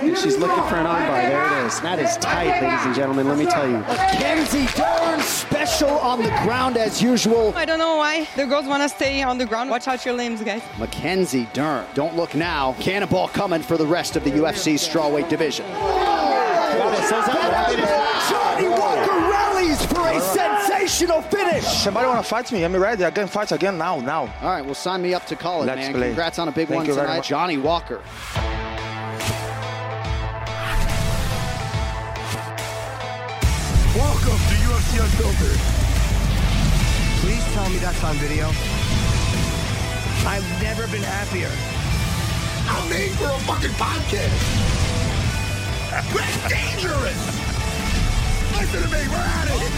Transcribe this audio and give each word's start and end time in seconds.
She's 0.00 0.36
looking 0.36 0.64
for 0.64 0.74
an 0.74 0.86
armbar. 0.86 1.28
There 1.28 1.60
it 1.62 1.66
is. 1.66 1.80
That 1.80 2.00
is 2.00 2.16
tight, 2.16 2.60
ladies 2.60 2.84
and 2.84 2.96
gentlemen. 2.96 3.28
Let 3.28 3.38
me 3.38 3.46
tell 3.46 3.64
you. 3.68 3.78
Mackenzie 3.78 4.66
Dern 4.74 5.20
special 5.20 5.88
on 5.88 6.20
the 6.20 6.30
ground 6.42 6.76
as 6.76 7.00
usual. 7.00 7.52
I 7.54 7.64
don't 7.64 7.78
know 7.78 7.96
why 7.98 8.26
the 8.34 8.44
girls 8.44 8.66
want 8.66 8.82
to 8.82 8.88
stay 8.88 9.22
on 9.22 9.38
the 9.38 9.46
ground. 9.46 9.70
Watch 9.70 9.86
out 9.86 10.04
your 10.04 10.14
limbs, 10.14 10.42
guys. 10.42 10.62
Mackenzie 10.80 11.48
Dern. 11.52 11.86
Don't 11.94 12.16
look 12.16 12.34
now. 12.34 12.74
Cannonball 12.80 13.28
coming 13.28 13.62
for 13.62 13.76
the 13.76 13.86
rest 13.86 14.16
of 14.16 14.24
the 14.24 14.30
UFC 14.32 14.74
strawweight 14.74 15.28
division. 15.28 15.64
Johnny 18.28 18.68
Walker 18.68 19.12
rallies 19.30 19.86
for 19.86 20.08
a 20.08 20.20
sensational 20.20 21.22
finish. 21.22 21.64
Somebody 21.64 22.08
want 22.08 22.20
to 22.20 22.28
fight 22.28 22.50
me? 22.50 22.64
I'm 22.64 22.74
ready. 22.74 23.04
I 23.04 23.12
can 23.12 23.28
fight 23.28 23.52
again 23.52 23.78
now. 23.78 24.00
Now. 24.00 24.22
All 24.42 24.50
right, 24.50 24.64
well, 24.64 24.74
sign 24.74 25.02
me 25.02 25.14
up 25.14 25.24
to 25.26 25.36
call 25.36 25.62
it, 25.62 25.66
Let's 25.66 25.78
man. 25.82 25.92
play. 25.92 26.06
Congrats 26.08 26.40
on 26.40 26.48
a 26.48 26.52
big 26.52 26.66
Thank 26.66 26.88
one 26.88 26.96
tonight. 26.96 27.22
Johnny 27.22 27.58
Walker. 27.58 28.02
To 34.94 35.02
Unfiltered. 35.02 35.58
Please 37.20 37.44
tell 37.52 37.68
me 37.68 37.78
that's 37.78 38.04
on 38.04 38.14
video. 38.16 38.46
I've 40.26 40.46
never 40.62 40.86
been 40.86 41.02
happier. 41.02 41.50
I'm 42.68 42.88
made 42.88 43.10
for 43.12 43.24
a 43.24 43.38
fucking 43.40 43.70
podcast. 43.70 44.30
That's 45.90 46.48
dangerous. 46.48 47.20
Listen 48.52 48.82
to 48.82 48.88
me, 48.88 49.08
we're 49.08 49.16
at 49.16 49.48
it. 49.50 49.72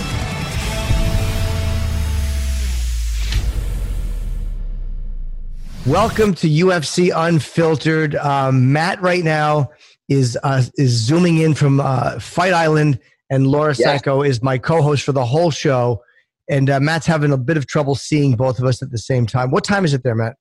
Welcome 5.87 6.35
to 6.35 6.47
UFC 6.47 7.11
Unfiltered. 7.15 8.17
Um, 8.17 8.71
Matt 8.73 9.01
right 9.01 9.25
now 9.25 9.71
is 10.09 10.37
uh, 10.43 10.63
is 10.77 10.91
zooming 10.91 11.39
in 11.39 11.55
from 11.55 11.81
uh, 11.81 12.19
Fight 12.19 12.53
Island, 12.53 12.99
and 13.31 13.47
Laura 13.47 13.75
Sacco 13.75 14.23
is 14.23 14.43
my 14.43 14.59
co-host 14.59 15.03
for 15.05 15.13
the 15.13 15.25
whole 15.25 15.51
show. 15.51 16.03
And 16.49 16.71
uh, 16.71 16.79
Matt's 16.79 17.07
having 17.07 17.33
a 17.33 17.37
bit 17.37 17.57
of 17.57 17.67
trouble 17.67 17.97
seeing 17.97 18.37
both 18.37 18.59
of 18.59 18.67
us 18.67 18.83
at 18.83 18.91
the 18.91 18.99
same 18.99 19.27
time. 19.27 19.51
What 19.51 19.65
time 19.65 19.85
is 19.85 19.95
it 19.95 20.05
there, 20.05 20.15
Matt? 20.15 20.37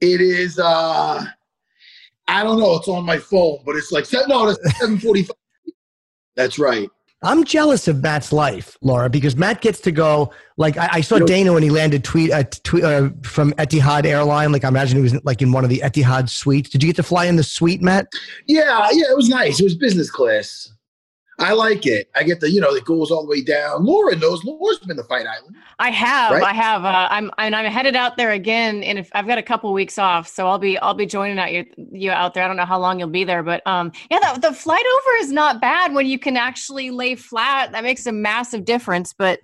It 0.00 0.20
is 0.20 0.58
uh 0.58 1.24
I 2.28 2.42
don't 2.42 2.58
know, 2.58 2.76
it's 2.76 2.88
on 2.88 3.04
my 3.04 3.18
phone, 3.18 3.60
but 3.64 3.76
it's 3.76 3.92
like 3.92 4.06
no, 4.28 4.48
it's 4.48 4.78
seven 4.78 4.98
forty 4.98 5.22
five. 5.22 5.36
That's 6.34 6.58
right. 6.58 6.90
I'm 7.22 7.44
jealous 7.44 7.88
of 7.88 8.02
Matt's 8.02 8.30
life, 8.30 8.76
Laura, 8.82 9.08
because 9.08 9.36
Matt 9.36 9.62
gets 9.62 9.80
to 9.80 9.90
go. 9.90 10.32
Like 10.58 10.76
I, 10.76 10.88
I 10.92 11.00
saw 11.00 11.18
Dana 11.18 11.54
when 11.54 11.62
he 11.62 11.70
landed 11.70 12.04
tweet, 12.04 12.30
uh, 12.30 12.44
tweet 12.62 12.84
uh, 12.84 13.08
from 13.22 13.52
Etihad 13.54 14.04
Airline. 14.04 14.52
Like 14.52 14.64
I 14.64 14.68
imagine 14.68 14.96
he 14.96 15.02
was 15.02 15.24
like 15.24 15.40
in 15.40 15.50
one 15.50 15.64
of 15.64 15.70
the 15.70 15.78
Etihad 15.78 16.28
suites. 16.28 16.68
Did 16.68 16.82
you 16.82 16.88
get 16.88 16.96
to 16.96 17.02
fly 17.02 17.24
in 17.24 17.36
the 17.36 17.42
suite, 17.42 17.80
Matt? 17.80 18.06
Yeah, 18.46 18.88
yeah, 18.92 19.06
it 19.10 19.16
was 19.16 19.28
nice. 19.28 19.58
It 19.58 19.64
was 19.64 19.74
business 19.74 20.10
class. 20.10 20.70
I 21.38 21.52
like 21.52 21.86
it. 21.86 22.08
I 22.14 22.22
get 22.22 22.40
the, 22.40 22.50
you 22.50 22.60
know, 22.62 22.74
it 22.74 22.84
goes 22.86 23.10
all 23.10 23.22
the 23.24 23.28
way 23.28 23.42
down. 23.42 23.84
Laura 23.84 24.16
knows. 24.16 24.42
Laura's 24.44 24.78
been 24.78 24.96
to 24.96 25.04
Fight 25.04 25.26
Island. 25.26 25.54
I 25.78 25.90
have, 25.90 26.32
Right? 26.32 26.42
I 26.42 26.52
have. 26.54 26.84
Uh, 26.84 27.08
I'm, 27.10 27.30
and 27.36 27.54
I'm 27.54 27.70
headed 27.70 27.94
out 27.94 28.16
there 28.16 28.30
again, 28.32 28.82
and 28.82 28.98
if, 28.98 29.10
I've 29.12 29.26
got 29.26 29.36
a 29.36 29.42
couple 29.42 29.70
weeks 29.74 29.98
off, 29.98 30.26
so 30.28 30.46
I'll 30.48 30.58
be, 30.58 30.78
I'll 30.78 30.94
be 30.94 31.04
joining 31.04 31.38
out 31.38 31.52
you, 31.52 31.66
you 31.92 32.10
out 32.10 32.32
there. 32.32 32.42
I 32.42 32.48
don't 32.48 32.56
know 32.56 32.64
how 32.64 32.78
long 32.78 32.98
you'll 32.98 33.08
be 33.10 33.24
there, 33.24 33.42
but 33.42 33.64
um, 33.66 33.92
yeah, 34.10 34.18
the, 34.34 34.40
the 34.48 34.54
flight 34.54 34.84
over 34.84 35.16
is 35.20 35.30
not 35.30 35.60
bad 35.60 35.92
when 35.92 36.06
you 36.06 36.18
can 36.18 36.38
actually 36.38 36.90
lay 36.90 37.14
flat. 37.16 37.70
That 37.72 37.84
makes 37.84 38.06
a 38.06 38.12
massive 38.12 38.64
difference, 38.64 39.12
but 39.12 39.40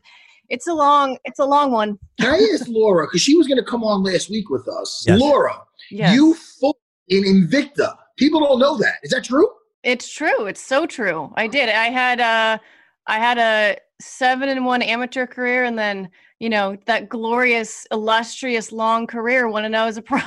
it's 0.48 0.66
a 0.66 0.72
long, 0.74 1.18
it's 1.24 1.38
a 1.40 1.44
long 1.44 1.72
one. 1.72 1.98
I 2.20 2.38
asked 2.54 2.68
Laura, 2.68 3.06
because 3.06 3.20
she 3.20 3.36
was 3.36 3.46
going 3.46 3.58
to 3.58 3.64
come 3.64 3.84
on 3.84 4.02
last 4.02 4.30
week 4.30 4.48
with 4.48 4.66
us. 4.66 5.04
Yes. 5.06 5.20
Laura, 5.20 5.60
Yes. 5.90 6.14
you 6.14 6.34
fought 6.58 6.76
in 7.08 7.24
Invicta. 7.24 7.94
People 8.16 8.40
don't 8.40 8.60
know 8.60 8.78
that. 8.78 8.94
Is 9.02 9.10
that 9.10 9.24
true? 9.24 9.46
It's 9.82 10.08
true. 10.12 10.46
It's 10.46 10.60
so 10.62 10.86
true. 10.86 11.32
I 11.36 11.46
did. 11.46 11.68
I 11.68 11.86
had 11.90 12.20
a, 12.20 12.60
I 13.06 13.18
had 13.18 13.38
a 13.38 13.76
seven 14.00 14.48
and 14.48 14.64
one 14.64 14.82
amateur 14.82 15.26
career 15.26 15.64
and 15.64 15.78
then, 15.78 16.08
you 16.38 16.48
know, 16.48 16.76
that 16.86 17.08
glorious, 17.08 17.86
illustrious 17.92 18.72
long 18.72 19.06
career 19.06 19.48
when 19.48 19.74
I 19.74 19.84
was 19.86 19.96
a 19.96 20.02
pro. 20.10 20.20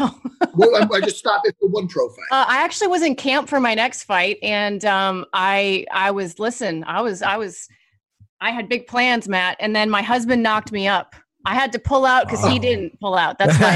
well, 0.56 0.76
I, 0.76 0.88
I 0.96 1.02
just 1.02 1.18
stopped 1.18 1.48
at 1.48 1.56
the 1.62 1.68
one 1.68 1.88
pro 1.88 2.08
fight. 2.10 2.26
Uh, 2.32 2.46
I 2.48 2.64
actually 2.64 2.88
was 2.88 3.02
in 3.02 3.16
camp 3.16 3.50
for 3.50 3.60
my 3.60 3.74
next 3.76 4.04
fight, 4.04 4.38
and 4.42 4.84
um, 4.86 5.26
I 5.34 5.86
I 5.92 6.12
was 6.12 6.40
listen. 6.40 6.84
I 6.86 7.02
was 7.02 7.22
I 7.22 7.36
was 7.38 7.68
I 8.42 8.52
had 8.52 8.70
big 8.70 8.88
plans, 8.88 9.28
Matt, 9.28 9.58
and 9.60 9.76
then 9.76 9.90
my 9.90 10.02
husband 10.02 10.42
knocked 10.44 10.72
me 10.72 10.88
up. 10.88 11.16
I 11.46 11.54
had 11.54 11.72
to 11.74 11.80
pull 11.80 12.06
out 12.06 12.26
because 12.28 12.44
he 12.46 12.58
Oh. 12.58 12.60
didn't 12.62 13.00
pull 13.00 13.16
out. 13.16 13.38
That's 13.38 13.60
my 13.60 13.76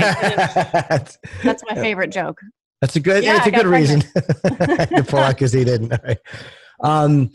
that's 1.44 1.64
my 1.70 1.76
favorite 1.76 2.10
joke. 2.12 2.40
That's 2.82 2.96
a 2.96 3.00
good. 3.00 3.24
Yeah, 3.24 3.38
it's 3.38 3.48
a 3.48 3.56
I 3.56 3.62
good 3.62 3.68
reason 3.68 4.02
to 4.02 5.06
pull 5.08 5.20
out 5.20 5.36
because 5.36 5.52
he 5.52 5.64
didn't. 5.64 5.92
All 5.92 6.00
right. 6.04 6.18
Um, 6.82 7.30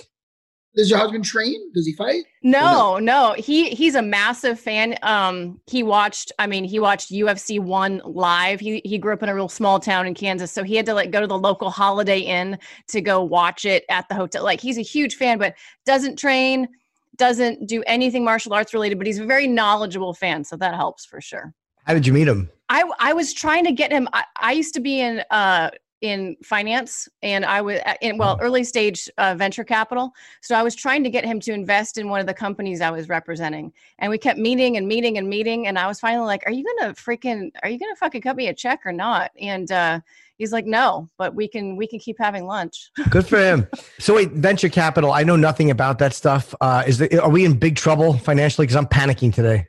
Does 0.75 0.89
your 0.89 0.99
husband 0.99 1.25
train? 1.25 1.71
Does 1.75 1.87
he 1.87 1.93
fight? 1.93 2.25
No, 2.43 2.99
no, 2.99 3.35
he 3.37 3.71
he's 3.71 3.95
a 3.95 4.01
massive 4.03 4.59
fan. 4.59 4.97
Um, 5.03 5.61
he 5.67 5.83
watched. 5.83 6.33
I 6.39 6.47
mean, 6.47 6.65
he 6.65 6.79
watched 6.79 7.13
UFC 7.13 7.61
one 7.61 8.01
live. 8.07 8.59
He 8.61 8.81
he 8.85 8.97
grew 8.97 9.13
up 9.13 9.23
in 9.23 9.29
a 9.29 9.35
real 9.35 9.51
small 9.51 9.79
town 9.79 10.07
in 10.07 10.15
Kansas, 10.15 10.51
so 10.51 10.63
he 10.63 10.77
had 10.77 10.87
to 10.87 10.95
like 10.95 11.11
go 11.11 11.21
to 11.21 11.27
the 11.27 11.39
local 11.39 11.71
Holiday 11.71 12.21
Inn 12.21 12.59
to 12.89 13.03
go 13.03 13.23
watch 13.23 13.67
it 13.67 13.85
at 13.91 14.09
the 14.09 14.15
hotel. 14.15 14.43
Like 14.43 14.61
he's 14.61 14.79
a 14.79 14.83
huge 14.83 15.17
fan, 15.17 15.39
but 15.39 15.55
doesn't 15.85 16.19
train, 16.19 16.69
doesn't 17.17 17.67
do 17.69 17.83
anything 17.87 18.25
martial 18.25 18.55
arts 18.55 18.73
related. 18.73 18.97
But 18.97 19.07
he's 19.07 19.19
a 19.19 19.27
very 19.27 19.47
knowledgeable 19.47 20.15
fan, 20.15 20.43
so 20.43 20.57
that 20.57 20.75
helps 20.75 21.05
for 21.05 21.21
sure. 21.21 21.53
how 21.87 21.93
did 21.93 22.07
you 22.07 22.15
meet 22.15 22.29
him? 22.29 22.49
I 22.69 22.85
I 22.99 23.13
was 23.13 23.33
trying 23.33 23.65
to 23.65 23.73
get 23.73 23.93
him. 23.93 24.09
I, 24.13 24.25
I 24.41 24.53
used 24.53 24.75
to 24.75 24.81
be 24.81 25.01
in 25.01 25.23
uh 25.31 25.71
in 26.05 26.37
finance 26.45 27.09
and 27.23 27.47
I 27.47 27.63
was 27.63 27.81
uh, 27.87 27.95
in 28.03 28.19
well 28.19 28.39
early 28.41 28.63
stage 28.63 29.09
uh, 29.17 29.35
venture 29.37 29.65
capital. 29.65 30.13
So 30.43 30.55
I 30.55 30.63
was 30.63 30.75
trying 30.75 31.03
to 31.05 31.11
get 31.11 31.25
him 31.25 31.41
to 31.41 31.53
invest 31.53 31.97
in 31.97 32.11
one 32.11 32.21
of 32.21 32.27
the 32.27 32.35
companies 32.35 32.83
I 32.83 32.91
was 32.91 33.09
representing, 33.09 33.73
and 33.99 34.11
we 34.11 34.19
kept 34.19 34.39
meeting 34.39 34.77
and 34.77 34.87
meeting 34.87 35.17
and 35.17 35.29
meeting. 35.29 35.67
And 35.67 35.79
I 35.79 35.87
was 35.87 35.99
finally 36.01 36.27
like, 36.27 36.43
"Are 36.47 36.53
you 36.53 36.65
gonna 36.65 36.93
freaking? 36.93 37.51
Are 37.63 37.71
you 37.71 37.79
gonna 37.79 37.97
fucking 37.97 38.21
cut 38.21 38.37
me 38.37 38.49
a 38.49 38.55
check 38.55 38.81
or 38.85 38.93
not?" 38.93 39.31
And 39.41 39.73
uh, 39.73 40.01
he's 40.37 40.53
like, 40.53 40.67
"No, 40.67 41.09
but 41.17 41.35
we 41.35 41.49
can 41.49 41.77
we 41.77 41.87
can 41.87 41.99
keep 41.99 42.17
having 42.19 42.45
lunch." 42.47 42.91
Good 43.11 43.27
for 43.27 43.39
him. 43.39 43.67
so 43.99 44.15
wait, 44.15 44.31
venture 44.33 44.69
capital. 44.69 45.11
I 45.11 45.23
know 45.23 45.37
nothing 45.37 45.71
about 45.71 45.99
that 46.01 46.13
stuff. 46.13 46.55
Uh, 46.61 46.85
is 46.87 46.99
there, 46.99 47.09
are 47.23 47.31
we 47.31 47.47
in 47.47 47.59
big 47.59 47.77
trouble 47.77 48.13
financially? 48.19 48.67
Because 48.67 48.77
I'm 48.77 48.87
panicking 48.87 49.33
today. 49.33 49.69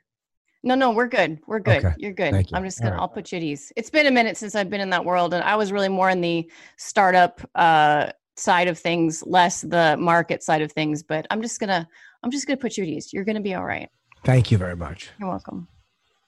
No, 0.66 0.74
no, 0.74 0.90
we're 0.92 1.08
good. 1.08 1.40
We're 1.46 1.60
good. 1.60 1.86
Okay. 1.86 1.94
You're 2.00 2.12
good. 2.12 2.32
Thank 2.34 2.50
you. 2.50 2.58
I'm 2.58 2.64
just 2.64 2.80
gonna. 2.80 2.94
right. 2.94 3.00
I'll 3.02 3.08
put 3.08 3.32
you 3.32 3.38
at 3.38 3.44
ease. 3.44 3.72
It's 3.76 3.92
been 3.92 4.08
a 4.08 4.12
minute 4.12 4.36
since 4.36 4.56
I've 4.56 4.70
been 4.70 4.82
in 4.82 4.90
that 4.90 5.06
world, 5.06 5.34
and 5.36 5.44
I 5.44 5.56
was 5.56 5.72
really 5.72 5.90
more 5.90 6.10
in 6.10 6.22
the 6.22 6.50
startup 6.78 7.40
uh, 7.54 8.08
side 8.36 8.68
of 8.68 8.78
things, 8.80 9.24
less 9.28 9.62
the 9.62 9.96
market 9.98 10.42
side 10.42 10.64
of 10.64 10.72
things. 10.72 11.04
But 11.04 11.28
I'm 11.30 11.42
just 11.42 11.60
gonna. 11.60 11.88
I'm 12.24 12.32
just 12.32 12.48
gonna 12.48 12.58
put 12.58 12.78
you 12.78 12.84
at 12.84 12.90
ease. 12.90 13.14
You're 13.14 13.24
gonna 13.24 13.42
be 13.42 13.54
all 13.54 13.64
right. 13.64 13.90
Thank 14.24 14.50
you 14.50 14.58
very 14.58 14.76
much. 14.76 15.12
You're 15.20 15.30
welcome. 15.30 15.68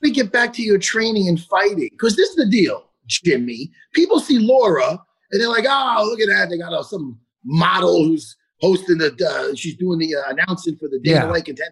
We 0.03 0.11
get 0.11 0.31
back 0.31 0.53
to 0.53 0.61
your 0.61 0.77
training 0.77 1.27
and 1.27 1.41
fighting. 1.41 1.89
Because 1.91 2.15
this 2.15 2.29
is 2.29 2.35
the 2.35 2.45
deal, 2.45 2.91
Jimmy. 3.07 3.71
People 3.93 4.19
see 4.19 4.37
Laura 4.37 4.99
and 5.31 5.41
they're 5.41 5.49
like, 5.49 5.65
oh, 5.67 6.07
look 6.07 6.19
at 6.21 6.27
that. 6.27 6.49
They 6.51 6.59
got 6.59 6.71
uh, 6.73 6.83
some 6.83 7.19
model 7.43 8.03
who's 8.05 8.35
hosting 8.61 8.99
the, 8.99 9.11
uh, 9.27 9.55
she's 9.55 9.75
doing 9.75 9.97
the 9.97 10.15
uh, 10.15 10.29
announcing 10.29 10.75
for 10.75 10.87
the 10.87 10.99
Dana 10.99 11.25
Yeah. 11.25 11.31
White 11.31 11.45
contest. 11.45 11.71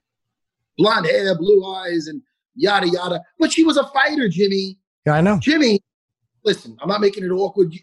Blonde 0.79 1.05
hair, 1.05 1.37
blue 1.37 1.63
eyes, 1.65 2.07
and 2.07 2.21
yada, 2.55 2.87
yada. 2.87 3.21
But 3.39 3.51
she 3.51 3.63
was 3.63 3.77
a 3.77 3.85
fighter, 3.87 4.29
Jimmy. 4.29 4.77
Yeah, 5.05 5.13
I 5.13 5.21
know. 5.21 5.37
Jimmy, 5.39 5.81
listen, 6.43 6.77
I'm 6.81 6.87
not 6.87 7.01
making 7.01 7.23
it 7.23 7.29
awkward. 7.29 7.73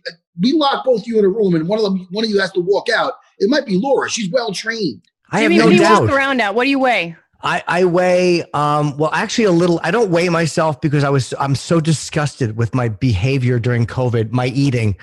We 0.40 0.52
lock 0.52 0.84
both 0.84 1.06
you 1.06 1.18
in 1.18 1.24
a 1.24 1.28
room 1.28 1.54
and 1.54 1.68
one 1.68 1.78
of 1.78 1.84
them, 1.84 2.08
one 2.10 2.24
of 2.24 2.30
you 2.30 2.40
has 2.40 2.52
to 2.52 2.60
walk 2.60 2.88
out. 2.88 3.14
It 3.38 3.50
might 3.50 3.66
be 3.66 3.76
Laura. 3.76 4.08
She's 4.08 4.30
well 4.30 4.52
trained. 4.52 5.02
I 5.30 5.40
Jimmy, 5.40 5.56
have 5.56 5.64
what 5.64 5.70
no 5.70 5.76
do 5.76 5.82
you 5.82 5.88
doubt. 5.88 6.02
walk 6.02 6.12
around 6.12 6.40
at? 6.40 6.54
What 6.54 6.64
do 6.64 6.70
you 6.70 6.78
weigh? 6.78 7.16
I, 7.44 7.62
I 7.66 7.84
weigh 7.84 8.44
um 8.52 8.96
well 8.98 9.10
actually 9.12 9.44
a 9.44 9.52
little 9.52 9.80
I 9.82 9.90
don't 9.90 10.10
weigh 10.10 10.28
myself 10.28 10.80
because 10.80 11.02
I 11.02 11.10
was 11.10 11.34
I'm 11.40 11.54
so 11.56 11.80
disgusted 11.80 12.56
with 12.56 12.74
my 12.74 12.88
behavior 12.88 13.58
during 13.58 13.86
COVID, 13.86 14.30
my 14.30 14.46
eating. 14.46 14.96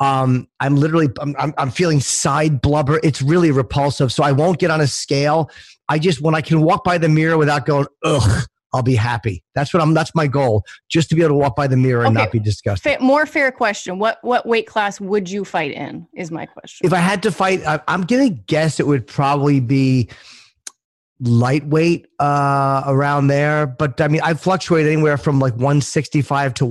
Um 0.00 0.48
I'm 0.58 0.76
literally 0.76 1.08
I'm, 1.20 1.36
I'm 1.38 1.54
I'm 1.58 1.70
feeling 1.70 2.00
side 2.00 2.60
blubber. 2.60 2.98
It's 3.04 3.22
really 3.22 3.52
repulsive. 3.52 4.12
So 4.12 4.24
I 4.24 4.32
won't 4.32 4.58
get 4.58 4.70
on 4.70 4.80
a 4.80 4.86
scale. 4.86 5.50
I 5.88 6.00
just 6.00 6.20
when 6.20 6.34
I 6.34 6.40
can 6.40 6.62
walk 6.62 6.82
by 6.82 6.98
the 6.98 7.08
mirror 7.08 7.38
without 7.38 7.66
going, 7.66 7.86
ugh, 8.02 8.46
I'll 8.76 8.82
be 8.82 8.94
happy. 8.94 9.42
That's 9.54 9.74
what 9.74 9.82
I'm 9.82 9.94
that's 9.94 10.14
my 10.14 10.26
goal. 10.26 10.64
Just 10.88 11.08
to 11.08 11.14
be 11.16 11.22
able 11.22 11.30
to 11.30 11.34
walk 11.34 11.56
by 11.56 11.66
the 11.66 11.76
mirror 11.76 12.04
and 12.04 12.16
Okay. 12.16 12.24
not 12.24 12.32
be 12.32 12.38
disgusted. 12.38 12.96
Fa- 12.98 13.02
more 13.02 13.26
fair 13.26 13.50
question. 13.50 13.98
What 13.98 14.18
what 14.22 14.46
weight 14.46 14.66
class 14.66 15.00
would 15.00 15.28
you 15.28 15.44
fight 15.44 15.72
in? 15.72 16.06
Is 16.14 16.30
my 16.30 16.46
question. 16.46 16.86
If 16.86 16.92
I 16.92 16.98
had 16.98 17.22
to 17.24 17.32
fight, 17.32 17.66
I, 17.66 17.80
I'm 17.88 18.02
gonna 18.02 18.30
guess 18.30 18.78
it 18.78 18.86
would 18.86 19.06
probably 19.06 19.58
be 19.60 20.08
lightweight 21.20 22.06
uh 22.20 22.82
around 22.86 23.28
there 23.28 23.66
but 23.66 23.98
i 24.02 24.06
mean 24.08 24.20
i 24.22 24.34
fluctuate 24.34 24.86
anywhere 24.86 25.16
from 25.16 25.38
like 25.38 25.54
165 25.54 26.52
to 26.52 26.66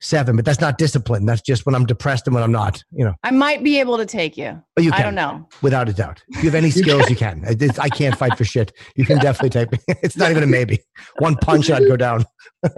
137 0.00 0.36
but 0.36 0.44
that's 0.44 0.60
not 0.60 0.76
discipline 0.78 1.24
that's 1.24 1.40
just 1.40 1.64
when 1.66 1.74
i'm 1.74 1.86
depressed 1.86 2.26
and 2.26 2.34
when 2.34 2.42
i'm 2.42 2.52
not 2.52 2.82
you 2.92 3.04
know 3.04 3.14
I 3.22 3.30
might 3.30 3.62
be 3.62 3.80
able 3.80 3.96
to 3.96 4.04
take 4.06 4.36
you. 4.36 4.60
but 4.74 4.84
you 4.84 4.90
can. 4.90 5.00
I 5.00 5.02
don't 5.02 5.14
know. 5.14 5.48
without 5.62 5.88
a 5.88 5.92
doubt 5.92 6.22
if 6.28 6.36
you 6.42 6.50
have 6.50 6.54
any 6.54 6.70
skills 6.82 7.08
you 7.08 7.16
can 7.16 7.42
I, 7.46 7.52
it's- 7.52 7.78
I 7.78 7.88
can't 7.88 8.16
fight 8.16 8.36
for 8.36 8.44
shit 8.44 8.72
you 8.96 9.04
can 9.06 9.18
definitely 9.18 9.50
take 9.50 9.72
me 9.72 9.78
it's 10.02 10.16
not 10.16 10.30
even 10.30 10.42
a 10.42 10.46
maybe 10.46 10.80
one 11.18 11.36
punch 11.36 11.70
i'd 11.70 11.86
go 11.88 11.96
down 11.96 12.24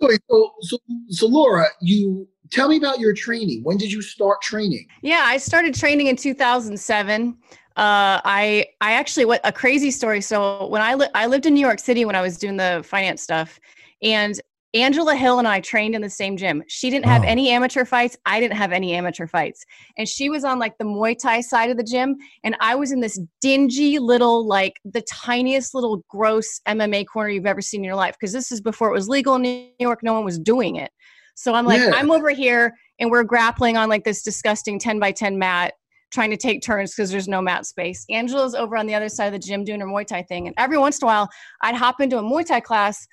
Wait, 0.00 0.20
so, 0.28 0.50
so, 0.62 0.78
so 1.10 1.26
Laura, 1.28 1.66
you 1.80 2.26
tell 2.50 2.68
me 2.68 2.76
about 2.76 2.98
your 2.98 3.14
training. 3.14 3.60
When 3.62 3.76
did 3.76 3.92
you 3.92 4.02
start 4.02 4.42
training? 4.42 4.84
Yeah, 5.00 5.22
I 5.24 5.36
started 5.36 5.76
training 5.76 6.08
in 6.08 6.16
2007. 6.16 7.28
Uh, 7.28 7.36
I 7.76 8.66
I 8.80 8.94
actually 8.94 9.26
what 9.26 9.40
a 9.44 9.52
crazy 9.52 9.92
story. 9.92 10.20
So 10.20 10.66
when 10.66 10.82
I 10.82 10.94
li- 10.94 11.06
I 11.14 11.26
lived 11.26 11.46
in 11.46 11.54
New 11.54 11.60
York 11.60 11.78
City 11.78 12.04
when 12.04 12.16
I 12.16 12.20
was 12.20 12.36
doing 12.36 12.56
the 12.56 12.82
finance 12.84 13.22
stuff, 13.22 13.60
and 14.02 14.40
Angela 14.74 15.14
Hill 15.14 15.38
and 15.38 15.46
I 15.46 15.60
trained 15.60 15.94
in 15.94 16.00
the 16.00 16.08
same 16.08 16.36
gym. 16.36 16.62
She 16.66 16.88
didn't 16.88 17.04
have 17.04 17.22
Oh. 17.22 17.28
any 17.28 17.50
amateur 17.50 17.84
fights. 17.84 18.16
I 18.24 18.40
didn't 18.40 18.56
have 18.56 18.72
any 18.72 18.94
amateur 18.94 19.26
fights. 19.26 19.64
And 19.98 20.08
she 20.08 20.30
was 20.30 20.44
on 20.44 20.58
like 20.58 20.78
the 20.78 20.84
Muay 20.84 21.16
Thai 21.18 21.42
side 21.42 21.70
of 21.70 21.76
the 21.76 21.82
gym. 21.84 22.16
And 22.42 22.56
I 22.60 22.74
was 22.74 22.90
in 22.90 23.00
this 23.00 23.20
dingy 23.42 23.98
little, 23.98 24.46
like 24.46 24.80
the 24.84 25.02
tiniest 25.02 25.74
little 25.74 26.02
gross 26.08 26.60
MMA 26.66 27.04
corner 27.06 27.28
you've 27.28 27.44
ever 27.46 27.60
seen 27.60 27.80
in 27.80 27.84
your 27.84 27.96
life. 27.96 28.16
Cause 28.18 28.32
this 28.32 28.50
is 28.50 28.60
before 28.62 28.88
it 28.88 28.94
was 28.94 29.08
legal 29.08 29.34
in 29.34 29.42
New 29.42 29.66
York. 29.78 30.00
No 30.02 30.14
one 30.14 30.24
was 30.24 30.38
doing 30.38 30.76
it. 30.76 30.90
So 31.34 31.52
I'm 31.54 31.66
like, 31.66 31.80
Yeah. 31.80 31.92
I'm 31.94 32.10
over 32.10 32.30
here 32.30 32.72
and 32.98 33.10
we're 33.10 33.24
grappling 33.24 33.76
on 33.76 33.90
like 33.90 34.04
this 34.04 34.22
disgusting 34.22 34.78
10 34.78 34.98
by 34.98 35.12
10 35.12 35.38
mat 35.38 35.74
trying 36.12 36.30
to 36.30 36.36
take 36.36 36.62
turns 36.62 36.94
because 36.94 37.10
there's 37.10 37.28
no 37.28 37.40
mat 37.42 37.64
space. 37.66 38.04
Angela's 38.10 38.54
over 38.54 38.76
on 38.76 38.86
the 38.86 38.94
other 38.94 39.08
side 39.08 39.26
of 39.26 39.32
the 39.32 39.38
gym 39.38 39.64
doing 39.64 39.80
her 39.80 39.86
Muay 39.86 40.06
Thai 40.06 40.22
thing. 40.22 40.46
And 40.46 40.54
every 40.58 40.76
once 40.78 40.98
in 40.98 41.04
a 41.04 41.06
while, 41.06 41.28
I'd 41.62 41.74
hop 41.74 42.00
into 42.00 42.18
a 42.18 42.22
Muay 42.22 42.46
Thai 42.46 42.60
class. 42.60 43.06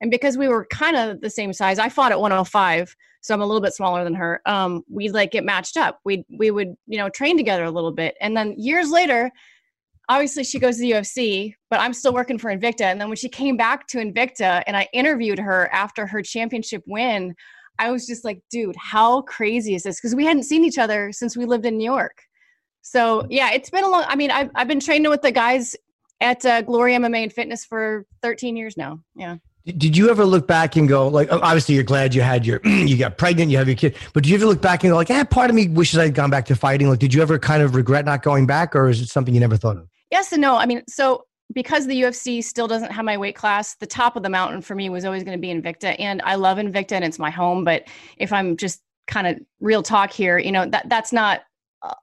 And 0.00 0.10
because 0.10 0.36
we 0.36 0.48
were 0.48 0.66
kind 0.66 0.96
of 0.96 1.20
the 1.20 1.30
same 1.30 1.52
size, 1.52 1.78
I 1.78 1.88
fought 1.88 2.12
at 2.12 2.20
105, 2.20 2.94
so 3.22 3.34
I'm 3.34 3.40
a 3.40 3.46
little 3.46 3.62
bit 3.62 3.72
smaller 3.72 4.04
than 4.04 4.14
her. 4.14 4.40
Um, 4.44 4.82
we'd 4.90 5.12
like 5.12 5.30
get 5.30 5.44
matched 5.44 5.76
up. 5.76 6.00
We 6.04 6.24
we 6.38 6.50
would 6.50 6.76
you 6.86 6.98
know 6.98 7.08
train 7.08 7.36
together 7.36 7.64
a 7.64 7.70
little 7.70 7.92
bit, 7.92 8.16
and 8.20 8.36
then 8.36 8.54
years 8.58 8.90
later, 8.90 9.30
obviously 10.08 10.44
she 10.44 10.58
goes 10.58 10.76
to 10.76 10.82
the 10.82 10.92
UFC, 10.92 11.54
but 11.70 11.80
I'm 11.80 11.94
still 11.94 12.12
working 12.12 12.38
for 12.38 12.50
Invicta. 12.50 12.82
And 12.82 13.00
then 13.00 13.08
when 13.08 13.16
she 13.16 13.28
came 13.28 13.56
back 13.56 13.86
to 13.88 13.98
Invicta, 13.98 14.62
and 14.66 14.76
I 14.76 14.88
interviewed 14.92 15.38
her 15.38 15.72
after 15.72 16.06
her 16.06 16.22
championship 16.22 16.82
win, 16.86 17.34
I 17.78 17.90
was 17.90 18.06
just 18.06 18.24
like, 18.24 18.40
dude, 18.50 18.76
how 18.76 19.22
crazy 19.22 19.74
is 19.74 19.82
this? 19.82 20.00
Because 20.00 20.14
we 20.14 20.24
hadn't 20.24 20.44
seen 20.44 20.64
each 20.64 20.78
other 20.78 21.10
since 21.12 21.36
we 21.36 21.44
lived 21.44 21.66
in 21.66 21.76
New 21.78 21.84
York. 21.84 22.22
So 22.82 23.26
yeah, 23.30 23.50
it's 23.52 23.70
been 23.70 23.84
a 23.84 23.88
long. 23.88 24.04
I 24.06 24.14
mean, 24.14 24.30
I've 24.30 24.50
I've 24.54 24.68
been 24.68 24.80
training 24.80 25.10
with 25.10 25.22
the 25.22 25.32
guys 25.32 25.74
at 26.20 26.44
uh, 26.46 26.62
Glory 26.62 26.92
MMA 26.92 27.24
and 27.24 27.32
Fitness 27.32 27.64
for 27.64 28.06
13 28.22 28.56
years 28.56 28.76
now. 28.76 29.00
Yeah. 29.16 29.36
Did 29.66 29.96
you 29.96 30.10
ever 30.10 30.24
look 30.24 30.46
back 30.46 30.76
and 30.76 30.88
go 30.88 31.08
like? 31.08 31.30
Obviously, 31.32 31.74
you're 31.74 31.82
glad 31.82 32.14
you 32.14 32.22
had 32.22 32.46
your 32.46 32.60
you 32.64 32.96
got 32.96 33.18
pregnant, 33.18 33.50
you 33.50 33.58
have 33.58 33.66
your 33.66 33.76
kid. 33.76 33.96
But 34.12 34.22
did 34.22 34.30
you 34.30 34.36
ever 34.36 34.46
look 34.46 34.62
back 34.62 34.84
and 34.84 34.92
go 34.92 34.96
like, 34.96 35.08
"Yeah, 35.08 35.24
part 35.24 35.50
of 35.50 35.56
me 35.56 35.66
wishes 35.66 35.98
I'd 35.98 36.14
gone 36.14 36.30
back 36.30 36.46
to 36.46 36.54
fighting." 36.54 36.88
Like, 36.88 37.00
did 37.00 37.12
you 37.12 37.20
ever 37.20 37.36
kind 37.36 37.62
of 37.62 37.74
regret 37.74 38.04
not 38.04 38.22
going 38.22 38.46
back, 38.46 38.76
or 38.76 38.88
is 38.88 39.00
it 39.00 39.08
something 39.08 39.34
you 39.34 39.40
never 39.40 39.56
thought 39.56 39.76
of? 39.76 39.88
Yes 40.12 40.30
and 40.30 40.40
no. 40.40 40.56
I 40.56 40.66
mean, 40.66 40.82
so 40.88 41.26
because 41.52 41.86
the 41.86 42.00
UFC 42.00 42.44
still 42.44 42.68
doesn't 42.68 42.92
have 42.92 43.04
my 43.04 43.18
weight 43.18 43.34
class, 43.34 43.74
the 43.76 43.86
top 43.86 44.14
of 44.14 44.22
the 44.22 44.28
mountain 44.28 44.62
for 44.62 44.76
me 44.76 44.88
was 44.88 45.04
always 45.04 45.24
going 45.24 45.36
to 45.36 45.40
be 45.40 45.48
Invicta, 45.48 45.96
and 45.98 46.22
I 46.22 46.36
love 46.36 46.58
Invicta 46.58 46.92
and 46.92 47.04
it's 47.04 47.18
my 47.18 47.30
home. 47.30 47.64
But 47.64 47.88
if 48.18 48.32
I'm 48.32 48.56
just 48.56 48.82
kind 49.08 49.26
of 49.26 49.40
real 49.58 49.82
talk 49.82 50.12
here, 50.12 50.38
you 50.38 50.52
know 50.52 50.66
that 50.66 50.88
that's 50.88 51.12
not 51.12 51.40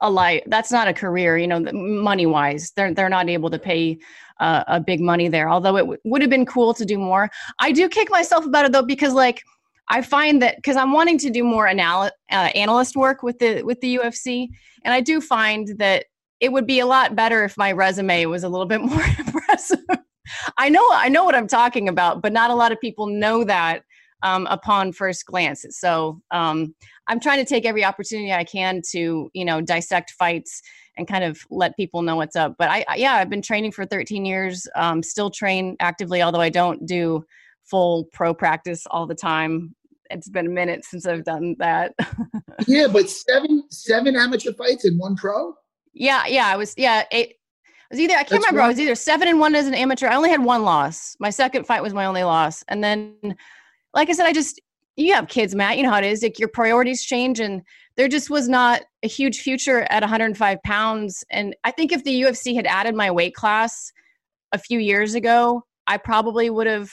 a- 0.01 0.09
life. 0.09 0.43
That's 0.47 0.71
not 0.71 0.87
a 0.87 0.93
career. 0.93 1.37
You 1.37 1.47
know, 1.47 1.59
money 1.73 2.25
wise, 2.25 2.71
they're 2.75 2.93
they're 2.93 3.09
not 3.09 3.29
able 3.29 3.49
to 3.49 3.59
pay 3.59 3.97
uh, 4.39 4.63
a 4.67 4.79
big 4.79 4.99
money 5.01 5.27
there. 5.27 5.49
Although 5.49 5.77
it 5.77 5.81
w- 5.81 5.99
would 6.05 6.21
have 6.21 6.29
been 6.29 6.45
cool 6.45 6.73
to 6.73 6.85
do 6.85 6.97
more. 6.97 7.29
I 7.59 7.71
do 7.71 7.87
kick 7.89 8.09
myself 8.09 8.45
about 8.45 8.65
it 8.65 8.71
though 8.71 8.83
because 8.83 9.13
like. 9.13 9.41
I 9.89 10.01
find 10.01 10.41
that 10.41 10.55
because 10.55 10.77
I'm 10.77 10.93
wanting 10.93 11.17
to 11.19 11.29
do 11.29 11.43
more 11.43 11.67
anal- 11.67 12.09
uh, 12.31 12.49
analyst 12.55 12.95
work 12.95 13.21
with 13.21 13.39
the 13.39 13.63
with 13.63 13.81
the 13.81 13.97
UFC, 13.97 14.47
and 14.85 14.93
I 14.93 15.01
do 15.01 15.19
find 15.19 15.67
that 15.77 16.05
it 16.39 16.53
would 16.53 16.65
be 16.65 16.79
a 16.79 16.85
lot 16.85 17.17
better 17.17 17.43
if 17.43 17.57
my 17.57 17.73
resume 17.73 18.25
was 18.27 18.45
a 18.45 18.49
little 18.49 18.65
bit 18.65 18.79
more 18.93 19.03
impressive. 19.19 19.83
I 20.57 20.69
know 20.69 20.83
I 20.91 21.09
know 21.09 21.25
what 21.25 21.35
I'm 21.35 21.47
talking 21.47 21.89
about, 21.89 22.21
but 22.21 22.31
not 22.31 22.49
a 22.49 22.55
lot 22.55 22.71
of 22.71 22.79
people 22.79 23.07
know 23.07 23.43
that 23.43 23.83
um, 24.23 24.47
upon 24.49 24.91
first 24.91 25.25
glance. 25.25 25.65
So 25.69 26.19
um, 26.31 26.73
I'm 27.07 27.19
trying 27.19 27.39
to 27.39 27.45
take 27.45 27.65
every 27.65 27.85
opportunity 27.85 28.33
I 28.33 28.43
can 28.43 28.81
to 28.91 29.29
you 29.33 29.45
know 29.45 29.61
dissect 29.61 30.11
fights 30.11 30.61
and 30.97 31.07
kind 31.07 31.23
of 31.23 31.39
let 31.51 31.75
people 31.75 32.01
know 32.01 32.15
what's 32.15 32.35
up. 32.35 32.55
But 32.57 32.69
I, 32.69 32.85
I 32.87 32.95
yeah, 32.95 33.13
I've 33.13 33.29
been 33.29 33.41
training 33.41 33.71
for 33.71 33.85
13 33.85 34.25
years. 34.25 34.67
Um, 34.75 35.03
still 35.03 35.29
train 35.29 35.75
actively, 35.79 36.21
although 36.21 36.41
I 36.41 36.49
don't 36.49 36.85
do 36.85 37.23
full 37.65 38.05
pro 38.13 38.33
practice 38.33 38.85
all 38.89 39.05
the 39.05 39.15
time. 39.15 39.75
It's 40.09 40.29
been 40.29 40.47
a 40.47 40.49
minute 40.49 40.85
since 40.85 41.05
I've 41.05 41.23
done 41.23 41.55
that. 41.59 41.93
yeah, 42.67 42.87
but 42.87 43.09
seven 43.09 43.63
seven 43.69 44.15
amateur 44.15 44.53
fights 44.53 44.85
and 44.85 44.99
one 44.99 45.15
pro. 45.15 45.53
Yeah, 45.93 46.25
yeah, 46.27 46.47
I 46.47 46.55
was 46.55 46.73
yeah, 46.77 47.03
eight 47.11 47.35
I 47.91 47.95
was 47.95 47.99
either 47.99 48.13
I 48.13 48.17
can't 48.17 48.29
That's 48.29 48.45
remember. 48.45 48.61
I 48.61 48.67
was 48.69 48.79
either 48.79 48.95
seven 48.95 49.27
and 49.27 49.39
one 49.39 49.53
as 49.53 49.67
an 49.67 49.75
amateur. 49.75 50.07
I 50.07 50.15
only 50.15 50.29
had 50.29 50.43
one 50.43 50.63
loss. 50.63 51.15
My 51.19 51.29
second 51.29 51.65
fight 51.65 51.83
was 51.83 51.93
my 51.93 52.05
only 52.05 52.23
loss. 52.23 52.63
And 52.67 52.83
then 52.83 53.35
like 53.93 54.09
I 54.09 54.13
said, 54.13 54.25
I 54.25 54.33
just 54.33 54.59
you 54.95 55.13
have 55.13 55.27
kids, 55.27 55.55
Matt. 55.55 55.77
You 55.77 55.83
know 55.83 55.91
how 55.91 55.97
it 55.97 56.05
is. 56.05 56.21
Like 56.21 56.39
your 56.39 56.49
priorities 56.49 57.03
change 57.03 57.39
and 57.39 57.61
there 57.95 58.07
just 58.07 58.29
was 58.29 58.47
not 58.47 58.83
a 59.01 59.07
huge 59.07 59.39
future 59.39 59.87
at 59.89 60.03
105 60.03 60.57
pounds. 60.63 61.23
And 61.31 61.55
I 61.63 61.71
think 61.71 61.91
if 61.91 62.03
the 62.03 62.21
UFC 62.21 62.55
had 62.55 62.67
added 62.67 62.95
my 62.95 63.09
weight 63.09 63.33
class 63.33 63.91
a 64.51 64.57
few 64.57 64.79
years 64.79 65.15
ago, 65.15 65.63
I 65.87 65.97
probably 65.97 66.49
would 66.49 66.67
have 66.67 66.91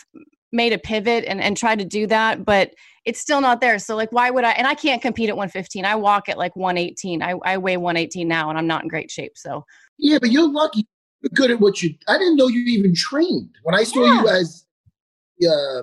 made 0.53 0.73
a 0.73 0.79
pivot 0.79 1.25
and, 1.27 1.41
and 1.41 1.57
tried 1.57 1.79
to 1.79 1.85
do 1.85 2.07
that. 2.07 2.45
But 2.45 2.73
it's 3.05 3.21
still 3.21 3.41
not 3.41 3.61
there. 3.61 3.79
So 3.79 3.97
like 3.97 4.13
why 4.13 4.31
would 4.31 4.45
I 4.45 4.53
and 4.53 4.67
I 4.67 4.75
can't 4.75 5.03
compete 5.03 5.29
at 5.29 5.37
115. 5.37 5.85
I 5.85 5.95
walk 5.95 6.29
at 6.29 6.39
like 6.39 6.57
118. 6.57 7.23
I, 7.23 7.35
I 7.45 7.59
weigh 7.59 7.77
118 7.77 8.27
now 8.27 8.49
and 8.49 8.59
I'm 8.59 8.67
not 8.67 8.83
in 8.83 8.89
great 8.89 9.11
shape. 9.11 9.33
So 9.37 9.65
Yeah, 9.99 10.19
but 10.21 10.31
you're 10.31 10.51
lucky. 10.51 10.87
You're 11.21 11.31
good 11.35 11.51
at 11.51 11.61
what 11.61 11.83
you. 11.83 11.95
I 12.09 12.17
didn't 12.17 12.37
know 12.37 12.49
you 12.49 12.61
even 12.61 12.95
trained 12.95 13.51
when 13.63 13.75
I 13.75 13.85
saw 13.85 14.05
you 14.05 14.29
as 14.29 14.65
uh, 15.47 15.83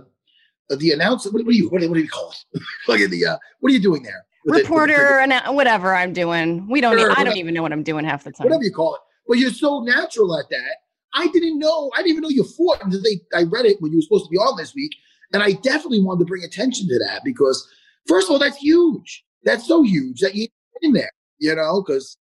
the 0.69 0.91
announcer. 0.91 1.29
What, 1.31 1.45
what 1.45 1.51
do 1.51 1.57
you 1.57 1.69
what, 1.69 1.81
do- 1.81 1.89
what 1.89 1.95
do 1.95 2.01
you 2.01 2.09
call 2.09 2.33
it? 2.53 3.01
At 3.03 3.09
the 3.09 3.25
uh, 3.25 3.37
what 3.59 3.69
are 3.71 3.73
you 3.73 3.81
doing 3.81 4.03
there? 4.03 4.23
With 4.45 4.53
the- 4.55 4.59
with 4.59 4.63
the- 4.63 4.69
reporter 4.71 5.19
and 5.19 5.55
whatever 5.55 5.95
I'm 5.95 6.13
doing. 6.13 6.67
We 6.69 6.81
don't. 6.81 6.97
Sure, 6.97 7.11
I 7.11 7.15
don't 7.15 7.17
whatever. 7.25 7.37
even 7.37 7.53
know 7.53 7.61
what 7.61 7.71
I'm 7.73 7.83
doing 7.83 8.05
half 8.05 8.23
the 8.23 8.31
time. 8.31 8.45
whatever 8.45 8.63
you 8.63 8.71
call 8.73 8.95
it. 8.95 9.01
But 9.27 9.37
you're 9.37 9.51
so 9.51 9.81
natural 9.81 10.37
at 10.37 10.49
that. 10.49 10.75
I 11.13 11.27
didn't 11.27 11.59
know. 11.59 11.91
I 11.95 11.97
didn't 11.97 12.11
even 12.11 12.21
know 12.23 12.29
you 12.29 12.43
fought 12.43 12.81
until 12.83 13.01
they. 13.01 13.19
I 13.35 13.43
read 13.43 13.65
it 13.65 13.77
when 13.81 13.91
you 13.91 13.97
were 13.97 14.01
supposed 14.03 14.25
to 14.25 14.29
be 14.29 14.37
on 14.37 14.57
this 14.57 14.73
week, 14.75 14.91
and 15.33 15.41
I 15.43 15.53
definitely 15.53 16.01
wanted 16.01 16.19
to 16.19 16.25
bring 16.25 16.43
attention 16.43 16.87
to 16.87 16.99
that 16.99 17.21
because, 17.23 17.67
first 18.07 18.27
of 18.27 18.31
all, 18.33 18.39
that's 18.39 18.57
huge. 18.57 19.23
That's 19.43 19.65
so 19.67 19.81
huge 19.83 20.19
that 20.21 20.35
you 20.35 20.47
in 20.81 20.93
there. 20.93 21.11
You 21.39 21.55
know, 21.55 21.81
because 21.85 22.17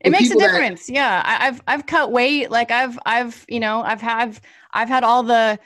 it 0.00 0.10
makes 0.10 0.24
a 0.24 0.28
people 0.28 0.40
that- 0.40 0.52
difference. 0.52 0.88
yeah, 0.88 1.22
I, 1.24 1.48
I've 1.48 1.62
I've 1.66 1.86
cut 1.86 2.10
weight. 2.12 2.50
Like 2.50 2.70
I've 2.70 2.98
I've 3.06 3.44
you 3.48 3.60
know 3.60 3.82
I've 3.82 4.00
had 4.00 4.38
I've 4.72 4.88
had 4.88 5.02
all 5.04 5.22
the 5.22 5.58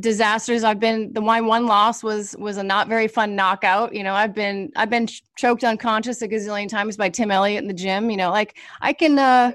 disasters. 0.00 0.64
I've 0.64 0.80
been 0.80 1.12
the 1.12 1.20
my 1.20 1.40
one 1.40 1.66
loss 1.66 2.02
was 2.02 2.34
was 2.38 2.56
a 2.56 2.62
not 2.62 2.88
very 2.88 3.08
fun 3.08 3.36
knockout. 3.36 3.94
You 3.94 4.02
know, 4.02 4.14
I've 4.14 4.34
been 4.34 4.70
I've 4.76 4.90
been 4.90 5.06
ch- 5.06 5.22
choked 5.36 5.64
unconscious 5.64 6.22
a 6.22 6.28
gazillion 6.28 6.68
times 6.68 6.96
by 6.96 7.08
Tim 7.08 7.30
Elliott 7.30 7.62
in 7.62 7.68
the 7.68 7.74
gym. 7.74 8.10
You 8.10 8.16
know, 8.16 8.30
like 8.30 8.58
I 8.80 8.92
can 8.92 9.18
uh 9.18 9.52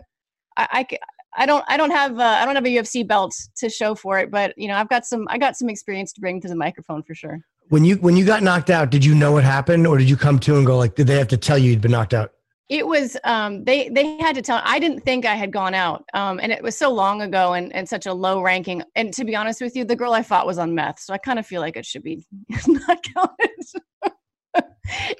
I, 0.55 0.67
I 0.71 0.97
I 1.37 1.45
don't 1.45 1.63
I 1.67 1.77
don't 1.77 1.91
have 1.91 2.19
uh, 2.19 2.23
I 2.23 2.45
don't 2.45 2.55
have 2.55 2.65
a 2.65 2.69
UFC 2.69 3.07
belt 3.07 3.33
to 3.57 3.69
show 3.69 3.95
for 3.95 4.19
it, 4.19 4.31
but 4.31 4.57
you 4.57 4.67
know 4.67 4.75
I've 4.75 4.89
got 4.89 5.05
some 5.05 5.27
I 5.29 5.37
got 5.37 5.55
some 5.55 5.69
experience 5.69 6.13
to 6.13 6.21
bring 6.21 6.41
to 6.41 6.47
the 6.47 6.55
microphone 6.55 7.03
for 7.03 7.15
sure. 7.15 7.39
When 7.69 7.83
you 7.83 7.95
when 7.97 8.15
you 8.15 8.25
got 8.25 8.43
knocked 8.43 8.69
out, 8.69 8.89
did 8.89 9.03
you 9.03 9.13
know 9.13 9.33
what 9.33 9.43
happened, 9.43 9.85
or 9.85 9.97
did 9.97 10.09
you 10.09 10.17
come 10.17 10.39
to 10.39 10.57
and 10.57 10.65
go 10.65 10.77
like, 10.77 10.95
did 10.95 11.07
they 11.07 11.17
have 11.17 11.27
to 11.29 11.37
tell 11.37 11.57
you 11.57 11.71
you'd 11.71 11.81
been 11.81 11.91
knocked 11.91 12.13
out? 12.13 12.31
It 12.69 12.85
was 12.85 13.15
um 13.23 13.63
they 13.63 13.89
they 13.89 14.17
had 14.17 14.35
to 14.35 14.41
tell 14.41 14.61
I 14.63 14.79
didn't 14.79 15.01
think 15.01 15.25
I 15.25 15.35
had 15.35 15.51
gone 15.51 15.73
out. 15.73 16.03
Um 16.13 16.39
and 16.41 16.51
it 16.51 16.61
was 16.61 16.77
so 16.77 16.91
long 16.91 17.21
ago 17.21 17.53
and, 17.53 17.73
and 17.73 17.87
such 17.87 18.05
a 18.05 18.13
low 18.13 18.41
ranking. 18.41 18.83
And 18.95 19.13
to 19.13 19.23
be 19.23 19.35
honest 19.35 19.61
with 19.61 19.75
you, 19.75 19.85
the 19.85 19.95
girl 19.95 20.13
I 20.13 20.21
fought 20.21 20.45
was 20.45 20.57
on 20.57 20.75
meth. 20.75 20.99
So 20.99 21.13
I 21.13 21.17
kind 21.17 21.39
of 21.39 21.45
feel 21.45 21.61
like 21.61 21.77
it 21.77 21.85
should 21.85 22.03
be 22.03 22.25
not 22.67 23.03
counted. 23.15 23.49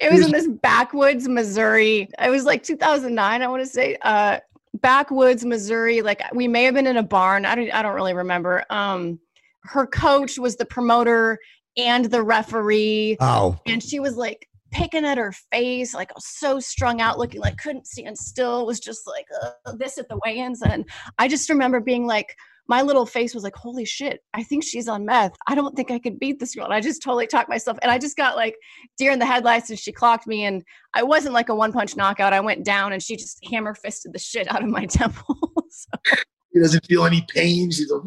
it 0.00 0.12
was 0.12 0.24
in 0.24 0.32
this 0.32 0.48
backwoods 0.62 1.28
Missouri. 1.28 2.08
It 2.22 2.30
was 2.30 2.44
like 2.44 2.62
2009, 2.62 3.42
I 3.42 3.46
want 3.46 3.62
to 3.62 3.68
say. 3.68 3.96
Uh 4.02 4.40
backwoods 4.74 5.44
Missouri. 5.44 6.02
Like 6.02 6.22
we 6.34 6.48
may 6.48 6.64
have 6.64 6.74
been 6.74 6.86
in 6.86 6.98
a 6.98 7.02
barn. 7.02 7.46
I 7.46 7.54
don't 7.54 7.70
I 7.72 7.82
don't 7.82 7.94
really 7.94 8.14
remember. 8.14 8.64
Um 8.68 9.20
her 9.62 9.86
coach 9.86 10.38
was 10.38 10.56
the 10.56 10.66
promoter 10.66 11.38
and 11.76 12.06
the 12.06 12.22
referee 12.22 13.16
Oh, 13.20 13.58
and 13.66 13.82
she 13.82 14.00
was 14.00 14.16
like 14.16 14.48
picking 14.70 15.04
at 15.04 15.18
her 15.18 15.32
face, 15.52 15.94
like 15.94 16.10
so 16.18 16.60
strung 16.60 17.00
out, 17.00 17.18
looking 17.18 17.40
like 17.40 17.58
couldn't 17.58 17.86
stand 17.86 18.16
still. 18.18 18.66
Was 18.66 18.80
just 18.80 19.06
like 19.06 19.26
uh, 19.42 19.72
this 19.76 19.98
at 19.98 20.08
the 20.08 20.18
weigh-ins, 20.24 20.62
and 20.62 20.84
I 21.18 21.28
just 21.28 21.48
remember 21.48 21.80
being 21.80 22.06
like, 22.06 22.34
my 22.68 22.82
little 22.82 23.06
face 23.06 23.34
was 23.34 23.42
like, 23.42 23.56
"Holy 23.56 23.84
shit! 23.84 24.22
I 24.34 24.42
think 24.42 24.62
she's 24.62 24.88
on 24.88 25.06
meth. 25.06 25.34
I 25.46 25.54
don't 25.54 25.74
think 25.74 25.90
I 25.90 25.98
could 25.98 26.18
beat 26.18 26.38
this 26.38 26.54
girl." 26.54 26.66
And 26.66 26.74
I 26.74 26.80
just 26.80 27.02
totally 27.02 27.26
talked 27.26 27.48
myself, 27.48 27.78
and 27.82 27.90
I 27.90 27.98
just 27.98 28.16
got 28.16 28.36
like 28.36 28.56
deer 28.98 29.10
in 29.10 29.18
the 29.18 29.26
headlights, 29.26 29.70
and 29.70 29.78
she 29.78 29.90
clocked 29.92 30.26
me, 30.26 30.44
and 30.44 30.62
I 30.94 31.02
wasn't 31.02 31.34
like 31.34 31.48
a 31.48 31.54
one-punch 31.54 31.96
knockout. 31.96 32.32
I 32.32 32.40
went 32.40 32.64
down, 32.64 32.92
and 32.92 33.02
she 33.02 33.16
just 33.16 33.44
hammer 33.50 33.74
fisted 33.74 34.12
the 34.12 34.18
shit 34.18 34.50
out 34.52 34.62
of 34.62 34.68
my 34.68 34.84
temple. 34.90 35.36
so, 35.70 36.14
he 36.52 36.60
doesn't 36.60 36.84
feel 36.86 37.06
any 37.06 37.24
pain. 37.34 37.70
She's 37.70 37.90
a 37.90 38.00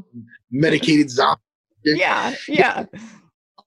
medicated 0.51 1.09
zombie. 1.09 1.41
yeah, 1.83 2.35
yeah. 2.47 2.85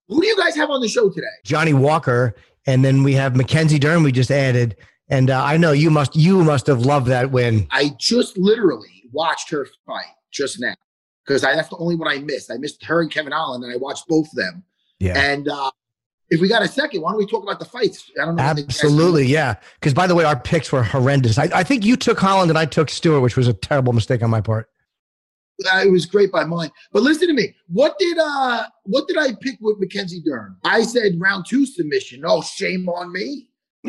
Who 0.08 0.20
do 0.20 0.26
you 0.26 0.36
guys 0.36 0.54
have 0.56 0.70
on 0.70 0.80
the 0.80 0.88
show 0.88 1.08
today? 1.08 1.26
Johnny 1.44 1.72
Walker, 1.72 2.34
and 2.66 2.84
then 2.84 3.02
we 3.02 3.14
have 3.14 3.36
Mackenzie 3.36 3.78
Dern. 3.78 4.02
We 4.02 4.12
just 4.12 4.30
added, 4.30 4.76
and 5.08 5.30
uh, 5.30 5.42
I 5.42 5.56
know 5.56 5.72
you 5.72 5.90
must 5.90 6.16
you 6.16 6.42
must 6.44 6.66
have 6.66 6.80
loved 6.80 7.06
that 7.08 7.30
win. 7.30 7.66
I 7.70 7.94
just 7.98 8.36
literally 8.38 9.04
watched 9.12 9.50
her 9.50 9.66
fight 9.86 10.06
just 10.30 10.60
now 10.60 10.74
because 11.26 11.44
I 11.44 11.54
that's 11.54 11.68
the 11.68 11.76
only 11.76 11.96
one 11.96 12.08
I 12.08 12.18
missed. 12.18 12.50
I 12.50 12.56
missed 12.56 12.84
her 12.84 13.00
and 13.02 13.10
Kevin 13.10 13.32
Holland, 13.32 13.64
and 13.64 13.72
I 13.72 13.76
watched 13.76 14.06
both 14.08 14.26
of 14.26 14.36
them. 14.36 14.64
Yeah, 15.00 15.18
And 15.18 15.48
uh, 15.48 15.70
if 16.30 16.40
we 16.40 16.48
got 16.48 16.62
a 16.62 16.68
second, 16.68 17.02
why 17.02 17.10
don't 17.10 17.18
we 17.18 17.26
talk 17.26 17.42
about 17.42 17.58
the 17.58 17.64
fights? 17.64 18.10
I 18.20 18.24
don't 18.24 18.36
know. 18.36 18.44
when 18.44 18.56
the 18.56 18.62
guys- 18.62 18.80
Absolutely, 18.82 19.26
yeah. 19.26 19.56
Because 19.74 19.92
by 19.92 20.06
the 20.06 20.14
way, 20.14 20.24
our 20.24 20.38
picks 20.38 20.72
were 20.72 20.82
horrendous. 20.82 21.36
I, 21.36 21.50
I 21.54 21.62
think 21.62 21.84
you 21.84 21.96
took 21.96 22.18
Holland 22.18 22.50
and 22.50 22.58
I 22.58 22.64
took 22.64 22.88
Stewart, 22.88 23.22
which 23.22 23.36
was 23.36 23.48
a 23.48 23.52
terrible 23.52 23.92
mistake 23.92 24.22
on 24.22 24.30
my 24.30 24.40
part. 24.40 24.68
Uh, 25.72 25.82
it 25.84 25.90
was 25.90 26.06
great 26.06 26.32
by 26.32 26.44
mine. 26.44 26.70
But 26.92 27.02
listen 27.02 27.28
to 27.28 27.34
me. 27.34 27.54
What 27.68 27.98
did 27.98 28.18
uh 28.18 28.64
what 28.84 29.06
did 29.06 29.18
I 29.18 29.28
pick 29.40 29.56
with 29.60 29.78
Mackenzie 29.78 30.22
Dern? 30.24 30.56
I 30.64 30.82
said 30.82 31.12
round 31.18 31.46
two 31.48 31.64
submission. 31.64 32.22
Oh, 32.26 32.42
shame 32.42 32.88
on 32.88 33.12
me. 33.12 33.48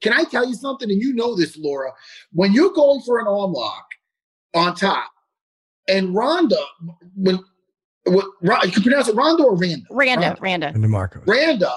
Can 0.00 0.12
I 0.12 0.24
tell 0.24 0.46
you 0.46 0.54
something? 0.54 0.90
And 0.90 1.00
you 1.00 1.14
know 1.14 1.36
this, 1.36 1.56
Laura. 1.56 1.92
When 2.32 2.52
you're 2.52 2.72
going 2.72 3.00
for 3.02 3.20
an 3.20 3.26
arm 3.26 3.52
lock 3.52 3.86
on 4.54 4.74
top, 4.74 5.10
and 5.88 6.14
Ronda, 6.14 6.58
when 7.14 7.38
what 8.04 8.26
Ron- 8.42 8.66
you 8.66 8.72
can 8.72 8.82
pronounce 8.82 9.08
it 9.08 9.16
Ronda 9.16 9.44
or 9.44 9.56
Randa? 9.56 9.86
Randa, 9.90 10.36
Randa. 10.40 10.68
And 10.68 10.84
DeMarco. 10.84 11.26
Randa, 11.26 11.72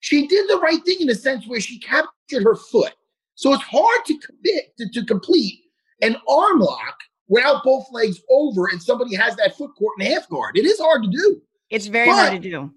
she 0.00 0.26
did 0.26 0.48
the 0.48 0.58
right 0.58 0.82
thing 0.84 0.96
in 1.00 1.10
a 1.10 1.14
sense 1.14 1.46
where 1.46 1.60
she 1.60 1.78
captured 1.78 2.42
her 2.44 2.56
foot. 2.56 2.92
So 3.34 3.52
it's 3.54 3.62
hard 3.62 4.04
to 4.06 4.18
commit 4.18 4.76
to, 4.78 4.88
to 5.00 5.06
complete 5.06 5.60
an 6.02 6.16
arm 6.28 6.60
lock 6.60 6.98
without 7.30 7.64
both 7.64 7.86
legs 7.92 8.20
over 8.28 8.66
and 8.66 8.82
somebody 8.82 9.14
has 9.14 9.34
that 9.36 9.56
foot 9.56 9.70
court 9.78 9.94
and 9.98 10.08
half 10.08 10.28
guard. 10.28 10.58
It 10.58 10.66
is 10.66 10.78
hard 10.78 11.02
to 11.04 11.08
do. 11.08 11.40
It's 11.70 11.86
very 11.86 12.08
But- 12.08 12.14
hard 12.16 12.42
to 12.42 12.50
do. 12.50 12.70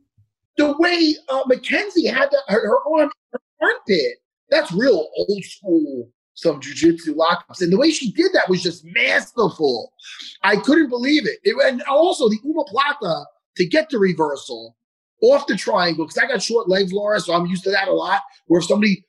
The 0.56 0.78
way 0.78 1.16
uh, 1.30 1.42
Mackenzie 1.48 2.06
had 2.06 2.30
that, 2.30 2.44
her, 2.48 2.62
her 2.62 2.78
arm, 2.88 3.12
her 3.32 3.40
armpit, 3.60 4.18
that's 4.52 4.72
real 4.72 5.10
old 5.18 5.44
school, 5.44 6.08
some 6.36 6.62
jujitsu 6.62 7.16
lockups. 7.16 7.62
And 7.62 7.74
the 7.74 7.78
way 7.78 7.90
she 7.90 8.12
did 8.12 8.32
that 8.34 8.48
was 8.48 8.62
just 8.62 8.86
masterful. 8.86 9.92
I 10.44 10.58
couldn't 10.58 10.90
believe 10.90 11.26
it. 11.26 11.40
it 11.44 11.56
and 11.66 11.82
also 11.90 12.30
the 12.30 12.38
Omoplata 12.46 13.26
to 13.58 13.66
get 13.66 13.90
the 13.90 13.98
reversal 13.98 14.76
off 15.24 15.48
the 15.48 15.56
triangle, 15.56 16.06
because 16.06 16.22
I 16.24 16.28
got 16.28 16.44
short 16.44 16.70
legs, 16.70 16.94
Laura, 16.94 17.20
so 17.20 17.34
I'm 17.34 17.48
used 17.48 17.64
to 17.64 17.72
that 17.72 17.88
a 17.88 17.94
lot. 17.94 18.22
Where 18.46 18.60
if 18.60 18.68
somebody 18.68 19.04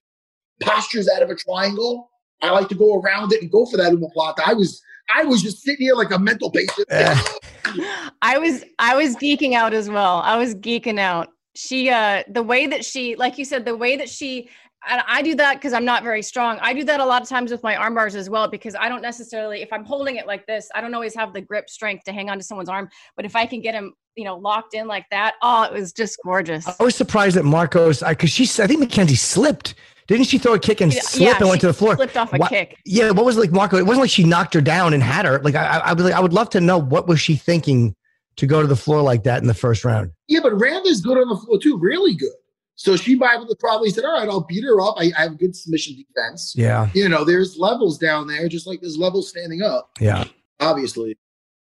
postures 0.63 1.11
out 1.15 1.23
of 1.23 1.29
a 1.29 1.35
triangle, 1.35 2.09
I 2.41 2.51
like 2.53 2.69
to 2.69 2.75
go 2.75 3.01
around 3.01 3.33
it 3.35 3.43
and 3.43 3.51
go 3.51 3.67
for 3.67 3.77
that 3.77 3.93
Omoplata. 3.93 4.41
I 4.47 4.55
was 4.55 4.81
I 5.15 5.25
was 5.25 5.43
just 5.43 5.63
sitting 5.63 5.87
here 5.87 5.95
like 5.95 6.13
a 6.13 6.19
mental 6.19 6.51
patient. 6.51 6.87
I 8.23 8.39
was 8.39 8.65
I 8.79 8.97
was 8.97 9.17
geeking 9.17 9.55
out 9.55 9.75
as 9.75 9.89
well. 9.89 10.21
I 10.25 10.37
was 10.37 10.55
geeking 10.55 10.99
out. 10.99 11.29
She 11.55 11.91
uh 11.91 12.23
the 12.29 12.43
way 12.43 12.67
that 12.67 12.85
she 12.85 13.17
like 13.17 13.39
you 13.39 13.45
said 13.45 13.65
the 13.65 13.77
way 13.77 13.97
that 13.97 14.09
she 14.09 14.49
and 14.89 15.03
I 15.07 15.23
do 15.23 15.35
that 15.37 15.55
because 15.55 15.73
I'm 15.73 15.85
not 15.85 16.03
very 16.03 16.23
strong. 16.23 16.59
I 16.61 16.75
do 16.75 16.85
that 16.85 17.01
a 17.01 17.05
lot 17.05 17.23
of 17.23 17.29
times 17.29 17.51
with 17.51 17.63
my 17.63 17.77
arm 17.77 17.95
bars 17.95 18.15
as 18.15 18.29
well 18.29 18.49
because 18.49 18.75
I 18.75 18.89
don't 18.89 19.03
necessarily 19.03 19.63
if 19.63 19.73
I'm 19.73 19.85
holding 19.85 20.17
it 20.17 20.27
like 20.27 20.47
this, 20.47 20.69
I 20.75 20.81
don't 20.81 20.95
always 20.95 21.15
have 21.15 21.33
the 21.33 21.41
grip 21.41 21.71
strength 21.71 22.05
to 22.05 22.13
hang 22.13 22.29
on 22.29 22.39
to 22.39 22.45
someone's 22.45 22.69
arm. 22.69 22.89
But 23.17 23.25
if 23.25 23.35
I 23.35 23.47
can 23.47 23.61
get 23.61 23.75
him, 23.75 23.95
you 24.15 24.25
know, 24.25 24.37
locked 24.37 24.75
in 24.75 24.87
like 24.87 25.07
that, 25.11 25.35
oh, 25.43 25.63
it 25.63 25.73
was 25.73 25.93
just 25.93 26.19
gorgeous. 26.25 26.69
I 26.69 26.83
was 26.83 26.95
surprised 26.95 27.37
that 27.37 27.45
Markos, 27.45 28.07
because 28.07 28.31
she, 28.31 28.45
I 28.63 28.67
think 28.67 28.81
Mackenzie 28.81 29.17
slipped. 29.17 29.75
Didn't 30.07 30.27
she 30.27 30.39
throw 30.39 30.55
a 30.55 30.59
kick 30.59 30.81
and 30.81 30.93
slip 30.93 31.41
and 31.41 31.49
went 31.49 31.61
to 31.63 31.67
the 31.67 31.73
floor? 31.73 31.97
Slipped 31.97 32.17
off 32.17 32.33
a 32.33 32.37
Wha- 32.37 32.49
kick. 32.49 32.77
Yeah, 32.85 33.11
what 33.11 33.25
was 33.25 33.37
like 33.39 33.53
Marco? 33.53 33.77
It 33.79 33.87
wasn't 33.87 34.03
like 34.03 34.11
she 34.11 34.25
knocked 34.25 34.53
her 34.55 34.61
down 34.61 34.93
and 34.93 35.03
had 35.03 35.25
her. 35.25 35.39
Like 35.41 35.55
I, 35.55 35.65
I, 35.65 35.79
I 35.79 35.93
would, 35.95 36.13
I 36.13 36.21
would 36.21 36.33
love 36.33 36.51
to 36.51 36.61
know 36.61 36.79
what 36.79 37.07
was 37.07 37.21
she 37.21 37.37
thinking 37.37 37.95
to 38.37 38.47
go 38.47 38.61
to 38.61 38.67
the 38.67 38.77
floor 38.77 39.01
like 39.01 39.23
that 39.25 39.41
in 39.41 39.49
the 39.49 39.55
first 39.55 39.85
round. 39.85 40.11
Yeah, 40.29 40.41
but 40.43 40.53
Randa's 40.59 41.01
good 41.01 41.17
on 41.17 41.29
the 41.29 41.37
floor 41.37 41.59
too, 41.59 41.79
really 41.79 42.15
good. 42.15 42.33
So 42.77 42.97
she 42.97 43.17
probably 43.17 43.55
probably 43.61 43.91
said, 43.91 44.05
"All 44.05 44.13
right, 44.19 44.29
I'll 44.29 44.41
beat 44.45 44.65
her 44.65 44.81
up. 44.81 44.97
I, 44.99 45.13
I 45.17 45.23
have 45.23 45.39
good 45.39 45.55
submission 45.55 45.95
defense." 45.97 46.55
Yeah, 46.57 46.89
You 46.93 47.09
know, 47.09 47.25
there's 47.25 47.57
levels 47.57 47.97
down 47.99 48.27
there, 48.27 48.49
just 48.49 48.67
like 48.67 48.81
there's 48.81 48.99
levels 48.99 49.29
standing 49.29 49.63
up. 49.63 49.91
yeah. 50.01 50.25
Obviously, 50.61 51.17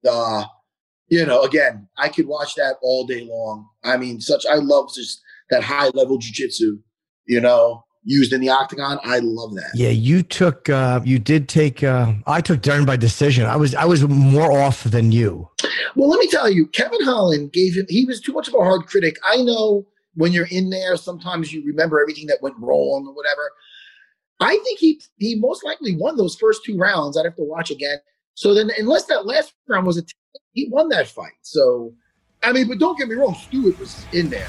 uh, 0.09 0.45
you 1.09 1.25
know, 1.27 1.43
again, 1.43 1.87
I 1.99 2.09
could 2.09 2.27
watch 2.27 2.55
that 2.55 2.77
all 2.83 3.07
day 3.07 3.27
long. 3.31 3.69
I 3.85 3.97
mean, 3.99 4.21
such 4.21 4.45
I 4.51 4.55
love 4.57 4.91
just 4.95 5.21
that 5.51 5.63
high 5.63 5.89
level 5.89 6.19
jujitsu. 6.19 6.79
You 7.27 7.41
know, 7.43 7.85
used 8.05 8.33
in 8.33 8.41
the 8.41 8.49
octagon. 8.49 8.99
I 9.05 9.21
love 9.21 9.55
that. 9.55 9.71
Yeah, 9.75 9.91
you 9.91 10.23
took, 10.23 10.69
uh, 10.69 11.01
you 11.05 11.19
did 11.19 11.49
take, 11.49 11.83
uh, 11.85 12.13
I 12.27 12.41
took 12.41 12.63
Dern 12.63 12.85
by 12.85 12.97
decision. 12.97 13.47
I 13.47 13.57
was, 13.57 13.75
I 13.75 13.85
was 13.85 14.03
more 14.07 14.53
off 14.53 14.85
than 14.85 15.13
you. 15.13 15.49
Well, 15.95 16.09
let 16.09 16.19
me 16.19 16.27
tell 16.29 16.51
you, 16.51 16.67
Kevin 16.67 17.03
Holland 17.05 17.53
gave 17.53 17.77
him, 17.77 17.87
he 17.89 18.05
was 18.05 18.21
too 18.21 18.33
much 18.33 18.49
of 18.49 18.55
a 18.55 18.59
hard 18.59 18.87
critic. 18.87 19.17
I 19.25 19.37
know 19.43 19.87
when 20.15 20.33
you're 20.33 20.49
in 20.51 20.71
there, 20.71 20.97
sometimes 20.97 21.53
you 21.53 21.65
remember 21.65 22.01
everything 22.01 22.27
that 22.27 22.43
went 22.43 22.57
wrong 22.59 23.07
or 23.07 23.15
whatever. 23.15 23.51
I 24.41 24.59
think 24.65 24.79
he 24.81 25.01
he 25.19 25.37
most 25.37 25.65
likely 25.65 25.95
won 25.97 26.17
those 26.17 26.35
first 26.35 26.65
two 26.65 26.77
rounds. 26.77 27.17
I'd 27.17 27.25
have 27.25 27.37
to 27.37 27.45
watch 27.45 27.71
again. 27.71 27.99
So 28.35 28.55
then, 28.55 28.71
unless 28.77 29.05
that 29.07 29.25
last 29.25 29.55
round 29.69 29.87
was 29.87 29.99
a, 29.99 30.03
t- 30.03 30.15
he 30.53 30.69
won 30.69 30.89
that 30.89 31.07
fight. 31.07 31.33
So, 31.43 31.95
I 32.43 32.53
mean, 32.53 32.67
but 32.67 32.79
don't 32.79 32.99
get 32.99 33.09
me 33.09 33.15
wrong, 33.15 33.35
Stewart 33.35 33.79
was 33.79 34.05
in 34.13 34.31
there. 34.31 34.49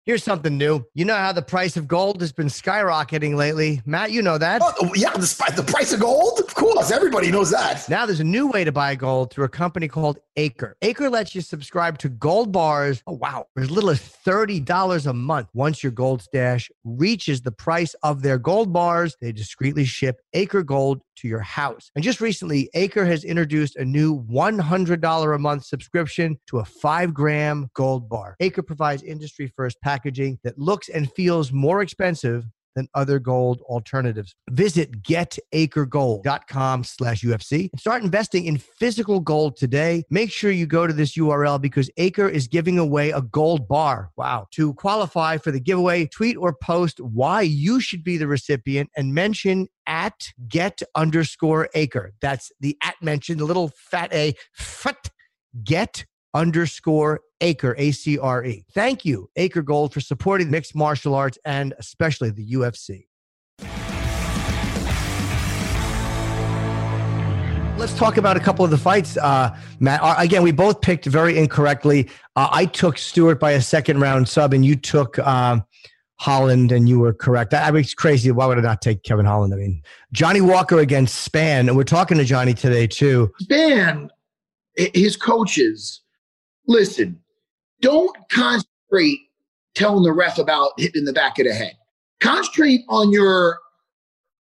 Here's 0.05 0.25
something 0.25 0.59
new. 0.59 0.85
You 0.95 1.05
know 1.05 1.15
how 1.15 1.31
the 1.31 1.43
price 1.43 1.77
of 1.77 1.87
gold 1.87 2.21
has 2.23 2.33
been 2.33 2.49
skyrocketing 2.49 3.37
lately. 3.37 3.81
Matt, 3.87 4.11
you 4.11 4.21
know 4.21 4.37
that. 4.37 4.61
Oh, 4.61 4.91
yeah, 4.97 5.13
the, 5.13 5.53
the 5.55 5.63
price 5.63 5.93
of 5.93 6.01
gold? 6.01 6.41
Of 6.41 6.53
course, 6.57 6.91
everybody 6.91 7.31
knows 7.31 7.53
that. 7.53 7.89
Now 7.89 8.05
there's 8.05 8.19
a 8.19 8.25
new 8.25 8.49
way 8.49 8.65
to 8.65 8.73
buy 8.73 8.97
gold 8.97 9.33
through 9.33 9.45
a 9.45 9.49
company 9.49 9.87
called 9.87 10.19
Acre. 10.37 10.77
Acre 10.83 11.09
lets 11.09 11.37
you 11.37 11.41
subscribe 11.41 11.99
to 11.99 12.09
gold 12.09 12.51
bars. 12.51 13.01
Oh, 13.07 13.13
wow. 13.13 13.47
For 13.55 13.63
as 13.63 13.71
little 13.71 13.91
as 13.91 14.01
$30 14.01 15.07
a 15.07 15.13
month. 15.13 15.51
Once 15.55 15.85
your 15.85 15.93
gold 15.93 16.21
stash 16.21 16.69
reaches 16.83 17.43
the 17.43 17.53
price 17.53 17.95
of 18.03 18.23
their 18.23 18.39
gold 18.39 18.73
bars, 18.73 19.17
they 19.21 19.31
discreetly 19.31 19.85
ship 19.85 20.21
Acre 20.35 20.65
Gold 20.65 21.03
to 21.17 21.29
your 21.29 21.41
house. 21.41 21.91
And 21.95 22.05
just 22.05 22.21
recently, 22.21 22.71
Acre 22.75 23.05
has 23.05 23.25
introduced 23.25 23.77
a 23.77 23.85
new 23.85 24.23
$100 24.25 25.35
a 25.35 25.39
month 25.39 25.65
subscription 25.65 26.39
to 26.49 26.59
a 26.59 26.65
five 26.65 27.15
gram 27.15 27.69
gold 27.75 28.09
bar. 28.09 28.37
Acre 28.41 28.63
provides 28.63 29.03
industry 29.03 29.53
first 29.57 29.81
packaging 29.83 30.39
that 30.45 30.59
looks 30.59 30.89
and 30.89 31.11
feels 31.13 31.53
more 31.53 31.83
expensive 31.83 32.45
than 32.75 32.89
other 32.95 33.19
gold 33.19 33.61
alternatives. 33.63 34.35
Visit 34.51 35.03
getacregold.com 35.03 36.85
slash 36.85 37.23
UFC 37.23 37.71
and 37.73 37.81
start 37.81 38.03
investing 38.03 38.47
in 38.47 38.59
physical 38.59 39.21
gold 39.21 39.57
today. 39.57 40.05
Make 40.11 40.31
sure 40.31 40.51
you 40.51 40.67
go 40.67 40.87
to 40.87 40.93
this 40.93 41.17
URL 41.17 41.61
because 41.61 41.91
Acre 41.97 42.29
is 42.29 42.49
giving 42.49 42.79
away 42.79 43.11
a 43.11 43.23
gold 43.23 43.69
bar. 43.69 44.11
Wow. 44.17 44.47
To 44.53 44.75
qualify 44.75 45.39
for 45.39 45.51
the 45.51 45.61
giveaway, 45.61 46.07
tweet 46.07 46.37
or 46.37 46.53
post 46.55 47.01
why 47.01 47.43
you 47.43 47.81
should 47.81 48.05
be 48.05 48.17
the 48.17 48.27
recipient 48.27 48.91
and 48.97 49.15
mention 49.15 49.69
at 49.87 50.29
get 50.49 50.81
underscore 50.95 51.69
acre. 51.75 52.13
That's 52.21 52.53
the 52.61 52.77
at 52.83 52.95
mention, 53.03 53.39
the 53.39 53.45
little 53.45 53.71
fat 53.75 54.13
A, 54.13 54.35
fat, 54.53 55.11
get 55.65 56.07
underscore 56.35 57.21
acre 57.41 57.75
a-c-r-e 57.79 58.65
thank 58.73 59.05
you 59.05 59.29
acre 59.37 59.63
gold 59.63 59.93
for 59.93 60.01
supporting 60.01 60.51
mixed 60.51 60.75
martial 60.75 61.15
arts 61.15 61.39
and 61.45 61.75
especially 61.79 62.31
the 62.31 62.53
ufc 62.53 63.07
let's 67.79 67.95
talk 67.95 68.17
about 68.17 68.37
a 68.37 68.41
couple 68.41 68.65
of 68.65 68.71
the 68.71 68.79
fights 68.79 69.17
uh, 69.17 69.55
matt 69.81 70.01
uh, 70.03 70.15
again 70.19 70.43
we 70.43 70.53
both 70.53 70.81
picked 70.81 71.05
very 71.07 71.37
incorrectly 71.37 72.09
uh, 72.37 72.49
i 72.51 72.65
took 72.65 72.97
stewart 72.97 73.39
by 73.39 73.53
a 73.53 73.61
second 73.61 74.01
round 74.01 74.29
sub 74.29 74.55
and 74.55 74.65
you 74.65 74.77
took 74.77 75.19
um, 75.19 75.65
Holland, 76.23 76.71
and 76.71 76.89
you 76.89 77.01
were 77.01 77.13
correct. 77.13 77.53
I, 77.53 77.63
I 77.63 77.71
mean, 77.73 77.81
it's 77.81 77.95
crazy. 77.95 78.31
Why 78.31 78.47
would 78.47 78.57
I 78.57 78.61
not 78.61 78.81
take 78.81 79.03
Kevin 79.03 79.27
Holland? 79.27 79.53
I 79.53 79.57
mean, 79.57 79.83
Johnny 80.13 80.41
Walker 80.41 80.79
against 80.79 81.29
Spann, 81.29 81.67
and 81.67 81.77
we're 81.77 81.83
talking 81.83 82.17
to 82.17 82.25
Johnny 82.25 82.55
today 82.55 82.87
too. 82.87 83.33
Spann, 83.43 84.09
his 84.77 85.17
coaches, 85.17 86.02
listen, 86.67 87.21
don't 87.81 88.17
concentrate 88.31 89.19
telling 89.75 90.03
the 90.05 90.13
ref 90.13 90.39
about 90.39 90.73
hitting 90.79 91.05
the 91.05 91.13
back 91.13 91.39
of 91.39 91.47
the 91.47 91.55
head. 91.55 91.73
Concentrate 92.21 92.83
on 92.89 93.11
your 93.13 93.59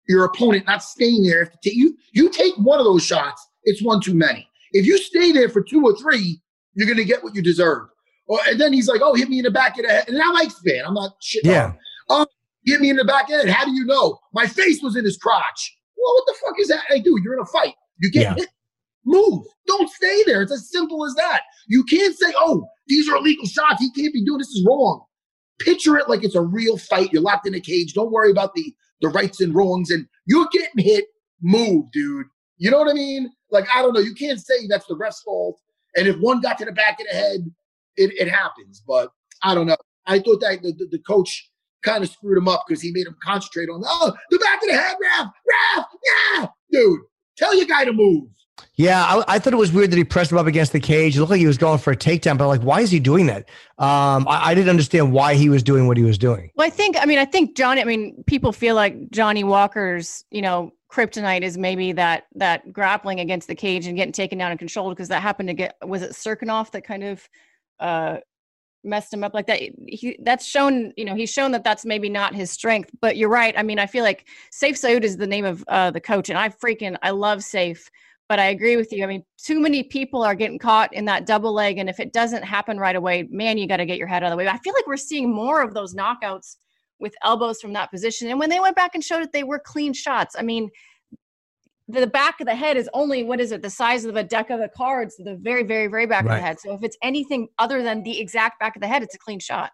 your 0.08 0.26
opponent 0.26 0.66
not 0.66 0.84
staying 0.84 1.24
there. 1.24 1.52
If 1.64 1.76
you 1.76 1.96
you 2.14 2.30
take 2.30 2.54
one 2.58 2.80
of 2.80 2.86
those 2.86 3.06
shots, 3.06 3.46
it's 3.64 3.82
one 3.82 4.02
too 4.02 4.14
many. 4.14 4.48
If 4.74 4.86
you 4.86 4.98
stay 4.98 5.32
there 5.32 5.50
for 5.50 5.62
two 5.62 5.84
or 5.84 5.96
three, 5.98 6.42
you're 6.74 6.88
gonna 6.88 7.04
get 7.04 7.24
what 7.24 7.36
you 7.36 7.42
deserve. 7.42 7.88
Or, 8.28 8.40
and 8.48 8.60
then 8.60 8.72
he's 8.74 8.88
like, 8.88 9.02
"Oh, 9.04 9.14
hit 9.14 9.30
me 9.30 9.40
in 9.40 9.44
the 9.46 9.52
back 9.52 9.78
of 9.78 9.86
the 9.86 9.92
head." 9.92 10.08
And 10.10 10.22
I 10.22 10.28
like 10.32 10.50
Spann. 10.50 10.84
I'm 10.86 10.94
not 10.94 11.14
shit. 11.22 11.46
Yeah. 11.46 11.74
Oh, 12.10 12.26
hit 12.66 12.80
me 12.82 12.90
in 12.90 12.96
the 12.98 13.04
back 13.06 13.24
of 13.26 13.30
the 13.32 13.38
head. 13.38 13.50
How 13.50 13.66
do 13.66 13.72
you 13.72 13.86
know? 13.86 14.20
My 14.34 14.46
face 14.46 14.82
was 14.82 14.96
in 14.96 15.04
his 15.06 15.18
crotch. 15.18 15.78
Well, 15.98 16.14
what 16.14 16.26
the 16.28 16.36
fuck 16.46 16.60
is 16.60 16.68
that? 16.70 16.84
Hey, 16.88 17.00
dude, 17.00 17.24
you're 17.24 17.34
in 17.34 17.40
a 17.42 17.46
fight. 17.46 17.74
You 18.00 18.12
get 18.12 18.22
Yeah. 18.24 18.34
hit, 18.36 18.50
move. 19.06 19.46
Don't 19.68 19.90
stay 19.90 20.24
there. 20.26 20.42
It's 20.42 20.52
as 20.52 20.72
simple 20.72 21.06
as 21.06 21.14
that. 21.16 21.42
You 21.68 21.84
can't 21.84 22.18
say, 22.18 22.34
"Oh, 22.38 22.68
these 22.88 23.10
are 23.10 23.18
illegal 23.18 23.46
shots. 23.46 23.82
He 23.82 23.92
can't 23.92 24.14
be 24.14 24.24
doing 24.24 24.40
this. 24.40 24.50
Is 24.50 24.66
wrong." 24.68 25.04
Picture 25.60 25.98
it 25.98 26.10
like 26.10 26.24
it's 26.24 26.36
a 26.36 26.42
real 26.42 26.78
fight. 26.78 27.12
You're 27.14 27.22
locked 27.22 27.48
in 27.48 27.54
a 27.54 27.60
cage. 27.60 27.94
Don't 27.94 28.12
worry 28.12 28.32
about 28.32 28.54
the 28.54 28.74
the 29.02 29.10
rights 29.10 29.42
and 29.42 29.54
wrongs. 29.54 29.92
And 29.92 30.08
you're 30.26 30.48
getting 30.52 30.84
hit. 30.84 31.06
Move, 31.42 31.92
dude. 31.92 32.28
You 32.58 32.70
know 32.70 32.78
what 32.78 32.90
I 32.90 32.94
mean? 32.94 33.32
Like 33.50 33.68
I 33.74 33.82
don't 33.82 33.94
know. 33.94 34.00
You 34.00 34.14
can't 34.14 34.40
say 34.40 34.68
that's 34.68 34.86
the 34.86 34.96
ref's 34.96 35.22
fault. 35.22 35.60
And 35.96 36.08
if 36.08 36.16
one 36.18 36.42
got 36.42 36.58
to 36.60 36.66
the 36.66 36.72
back 36.72 37.00
of 37.00 37.08
the 37.10 37.16
head, 37.16 37.52
it, 37.98 38.12
it 38.20 38.30
happens. 38.30 38.82
But 38.88 39.10
I 39.44 39.56
don't 39.56 39.68
know. 39.68 39.78
I 40.06 40.20
thought 40.20 40.40
that 40.42 40.62
the, 40.62 40.72
the, 40.74 40.88
the 40.92 41.00
coach 41.00 41.50
kind 41.84 42.04
of 42.04 42.10
screwed 42.10 42.38
him 42.38 42.48
up 42.48 42.64
because 42.68 42.82
he 42.82 42.92
made 42.92 43.08
him 43.08 43.16
concentrate 43.24 43.70
on 43.70 43.82
oh 43.86 44.14
the 44.30 44.38
back 44.40 44.62
of 44.62 44.70
the 44.70 44.76
head, 44.76 44.96
ref, 45.02 45.28
ref, 45.78 45.86
yeah, 46.36 46.48
dude. 46.72 47.00
Tell 47.38 47.56
your 47.56 47.66
guy 47.66 47.86
to 47.86 47.94
move. 47.94 48.30
Yeah, 48.76 49.04
I, 49.04 49.36
I 49.36 49.40
thought 49.40 49.54
it 49.54 49.58
was 49.58 49.72
weird 49.72 49.92
that 49.92 49.98
he 49.98 50.04
pressed 50.04 50.32
him 50.32 50.38
up 50.38 50.48
against 50.48 50.72
the 50.74 50.80
cage. 50.80 51.16
It 51.16 51.20
looked 51.20 51.32
like 51.32 51.40
he 51.40 51.48
was 51.48 51.58
going 51.58 51.80
for 51.80 51.92
a 51.92 51.98
takedown, 51.98 52.38
but 52.38 52.48
like, 52.48 52.62
why 52.62 52.82
is 52.82 52.92
he 52.92 53.00
doing 53.00 53.28
that? 53.28 53.50
Um, 53.78 54.28
I, 54.28 54.50
I 54.50 54.56
didn't 54.56 54.70
understand 54.70 55.12
why 55.12 55.36
he 55.36 55.50
was 55.50 55.64
doing 55.64 55.88
what 55.88 55.98
he 55.98 56.04
was 56.04 56.18
doing. 56.18 56.52
Well, 56.56 56.68
I 56.68 56.70
think, 56.70 56.96
I 57.00 57.06
mean, 57.06 57.20
I 57.20 57.26
think 57.26 57.56
Johnny, 57.56 57.82
I 57.82 57.86
mean, 57.86 58.24
people 58.28 58.52
feel 58.52 58.76
like 58.76 59.12
Johnny 59.12 59.44
Walker's, 59.44 60.24
you 60.32 60.42
know, 60.42 60.72
kryptonite 60.92 61.42
is 61.42 61.58
maybe 61.58 61.94
that 61.94 62.26
that 62.36 62.72
grappling 62.74 63.20
against 63.20 63.48
the 63.48 63.56
cage 63.56 63.88
and 63.88 63.96
getting 63.96 64.12
taken 64.12 64.38
down 64.38 64.52
and 64.52 64.60
controlled 64.60 64.94
because 64.94 65.08
that 65.08 65.22
happened 65.22 65.48
to 65.48 65.54
get 65.54 65.76
was 65.86 66.02
it 66.02 66.12
Serkinov 66.12 66.70
that 66.72 66.84
kind 66.84 67.04
of 67.04 67.30
uh 67.80 68.18
messed 68.84 69.14
him 69.14 69.24
up 69.24 69.34
like 69.34 69.48
that 69.48 69.60
he 69.60 70.18
that's 70.24 70.46
shown 70.46 70.92
you 70.98 71.06
know 71.06 71.16
he's 71.16 71.30
shown 71.30 71.52
that 71.52 71.64
that's 71.64 71.86
maybe 71.86 72.10
not 72.10 72.34
his 72.34 72.50
strength 72.50 72.90
but 73.00 73.16
you're 73.16 73.30
right 73.30 73.54
i 73.58 73.62
mean 73.64 73.78
i 73.78 73.86
feel 73.86 74.04
like 74.04 74.28
Sayif 74.52 74.74
Saud 74.74 75.04
is 75.04 75.18
the 75.18 75.28
name 75.28 75.46
of 75.46 75.64
uh 75.68 75.92
the 75.92 76.02
coach 76.02 76.30
and 76.30 76.38
i 76.38 76.50
freaking 76.50 76.98
i 77.04 77.12
love 77.12 77.40
Sayif 77.40 77.90
but 78.32 78.40
i 78.40 78.46
agree 78.46 78.78
with 78.78 78.94
you. 78.94 79.04
I 79.04 79.08
mean 79.08 79.26
too 79.38 79.60
many 79.60 79.84
people 79.84 80.24
are 80.24 80.36
getting 80.36 80.58
caught 80.58 80.94
in 80.94 81.04
that 81.04 81.26
double 81.26 81.54
leg 81.54 81.80
and 81.80 81.90
if 81.90 82.00
it 82.00 82.14
doesn't 82.14 82.44
happen 82.44 82.78
right 82.78 82.96
away 82.96 83.28
man 83.30 83.58
you 83.58 83.68
got 83.68 83.78
to 83.84 83.86
get 83.86 83.98
your 83.98 84.08
head 84.08 84.24
out 84.24 84.28
of 84.28 84.32
the 84.32 84.38
way. 84.38 84.48
I 84.48 84.58
feel 84.60 84.74
like 84.74 84.88
we're 84.88 84.96
seeing 84.96 85.30
more 85.30 85.62
of 85.62 85.74
those 85.74 85.94
knockouts 85.94 86.56
with 86.98 87.14
elbows 87.26 87.60
from 87.60 87.74
that 87.74 87.92
position 87.92 88.30
and 88.30 88.40
when 88.40 88.50
they 88.50 88.62
went 88.62 88.78
back 88.78 88.96
and 88.96 89.04
showed 89.04 89.22
it 89.22 89.34
they 89.34 89.44
were 89.44 89.60
clean 89.60 89.92
shots. 89.92 90.38
I 90.40 90.44
mean 90.44 90.70
the 91.90 92.08
back 92.08 92.40
of 92.40 92.48
the 92.48 92.56
head 92.56 92.78
is 92.78 92.90
only 92.94 93.22
what 93.26 93.42
is 93.42 93.52
it 93.52 93.62
the 93.62 93.70
size 93.70 94.06
of 94.06 94.16
a 94.16 94.24
deck 94.24 94.50
of 94.50 94.62
the 94.62 94.70
cards 94.70 95.18
the 95.18 95.36
very 95.42 95.64
very 95.64 95.88
very 95.88 96.06
back 96.06 96.24
of 96.24 96.32
the 96.32 96.40
head. 96.40 96.58
So 96.58 96.74
if 96.74 96.84
it's 96.84 96.98
anything 97.04 97.50
other 97.60 97.84
than 97.84 98.02
the 98.02 98.18
exact 98.18 98.62
back 98.62 98.78
of 98.78 98.82
the 98.82 98.88
head 98.88 99.04
it's 99.04 99.16
a 99.16 99.20
clean 99.20 99.42
shot. 99.42 99.72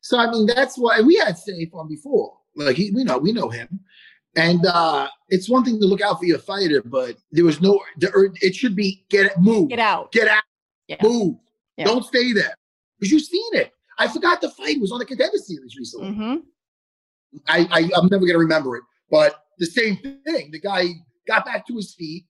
So 0.00 0.16
I 0.16 0.30
mean, 0.30 0.46
that's 0.46 0.78
why 0.78 1.00
we 1.00 1.16
had 1.16 1.34
Sayif 1.34 1.74
on 1.74 1.88
before. 1.88 2.38
Like 2.54 2.76
he, 2.76 2.92
we 2.92 3.02
know, 3.02 3.18
we 3.18 3.32
know 3.32 3.50
him, 3.50 3.80
and 4.36 4.64
uh 4.66 5.08
it's 5.28 5.48
one 5.48 5.64
thing 5.64 5.80
to 5.80 5.86
look 5.86 6.00
out 6.02 6.18
for 6.18 6.24
your 6.26 6.38
fighter, 6.38 6.82
but 6.84 7.16
there 7.32 7.44
was 7.44 7.60
no. 7.60 7.80
the 7.98 8.30
It 8.42 8.54
should 8.54 8.76
be 8.76 9.04
get 9.10 9.26
it, 9.26 9.38
move, 9.38 9.70
get 9.70 9.78
out 9.80 10.12
get 10.12 10.28
out, 10.28 10.42
Yeah. 10.88 10.96
move. 11.02 11.36
Yeah. 11.76 11.86
Don't 11.86 12.04
stay 12.04 12.32
there 12.32 12.54
because 12.98 13.10
you've 13.12 13.22
seen 13.22 13.54
it. 13.54 13.72
I 13.98 14.08
forgot 14.08 14.40
the 14.40 14.50
fight 14.50 14.80
was 14.80 14.92
on 14.92 14.98
the 14.98 15.04
contender 15.06 15.38
series 15.38 15.74
recently. 15.76 16.12
hmm 16.12 16.34
I, 17.48 17.66
I 17.70 17.90
I'm 17.96 18.06
never 18.08 18.24
gonna 18.26 18.38
remember 18.38 18.76
it, 18.76 18.84
but 19.10 19.42
the 19.58 19.66
same 19.66 19.96
thing. 19.96 20.50
The 20.52 20.60
guy 20.60 20.84
got 21.26 21.44
back 21.44 21.66
to 21.66 21.74
his 21.76 21.94
feet 21.94 22.24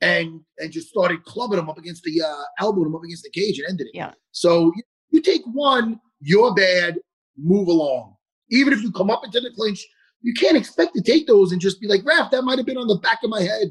and 0.00 0.40
and 0.58 0.72
just 0.72 0.88
started 0.88 1.24
clubbing 1.24 1.58
him 1.58 1.68
up 1.70 1.78
against 1.78 2.02
the 2.02 2.20
uh, 2.22 2.42
elbowing 2.60 2.86
him 2.88 2.94
up 2.96 3.02
against 3.04 3.22
the 3.22 3.30
cage 3.30 3.58
and 3.58 3.68
ended 3.68 3.86
it. 3.88 3.96
Yeah. 3.96 4.12
So 4.32 4.72
you, 4.76 4.82
you 5.10 5.20
take 5.22 5.42
one, 5.52 6.00
you're 6.20 6.52
bad. 6.54 6.98
Move 7.38 7.68
along. 7.68 8.14
Even 8.50 8.72
if 8.72 8.82
you 8.82 8.90
come 8.92 9.10
up 9.10 9.24
into 9.24 9.40
the 9.40 9.50
clinch, 9.50 9.86
you 10.26 10.32
can't 10.34 10.56
expect 10.56 10.94
to 10.96 11.02
take 11.02 11.26
those 11.26 11.52
and 11.52 11.60
just 11.60 11.80
be 11.80 11.86
like, 11.86 12.02
Raf, 12.04 12.30
that 12.32 12.42
might 12.42 12.58
have 12.58 12.66
been 12.66 12.76
on 12.76 12.88
the 12.88 12.96
back 12.96 13.20
of 13.24 13.30
my 13.30 13.42
head. 13.42 13.68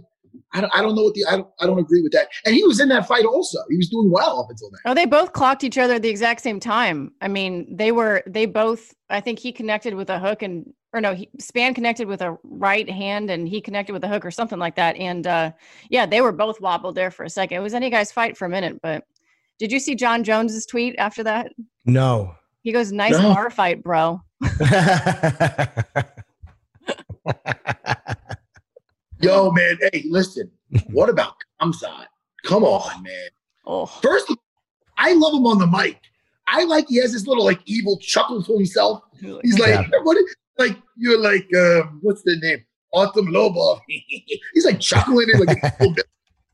I 0.53 0.61
don't, 0.61 0.71
I 0.75 0.81
don't 0.81 0.95
know 0.95 1.03
what 1.03 1.13
the 1.13 1.25
I 1.25 1.35
don't 1.37 1.49
I 1.61 1.65
don't 1.65 1.79
agree 1.79 2.01
with 2.01 2.11
that. 2.13 2.27
And 2.45 2.55
he 2.55 2.63
was 2.63 2.79
in 2.79 2.87
that 2.89 3.07
fight 3.07 3.25
also. 3.25 3.59
He 3.69 3.77
was 3.77 3.89
doing 3.89 4.09
well 4.11 4.39
up 4.41 4.47
until 4.49 4.69
then. 4.71 4.79
oh 4.85 4.93
they 4.93 5.05
both 5.05 5.33
clocked 5.33 5.63
each 5.65 5.77
other 5.77 5.95
at 5.95 6.01
the 6.01 6.09
exact 6.09 6.41
same 6.41 6.59
time 6.59 7.11
i 7.21 7.27
mean 7.27 7.53
they 7.75 7.91
were 7.91 8.23
they 8.27 8.45
both 8.45 8.93
i 9.09 9.19
think 9.19 9.37
he 9.39 9.51
connected 9.51 9.93
with 9.93 10.09
a 10.09 10.19
hook 10.19 10.41
and 10.43 10.71
or 10.93 11.01
no 11.01 11.13
he, 11.13 11.29
Spann 11.41 11.73
connected 11.75 12.07
with 12.07 12.21
a 12.21 12.37
right 12.43 12.89
hand 12.89 13.29
and 13.29 13.47
he 13.49 13.59
connected 13.61 13.91
with 13.93 14.03
a 14.03 14.07
hook 14.07 14.23
or 14.25 14.31
something 14.31 14.59
like 14.59 14.75
that 14.75 14.95
and 14.97 15.25
uh 15.27 15.51
yeah 15.89 16.05
they 16.05 16.21
were 16.21 16.31
both 16.31 16.59
wobbled 16.61 16.95
there 16.95 17.11
for 17.11 17.23
a 17.25 17.29
second 17.29 17.57
it 17.57 17.61
was 17.61 17.73
any 17.73 17.89
guy's 17.89 18.11
fight 18.11 18.37
for 18.37 18.45
a 18.45 18.49
minute 18.49 18.79
but 18.81 19.03
did 19.59 19.71
you 19.71 19.79
see 19.79 19.95
john 19.95 20.23
jones's 20.23 20.65
tweet 20.65 20.95
after 20.97 21.23
that 21.23 21.51
No. 21.85 22.35
he 22.61 22.71
goes 22.71 22.91
nice 22.91 23.13
No. 23.13 23.33
bar 23.33 23.49
fight 23.49 23.83
bro 23.83 24.21
Yo, 29.21 29.51
man, 29.51 29.77
hey, 29.93 30.03
listen. 30.09 30.51
What 30.91 31.09
about 31.09 31.33
Khamzat? 31.61 32.05
Come 32.43 32.63
on, 32.63 33.01
man. 33.03 33.27
oh 33.65 33.85
First, 33.85 34.31
I 34.97 35.13
love 35.13 35.33
him 35.33 35.45
on 35.47 35.57
the 35.57 35.67
mic. 35.67 35.99
I 36.47 36.63
like 36.65 36.87
he 36.89 36.97
has 36.97 37.13
this 37.13 37.25
little 37.25 37.43
like 37.45 37.59
evil 37.65 37.97
chuckle 37.99 38.43
to 38.43 38.53
himself. 38.57 39.01
He's 39.41 39.57
like, 39.57 39.69
Yeah. 39.69 39.87
what? 40.03 40.17
Is, 40.17 40.35
like 40.57 40.77
you're 40.97 41.19
like, 41.19 41.47
um, 41.55 41.99
what's 42.01 42.21
the 42.23 42.37
name? 42.41 42.63
Artem 42.93 43.27
Lobov. 43.27 43.79
he's 43.87 44.65
like 44.65 44.79
chuckling 44.79 45.27
it 45.29 45.39
like, 45.39 45.57
a 45.63 45.71
little 45.79 45.95
bit. 45.95 46.05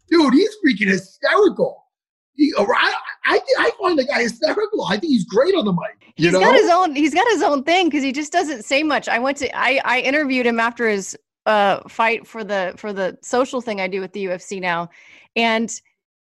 dude, 0.10 0.34
he's 0.34 0.55
freaking 0.65 0.88
hysterical. 0.88 1.86
He, 2.35 2.53
uh, 2.57 2.63
I, 2.63 2.93
I, 3.25 3.39
I 3.59 3.71
find 3.81 3.97
the 3.97 4.05
guy 4.05 4.21
hysterical. 4.23 4.85
I 4.85 4.97
think 4.97 5.11
he's 5.11 5.25
great 5.25 5.53
on 5.55 5.65
the 5.65 5.73
mic. 5.73 6.13
You 6.17 6.25
He's 6.25 6.33
know, 6.33 6.39
got 6.39 6.55
his 6.55 6.69
own. 6.69 6.95
He's 6.95 7.13
got 7.13 7.27
his 7.29 7.41
own 7.41 7.63
thing 7.63 7.87
because 7.87 8.03
he 8.03 8.11
just 8.11 8.31
doesn't 8.31 8.63
say 8.63 8.83
much. 8.83 9.07
I 9.07 9.19
went 9.19 9.37
to. 9.37 9.57
I 9.57 9.81
I 9.83 9.99
interviewed 10.01 10.45
him 10.45 10.59
after 10.59 10.87
his 10.87 11.17
uh 11.45 11.79
fight 11.87 12.27
for 12.27 12.43
the 12.43 12.73
for 12.77 12.93
the 12.93 13.17
social 13.21 13.61
thing 13.61 13.81
I 13.81 13.87
do 13.87 14.01
with 14.01 14.13
the 14.13 14.25
UFC 14.25 14.61
now, 14.61 14.89
and 15.35 15.71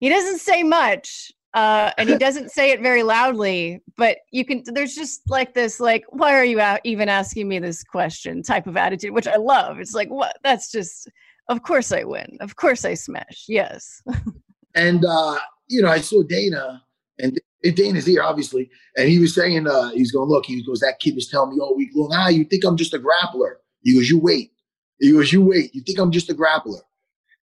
he 0.00 0.08
doesn't 0.08 0.38
say 0.38 0.62
much. 0.62 1.32
Uh, 1.54 1.90
and 1.98 2.08
he 2.08 2.16
doesn't 2.18 2.50
say 2.50 2.70
it 2.70 2.80
very 2.80 3.02
loudly, 3.02 3.80
but 3.96 4.18
you 4.30 4.44
can. 4.44 4.62
There's 4.66 4.94
just 4.94 5.22
like 5.28 5.54
this, 5.54 5.80
like, 5.80 6.04
why 6.10 6.34
are 6.34 6.44
you 6.44 6.60
out 6.60 6.80
even 6.84 7.08
asking 7.08 7.48
me 7.48 7.58
this 7.58 7.82
question? 7.82 8.42
Type 8.42 8.66
of 8.66 8.76
attitude, 8.76 9.12
which 9.12 9.26
I 9.26 9.36
love. 9.36 9.80
It's 9.80 9.94
like, 9.94 10.08
what? 10.08 10.36
That's 10.42 10.70
just. 10.70 11.10
Of 11.48 11.62
course 11.62 11.92
I 11.92 12.04
win. 12.04 12.36
Of 12.40 12.56
course 12.56 12.84
I 12.84 12.92
smash. 12.92 13.46
Yes. 13.48 14.02
and 14.74 15.02
uh, 15.02 15.38
you 15.68 15.82
know, 15.82 15.88
I 15.88 16.00
saw 16.00 16.22
Dana, 16.22 16.82
and 17.18 17.38
Dana's 17.74 18.06
here 18.06 18.22
obviously, 18.22 18.70
and 18.96 19.08
he 19.08 19.18
was 19.18 19.34
saying, 19.34 19.66
uh, 19.66 19.90
he's 19.90 20.12
going, 20.12 20.28
look, 20.28 20.46
he 20.46 20.64
goes, 20.64 20.80
that 20.80 20.98
kid 21.00 21.14
was 21.14 21.28
telling 21.28 21.54
me 21.54 21.60
all 21.60 21.76
week 21.76 21.90
long, 21.94 22.10
ah, 22.12 22.28
you 22.28 22.44
think 22.44 22.64
I'm 22.64 22.76
just 22.76 22.94
a 22.94 22.98
grappler? 22.98 23.54
He 23.82 23.94
goes, 23.94 24.08
you 24.08 24.18
wait. 24.18 24.52
He 25.00 25.12
goes, 25.12 25.32
you 25.32 25.42
wait. 25.42 25.74
You 25.74 25.82
think 25.82 25.98
I'm 25.98 26.10
just 26.10 26.30
a 26.30 26.34
grappler? 26.34 26.80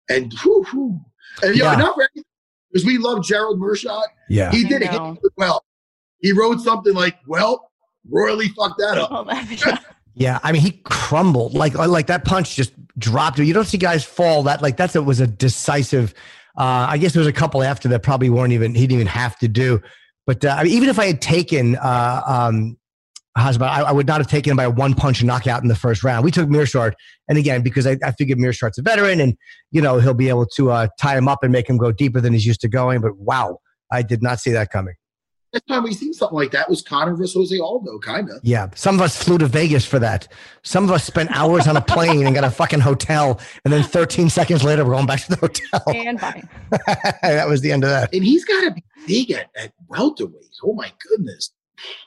And 0.08 0.32
whew, 0.42 0.64
whew. 0.70 1.00
and 1.42 1.56
yo, 1.56 1.64
Yeah. 1.64 1.76
not 1.76 1.94
for 1.94 2.08
because 2.70 2.84
we 2.86 2.98
love 2.98 3.22
Gerald 3.24 3.60
Meerschaert. 3.60 4.08
yeah. 4.28 4.50
He 4.50 4.64
did 4.64 4.82
it 4.82 4.90
well. 5.36 5.64
He 6.18 6.32
wrote 6.32 6.60
something 6.60 6.92
like, 6.94 7.16
well, 7.28 7.70
royally 8.10 8.48
fucked 8.48 8.78
that 8.78 8.98
up. 8.98 9.28
Yeah, 10.16 10.38
I 10.44 10.52
mean, 10.52 10.62
he 10.62 10.80
crumbled 10.84 11.54
like 11.54 11.74
like 11.74 12.06
that 12.06 12.24
punch 12.24 12.54
just 12.54 12.72
dropped. 12.96 13.40
You 13.40 13.52
don't 13.52 13.64
see 13.64 13.78
guys 13.78 14.04
fall 14.04 14.44
that 14.44 14.62
like 14.62 14.76
that's 14.76 14.94
it 14.94 15.04
was 15.04 15.18
a 15.18 15.26
decisive. 15.26 16.14
Uh, 16.56 16.86
I 16.88 16.98
guess 16.98 17.12
there 17.12 17.20
was 17.20 17.28
a 17.28 17.32
couple 17.32 17.62
after 17.62 17.88
that 17.88 18.02
probably 18.02 18.30
weren't 18.30 18.52
even 18.52 18.74
he 18.74 18.82
didn't 18.82 18.94
even 18.94 19.06
have 19.08 19.38
to 19.38 19.48
do. 19.48 19.80
But 20.26 20.44
uh, 20.44 20.56
I 20.58 20.64
mean, 20.64 20.72
even 20.72 20.88
if 20.88 20.98
I 20.98 21.06
had 21.06 21.20
taken 21.20 21.76
uh, 21.76 22.22
um, 22.26 22.76
I, 23.36 23.52
I 23.60 23.92
would 23.92 24.06
not 24.06 24.20
have 24.20 24.28
taken 24.28 24.52
him 24.52 24.56
by 24.56 24.64
a 24.64 24.70
one 24.70 24.94
punch 24.94 25.22
knockout 25.22 25.62
in 25.62 25.68
the 25.68 25.74
first 25.74 26.04
round. 26.04 26.24
We 26.24 26.30
took 26.30 26.48
Meerschaert, 26.48 26.92
and 27.28 27.36
again 27.36 27.62
because 27.62 27.86
I, 27.86 27.98
I 28.04 28.12
figured 28.12 28.38
Meerschaert's 28.38 28.78
a 28.78 28.82
veteran, 28.82 29.20
and 29.20 29.36
you 29.72 29.82
know 29.82 29.98
he'll 29.98 30.14
be 30.14 30.28
able 30.28 30.46
to 30.56 30.70
uh, 30.70 30.88
tie 31.00 31.16
him 31.16 31.26
up 31.26 31.42
and 31.42 31.52
make 31.52 31.68
him 31.68 31.76
go 31.76 31.90
deeper 31.90 32.20
than 32.20 32.32
he's 32.32 32.46
used 32.46 32.60
to 32.60 32.68
going. 32.68 33.00
But 33.00 33.16
wow, 33.16 33.58
I 33.90 34.02
did 34.02 34.22
not 34.22 34.38
see 34.38 34.52
that 34.52 34.70
coming. 34.70 34.94
Next 35.54 35.68
time 35.68 35.84
we 35.84 35.94
seen 35.94 36.12
something 36.12 36.34
like 36.34 36.50
that 36.50 36.68
was 36.68 36.82
Conor 36.82 37.14
versus 37.14 37.34
Jose 37.34 37.58
Aldo, 37.60 38.00
kind 38.00 38.28
of. 38.28 38.40
Yeah, 38.42 38.68
some 38.74 38.96
of 38.96 39.00
us 39.00 39.16
flew 39.22 39.38
to 39.38 39.46
Vegas 39.46 39.86
for 39.86 40.00
that. 40.00 40.26
Some 40.64 40.82
of 40.82 40.90
us 40.90 41.04
spent 41.04 41.30
hours 41.30 41.68
on 41.68 41.76
a 41.76 41.80
plane 41.80 42.26
and 42.26 42.34
got 42.34 42.42
a 42.42 42.50
fucking 42.50 42.80
hotel, 42.80 43.38
and 43.64 43.72
then 43.72 43.84
13 43.84 44.28
seconds 44.28 44.64
later, 44.64 44.84
we're 44.84 44.94
going 44.94 45.06
back 45.06 45.20
to 45.20 45.30
the 45.30 45.36
hotel. 45.36 45.80
and 45.94 46.20
bye. 46.20 46.42
that 47.22 47.46
was 47.48 47.60
the 47.60 47.70
end 47.70 47.84
of 47.84 47.90
that. 47.90 48.12
And 48.12 48.24
he's 48.24 48.44
got 48.44 48.62
to 48.64 48.72
be 48.72 48.82
big 49.06 49.30
at, 49.30 49.48
at 49.56 49.72
welterweight. 49.88 50.56
Oh 50.64 50.74
my 50.74 50.92
goodness. 51.08 51.52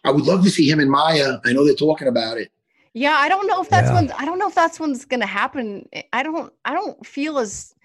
I 0.03 0.11
would 0.11 0.25
love 0.25 0.43
to 0.43 0.49
see 0.49 0.69
him 0.69 0.81
and 0.81 0.91
Maia. 0.91 1.37
I 1.45 1.53
know 1.53 1.63
they're 1.63 1.73
talking 1.73 2.09
about 2.09 2.37
it. 2.37 2.51
Yeah, 2.93 3.13
I 3.15 3.29
don't 3.29 3.47
know 3.47 3.61
if 3.61 3.69
that's 3.69 3.87
Yeah. 3.89 3.93
when 3.95 4.11
I 4.13 4.25
don't 4.25 4.39
know 4.39 4.47
if 4.49 4.55
that's 4.55 4.77
when's 4.79 5.05
gonna 5.05 5.25
happen. 5.27 5.87
I 6.11 6.23
don't 6.23 6.51
I 6.65 6.73
don't 6.73 7.05
feel 7.05 7.37
as 7.37 7.75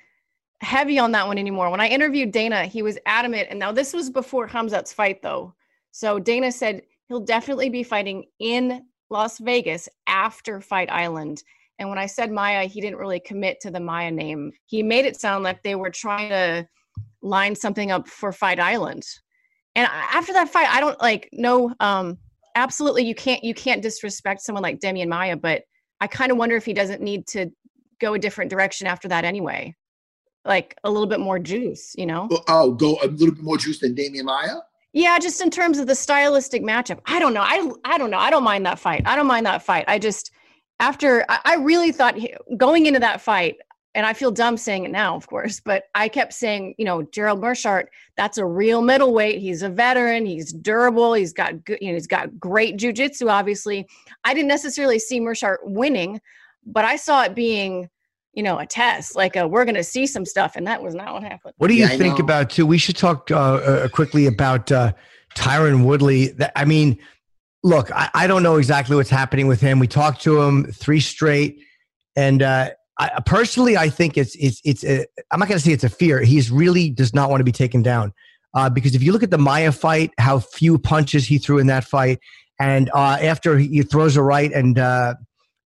heavy 0.62 0.98
on 0.98 1.12
that 1.12 1.26
one 1.26 1.38
anymore. 1.38 1.70
When 1.70 1.80
I 1.80 1.88
interviewed 1.88 2.32
Dana, 2.32 2.64
he 2.64 2.82
was 2.82 2.98
adamant, 3.04 3.48
and 3.50 3.58
now 3.58 3.72
this 3.72 3.92
was 3.92 4.10
before 4.10 4.48
Khamzat's 4.48 4.92
fight 4.92 5.22
though. 5.22 5.54
So 5.90 6.18
Dana 6.18 6.50
said 6.50 6.82
he'll 7.08 7.20
definitely 7.20 7.68
be 7.68 7.82
fighting 7.82 8.24
in 8.38 8.86
Las 9.10 9.38
Vegas 9.38 9.88
after 10.06 10.60
Fight 10.60 10.90
Island. 10.90 11.42
And 11.78 11.88
when 11.88 11.98
I 11.98 12.06
said 12.06 12.30
Maia, 12.30 12.66
he 12.66 12.80
didn't 12.80 12.98
really 12.98 13.20
commit 13.20 13.60
to 13.60 13.70
the 13.70 13.80
Maia 13.80 14.10
name. 14.10 14.52
He 14.66 14.82
made 14.82 15.04
it 15.04 15.20
sound 15.20 15.44
like 15.44 15.62
they 15.62 15.74
were 15.74 15.90
trying 15.90 16.30
to 16.30 16.66
line 17.22 17.54
something 17.54 17.90
up 17.90 18.08
for 18.08 18.32
Fight 18.32 18.60
Island. 18.60 19.04
And 19.74 19.88
after 19.90 20.32
that 20.32 20.48
fight, 20.48 20.68
I 20.68 20.80
don't 20.80 21.00
like 21.00 21.28
no 21.32 21.74
um 21.80 22.18
absolutely 22.54 23.04
you 23.04 23.14
can't 23.14 23.42
you 23.42 23.54
can't 23.54 23.82
disrespect 23.82 24.42
someone 24.42 24.62
like 24.62 24.80
Demian 24.80 25.08
Maia, 25.08 25.36
but 25.36 25.62
I 26.00 26.06
kind 26.06 26.30
of 26.30 26.38
wonder 26.38 26.56
if 26.56 26.64
he 26.64 26.72
doesn't 26.72 27.00
need 27.00 27.26
to 27.28 27.50
go 28.00 28.14
a 28.14 28.18
different 28.18 28.50
direction 28.50 28.86
after 28.86 29.08
that 29.08 29.24
anyway. 29.24 29.74
Like 30.44 30.76
a 30.84 30.90
little 30.90 31.06
bit 31.06 31.20
more 31.20 31.38
juice, 31.38 31.94
you 31.96 32.06
know? 32.06 32.28
Oh, 32.48 32.72
go 32.72 32.98
a 33.02 33.06
little 33.06 33.34
bit 33.34 33.44
more 33.44 33.58
juice 33.58 33.78
than 33.78 33.94
Demian 33.94 34.24
Maia. 34.24 34.56
Yeah, 34.92 35.18
just 35.18 35.40
in 35.40 35.50
terms 35.50 35.78
of 35.78 35.86
the 35.86 35.94
stylistic 35.94 36.62
matchup. 36.62 37.00
I 37.06 37.18
don't 37.18 37.32
know. 37.32 37.42
I 37.42 37.70
I 37.84 37.96
don't 37.96 38.10
know. 38.10 38.18
I 38.18 38.30
don't 38.30 38.44
mind 38.44 38.66
that 38.66 38.78
fight. 38.78 39.02
I 39.06 39.16
don't 39.16 39.26
mind 39.26 39.46
that 39.46 39.62
fight. 39.62 39.84
I 39.88 39.98
just 39.98 40.30
after 40.80 41.24
I, 41.28 41.38
I 41.44 41.54
really 41.56 41.92
thought 41.92 42.16
he, 42.16 42.34
going 42.56 42.86
into 42.86 43.00
that 43.00 43.20
fight, 43.20 43.56
and 43.94 44.04
I 44.06 44.12
feel 44.12 44.30
dumb 44.30 44.56
saying 44.56 44.84
it 44.84 44.90
now, 44.90 45.16
of 45.16 45.26
course, 45.26 45.60
but 45.60 45.84
I 45.94 46.08
kept 46.08 46.32
saying, 46.32 46.74
you 46.78 46.84
know, 46.84 47.02
Gerald 47.02 47.40
Meerschaert, 47.40 47.86
that's 48.16 48.38
a 48.38 48.44
real 48.44 48.80
middleweight. 48.82 49.38
He's 49.38 49.62
a 49.62 49.68
veteran. 49.68 50.24
He's 50.24 50.52
durable. 50.52 51.12
He's 51.14 51.32
got 51.32 51.64
good, 51.64 51.78
you 51.80 51.88
know, 51.88 51.94
he's 51.94 52.06
got 52.06 52.38
great 52.38 52.76
jujitsu. 52.76 53.30
Obviously, 53.30 53.86
I 54.24 54.34
didn't 54.34 54.48
necessarily 54.48 54.98
see 54.98 55.20
Meerschaert 55.20 55.58
winning, 55.62 56.20
but 56.66 56.84
I 56.84 56.96
saw 56.96 57.22
it 57.22 57.34
being 57.34 57.88
you 58.32 58.42
know, 58.42 58.58
a 58.58 58.66
test, 58.66 59.14
like 59.14 59.36
a, 59.36 59.46
we're 59.46 59.64
going 59.64 59.74
to 59.74 59.84
see 59.84 60.06
some 60.06 60.24
stuff. 60.24 60.56
And 60.56 60.66
that 60.66 60.82
was 60.82 60.94
not 60.94 61.12
what 61.12 61.22
happened. 61.22 61.54
What 61.58 61.68
do 61.68 61.74
you 61.74 61.86
yeah, 61.86 61.96
think 61.96 62.18
about 62.18 62.50
too? 62.50 62.66
We 62.66 62.78
should 62.78 62.96
talk 62.96 63.30
uh, 63.30 63.36
uh, 63.36 63.88
quickly 63.88 64.26
about 64.26 64.72
uh, 64.72 64.92
Tyron 65.34 65.84
Woodley. 65.84 66.28
That, 66.28 66.52
I 66.56 66.64
mean, 66.64 66.98
look, 67.62 67.90
I, 67.92 68.08
I, 68.14 68.26
don't 68.26 68.42
know 68.42 68.56
exactly 68.56 68.96
what's 68.96 69.10
happening 69.10 69.46
with 69.46 69.60
him. 69.60 69.78
We 69.78 69.86
talked 69.86 70.22
to 70.22 70.40
him 70.40 70.64
three 70.72 71.00
straight, 71.00 71.58
and 72.16 72.42
uh, 72.42 72.70
I, 72.98 73.20
personally, 73.26 73.76
I 73.76 73.90
think 73.90 74.16
it's 74.16 74.34
it's 74.36 74.62
it's. 74.64 74.82
A, 74.84 75.06
I'm 75.30 75.38
not 75.38 75.48
going 75.48 75.58
to 75.58 75.64
say 75.64 75.72
it's 75.72 75.84
a 75.84 75.90
fear. 75.90 76.22
He's 76.22 76.50
really 76.50 76.88
does 76.88 77.12
not 77.12 77.28
want 77.28 77.40
to 77.40 77.44
be 77.44 77.52
taken 77.52 77.82
down 77.82 78.14
uh, 78.54 78.70
because 78.70 78.94
if 78.94 79.02
you 79.02 79.12
look 79.12 79.22
at 79.22 79.30
the 79.30 79.38
Maia 79.38 79.72
fight, 79.72 80.10
how 80.18 80.38
few 80.38 80.78
punches 80.78 81.26
he 81.26 81.36
threw 81.36 81.58
in 81.58 81.66
that 81.66 81.84
fight, 81.84 82.18
and 82.58 82.90
uh, 82.94 83.18
after 83.20 83.58
he 83.58 83.82
throws 83.82 84.16
a 84.16 84.22
right 84.22 84.50
and 84.52 84.78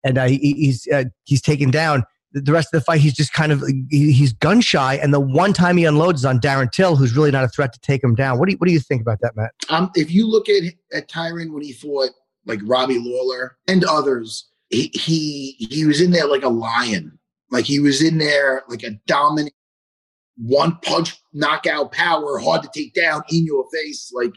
and 0.05 0.18
he, 0.31 0.38
he's 0.38 0.87
he's 1.25 1.42
taken 1.42 1.72
down 1.72 2.05
the 2.33 2.53
rest 2.53 2.73
of 2.73 2.81
the 2.81 2.85
fight, 2.85 3.01
he's 3.01 3.14
just 3.14 3.33
kind 3.33 3.53
of 3.53 3.62
he's 3.90 4.33
gun 4.33 4.61
shy, 4.61 4.95
and 4.95 5.12
the 5.12 5.21
one 5.21 5.53
time 5.53 5.77
he 5.77 5.85
unloads 5.85 6.21
is 6.21 6.25
on 6.25 6.40
Darren 6.40 6.71
Till, 6.71 6.97
who's 6.97 7.14
really 7.14 7.31
not 7.31 7.45
a 7.45 7.49
threat 7.49 7.73
to 7.73 7.81
take 7.81 8.03
him 8.03 8.14
down. 8.14 8.38
What 8.38 8.47
do 8.47 8.53
you 8.53 8.59
what 8.59 8.66
do 8.66 8.73
you 8.73 8.81
think 8.81 9.03
about 9.03 9.21
that, 9.21 9.37
Matt? 9.37 9.53
Um, 9.68 9.90
if 9.95 10.11
you 10.11 10.27
look 10.27 10.49
at 10.49 10.62
at 10.92 11.09
Tyron 11.09 11.53
when 11.53 11.62
he 11.62 11.73
fought 11.73 12.11
like 12.47 12.61
Robbie 12.64 12.99
Lawler 12.99 13.57
and 13.68 13.85
others, 13.85 14.49
he 14.71 14.90
he 14.95 15.57
he 15.59 15.85
was 15.85 16.01
in 16.01 16.11
there 16.11 16.27
like 16.27 16.42
a 16.42 16.49
lion, 16.49 17.18
like 17.51 17.64
he 17.64 17.79
was 17.79 18.03
in 18.03 18.18
there 18.18 18.62
like 18.68 18.83
a 18.83 18.92
dominant 19.07 19.55
one 20.37 20.79
punch 20.83 21.14
knockout 21.33 21.92
power, 21.92 22.38
hard 22.38 22.62
to 22.62 22.71
take 22.75 22.95
down 22.95 23.23
in 23.31 23.45
your 23.45 23.64
face. 23.71 24.12
Like 24.14 24.33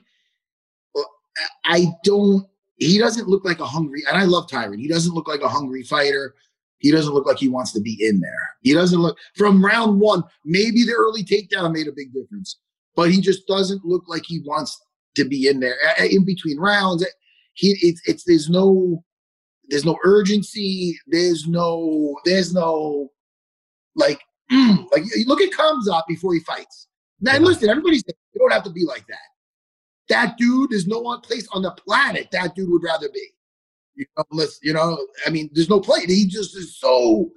I 1.66 1.88
don't. 2.04 2.46
He 2.78 2.98
doesn't 2.98 3.30
look 3.30 3.46
like 3.46 3.60
a 3.60 3.66
hungry, 3.66 4.04
and 4.08 4.18
I 4.18 4.26
love 4.26 4.48
Tyron. 4.48 4.80
He 4.80 4.88
doesn't 4.88 5.14
look 5.14 5.28
like 5.28 5.42
a 5.42 5.48
hungry 5.48 5.84
fighter. 5.84 6.36
He 6.80 6.92
doesn't 6.92 7.14
look 7.14 7.26
like 7.26 7.40
he 7.40 7.50
wants 7.50 7.72
to 7.74 7.82
be 7.82 7.98
in 8.00 8.20
there. 8.20 8.50
He 8.62 8.74
doesn't 8.74 9.00
look 9.00 9.18
from 9.36 9.64
round 9.64 10.00
one. 10.00 10.24
Maybe 10.44 10.84
the 10.84 10.94
early 10.94 11.24
takedown 11.24 11.74
made 11.74 11.88
a 11.88 11.94
big 11.94 12.14
difference, 12.14 12.60
but 12.96 13.12
he 13.12 13.22
just 13.22 13.48
doesn't 13.48 13.86
look 13.86 14.04
like 14.08 14.24
he 14.26 14.42
wants 14.46 14.80
to 15.16 15.26
be 15.26 15.48
in 15.48 15.60
there 15.60 15.78
in 16.00 16.26
between 16.26 16.60
rounds. 16.60 17.06
He 17.54 17.78
it's 17.82 18.02
it's 18.06 18.24
there's 18.26 18.50
no 18.50 19.04
there's 19.70 19.86
no 19.86 19.98
urgency. 20.04 21.00
There's 21.08 21.48
no 21.48 22.18
there's 22.26 22.54
no 22.54 23.10
like 23.96 24.22
mm, 24.52 24.86
like 24.92 25.04
look 25.26 25.42
at 25.42 25.52
Khamzat 25.52 26.04
before 26.08 26.34
he 26.34 26.40
fights. 26.42 26.88
Now 27.22 27.38
listen, 27.38 27.70
everybody's 27.70 28.04
you 28.08 28.40
don't 28.40 28.52
have 28.52 28.64
to 28.64 28.70
be 28.70 28.86
like 28.86 29.08
that. 29.08 29.18
That 30.10 30.38
dude 30.38 30.74
is 30.74 30.86
no 30.86 31.00
one 31.00 31.22
place 31.22 31.48
on 31.52 31.64
the 31.64 31.72
planet 31.72 32.28
that 32.32 32.54
dude 32.54 32.70
would 32.70 32.84
rather 32.84 33.10
be. 33.12 33.28
You 33.96 34.06
know, 34.18 34.24
unless, 34.32 34.60
you 34.62 34.74
know, 34.74 34.98
I 35.26 35.30
mean, 35.30 35.50
there's 35.54 35.70
no 35.70 35.80
play. 35.80 36.06
He 36.06 36.28
just 36.28 36.56
is 36.58 36.78
so. 36.78 37.32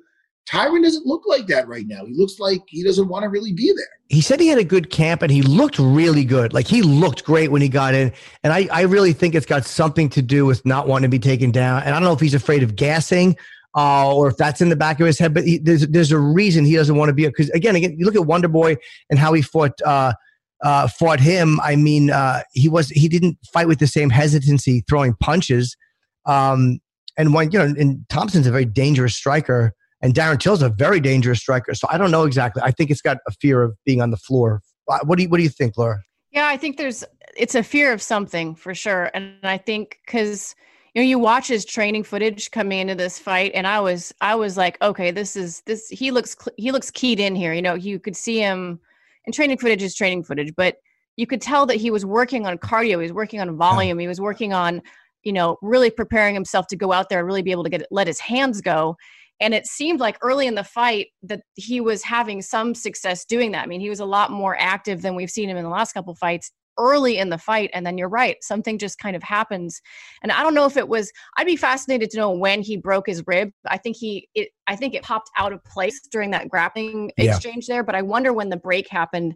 Tyron 0.48 0.82
doesn't 0.82 1.04
look 1.04 1.24
like 1.26 1.46
that 1.48 1.68
right 1.68 1.86
now. 1.86 2.06
He 2.06 2.14
looks 2.14 2.38
like 2.38 2.62
he 2.68 2.82
doesn't 2.82 3.08
want 3.08 3.22
to 3.22 3.28
really 3.28 3.52
be 3.52 3.70
there. 3.76 3.84
He 4.08 4.22
said 4.22 4.40
he 4.40 4.48
had 4.48 4.56
a 4.56 4.64
good 4.64 4.88
camp 4.88 5.20
and 5.20 5.30
he 5.30 5.42
looked 5.42 5.78
really 5.78 6.24
good. 6.24 6.54
Like 6.54 6.66
he 6.66 6.80
looked 6.80 7.24
great 7.24 7.50
when 7.50 7.60
he 7.60 7.68
got 7.68 7.94
in. 7.94 8.12
And 8.42 8.52
I, 8.52 8.66
I 8.72 8.82
really 8.82 9.12
think 9.12 9.34
it's 9.34 9.44
got 9.44 9.66
something 9.66 10.08
to 10.08 10.22
do 10.22 10.46
with 10.46 10.64
not 10.64 10.88
wanting 10.88 11.10
to 11.10 11.14
be 11.14 11.18
taken 11.18 11.50
down. 11.50 11.82
And 11.82 11.90
I 11.90 11.98
don't 11.98 12.04
know 12.04 12.14
if 12.14 12.20
he's 12.20 12.32
afraid 12.32 12.62
of 12.62 12.76
gassing 12.76 13.36
uh, 13.76 14.10
or 14.10 14.28
if 14.28 14.38
that's 14.38 14.62
in 14.62 14.70
the 14.70 14.76
back 14.76 15.00
of 15.00 15.06
his 15.06 15.18
head, 15.18 15.34
but 15.34 15.44
he, 15.44 15.58
there's, 15.58 15.86
there's 15.88 16.12
a 16.12 16.18
reason 16.18 16.64
he 16.64 16.76
doesn't 16.76 16.96
want 16.96 17.10
to 17.10 17.12
be. 17.12 17.26
Because 17.26 17.50
again, 17.50 17.76
again, 17.76 17.94
you 17.98 18.06
look 18.06 18.16
at 18.16 18.24
Wonder 18.24 18.48
Boy 18.48 18.76
and 19.10 19.18
how 19.18 19.34
he 19.34 19.42
fought. 19.42 19.78
Uh, 19.84 20.14
uh, 20.62 20.88
fought 20.88 21.20
him. 21.20 21.60
I 21.60 21.76
mean, 21.76 22.10
uh, 22.10 22.42
he 22.52 22.68
was 22.68 22.88
he 22.88 23.06
didn't 23.06 23.38
fight 23.52 23.68
with 23.68 23.78
the 23.78 23.86
same 23.86 24.10
hesitancy 24.10 24.82
throwing 24.88 25.14
punches 25.14 25.76
um, 26.26 26.80
and 27.16 27.34
when 27.34 27.50
you 27.50 27.58
know, 27.58 27.64
and 27.64 28.04
Thompson's 28.08 28.46
a 28.46 28.50
very 28.50 28.64
dangerous 28.64 29.14
striker, 29.14 29.74
and 30.00 30.14
Darren 30.14 30.38
Till's 30.38 30.62
a 30.62 30.68
very 30.68 31.00
dangerous 31.00 31.40
striker. 31.40 31.74
So 31.74 31.88
I 31.90 31.98
don't 31.98 32.10
know 32.10 32.24
exactly. 32.24 32.62
I 32.64 32.70
think 32.70 32.90
it's 32.90 33.02
got 33.02 33.18
a 33.26 33.32
fear 33.32 33.62
of 33.62 33.76
being 33.84 34.00
on 34.00 34.10
the 34.10 34.16
floor. 34.16 34.62
What 34.86 35.16
do 35.16 35.24
you 35.24 35.28
What 35.28 35.38
do 35.38 35.42
you 35.42 35.48
think, 35.48 35.76
Laura? 35.76 36.00
Yeah, 36.30 36.46
I 36.46 36.56
think 36.56 36.76
there's 36.76 37.04
it's 37.36 37.54
a 37.54 37.62
fear 37.62 37.92
of 37.92 38.00
something 38.00 38.54
for 38.54 38.74
sure, 38.74 39.10
and 39.14 39.34
I 39.42 39.58
think 39.58 39.98
because 40.06 40.54
you 40.94 41.02
know 41.02 41.06
you 41.06 41.18
watch 41.18 41.48
his 41.48 41.64
training 41.64 42.04
footage 42.04 42.50
coming 42.50 42.78
into 42.78 42.94
this 42.94 43.18
fight, 43.18 43.52
and 43.54 43.66
I 43.66 43.80
was 43.80 44.14
I 44.20 44.34
was 44.34 44.56
like, 44.56 44.80
okay, 44.80 45.10
this 45.10 45.36
is 45.36 45.62
this 45.66 45.88
he 45.88 46.10
looks 46.10 46.36
he 46.56 46.70
looks 46.70 46.90
keyed 46.90 47.20
in 47.20 47.34
here. 47.34 47.52
You 47.52 47.62
know, 47.62 47.74
you 47.74 47.98
could 47.98 48.16
see 48.16 48.38
him, 48.38 48.80
and 49.26 49.34
training 49.34 49.58
footage 49.58 49.82
is 49.82 49.94
training 49.94 50.24
footage, 50.24 50.54
but 50.56 50.76
you 51.16 51.26
could 51.26 51.42
tell 51.42 51.66
that 51.66 51.76
he 51.76 51.90
was 51.90 52.06
working 52.06 52.46
on 52.46 52.58
cardio, 52.58 52.90
he 52.90 52.96
was 52.96 53.12
working 53.12 53.40
on 53.40 53.56
volume, 53.56 53.98
he 53.98 54.06
was 54.06 54.20
working 54.20 54.52
on 54.52 54.80
you 55.22 55.32
know, 55.32 55.56
really 55.62 55.90
preparing 55.90 56.34
himself 56.34 56.66
to 56.68 56.76
go 56.76 56.92
out 56.92 57.08
there 57.08 57.18
and 57.20 57.26
really 57.26 57.42
be 57.42 57.52
able 57.52 57.64
to 57.64 57.70
get 57.70 57.86
let 57.90 58.06
his 58.06 58.20
hands 58.20 58.60
go. 58.60 58.96
And 59.40 59.54
it 59.54 59.66
seemed 59.66 60.00
like 60.00 60.18
early 60.20 60.46
in 60.46 60.56
the 60.56 60.64
fight 60.64 61.08
that 61.22 61.42
he 61.54 61.80
was 61.80 62.02
having 62.02 62.42
some 62.42 62.74
success 62.74 63.24
doing 63.24 63.52
that. 63.52 63.62
I 63.62 63.66
mean, 63.66 63.80
he 63.80 63.88
was 63.88 64.00
a 64.00 64.04
lot 64.04 64.32
more 64.32 64.56
active 64.58 65.02
than 65.02 65.14
we've 65.14 65.30
seen 65.30 65.48
him 65.48 65.56
in 65.56 65.62
the 65.62 65.70
last 65.70 65.92
couple 65.92 66.14
fights 66.14 66.50
early 66.78 67.18
in 67.18 67.28
the 67.28 67.38
fight 67.38 67.70
and 67.74 67.84
then 67.84 67.98
you're 67.98 68.08
right 68.08 68.36
something 68.40 68.78
just 68.78 68.98
kind 68.98 69.16
of 69.16 69.22
happens 69.22 69.82
and 70.22 70.30
i 70.32 70.42
don't 70.42 70.54
know 70.54 70.64
if 70.64 70.76
it 70.76 70.88
was 70.88 71.12
i'd 71.36 71.46
be 71.46 71.56
fascinated 71.56 72.08
to 72.08 72.16
know 72.16 72.30
when 72.30 72.62
he 72.62 72.76
broke 72.76 73.06
his 73.06 73.22
rib 73.26 73.50
i 73.66 73.76
think 73.76 73.96
he 73.96 74.28
it 74.34 74.50
i 74.68 74.76
think 74.76 74.94
it 74.94 75.02
popped 75.02 75.28
out 75.36 75.52
of 75.52 75.62
place 75.64 76.00
during 76.10 76.30
that 76.30 76.48
grappling 76.48 77.10
yeah. 77.18 77.34
exchange 77.34 77.66
there 77.66 77.82
but 77.82 77.94
i 77.94 78.02
wonder 78.02 78.32
when 78.32 78.48
the 78.48 78.56
break 78.56 78.88
happened 78.88 79.34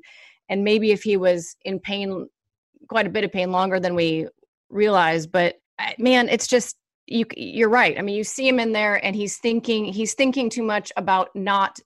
and 0.49 0.65
maybe 0.65 0.93
if 0.93 1.03
he 1.03 1.17
was 1.17 1.57
in 1.65 1.81
pain 1.81 2.29
quite 2.89 3.07
a 3.07 3.11
bit 3.11 3.25
of 3.25 3.33
pain 3.33 3.51
longer 3.51 3.81
than 3.81 3.95
we 3.95 4.27
realized 4.71 5.33
but 5.33 5.57
man, 5.99 6.29
it's 6.29 6.47
just 6.47 6.77
you 7.07 7.27
you're 7.37 7.69
right. 7.69 7.99
I 7.99 8.03
mean, 8.03 8.17
you 8.17 8.25
see 8.25 8.47
him 8.47 8.61
in 8.61 8.73
there 8.73 9.05
and 9.05 9.15
he's 9.15 9.39
thinking 9.39 9.85
he's 9.85 10.15
thinking 10.15 10.51
too 10.51 10.63
much 10.63 10.93
about 10.97 11.31
not 11.35 11.79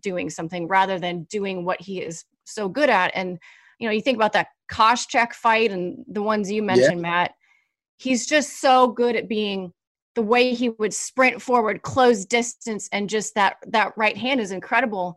doing 0.00 0.30
something 0.30 0.68
rather 0.68 0.98
than 0.98 1.24
doing 1.24 1.64
what 1.64 1.80
he 1.80 2.00
is 2.00 2.24
so 2.44 2.68
good 2.68 2.90
at. 2.90 3.12
And 3.14 3.38
you 3.78 3.88
know, 3.88 3.92
you 3.92 4.00
think 4.00 4.16
about 4.16 4.32
that 4.32 4.48
Koscheck 4.70 5.32
fight 5.32 5.70
and 5.70 6.04
the 6.08 6.22
ones 6.22 6.50
you 6.50 6.62
mentioned, 6.62 7.00
yeah. 7.00 7.10
Matt. 7.10 7.34
He's 7.96 8.26
just 8.26 8.60
so 8.60 8.88
good 8.88 9.16
at 9.16 9.28
being 9.28 9.72
the 10.14 10.22
way 10.22 10.54
he 10.54 10.68
would 10.68 10.94
sprint 10.94 11.42
forward, 11.42 11.82
close 11.82 12.24
distance, 12.24 12.88
and 12.92 13.08
just 13.08 13.34
that 13.34 13.56
that 13.68 13.92
right 13.96 14.16
hand 14.16 14.40
is 14.40 14.50
incredible. 14.50 15.16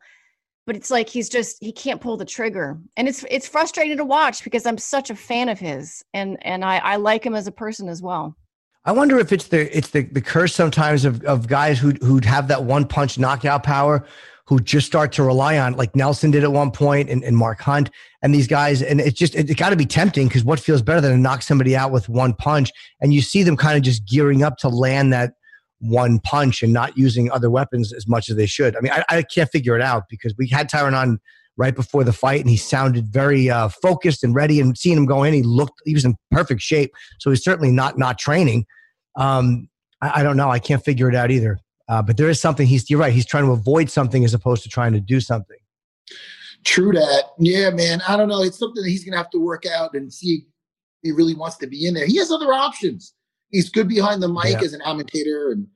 But 0.72 0.78
it's 0.78 0.90
like 0.90 1.10
he's 1.10 1.28
just 1.28 1.58
he 1.60 1.74
can't 1.74 2.00
pull 2.00 2.16
the 2.16 2.24
trigger, 2.24 2.80
and 2.96 3.06
it's 3.06 3.26
it's 3.30 3.46
frustrating 3.46 3.98
to 3.98 4.06
watch 4.06 4.42
because 4.42 4.66
I'm 4.66 4.78
such 4.78 5.10
a 5.10 5.16
fan 5.16 5.50
of 5.50 5.60
his, 5.60 6.02
and 6.14 6.38
and 6.46 6.64
I, 6.64 6.78
I 6.78 6.96
like 6.96 7.26
him 7.26 7.36
as 7.36 7.46
a 7.46 7.52
person 7.52 7.90
as 7.90 8.02
well. 8.02 8.38
I 8.86 8.94
wonder 8.94 9.20
if 9.20 9.34
it's 9.34 9.48
the 9.48 9.78
it's 9.78 9.90
the, 9.90 10.04
the 10.04 10.22
curse 10.22 10.56
sometimes 10.56 11.04
of, 11.04 11.26
of 11.26 11.50
guys 11.50 11.78
who 11.78 11.90
who'd 12.00 12.24
have 12.24 12.48
that 12.48 12.64
one 12.64 12.88
punch 12.88 13.20
knockout 13.20 13.64
power 13.64 14.08
who 14.48 14.62
just 14.62 14.88
start 14.88 15.12
to 15.12 15.24
rely 15.24 15.58
on 15.58 15.74
like 15.74 15.94
Nelson 15.94 16.32
did 16.32 16.46
at 16.46 16.54
one 16.54 16.72
point 16.72 17.10
and, 17.10 17.22
and 17.22 17.36
Mark 17.36 17.60
Hunt 17.60 17.90
and 18.22 18.34
these 18.34 18.48
guys. 18.48 18.82
And 18.82 19.02
it's 19.02 19.20
just 19.20 19.36
it, 19.36 19.50
it 19.50 19.58
got 19.58 19.72
to 19.72 19.76
be 19.76 19.86
tempting 19.86 20.30
because 20.30 20.46
what 20.46 20.58
feels 20.58 20.82
better 20.82 21.02
than 21.02 21.12
to 21.12 21.18
knock 21.18 21.42
somebody 21.42 21.76
out 21.76 21.92
with 21.92 22.08
one 22.08 22.34
punch? 22.34 22.72
And 23.02 23.14
you 23.14 23.22
see 23.22 23.44
them 23.44 23.58
kind 23.58 23.76
of 23.76 23.84
just 23.84 24.08
gearing 24.08 24.42
up 24.42 24.56
to 24.60 24.70
land 24.70 25.12
that 25.12 25.34
one 25.82 26.20
punch 26.20 26.64
and 26.64 26.72
not 26.72 26.98
using 26.98 27.30
other 27.32 27.50
weapons 27.50 27.92
as 27.92 28.08
much 28.08 28.30
as 28.30 28.36
they 28.36 28.46
should. 28.46 28.76
I 28.76 28.82
mean, 28.82 28.92
I, 28.92 29.04
I 29.10 29.22
can't 29.24 29.50
figure 29.50 29.76
it 29.76 29.82
out 29.82 30.04
because 30.10 30.34
we 30.38 30.48
had 30.48 30.70
Tyron 30.70 30.96
on 30.96 31.20
right 31.58 31.76
before 31.76 32.04
the 32.04 32.14
fight 32.14 32.40
and 32.40 32.50
he 32.50 32.58
sounded 32.58 33.08
very 33.08 33.50
uh, 33.50 33.68
focused 33.68 34.24
and 34.24 34.34
ready 34.34 34.60
and 34.60 34.78
seeing 34.78 34.98
him 34.98 35.06
go 35.06 35.24
in, 35.24 35.34
he 35.34 35.44
looked, 35.44 35.82
he 35.86 35.94
was 35.94 36.06
in 36.06 36.16
perfect 36.30 36.62
shape. 36.62 36.92
So 37.20 37.30
he's 37.30 37.44
certainly 37.44 37.72
not, 37.72 37.98
not 37.98 38.18
training. 38.18 38.66
Um, 39.16 39.68
I, 40.02 40.22
I 40.22 40.24
don't 40.24 40.38
know. 40.38 40.50
I 40.50 40.60
can't 40.60 40.84
figure 40.84 41.10
it 41.10 41.16
out 41.16 41.32
either. 41.32 41.60
Uh, 41.90 42.02
but 42.02 42.16
there 42.16 42.30
is 42.30 42.40
something 42.40 42.68
he's, 42.68 42.90
you're 42.90 43.00
right. 43.00 43.12
He's 43.12 43.26
trying 43.26 43.46
to 43.46 43.52
avoid 43.52 43.90
something 43.90 44.24
as 44.24 44.34
opposed 44.34 44.64
to 44.64 44.70
trying 44.70 44.94
to 44.94 45.02
do 45.02 45.20
something. 45.20 45.58
True 46.64 46.92
that. 46.94 47.24
Yeah, 47.40 47.72
man. 47.72 48.02
I 48.08 48.16
don't 48.16 48.30
know. 48.30 48.44
It's 48.44 48.60
something 48.60 48.82
that 48.84 48.90
he's 48.90 49.04
going 49.04 49.14
to 49.14 49.18
have 49.18 49.32
to 49.32 49.40
work 49.40 49.66
out 49.66 49.94
and 49.94 50.14
see 50.14 50.36
if 50.36 50.44
he 51.02 51.12
really 51.12 51.34
wants 51.34 51.58
to 51.58 51.68
be 51.68 51.88
in 51.88 51.94
there. 51.94 52.06
He 52.06 52.18
has 52.18 52.32
other 52.32 52.54
options. 52.54 53.14
He's 53.52 53.70
good 53.70 53.88
behind 53.88 54.24
the 54.24 54.30
mic 54.30 54.54
yeah. 54.54 54.62
as 54.62 54.74
an 54.74 54.82
commentator, 54.84 55.52
and 55.52 55.68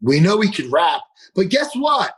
we 0.00 0.20
know 0.20 0.40
he 0.40 0.50
can 0.50 0.70
rap. 0.70 1.02
But 1.34 1.48
guess 1.48 1.74
what? 1.74 2.14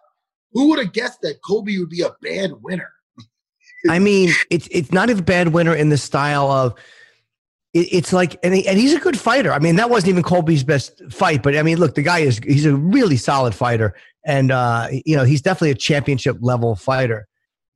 Who 0.52 0.68
would 0.70 0.78
have 0.78 0.92
guessed 0.92 1.20
that 1.22 1.42
Colby 1.42 1.78
would 1.78 1.90
be 1.90 2.02
a 2.02 2.14
bad 2.22 2.52
winner? 2.62 2.92
I 3.90 3.98
mean, 3.98 4.30
it's 4.50 4.68
it's 4.70 4.92
not 4.92 5.10
a 5.10 5.16
bad 5.16 5.48
winner 5.48 5.74
in 5.74 5.88
the 5.88 5.98
style 5.98 6.50
of 6.50 6.74
it's 7.74 8.12
like, 8.12 8.38
and, 8.44 8.54
he, 8.54 8.68
and 8.68 8.78
he's 8.78 8.94
a 8.94 9.00
good 9.00 9.18
fighter. 9.18 9.52
I 9.52 9.58
mean, 9.58 9.74
that 9.76 9.90
wasn't 9.90 10.10
even 10.10 10.22
Colby's 10.22 10.62
best 10.62 11.02
fight, 11.10 11.42
but 11.42 11.56
I 11.56 11.62
mean, 11.64 11.78
look, 11.78 11.96
the 11.96 12.02
guy 12.02 12.20
is 12.20 12.38
he's 12.38 12.66
a 12.66 12.76
really 12.76 13.16
solid 13.16 13.52
fighter, 13.52 13.94
and 14.24 14.52
uh, 14.52 14.88
you 15.04 15.16
know, 15.16 15.24
he's 15.24 15.42
definitely 15.42 15.72
a 15.72 15.74
championship 15.74 16.36
level 16.40 16.76
fighter. 16.76 17.26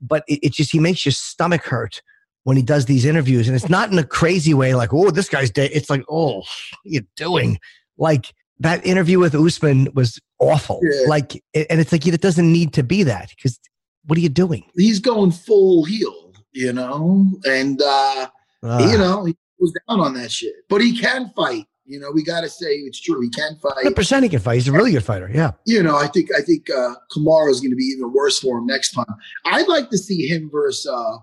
but 0.00 0.22
it, 0.28 0.38
it 0.44 0.52
just 0.52 0.70
he 0.70 0.78
makes 0.78 1.04
your 1.04 1.12
stomach 1.12 1.64
hurt 1.64 2.00
when 2.48 2.56
he 2.56 2.62
does 2.62 2.87
these 2.87 3.04
interviews, 3.04 3.46
and 3.46 3.54
it's 3.54 3.68
not 3.68 3.92
in 3.92 3.98
a 3.98 4.02
crazy 4.02 4.54
way 4.54 4.74
like, 4.74 4.94
oh, 4.94 5.11
this 5.11 5.28
guy's 5.28 5.50
dead. 5.50 5.70
It's 5.74 5.90
like, 5.90 6.02
oh, 6.08 6.37
what 6.37 6.46
are 6.87 6.88
you 6.88 7.02
doing? 7.14 7.58
Like 7.98 8.32
that 8.61 8.87
interview 8.87 9.18
with 9.18 9.34
Usman 9.34 9.88
was 9.92 10.18
awful. 10.38 10.80
Yeah. 10.82 11.08
Like, 11.08 11.34
and 11.52 11.78
it's 11.78 11.92
like 11.92 12.06
it 12.06 12.18
doesn't 12.22 12.50
need 12.50 12.72
to 12.72 12.82
be 12.82 13.02
that 13.02 13.28
because 13.37 13.61
what 14.06 14.16
are 14.16 14.22
you 14.22 14.30
doing? 14.30 14.64
He's 14.74 14.98
going 14.98 15.30
full 15.30 15.84
heel, 15.84 16.32
you 16.52 16.72
know, 16.72 17.26
and 17.44 17.82
uh, 17.82 18.28
Ah. 18.62 18.90
you 18.90 18.96
know 18.96 19.26
he 19.26 19.37
was 19.61 19.74
down 19.87 20.00
on 20.00 20.14
that 20.14 20.32
shit. 20.32 20.54
But 20.70 20.80
he 20.80 20.98
can 20.98 21.30
fight. 21.37 21.66
You 21.84 22.00
know, 22.00 22.11
we 22.11 22.22
got 22.24 22.40
to 22.40 22.48
say 22.48 22.68
it's 22.68 22.98
true. 22.98 23.20
He 23.20 23.28
can 23.28 23.56
fight. 23.62 23.84
100% 23.84 24.22
he 24.22 24.30
can 24.30 24.40
fight. 24.40 24.54
He's 24.54 24.68
a 24.68 24.72
really 24.72 24.92
good 24.92 25.04
fighter. 25.04 25.30
Yeah. 25.32 25.50
you 25.66 25.82
know, 25.82 25.96
I 25.96 26.06
think 26.06 26.30
I 26.34 26.40
think 26.40 26.70
uh, 26.70 26.94
Kamaru 27.14 27.50
is 27.50 27.61
going 27.61 27.72
to 27.72 27.76
be 27.76 27.84
even 27.84 28.11
worse 28.14 28.40
for 28.40 28.56
him 28.56 28.64
next 28.64 28.92
time. 28.92 29.04
I'd 29.44 29.68
like 29.68 29.90
to 29.90 29.98
see 29.98 30.26
him 30.26 30.48
versus. 30.50 30.87
Uh, 30.90 31.18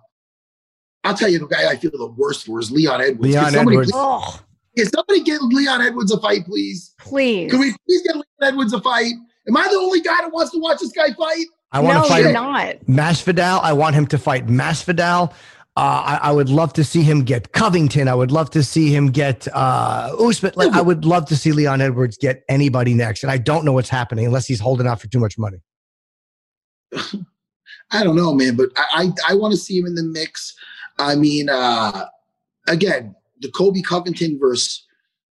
I'll 1.05 1.15
tell 1.15 1.29
you 1.29 1.39
the 1.39 1.47
guy 1.47 1.69
I 1.69 1.75
feel 1.75 1.91
the 1.91 2.07
worst 2.17 2.45
for 2.45 2.59
is 2.59 2.71
Leon 2.71 3.01
Edwards. 3.01 3.21
Leon 3.21 3.51
somebody, 3.51 3.75
Edwards. 3.77 3.91
Oh, 3.93 4.39
Can 4.75 4.87
somebody 4.87 5.21
get 5.21 5.41
Leon 5.41 5.81
Edwards 5.81 6.11
a 6.11 6.19
fight, 6.19 6.45
please? 6.45 6.93
please. 6.99 7.51
Can 7.51 7.59
we 7.59 7.75
please 7.87 8.01
get 8.01 8.15
Leon 8.15 8.25
Edwards 8.41 8.73
a 8.73 8.81
fight? 8.81 9.13
Am 9.47 9.55
I 9.55 9.67
the 9.69 9.77
only 9.77 10.01
guy 10.01 10.17
that 10.21 10.31
wants 10.31 10.51
to 10.53 10.59
watch 10.59 10.79
this 10.79 10.91
guy 10.91 11.13
fight? 11.13 11.45
I 11.71 11.79
want 11.79 11.95
no, 11.97 12.03
to 12.03 12.09
fight 12.09 12.19
you're 12.19 12.29
him. 12.29 12.33
not. 12.33 12.75
Masvidal. 12.87 13.61
I 13.61 13.73
want 13.73 13.95
him 13.95 14.07
to 14.07 14.17
fight 14.17 14.47
Masvidal. 14.47 15.31
Uh, 15.77 16.19
I, 16.21 16.29
I 16.29 16.31
would 16.31 16.49
love 16.49 16.71
to 16.73 16.83
see 16.85 17.03
him 17.03 17.23
get 17.23 17.51
Covington. 17.51 18.07
I 18.07 18.15
would 18.15 18.31
love 18.31 18.49
to 18.51 18.63
see 18.63 18.95
him 18.95 19.11
get 19.11 19.47
uh, 19.53 20.15
Usman. 20.17 20.53
Like, 20.55 20.71
I 20.71 20.81
would 20.81 21.03
love 21.03 21.25
to 21.27 21.35
see 21.35 21.51
Leon 21.51 21.81
Edwards 21.81 22.17
get 22.17 22.43
anybody 22.47 22.93
next. 22.93 23.23
And 23.23 23.31
I 23.31 23.37
don't 23.37 23.65
know 23.65 23.73
what's 23.73 23.89
happening 23.89 24.25
unless 24.25 24.47
he's 24.47 24.61
holding 24.61 24.87
out 24.87 25.01
for 25.01 25.07
too 25.07 25.19
much 25.19 25.37
money. 25.37 25.57
I 27.91 28.03
don't 28.03 28.15
know, 28.15 28.33
man, 28.33 28.55
but 28.55 28.69
I 28.77 29.11
I, 29.27 29.31
I 29.31 29.35
want 29.35 29.51
to 29.51 29.57
see 29.57 29.77
him 29.77 29.85
in 29.85 29.95
the 29.95 30.03
mix. 30.03 30.55
I 30.97 31.15
mean, 31.15 31.49
uh, 31.49 32.05
again, 32.67 33.15
the 33.41 33.51
Colby 33.51 33.81
Covington 33.81 34.39
versus 34.39 34.85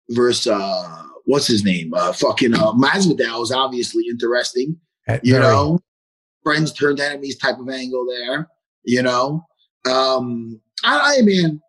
versus 0.10 0.48
uh, 0.48 1.04
what's 1.26 1.48
his 1.48 1.64
name? 1.64 1.94
Uh, 1.94 2.14
fucking 2.14 2.54
uh, 2.54 2.74
Masvidal 2.74 3.42
is 3.44 3.52
obviously 3.52 4.06
interesting. 4.10 4.78
Uh, 5.08 5.20
you 5.24 5.34
very- 5.34 5.44
know, 5.44 5.80
friends 6.44 6.74
turned 6.74 7.00
enemies 7.00 7.38
type 7.38 7.58
of 7.60 7.70
angle 7.70 8.06
there. 8.08 8.50
You 8.84 9.02
know, 9.02 9.46
um, 9.90 10.62
I, 10.84 11.18
I 11.20 11.22
mean, 11.24 11.62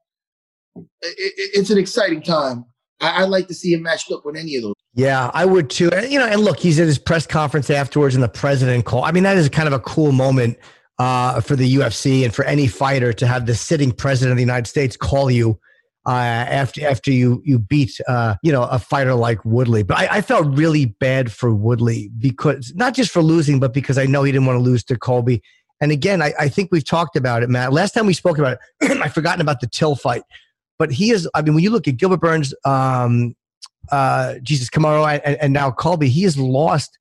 i 0.76 0.80
i 0.80 1.14
it's 1.54 1.70
an 1.70 1.78
exciting 1.78 2.22
time. 2.22 2.64
I, 3.00 3.22
I'd 3.22 3.28
like 3.30 3.48
to 3.48 3.54
see 3.54 3.72
him 3.72 3.82
matched 3.82 4.10
up 4.12 4.24
with 4.24 4.36
any 4.36 4.56
of 4.56 4.62
those. 4.62 4.74
Yeah, 4.94 5.30
I 5.34 5.44
would 5.44 5.68
too. 5.68 5.90
And, 5.90 6.10
you 6.10 6.18
know, 6.18 6.26
and 6.26 6.40
look, 6.40 6.58
he's 6.58 6.80
at 6.80 6.86
his 6.86 6.98
press 6.98 7.26
conference 7.26 7.68
afterwards, 7.70 8.14
and 8.14 8.24
the 8.24 8.28
president 8.28 8.84
call. 8.86 9.04
I 9.04 9.12
mean, 9.12 9.22
that 9.24 9.36
is 9.36 9.48
kind 9.48 9.66
of 9.66 9.74
a 9.74 9.80
cool 9.80 10.12
moment 10.12 10.58
uh, 10.98 11.40
for 11.40 11.56
the 11.56 11.76
UFC 11.76 12.24
and 12.24 12.34
for 12.34 12.44
any 12.44 12.66
fighter 12.66 13.12
to 13.12 13.26
have 13.26 13.46
the 13.46 13.54
sitting 13.54 13.92
president 13.92 14.32
of 14.32 14.36
the 14.36 14.42
United 14.42 14.66
States 14.66 14.96
call 14.96 15.30
you 15.30 15.58
uh, 16.06 16.10
after 16.10 16.86
after 16.86 17.10
you 17.10 17.42
you 17.44 17.58
beat 17.58 18.00
uh, 18.08 18.36
you 18.42 18.52
know 18.52 18.62
a 18.64 18.78
fighter 18.78 19.14
like 19.14 19.44
Woodley. 19.44 19.82
But 19.82 19.98
I, 19.98 20.18
I 20.18 20.20
felt 20.20 20.46
really 20.46 20.86
bad 20.86 21.32
for 21.32 21.52
Woodley 21.52 22.10
because 22.18 22.72
not 22.76 22.94
just 22.94 23.10
for 23.10 23.22
losing, 23.22 23.58
but 23.58 23.74
because 23.74 23.98
I 23.98 24.06
know 24.06 24.22
he 24.22 24.32
didn't 24.32 24.46
want 24.46 24.56
to 24.56 24.62
lose 24.62 24.84
to 24.84 24.96
Colby. 24.96 25.42
And 25.80 25.92
again, 25.92 26.22
I, 26.22 26.32
I 26.38 26.48
think 26.48 26.70
we've 26.72 26.84
talked 26.84 27.16
about 27.16 27.42
it, 27.42 27.50
Matt. 27.50 27.72
Last 27.72 27.92
time 27.92 28.06
we 28.06 28.14
spoke 28.14 28.38
about 28.38 28.58
it, 28.80 28.98
I've 29.02 29.12
forgotten 29.12 29.40
about 29.40 29.60
the 29.60 29.66
Till 29.66 29.94
fight. 29.94 30.22
But 30.78 30.92
he 30.92 31.10
is, 31.10 31.28
I 31.34 31.42
mean, 31.42 31.54
when 31.54 31.64
you 31.64 31.70
look 31.70 31.88
at 31.88 31.96
Gilbert 31.96 32.20
Burns, 32.20 32.54
um, 32.64 33.34
uh, 33.90 34.34
Jesus 34.42 34.68
Camaro 34.68 35.20
and, 35.24 35.36
and 35.36 35.52
now 35.52 35.70
Colby, 35.70 36.08
he 36.08 36.22
has 36.22 36.38
lost, 36.38 36.98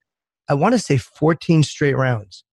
I 0.49 0.53
want 0.53 0.73
to 0.73 0.79
say 0.79 0.97
14 0.97 1.63
straight 1.63 1.95
rounds. 1.95 2.44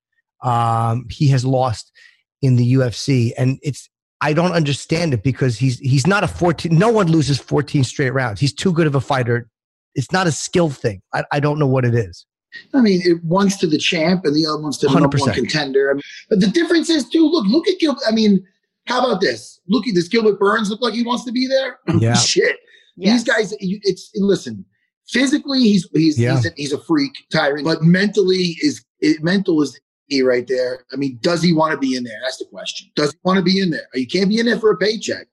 Um, 0.42 1.06
he 1.10 1.28
has 1.28 1.44
lost 1.44 1.92
in 2.40 2.56
the 2.56 2.74
UFC. 2.74 3.32
And 3.38 3.58
it's, 3.62 3.88
I 4.20 4.32
don't 4.32 4.52
understand 4.52 5.14
it 5.14 5.22
because 5.22 5.58
he's, 5.58 5.78
he's 5.78 6.06
not 6.06 6.24
a 6.24 6.28
14, 6.28 6.76
no 6.76 6.90
one 6.90 7.06
loses 7.08 7.38
14 7.38 7.84
straight 7.84 8.10
rounds. 8.10 8.40
He's 8.40 8.52
too 8.52 8.72
good 8.72 8.86
of 8.86 8.94
a 8.94 9.00
fighter. 9.00 9.48
It's 9.94 10.10
not 10.12 10.26
a 10.26 10.32
skill 10.32 10.70
thing. 10.70 11.02
I, 11.12 11.24
I 11.32 11.40
don't 11.40 11.58
know 11.58 11.66
what 11.66 11.84
it 11.84 11.94
is. 11.94 12.26
I 12.74 12.80
mean, 12.80 13.00
it, 13.04 13.22
one's 13.24 13.56
to 13.58 13.66
the 13.66 13.78
champ 13.78 14.24
and 14.24 14.34
the 14.34 14.46
other 14.46 14.60
one's 14.60 14.78
to 14.78 14.86
the 14.86 14.98
number 15.00 15.16
one 15.18 15.32
contender. 15.32 15.90
I 15.90 15.94
mean, 15.94 16.02
but 16.28 16.40
the 16.40 16.48
difference 16.48 16.90
is 16.90 17.08
too. 17.08 17.26
Look, 17.26 17.46
look 17.46 17.66
at 17.66 17.78
Gilbert. 17.78 18.02
I 18.06 18.12
mean, 18.12 18.44
how 18.86 19.04
about 19.04 19.20
this? 19.22 19.60
Look 19.68 19.86
at 19.88 19.94
this. 19.94 20.08
Gilbert 20.08 20.38
Burns 20.38 20.68
look 20.68 20.82
like 20.82 20.92
he 20.92 21.02
wants 21.02 21.24
to 21.24 21.32
be 21.32 21.46
there. 21.46 21.78
Yeah. 21.98 22.14
Shit. 22.14 22.56
Yes. 22.96 23.22
These 23.24 23.34
guys. 23.34 23.54
you- 23.60 23.80
It's 23.84 24.10
listen. 24.16 24.64
Physically, 25.08 25.60
he's 25.60 25.88
he's 25.94 26.18
Yeah. 26.18 26.36
he's, 26.36 26.46
a, 26.46 26.50
he's 26.56 26.72
a 26.72 26.78
freak, 26.78 27.12
Tyron. 27.32 27.64
But 27.64 27.82
mentally, 27.82 28.56
is 28.62 28.84
it, 29.00 29.22
mental 29.22 29.62
is 29.62 29.78
he 30.12 30.22
right 30.22 30.46
there. 30.46 30.84
I 30.92 30.96
mean, 30.96 31.18
does 31.22 31.42
he 31.42 31.52
want 31.52 31.72
to 31.72 31.78
be 31.78 31.96
in 31.96 32.04
there? 32.04 32.18
That's 32.22 32.38
the 32.38 32.44
question. 32.44 32.90
Does 32.94 33.12
he 33.12 33.18
want 33.24 33.38
to 33.38 33.42
be 33.42 33.60
in 33.60 33.70
there? 33.70 33.86
You 33.94 34.06
can't 34.06 34.28
be 34.28 34.38
in 34.38 34.46
there 34.46 34.58
for 34.58 34.70
a 34.70 34.76
paycheck. 34.76 35.26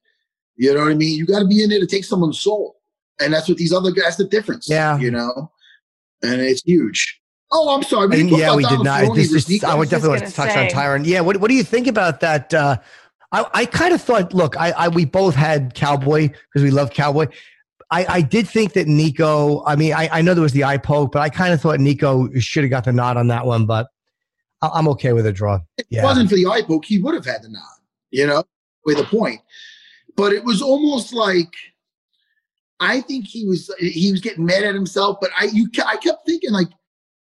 You 0.55 0.73
know 0.73 0.81
what 0.81 0.91
I 0.91 0.95
mean? 0.95 1.17
You 1.17 1.25
got 1.25 1.39
to 1.39 1.47
be 1.47 1.63
in 1.63 1.69
there 1.69 1.79
to 1.79 1.87
take 1.87 2.03
someone's 2.03 2.39
soul, 2.39 2.77
and 3.21 3.33
that's 3.33 3.47
what 3.47 3.57
these 3.57 3.71
other 3.71 3.91
guys. 3.91 4.03
That's 4.05 4.17
the 4.17 4.25
difference. 4.25 4.67
Yeah. 4.69 4.97
You 4.97 5.11
know, 5.11 5.51
and 6.23 6.41
it's 6.41 6.63
huge. 6.63 7.19
Oh, 7.51 7.73
I'm 7.75 7.83
sorry. 7.83 8.09
didn't 8.09 8.21
And 8.21 8.29
talk 8.31 8.39
yeah, 8.39 8.45
about 8.47 8.57
we 8.57 8.65
did 8.65 8.83
not. 8.83 9.15
This 9.15 9.31
versus 9.31 9.49
is, 9.49 9.63
I 9.63 9.73
would 9.73 9.89
definitely 9.89 10.19
want 10.19 10.27
to 10.29 10.33
touch 10.33 10.49
gonna 10.49 10.61
on 10.61 10.69
say. 10.69 10.75
Tyron. 10.75 11.05
Yeah. 11.05 11.21
What, 11.21 11.37
what 11.37 11.49
do 11.49 11.55
you 11.55 11.63
think 11.63 11.87
about 11.87 12.19
that? 12.19 12.53
Uh, 12.53 12.77
I, 13.31 13.45
I 13.53 13.65
kind 13.65 13.93
of 13.93 14.01
thought, 14.01 14.33
look, 14.33 14.57
I, 14.57 14.71
I 14.71 14.87
we 14.89 15.05
both 15.05 15.35
had 15.35 15.73
Cowboy 15.73 16.27
because 16.27 16.63
we 16.63 16.71
love 16.71 16.91
Cowboy. 16.91 17.27
I, 17.91 18.05
I 18.07 18.21
did 18.21 18.47
think 18.47 18.73
that 18.73 18.87
Nico, 18.87 19.63
I 19.65 19.75
mean, 19.75 19.93
I, 19.93 20.09
I 20.11 20.21
know 20.21 20.35
there 20.35 20.43
was 20.43 20.53
the 20.53 20.63
eye 20.63 20.77
poke, 20.77 21.11
but 21.11 21.21
I 21.21 21.29
kind 21.29 21.53
of 21.53 21.61
thought 21.61 21.79
Nico 21.79 22.29
should 22.39 22.63
have 22.63 22.69
got 22.69 22.85
the 22.85 22.91
nod 22.93 23.17
on 23.17 23.27
that 23.29 23.45
one, 23.47 23.65
but 23.65 23.85
I- 23.85 23.87
I'm 24.61 24.87
okay 24.89 25.13
with 25.13 25.25
a 25.25 25.31
draw. 25.31 25.59
If 25.77 25.85
Yeah. 25.89 26.01
it 26.01 26.03
wasn't 26.03 26.29
for 26.29 26.35
the 26.35 26.45
eye 26.47 26.61
poke, 26.61 26.85
he 26.85 26.97
would 26.99 27.13
have 27.13 27.25
had 27.25 27.43
the 27.43 27.49
nod, 27.49 27.61
you 28.11 28.27
know, 28.27 28.43
with 28.85 28.99
a 28.99 29.03
point. 29.05 29.41
But 30.15 30.33
it 30.33 30.43
was 30.43 30.61
almost 30.61 31.13
like 31.13 31.53
I 32.81 33.01
think 33.01 33.25
he 33.27 33.45
was 33.45 33.69
he 33.79 34.11
was 34.11 34.21
getting 34.21 34.45
mad 34.45 34.63
at 34.63 34.75
himself. 34.75 35.17
But 35.21 35.31
I 35.37 35.45
you 35.45 35.69
I 35.85 35.97
kept 35.97 36.25
thinking 36.25 36.51
like 36.51 36.67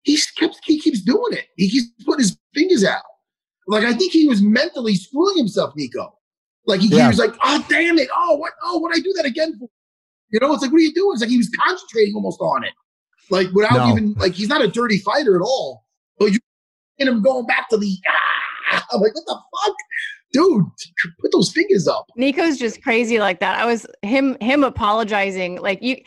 he 0.03 0.17
kept 0.37 0.59
he 0.65 0.79
keeps 0.79 1.01
doing 1.01 1.33
it. 1.33 1.45
He 1.55 1.69
keeps 1.69 1.87
putting 2.03 2.23
his 2.23 2.37
fingers 2.53 2.83
out. 2.83 3.03
Like 3.67 3.83
I 3.85 3.93
think 3.93 4.11
he 4.11 4.27
was 4.27 4.41
mentally 4.41 4.95
screwing 4.95 5.37
himself, 5.37 5.73
Nico. 5.75 6.17
Like 6.65 6.79
he, 6.81 6.87
he 6.87 6.95
was 7.07 7.19
like, 7.19 7.33
oh 7.43 7.65
damn 7.69 7.97
it, 7.99 8.09
oh 8.15 8.35
what 8.35 8.53
oh 8.63 8.79
what 8.79 8.95
I 8.95 8.99
do 8.99 9.13
that 9.17 9.25
again 9.25 9.57
for? 9.59 9.69
You 10.31 10.39
know, 10.39 10.53
it's 10.53 10.61
like 10.61 10.71
what 10.71 10.79
are 10.79 10.83
you 10.83 10.93
doing? 10.93 11.11
It's 11.13 11.21
like 11.21 11.29
he 11.29 11.37
was 11.37 11.49
concentrating 11.49 12.15
almost 12.15 12.39
on 12.41 12.63
it, 12.63 12.73
like 13.29 13.49
without 13.53 13.77
No. 13.77 13.89
even 13.91 14.13
like 14.15 14.33
he's 14.33 14.47
not 14.49 14.61
a 14.63 14.67
dirty 14.67 14.97
fighter 14.97 15.35
at 15.35 15.41
all. 15.41 15.82
But 17.03 17.09
you 17.09 17.09
and 17.09 17.17
him 17.17 17.23
going 17.23 17.45
back 17.45 17.69
to 17.69 17.77
the 17.77 17.97
ah, 18.07 18.85
I'm 18.91 19.01
like, 19.01 19.13
what 19.15 19.25
the 19.25 19.39
fuck, 19.65 19.75
dude? 20.31 20.65
Put 21.21 21.31
those 21.31 21.51
fingers 21.51 21.87
up. 21.87 22.05
Nico's 22.15 22.57
just 22.57 22.81
crazy 22.83 23.19
like 23.19 23.39
that. 23.39 23.59
I 23.59 23.65
was 23.65 23.85
him 24.01 24.37
him 24.41 24.63
apologizing 24.63 25.61
like 25.61 25.81
you 25.81 25.97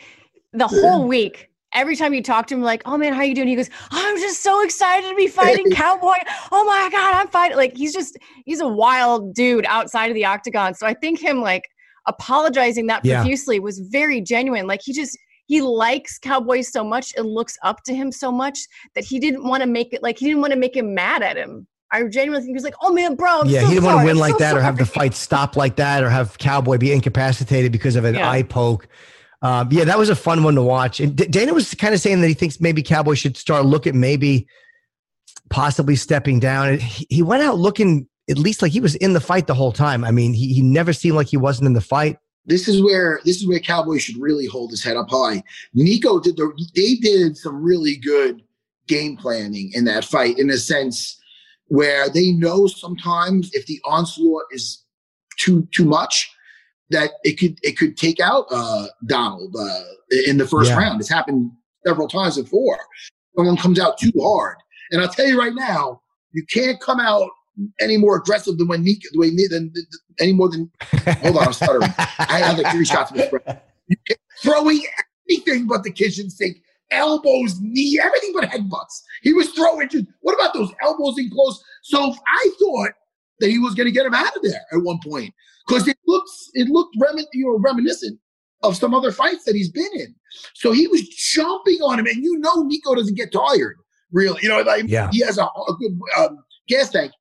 the 0.53 0.67
whole 0.67 1.07
week. 1.07 1.49
Every 1.73 1.95
time 1.97 2.13
you 2.13 2.23
talk 2.23 2.47
to 2.47 2.55
him, 2.55 2.61
like, 2.61 2.81
oh 2.85 2.97
man, 2.97 3.13
how 3.13 3.21
you 3.23 3.35
doing? 3.35 3.49
He 3.49 3.55
goes, 3.55 3.69
I'm 3.91 4.17
just 4.17 4.41
so 4.41 4.63
excited 4.63 5.07
to 5.09 5.15
be 5.15 5.27
fighting 5.27 5.69
Cowboy. 5.71 6.15
Oh 6.51 6.63
my 6.65 6.89
god, 6.91 7.13
I'm 7.15 7.27
fighting. 7.27 7.57
Like 7.57 7.75
he's 7.75 7.93
just 7.93 8.17
he's 8.45 8.61
a 8.61 8.67
wild 8.67 9.35
dude 9.35 9.65
outside 9.67 10.09
of 10.09 10.15
the 10.15 10.25
octagon. 10.25 10.73
So 10.75 10.87
I 10.87 10.93
think 10.93 11.19
him 11.19 11.41
like 11.41 11.63
apologizing 12.07 12.87
that 12.87 13.03
Yeah. 13.05 13.19
profusely 13.19 13.59
was 13.59 13.79
very 13.79 14.21
genuine. 14.21 14.65
Like 14.65 14.81
he 14.83 14.93
just 14.93 15.17
he 15.47 15.61
likes 15.61 16.19
Cowboy 16.19 16.61
so 16.61 16.83
much 16.83 17.13
and 17.17 17.25
looks 17.25 17.57
up 17.63 17.83
to 17.83 17.95
him 17.95 18.11
so 18.11 18.31
much 18.31 18.59
that 18.95 19.03
he 19.03 19.19
didn't 19.19 19.43
want 19.43 19.63
to 19.63 19.67
make 19.67 19.93
it 19.93 20.03
like 20.03 20.19
he 20.19 20.25
didn't 20.25 20.41
want 20.41 20.53
to 20.53 20.59
make 20.59 20.75
him 20.75 20.93
mad 20.93 21.23
at 21.23 21.37
him. 21.37 21.65
I 21.89 22.03
genuinely 22.03 22.41
think 22.41 22.49
he 22.49 22.53
was 22.53 22.63
like, 22.63 22.75
oh 22.81 22.91
man, 22.91 23.15
bro, 23.15 23.41
I'm 23.41 23.47
yeah, 23.47 23.61
so 23.61 23.67
he 23.67 23.73
didn't 23.75 23.85
want 23.85 23.99
to 24.01 24.05
win 24.05 24.17
I'm 24.17 24.19
like 24.19 24.33
so 24.33 24.39
that 24.39 24.57
or 24.57 24.61
have 24.61 24.77
the 24.77 24.85
fight 24.85 25.13
stop 25.13 25.55
like 25.55 25.77
that 25.77 26.03
or 26.03 26.09
have 26.09 26.37
Cowboy 26.37 26.77
be 26.77 26.91
incapacitated 26.91 27.71
because 27.71 27.95
of 27.95 28.03
an 28.03 28.15
Yeah. 28.15 28.29
eye 28.29 28.43
poke. 28.43 28.89
Um, 29.41 29.69
yeah, 29.71 29.85
that 29.85 29.97
was 29.97 30.09
a 30.09 30.15
fun 30.15 30.43
one 30.43 30.55
to 30.55 30.61
watch. 30.61 30.99
And 30.99 31.15
D- 31.15 31.27
Dana 31.27 31.53
was 31.53 31.73
kind 31.75 31.93
of 31.93 32.01
saying 32.01 32.19
that 32.21 32.27
he 32.27 32.33
thinks 32.33 32.59
maybe 32.59 32.83
Cowboy 32.83 33.13
should 33.13 33.37
start 33.37 33.65
look 33.65 33.87
at 33.87 33.95
maybe 33.95 34.47
possibly 35.49 35.95
stepping 35.95 36.39
down. 36.39 36.69
And 36.69 36.81
he, 36.81 37.07
he 37.09 37.21
went 37.23 37.43
out 37.43 37.57
looking 37.57 38.07
at 38.29 38.37
least 38.37 38.61
like 38.61 38.73
he 38.73 38.81
was 38.81 38.95
in 38.95 39.13
the 39.13 39.21
fight 39.21 39.47
the 39.47 39.53
whole 39.53 39.71
time. 39.71 40.03
I 40.03 40.11
mean, 40.11 40.33
he, 40.33 40.53
he 40.53 40.61
never 40.61 40.91
seemed 40.91 41.15
like 41.15 41.27
he 41.27 41.37
wasn't 41.37 41.67
in 41.67 41.73
the 41.73 41.81
fight. 41.81 42.17
This 42.47 42.67
is 42.67 42.81
where 42.81 43.19
this 43.25 43.37
is 43.37 43.47
where 43.47 43.59
Cowboy 43.59 43.97
should 43.97 44.17
really 44.17 44.45
hold 44.47 44.71
his 44.71 44.83
head 44.83 44.97
up 44.97 45.09
high. 45.09 45.43
Nico 45.73 46.19
did 46.19 46.37
the 46.37 46.51
they 46.75 46.95
did 46.95 47.37
some 47.37 47.61
really 47.61 47.97
good 47.97 48.41
game 48.87 49.17
planning 49.17 49.69
in 49.73 49.83
that 49.85 50.05
fight 50.05 50.39
in 50.39 50.49
a 50.49 50.57
sense 50.57 51.19
where 51.67 52.09
they 52.09 52.31
know 52.31 52.65
sometimes 52.65 53.53
if 53.53 53.65
the 53.65 53.81
onslaught 53.85 54.45
is 54.51 54.85
too 55.37 55.67
too 55.73 55.83
much 55.83 56.31
that 56.89 57.11
it 57.25 57.37
could 57.37 57.59
it 57.63 57.77
could 57.77 57.97
take 57.97 58.21
out 58.21 58.45
uh 58.49 58.87
Donald 59.07 59.53
uh 59.59 59.81
in 60.25 60.37
the 60.37 60.47
first 60.47 60.69
Yeah. 60.71 60.77
round. 60.79 61.01
It's 61.01 61.09
happened 61.09 61.51
several 61.85 62.07
times 62.07 62.37
before. 62.41 62.79
Someone 63.35 63.57
comes 63.57 63.77
out 63.79 63.97
too 63.97 64.13
hard. 64.21 64.55
And 64.91 65.01
I'll 65.01 65.09
tell 65.09 65.27
you 65.27 65.37
right 65.37 65.53
now, 65.53 66.01
you 66.31 66.45
can't 66.49 66.79
come 66.79 67.01
out 67.01 67.29
any 67.79 67.97
more 67.97 68.17
aggressive 68.17 68.57
than 68.57 68.67
when 68.67 68.83
Nico 68.83 69.07
the 69.13 69.19
way 69.19 69.29
than, 69.47 69.73
any 70.19 70.33
more 70.33 70.49
than 70.49 70.69
hold 71.21 71.37
on, 71.37 71.47
I'm 71.47 71.53
stuttering. 71.53 71.83
I 71.97 72.39
had 72.39 72.57
like 72.57 72.71
three 72.73 72.85
shots 72.85 73.11
breath. 73.11 73.61
Throwing 74.41 74.81
anything 75.29 75.67
but 75.67 75.83
the 75.83 75.91
kitchen 75.91 76.29
sink, 76.29 76.57
elbows, 76.91 77.59
knee, 77.61 77.99
everything 78.03 78.33
but 78.33 78.49
headbutts. 78.49 79.01
He 79.23 79.33
was 79.33 79.49
throwing 79.49 79.89
just 79.89 80.05
what 80.21 80.33
about 80.33 80.53
those 80.53 80.71
elbows 80.81 81.17
in 81.17 81.29
close? 81.31 81.63
So 81.83 82.13
I 82.27 82.49
thought 82.59 82.91
that 83.39 83.49
he 83.49 83.59
was 83.59 83.73
going 83.75 83.87
to 83.87 83.91
get 83.91 84.05
him 84.05 84.13
out 84.13 84.35
of 84.35 84.41
there 84.43 84.61
at 84.71 84.79
one 84.83 84.99
point 85.03 85.33
because 85.67 85.87
it 85.87 85.97
looks 86.07 86.49
it 86.53 86.69
looked 86.69 86.95
remin- 86.97 87.25
you 87.33 87.45
know, 87.45 87.59
reminiscent 87.59 88.19
of 88.63 88.75
some 88.75 88.93
other 88.93 89.11
fights 89.11 89.45
that 89.45 89.55
he's 89.55 89.69
been 89.71 89.89
in. 89.95 90.15
So 90.55 90.71
he 90.71 90.87
was 90.87 91.07
jumping 91.07 91.79
on 91.81 91.99
him, 91.99 92.07
and 92.07 92.23
you 92.23 92.37
know 92.39 92.63
Nico 92.63 92.95
doesn't 92.95 93.15
get 93.15 93.31
tired, 93.31 93.77
really. 94.11 94.39
You 94.41 94.49
know, 94.49 94.61
like 94.61 94.85
Yeah. 94.87 95.09
he 95.11 95.19
has 95.21 95.37
a, 95.37 95.43
a 95.43 95.75
good 95.79 95.99
um, 96.17 96.43
gas 96.67 96.89
tank. 96.89 97.11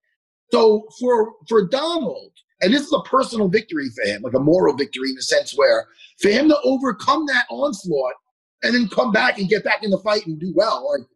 So 0.53 0.87
for 1.01 1.33
for 1.49 1.67
Donald, 1.67 2.33
and 2.61 2.73
this 2.73 2.83
is 2.83 2.93
a 2.93 3.03
personal 3.09 3.49
victory 3.49 3.89
for 3.95 4.09
him, 4.09 4.23
like 4.23 4.35
a 4.35 4.41
moral 4.41 4.77
victory 4.77 5.11
in 5.11 5.17
the 5.17 5.23
sense 5.23 5.57
where 5.57 5.87
for 6.21 6.29
him 6.29 6.49
to 6.49 6.59
overcome 6.65 7.27
that 7.27 7.47
onslaught 7.51 8.15
and 8.63 8.75
then 8.75 8.89
come 8.89 9.13
back 9.13 9.39
and 9.39 9.49
get 9.49 9.65
back 9.65 9.83
in 9.83 9.91
the 9.91 9.99
fight 9.99 10.27
and 10.27 10.41
do 10.41 10.53
well, 10.55 10.91
like 10.91 11.07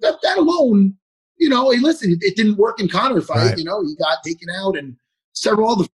that, 0.00 0.18
that 0.22 0.38
alone, 0.38 0.94
you 1.38 1.48
know, 1.48 1.70
hey, 1.70 1.78
listen, 1.78 2.12
it, 2.12 2.18
it 2.22 2.36
didn't 2.36 2.56
work 2.56 2.80
in 2.80 2.88
Conor 2.88 3.20
fight. 3.20 3.50
Right. 3.50 3.58
You 3.58 3.64
know, 3.64 3.82
he 3.82 3.94
got 3.96 4.22
taken 4.24 4.48
out 4.58 4.76
and 4.76 4.96
several 5.32 5.70
other. 5.70 5.84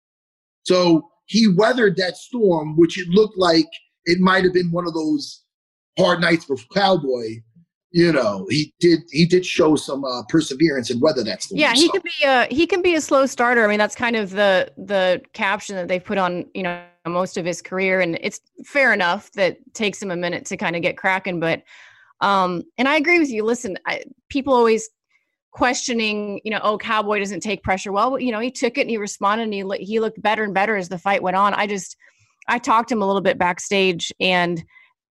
So 0.64 1.08
he 1.26 1.48
weathered 1.48 1.96
that 1.96 2.16
storm, 2.16 2.76
which 2.76 2.98
it 2.98 3.08
looked 3.08 3.36
like 3.36 3.66
it 4.04 4.20
might 4.20 4.44
have 4.44 4.52
been 4.52 4.70
one 4.70 4.86
of 4.86 4.94
those 4.94 5.42
hard 5.98 6.20
nights 6.20 6.44
for 6.44 6.56
Cowboy. 6.72 7.42
You 7.92 8.10
know, 8.10 8.46
he 8.48 8.72
did 8.80 9.00
he 9.10 9.26
did 9.26 9.44
show 9.44 9.76
some 9.76 10.02
uh, 10.04 10.22
perseverance 10.28 10.90
and 10.90 11.00
whether 11.00 11.22
that's 11.22 11.44
storm. 11.46 11.58
Yeah, 11.58 11.74
he 11.74 11.90
can 11.90 12.00
be 12.02 12.24
a 12.24 12.46
he 12.50 12.66
can 12.66 12.80
be 12.80 12.94
a 12.94 13.00
slow 13.02 13.26
starter. 13.26 13.64
I 13.64 13.68
mean, 13.68 13.78
that's 13.78 13.94
kind 13.94 14.16
of 14.16 14.30
the 14.30 14.72
the 14.78 15.20
caption 15.34 15.76
that 15.76 15.88
they've 15.88 16.02
put 16.02 16.16
on 16.16 16.46
you 16.54 16.62
know 16.62 16.82
most 17.06 17.36
of 17.36 17.44
his 17.44 17.60
career, 17.60 18.00
and 18.00 18.18
it's 18.22 18.40
fair 18.64 18.94
enough 18.94 19.30
that 19.32 19.58
takes 19.74 20.00
him 20.00 20.10
a 20.10 20.16
minute 20.16 20.46
to 20.46 20.56
kind 20.56 20.74
of 20.74 20.80
get 20.80 20.96
cracking. 20.96 21.38
But 21.38 21.64
um, 22.22 22.62
and 22.78 22.88
I 22.88 22.96
agree 22.96 23.18
with 23.18 23.30
you. 23.30 23.44
Listen, 23.44 23.76
I, 23.86 24.04
people 24.30 24.54
always 24.54 24.88
questioning, 25.50 26.40
you 26.44 26.50
know, 26.50 26.60
oh, 26.62 26.78
Cowboy 26.78 27.18
doesn't 27.18 27.40
take 27.40 27.62
pressure. 27.62 27.92
Well, 27.92 28.18
you 28.18 28.32
know, 28.32 28.40
he 28.40 28.50
took 28.50 28.78
it 28.78 28.82
and 28.82 28.90
he 28.90 28.96
responded, 28.96 29.44
and 29.44 29.52
he 29.52 29.84
he 29.84 30.00
looked 30.00 30.22
better 30.22 30.44
and 30.44 30.54
better 30.54 30.76
as 30.76 30.88
the 30.88 30.98
fight 30.98 31.22
went 31.22 31.36
on. 31.36 31.52
I 31.52 31.66
just 31.66 31.96
I 32.48 32.58
talked 32.58 32.88
to 32.88 32.94
him 32.94 33.02
a 33.02 33.06
little 33.06 33.20
bit 33.20 33.38
backstage, 33.38 34.12
and 34.18 34.64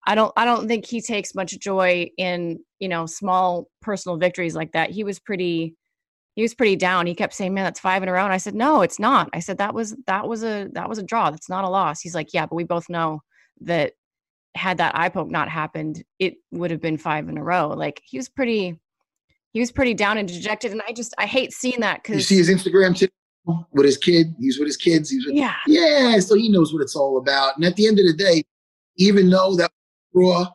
I 0.06 0.16
don't 0.16 0.32
I 0.36 0.46
don't 0.46 0.68
think 0.68 0.86
he 0.86 1.02
takes 1.02 1.36
much 1.36 1.58
joy 1.60 2.10
in 2.18 2.60
you 2.80 2.88
know 2.88 3.06
small 3.06 3.68
personal 3.82 4.18
victories 4.18 4.56
like 4.56 4.72
that. 4.74 4.90
He 4.90 5.04
was 5.04 5.20
pretty 5.20 5.76
he 6.36 6.42
was 6.42 6.56
pretty 6.56 6.76
down. 6.76 7.08
He 7.08 7.16
kept 7.16 7.34
saying, 7.34 7.54
"Man, 7.54 7.66
that's 7.66 7.80
five 7.80 8.02
in 8.04 8.10
a 8.10 8.14
row." 8.14 8.24
And 8.24 8.34
I 8.34 8.38
said, 8.38 8.56
"No, 8.56 8.82
it's 8.82 9.00
not." 9.00 9.30
I 9.34 9.40
said, 9.40 9.58
"That 9.58 9.74
was 9.74 9.96
that 10.08 10.28
was 10.28 10.44
a 10.44 10.70
that 10.74 10.90
was 10.90 10.98
a 10.98 11.04
draw. 11.04 11.30
That's 11.30 11.50
not 11.50 11.66
a 11.66 11.70
loss." 11.70 12.02
He's 12.02 12.16
like, 12.16 12.34
"Yeah, 12.34 12.46
but 12.46 12.56
we 12.56 12.64
both 12.64 12.90
know 12.90 13.22
that 13.62 13.94
had 14.56 14.78
that 14.78 14.98
eye 14.98 15.10
poke 15.10 15.30
not 15.30 15.50
happened, 15.50 16.04
it 16.20 16.36
would 16.52 16.72
have 16.72 16.82
been 16.82 16.98
five 16.98 17.30
in 17.30 17.38
a 17.38 17.44
row." 17.44 17.70
Like 17.70 18.02
he 18.04 18.18
was 18.18 18.30
pretty 18.30 18.80
he 19.54 19.60
was 19.60 19.72
pretty 19.72 19.94
down 19.94 20.18
and 20.18 20.28
dejected, 20.28 20.72
and 20.72 20.82
I 20.88 20.94
just 20.94 21.14
I 21.18 21.26
hate 21.26 21.52
seeing 21.54 21.82
that 21.82 22.02
because 22.02 22.16
You 22.16 22.22
see 22.22 22.38
his 22.38 22.50
Instagram 22.50 22.98
too 22.98 23.10
with 23.72 23.86
his 23.86 23.98
kid. 23.98 24.34
He's 24.40 24.58
with 24.58 24.68
his 24.68 24.78
kids. 24.78 25.10
He's 25.10 25.26
with, 25.26 25.36
yeah, 25.36 25.56
yeah. 25.68 26.20
So 26.20 26.36
he 26.36 26.50
knows 26.50 26.74
what 26.74 26.82
it's 26.82 26.96
all 26.96 27.18
about. 27.18 27.56
And 27.58 27.66
at 27.66 27.76
the 27.76 27.88
end 27.88 28.00
of 28.00 28.06
the 28.06 28.14
day, 28.14 28.44
even 28.98 29.30
though 29.30 29.56
that 29.58 29.72
raw, 30.14 30.48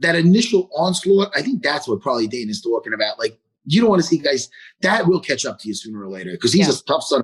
that 0.00 0.16
initial 0.16 0.70
onslaught, 0.74 1.30
I 1.34 1.42
think 1.42 1.62
that's 1.62 1.86
what 1.88 2.00
probably 2.00 2.26
Dane 2.26 2.48
is 2.50 2.60
talking 2.62 2.94
about. 2.94 3.18
Like 3.18 3.38
you 3.66 3.80
don't 3.80 3.90
want 3.90 4.02
to 4.02 4.08
see 4.08 4.18
guys 4.18 4.48
that 4.82 5.06
will 5.06 5.20
catch 5.20 5.44
up 5.44 5.58
to 5.60 5.68
you 5.68 5.74
sooner 5.74 6.02
or 6.02 6.08
later 6.08 6.32
because 6.32 6.52
he's 6.52 6.66
Yeah. 6.68 6.74
a 6.74 6.86
tough 6.86 7.02
son. 7.04 7.22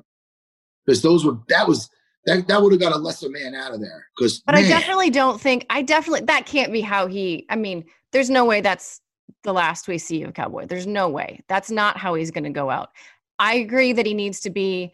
Because 0.85 1.01
those 1.01 1.25
were 1.25 1.37
that 1.49 1.67
was 1.67 1.89
that 2.25 2.47
that 2.47 2.61
would 2.61 2.71
have 2.71 2.81
got 2.81 2.93
a 2.93 2.97
lesser 2.97 3.29
man 3.29 3.55
out 3.55 3.73
of 3.73 3.81
there. 3.81 4.07
Because 4.15 4.39
But 4.41 4.55
I 4.55 4.61
definitely 4.61 5.09
don't 5.09 5.39
think 5.41 5.65
I 5.69 5.81
definitely 5.81 6.25
that 6.25 6.45
can't 6.45 6.71
be 6.71 6.81
how 6.81 7.07
he. 7.07 7.45
I 7.49 7.55
mean, 7.55 7.83
there's 8.11 8.29
no 8.29 8.45
way 8.45 8.61
that's 8.61 9.01
the 9.43 9.53
last 9.53 9.87
we 9.87 9.97
see 9.97 10.23
of 10.23 10.33
Cowboy. 10.33 10.65
There's 10.65 10.87
no 10.87 11.09
way. 11.09 11.43
That's 11.49 11.71
not 11.71 11.97
how 11.97 12.13
he's 12.13 12.31
going 12.31 12.43
to 12.45 12.49
go 12.49 12.69
out. 12.69 12.91
I 13.39 13.55
agree 13.55 13.93
that 13.93 14.05
he 14.05 14.13
needs 14.13 14.39
to 14.41 14.49
be 14.49 14.93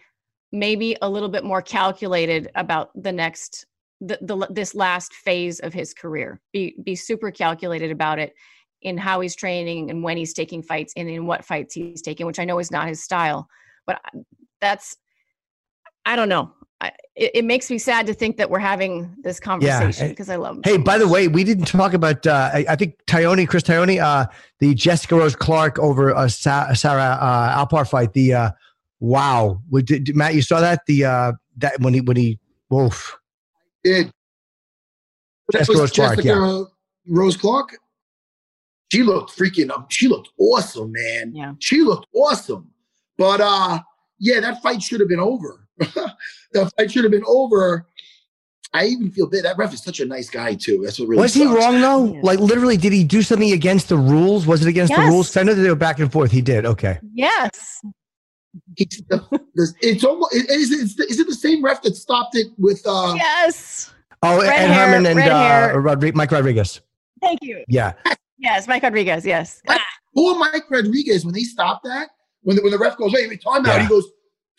maybe 0.51 0.95
a 1.01 1.09
little 1.09 1.29
bit 1.29 1.43
more 1.43 1.61
calculated 1.61 2.49
about 2.55 2.89
the 3.01 3.11
next 3.11 3.65
the, 4.01 4.17
the 4.21 4.47
this 4.49 4.75
last 4.75 5.13
phase 5.13 5.59
of 5.59 5.73
his 5.73 5.93
career. 5.93 6.41
Be 6.51 6.75
be 6.83 6.95
super 6.95 7.31
calculated 7.31 7.91
about 7.91 8.19
it 8.19 8.33
in 8.81 8.97
how 8.97 9.21
he's 9.21 9.35
training 9.35 9.89
and 9.89 10.03
when 10.03 10.17
he's 10.17 10.33
taking 10.33 10.61
fights 10.61 10.93
and 10.97 11.09
in 11.09 11.25
what 11.25 11.45
fights 11.45 11.73
he's 11.73 12.01
taking, 12.01 12.25
which 12.25 12.39
I 12.39 12.45
know 12.45 12.59
is 12.59 12.71
not 12.71 12.87
his 12.87 13.01
style. 13.01 13.47
But 13.85 14.01
that's 14.59 14.97
I 16.05 16.15
don't 16.15 16.29
know. 16.29 16.51
I, 16.81 16.91
it, 17.15 17.31
it 17.35 17.45
makes 17.45 17.71
me 17.71 17.77
sad 17.77 18.05
to 18.07 18.13
think 18.13 18.35
that 18.37 18.49
we're 18.49 18.59
having 18.59 19.15
this 19.23 19.39
conversation 19.39 20.09
because 20.09 20.29
I 20.29 20.35
love. 20.35 20.57
him 20.57 20.61
Hey, 20.65 20.75
so 20.75 20.83
by 20.83 20.97
the 20.97 21.07
way, 21.07 21.29
we 21.29 21.45
didn't 21.45 21.65
talk 21.65 21.93
about. 21.93 22.27
Uh, 22.27 22.49
I, 22.53 22.65
I 22.69 22.75
think 22.75 22.97
Tyone, 23.05 23.47
Chris 23.47 23.63
Tyone, 23.63 24.01
uh, 24.01 24.25
the 24.59 24.73
Jessica 24.73 25.15
Rose 25.15 25.35
Clark 25.35 25.79
over 25.79 26.13
uh, 26.13 26.27
Sa- 26.27 26.73
Sarah 26.73 27.17
uh, 27.21 27.65
Alpar 27.65 27.89
fight. 27.89 28.11
The 28.11 28.33
uh, 28.33 28.51
wow, 28.99 29.61
did, 29.71 30.03
did- 30.03 30.15
Matt, 30.15 30.33
you 30.33 30.41
saw 30.41 30.59
that 30.59 30.81
the 30.85 31.05
uh, 31.05 31.31
that 31.57 31.79
when 31.79 31.93
he 31.93 32.01
when 32.01 32.17
he 32.17 32.39
woof. 32.69 33.17
Did. 33.83 34.11
That 35.51 35.59
Jessica 35.59 35.71
was 35.73 35.79
Rose 35.81 35.91
Clark, 35.91 36.15
Jessica 36.17 36.65
Rose 37.07 37.37
Clark. 37.37 37.77
She 38.91 39.03
looked 39.03 39.37
freaking. 39.37 39.71
um, 39.71 39.85
She 39.89 40.07
looked 40.07 40.29
awesome, 40.39 40.91
man. 40.91 41.33
Yeah. 41.35 41.53
She 41.59 41.81
looked 41.81 42.07
awesome. 42.13 42.69
But 43.17 43.41
uh, 43.41 43.79
yeah, 44.19 44.39
that 44.39 44.61
fight 44.61 44.81
should 44.81 44.99
have 44.99 45.09
been 45.09 45.19
over. 45.19 45.67
that 45.79 46.71
fight 46.77 46.91
should 46.91 47.03
have 47.03 47.11
been 47.11 47.23
over. 47.27 47.87
I 48.75 48.85
even 48.85 49.11
feel 49.11 49.27
bad. 49.27 49.43
That 49.45 49.57
ref 49.57 49.73
is 49.73 49.83
such 49.83 49.99
a 49.99 50.05
nice 50.05 50.29
guy 50.29 50.55
too. 50.55 50.81
That's 50.83 50.97
what 50.99 51.07
really 51.09 51.21
Was 51.21 51.33
he 51.33 51.45
wrong 51.45 51.79
though? 51.81 52.13
Yeah. 52.13 52.19
Like 52.23 52.39
literally, 52.39 52.77
did 52.77 52.93
he 52.93 53.03
do 53.03 53.21
something 53.21 53.51
against 53.51 53.89
the 53.89 53.97
rules? 53.97 54.47
Was 54.47 54.65
it 54.65 54.69
against 54.69 54.93
the 54.95 55.01
Yes. 55.01 55.11
rules? 55.11 55.27
'Cause 55.29 55.37
I 55.37 55.43
know 55.43 55.53
that 55.53 55.61
they 55.61 55.69
were 55.69 55.75
back 55.75 55.99
and 55.99 56.11
forth. 56.11 56.31
He 56.31 56.41
did. 56.41 56.65
Okay. 56.65 56.99
yes, 57.13 57.81
He's 58.75 59.01
the- 59.09 59.25
the- 59.55 59.73
it's 59.81 60.03
almost. 60.03 60.33
Is, 60.35 60.71
is, 60.71 60.99
is 60.99 61.19
it 61.19 61.27
the 61.27 61.33
same 61.35 61.63
ref 61.63 61.81
that 61.83 61.95
stopped 61.95 62.35
it 62.35 62.47
with? 62.57 62.81
Uh, 62.85 63.13
yes. 63.15 63.93
Oh, 64.21 64.39
Red 64.41 64.49
Ed 64.53 64.67
hair, 64.67 64.85
Herman 64.87 65.05
and 65.05 65.19
uh, 65.19 65.23
hair. 65.43 65.81
Rodri- 65.81 66.13
Mike 66.15 66.31
Rodriguez. 66.31 66.81
Thank 67.21 67.39
you. 67.41 67.63
Yeah. 67.67 67.93
Yes, 68.37 68.67
Mike 68.67 68.83
Rodriguez. 68.83 69.25
Yes. 69.25 69.61
Ah, 69.67 69.79
Poor 70.15 70.37
Mike 70.37 70.65
Rodriguez 70.69 71.25
when 71.25 71.33
they 71.33 71.43
stopped 71.43 71.83
that. 71.85 72.09
When 72.41 72.55
the, 72.57 72.61
when 72.63 72.71
the 72.71 72.77
ref 72.77 72.97
goes, 72.97 73.11
"Hey, 73.11 73.27
wait, 73.27 73.41
time 73.41 73.65
out," 73.65 73.75
Yeah. 73.75 73.83
he 73.83 73.87
goes, 73.89 74.05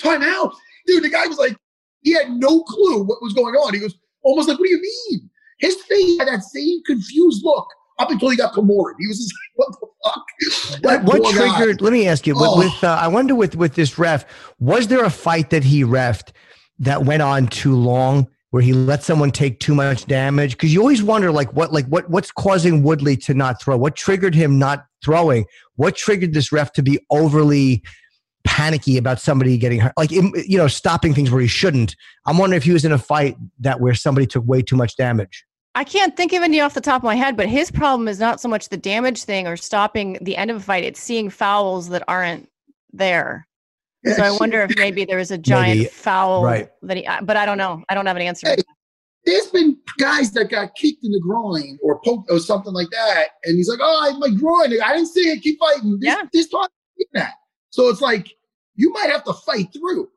"Time 0.02 0.22
out, 0.22 0.52
dude." 0.86 1.04
The 1.04 1.10
guy 1.10 1.26
was 1.26 1.38
like, 1.38 1.56
he 2.02 2.12
had 2.12 2.30
no 2.30 2.62
clue 2.64 3.02
what 3.04 3.22
was 3.22 3.32
going 3.34 3.54
on. 3.54 3.74
He 3.74 3.80
goes, 3.80 3.94
almost 4.22 4.48
like, 4.48 4.58
"What 4.58 4.66
do 4.66 4.74
you 4.74 4.80
mean?" 5.10 5.30
His 5.58 5.76
face 5.82 6.18
had 6.18 6.28
that 6.28 6.42
same 6.42 6.82
confused 6.84 7.44
look 7.44 7.66
up 7.98 8.10
until 8.10 8.28
he 8.30 8.36
got 8.36 8.52
Kimura. 8.54 8.92
He 8.98 9.06
was 9.06 9.18
just 9.18 9.32
like, 9.32 9.68
"What 9.68 9.80
the 9.80 9.86
fuck?" 10.04 10.80
That 10.82 11.04
What 11.04 11.22
poor 11.22 11.32
guy. 11.32 11.56
triggered? 11.56 11.80
Let 11.80 11.92
me 11.92 12.08
ask 12.08 12.26
you. 12.26 12.34
Oh. 12.36 12.58
With, 12.58 12.66
with 12.66 12.84
uh, 12.84 12.98
I 13.00 13.08
wonder 13.08 13.34
with 13.34 13.56
with 13.56 13.74
this 13.74 13.98
ref, 13.98 14.24
was 14.58 14.88
there 14.88 15.04
a 15.04 15.10
fight 15.10 15.50
that 15.50 15.64
he 15.64 15.84
refed 15.84 16.32
that 16.80 17.04
went 17.04 17.22
on 17.22 17.46
too 17.46 17.76
long, 17.76 18.26
where 18.50 18.62
he 18.62 18.72
let 18.72 19.02
someone 19.02 19.30
take 19.30 19.60
too 19.60 19.74
much 19.74 20.06
damage? 20.06 20.52
Because 20.52 20.72
you 20.74 20.80
always 20.80 21.02
wonder, 21.02 21.30
like 21.30 21.52
what, 21.52 21.72
like 21.72 21.86
what, 21.86 22.10
what's 22.10 22.30
causing 22.32 22.82
Woodley 22.82 23.16
to 23.18 23.34
not 23.34 23.60
throw? 23.62 23.76
What 23.76 23.96
triggered 23.96 24.34
him 24.34 24.58
not 24.58 24.86
throwing? 25.04 25.44
What 25.76 25.96
triggered 25.96 26.34
this 26.34 26.50
ref 26.52 26.72
to 26.72 26.82
be 26.82 26.98
overly 27.10 27.82
panicky 28.44 28.98
about 28.98 29.20
somebody 29.20 29.56
getting 29.56 29.80
hurt, 29.80 29.92
like 29.96 30.10
you 30.10 30.58
know, 30.58 30.66
stopping 30.68 31.14
things 31.14 31.30
where 31.30 31.40
he 31.40 31.46
shouldn't? 31.46 31.96
I'm 32.26 32.38
wondering 32.38 32.56
if 32.58 32.64
he 32.64 32.72
was 32.72 32.84
in 32.84 32.92
a 32.92 32.98
fight 32.98 33.36
that 33.60 33.80
where 33.80 33.94
somebody 33.94 34.26
took 34.26 34.44
way 34.46 34.62
too 34.62 34.76
much 34.76 34.96
damage. 34.96 35.44
I 35.76 35.84
can't 35.84 36.16
think 36.16 36.32
of 36.32 36.42
any 36.42 36.60
off 36.60 36.74
the 36.74 36.80
top 36.80 37.00
of 37.00 37.04
my 37.04 37.16
head, 37.16 37.36
but 37.36 37.48
his 37.48 37.70
problem 37.70 38.06
is 38.08 38.20
not 38.20 38.40
so 38.40 38.48
much 38.48 38.68
the 38.68 38.76
damage 38.76 39.24
thing 39.24 39.46
or 39.46 39.56
stopping 39.56 40.18
the 40.20 40.36
end 40.36 40.50
of 40.50 40.56
a 40.58 40.60
fight; 40.60 40.84
it's 40.84 41.00
seeing 41.00 41.30
fouls 41.30 41.88
that 41.88 42.04
aren't 42.08 42.48
there. 42.92 43.46
So 44.04 44.22
I 44.22 44.36
wonder 44.38 44.62
if 44.62 44.72
maybe 44.76 45.04
there 45.04 45.16
was 45.18 45.30
a 45.30 45.38
giant 45.38 45.78
Maybe, 45.78 45.88
foul 45.90 46.44
right. 46.44 46.70
that 46.82 46.96
he. 46.98 47.06
Uh, 47.06 47.22
but 47.22 47.36
I 47.36 47.46
don't 47.46 47.58
know. 47.58 47.82
I 47.88 47.94
don't 47.94 48.06
have 48.06 48.16
an 48.16 48.22
answer. 48.22 48.48
Hey, 48.48 48.56
There's 49.24 49.46
been 49.46 49.78
guys 49.98 50.30
that 50.32 50.50
got 50.50 50.74
kicked 50.76 51.02
in 51.04 51.10
the 51.10 51.20
groin 51.20 51.78
or 51.82 52.00
poked 52.04 52.30
or 52.30 52.38
something 52.38 52.72
like 52.74 52.90
that, 52.90 53.28
and 53.44 53.56
he's 53.56 53.68
like, 53.68 53.80
"Oh, 53.82 54.18
my 54.20 54.28
groin! 54.38 54.80
I 54.82 54.92
didn't 54.94 55.08
see 55.08 55.22
it. 55.30 55.42
Keep 55.42 55.58
fighting." 55.58 55.98
This, 55.98 56.06
Yeah. 56.08 56.22
this 56.32 56.48
time, 56.48 56.68
that. 57.14 57.32
So 57.70 57.88
it's 57.88 58.00
like 58.00 58.30
you 58.76 58.92
might 58.92 59.10
have 59.10 59.24
to 59.24 59.32
fight 59.32 59.72
through. 59.72 60.08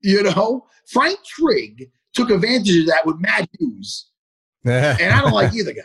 You 0.00 0.22
know, 0.22 0.66
Frank 0.86 1.18
Trigg 1.24 1.90
took 2.14 2.30
advantage 2.30 2.76
of 2.78 2.86
that 2.86 3.04
with 3.06 3.18
Matt 3.20 3.48
Hughes, 3.58 4.10
and 4.64 5.12
I 5.12 5.20
don't 5.20 5.32
like 5.32 5.52
either 5.54 5.72
guy, 5.72 5.82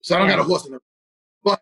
so 0.00 0.14
I 0.14 0.18
don't 0.18 0.28
Yeah. 0.28 0.36
got 0.36 0.42
a 0.44 0.48
horse 0.48 0.66
in 0.66 0.72
the. 0.72 0.80
But 1.42 1.60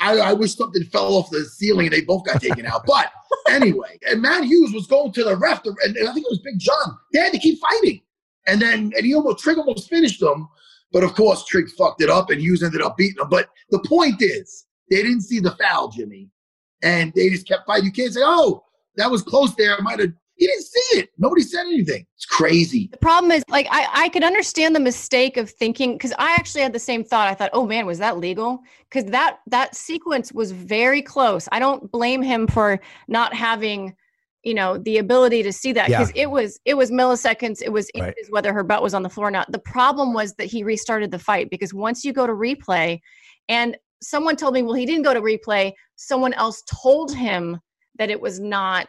I, 0.00 0.18
I 0.18 0.32
wish 0.32 0.56
something 0.56 0.82
fell 0.84 1.14
off 1.14 1.30
the 1.30 1.44
ceiling 1.44 1.86
and 1.86 1.92
they 1.92 2.00
both 2.02 2.24
got 2.24 2.40
taken 2.40 2.66
out. 2.66 2.84
But 2.86 3.10
anyway, 3.48 3.98
and 4.08 4.20
Matt 4.20 4.44
Hughes 4.44 4.72
was 4.72 4.86
going 4.86 5.12
to 5.12 5.24
the 5.24 5.36
ref, 5.36 5.64
and 5.64 5.76
and 5.84 6.08
I 6.08 6.12
think 6.12 6.26
it 6.26 6.30
was 6.30 6.40
Big 6.44 6.58
John. 6.58 6.98
They 7.12 7.20
had 7.20 7.32
to 7.32 7.38
keep 7.38 7.60
fighting. 7.60 8.00
And 8.48 8.60
then 8.60 8.92
and 8.96 9.06
he 9.06 9.14
almost 9.14 9.38
Trigg 9.44 9.58
almost 9.58 9.88
finished 9.88 10.18
them. 10.20 10.48
But 10.90 11.04
of 11.04 11.14
course, 11.14 11.46
Trigg 11.46 11.70
fucked 11.70 12.02
it 12.02 12.10
up 12.10 12.28
and 12.30 12.40
Hughes 12.40 12.62
ended 12.62 12.82
up 12.82 12.96
beating 12.96 13.22
him. 13.22 13.28
But 13.30 13.48
the 13.70 13.78
point 13.88 14.20
is, 14.20 14.66
they 14.90 14.96
didn't 15.02 15.22
see 15.22 15.38
the 15.40 15.52
foul, 15.52 15.88
Jimmy. 15.88 16.28
And 16.82 17.12
they 17.14 17.30
just 17.30 17.46
kept 17.46 17.66
fighting. 17.66 17.86
You 17.86 17.92
can't 17.92 18.12
say, 18.12 18.20
oh, 18.22 18.64
that 18.96 19.10
was 19.10 19.22
close 19.22 19.54
there. 19.54 19.74
I 19.78 19.80
might 19.80 20.00
have 20.00 20.12
he 20.36 20.46
didn't 20.46 20.64
see 20.64 20.98
it. 20.98 21.10
Nobody 21.18 21.42
said 21.42 21.66
anything. 21.66 22.06
It's 22.16 22.24
crazy. 22.24 22.88
The 22.90 22.98
problem 22.98 23.30
is, 23.30 23.44
like, 23.48 23.66
I, 23.70 23.86
I 23.92 24.08
could 24.08 24.24
understand 24.24 24.74
the 24.74 24.80
mistake 24.80 25.36
of 25.36 25.50
thinking 25.50 25.92
because 25.92 26.12
I 26.18 26.32
actually 26.34 26.62
had 26.62 26.72
the 26.72 26.78
same 26.78 27.04
thought. 27.04 27.28
I 27.28 27.34
thought, 27.34 27.50
oh 27.52 27.66
man, 27.66 27.86
was 27.86 27.98
that 27.98 28.18
legal? 28.18 28.60
Because 28.88 29.10
that 29.10 29.38
that 29.46 29.74
sequence 29.74 30.32
was 30.32 30.52
very 30.52 31.02
close. 31.02 31.48
I 31.52 31.58
don't 31.58 31.90
blame 31.92 32.22
him 32.22 32.46
for 32.46 32.80
not 33.08 33.34
having 33.34 33.94
you 34.42 34.54
know 34.54 34.76
the 34.78 34.98
ability 34.98 35.42
to 35.44 35.52
see 35.52 35.72
that 35.72 35.88
Yeah. 35.88 36.00
because 36.00 36.12
it 36.16 36.28
was 36.28 36.58
it 36.64 36.74
was 36.74 36.90
milliseconds 36.90 37.62
it 37.62 37.68
was 37.68 37.88
Right. 37.94 38.08
inches 38.08 38.28
whether 38.30 38.52
her 38.52 38.64
butt 38.64 38.82
was 38.82 38.92
on 38.92 39.04
the 39.04 39.08
floor 39.08 39.28
or 39.28 39.30
not 39.30 39.50
the 39.52 39.60
problem 39.60 40.12
was 40.12 40.34
that 40.34 40.46
he 40.46 40.64
restarted 40.64 41.12
the 41.12 41.18
fight 41.18 41.48
because 41.48 41.72
once 41.72 42.04
you 42.04 42.12
go 42.12 42.26
to 42.26 42.32
replay 42.32 42.98
and 43.48 43.76
someone 44.02 44.34
told 44.34 44.54
me 44.54 44.62
well 44.62 44.74
he 44.74 44.84
didn't 44.84 45.04
go 45.04 45.14
to 45.14 45.20
replay 45.20 45.72
someone 45.94 46.32
else 46.32 46.60
told 46.66 47.14
him 47.14 47.60
that 47.98 48.10
it 48.10 48.20
was 48.20 48.40
not 48.40 48.88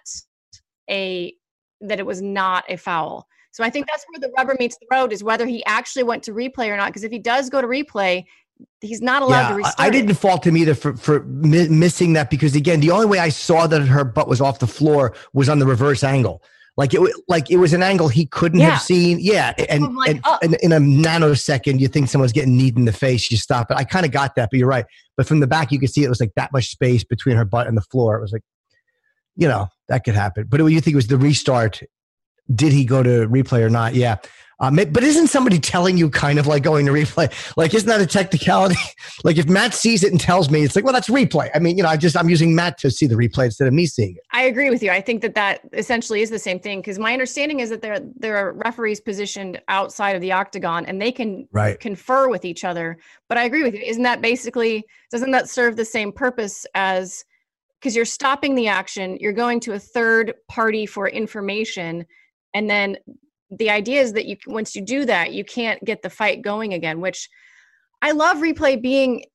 a 0.90 1.34
that 1.82 2.00
it 2.00 2.06
was 2.06 2.22
not 2.22 2.64
a 2.70 2.78
foul 2.78 3.28
so 3.52 3.64
i 3.64 3.70
think 3.70 3.88
that's 3.88 4.06
where 4.10 4.20
the 4.20 4.34
rubber 4.38 4.56
meets 4.60 4.78
the 4.78 4.88
road 4.92 5.12
is 5.12 5.24
whether 5.24 5.46
he 5.46 5.64
actually 5.66 6.04
went 6.04 6.24
to 6.24 6.32
replay 6.32 6.70
or 6.70 6.78
not 6.78 6.88
because 6.88 7.04
if 7.04 7.12
he 7.12 7.20
does 7.20 7.50
go 7.50 7.62
to 7.62 7.68
replay 7.68 8.24
he's 8.82 9.02
not 9.02 9.22
allowed 9.22 9.50
to 9.50 9.54
I- 9.54 9.58
restart 9.58 9.76
I, 9.80 9.90
didn't 9.90 10.16
fault 10.16 10.46
him 10.46 10.58
either 10.58 10.76
for 10.76 10.96
for 10.96 11.24
mi- 11.24 11.68
missing 11.70 12.14
that 12.14 12.30
because 12.30 12.56
again, 12.56 12.80
the 12.80 12.92
only 12.92 13.06
way 13.06 13.20
I 13.20 13.30
saw 13.30 13.68
that 13.68 13.82
her 13.82 14.04
butt 14.04 14.28
was 14.28 14.42
off 14.42 14.60
the 14.60 14.68
floor 14.68 15.14
was 15.34 15.50
on 15.50 15.60
the 15.60 15.66
reverse 15.66 16.04
angle. 16.04 16.42
Like 16.76 16.94
it, 16.94 17.02
like 17.28 17.52
it 17.52 17.58
was 17.58 17.74
an 17.74 17.84
angle 17.84 18.08
he 18.08 18.26
couldn't 18.26 18.60
Yeah. 18.60 18.72
have 18.72 18.82
seen. 18.82 19.20
Yeah, 19.20 19.54
and, 19.70 19.96
like, 19.96 20.10
and, 20.10 20.22
oh. 20.26 20.40
and 20.42 20.56
in 20.56 20.72
a 20.72 20.80
nanosecond, 20.80 21.80
you 21.80 21.88
think 21.88 22.10
someone's 22.10 22.32
getting 22.32 22.58
kneed 22.58 22.78
in 22.78 22.86
the 22.86 22.94
face, 22.94 23.30
you 23.30 23.38
stop 23.38 23.70
it. 23.70 23.78
I 23.78 23.84
kind 23.84 24.06
of 24.06 24.12
got 24.12 24.36
that, 24.36 24.50
but 24.52 24.58
you're 24.58 24.68
right. 24.68 24.86
But 25.16 25.28
from 25.28 25.40
the 25.40 25.48
back, 25.48 25.72
you 25.72 25.80
could 25.80 25.92
see 25.92 26.04
it 26.04 26.10
was 26.10 26.20
like 26.20 26.32
that 26.36 26.52
much 26.52 26.70
space 26.70 27.04
between 27.04 27.36
her 27.38 27.46
butt 27.46 27.68
and 27.68 27.78
the 27.78 27.82
floor. 27.82 28.18
It 28.18 28.22
was 28.22 28.32
like, 28.32 28.42
you 29.36 29.48
know, 29.48 29.68
that 29.90 30.04
could 30.04 30.16
happen. 30.16 30.46
But 30.50 30.62
what 30.62 30.72
you 30.72 30.82
think 30.82 30.94
it 30.94 30.98
was 30.98 31.08
the 31.08 31.18
restart? 31.18 31.82
Did 32.54 32.74
he 32.74 32.86
go 32.86 33.04
to 33.04 33.28
replay 33.28 33.62
or 33.62 33.70
not? 33.70 33.96
Yeah. 33.96 34.18
Um, 34.60 34.76
but 34.76 35.04
isn't 35.04 35.28
somebody 35.28 35.60
telling 35.60 35.98
you 35.98 36.10
kind 36.10 36.40
of 36.40 36.48
like 36.48 36.64
going 36.64 36.86
to 36.86 36.92
replay? 36.94 37.30
Like, 37.58 37.74
isn't 37.74 37.90
that 37.90 38.00
a 38.00 38.06
technicality? 38.06 38.76
like, 39.24 39.38
if 39.38 39.50
Matt 39.50 39.74
sees 39.74 40.04
it 40.04 40.12
and 40.12 40.22
tells 40.22 40.50
me, 40.50 40.62
it's 40.64 40.76
like, 40.76 40.86
well, 40.86 40.94
that's 40.94 41.10
replay. 41.10 41.50
I 41.54 41.60
mean, 41.60 41.76
you 41.76 41.84
know, 41.84 41.90
I 41.90 41.98
just 41.98 42.16
I'm 42.16 42.30
using 42.30 42.56
Matt 42.56 42.78
to 42.80 42.90
see 42.92 43.06
the 43.06 43.16
replay 43.16 43.46
instead 43.46 43.68
of 43.68 43.74
me 43.74 43.86
seeing 43.86 44.16
it. 44.16 44.24
I 44.32 44.44
agree 44.44 44.70
with 44.70 44.82
you. 44.82 44.90
I 44.90 45.02
think 45.02 45.22
that 45.22 45.36
that 45.36 45.62
essentially 45.74 46.22
is 46.22 46.30
the 46.30 46.40
same 46.40 46.60
thing 46.60 46.80
because 46.80 46.98
my 46.98 47.12
understanding 47.12 47.60
is 47.60 47.70
that 47.72 47.82
there 47.82 48.00
there 48.16 48.38
are 48.38 48.54
referees 48.54 49.02
positioned 49.02 49.62
outside 49.68 50.16
of 50.16 50.22
the 50.22 50.32
octagon 50.32 50.86
and 50.86 51.02
they 51.02 51.12
can 51.12 51.48
Right. 51.52 51.78
confer 51.80 52.30
with 52.30 52.46
each 52.46 52.64
other. 52.64 52.98
But 53.28 53.38
I 53.38 53.44
agree 53.44 53.64
with 53.64 53.74
you. 53.74 53.82
Isn't 53.82 54.04
that 54.04 54.22
basically 54.22 54.86
doesn't 55.12 55.32
that 55.32 55.50
serve 55.50 55.76
the 55.76 55.86
same 55.86 56.12
purpose 56.12 56.66
as 56.74 57.26
because 57.84 57.98
you're 57.98 58.06
stopping 58.06 58.56
the 58.56 58.70
action, 58.70 59.18
you're 59.20 59.34
going 59.34 59.60
to 59.60 59.74
a 59.74 59.80
third 59.80 60.34
party 60.48 60.86
for 60.86 61.06
information, 61.10 62.06
and 62.54 62.70
then 62.70 62.96
the 63.52 63.70
idea 63.70 64.02
is 64.02 64.14
that 64.14 64.26
you 64.26 64.38
once 64.48 64.74
you 64.74 64.82
do 64.82 65.06
that, 65.06 65.34
you 65.34 65.44
can't 65.44 65.84
get 65.84 66.02
the 66.02 66.10
fight 66.10 66.42
going 66.42 66.74
again. 66.74 67.02
Which 67.02 67.30
I 68.02 68.12
love 68.12 68.38
replay 68.38 68.82
being 68.82 69.26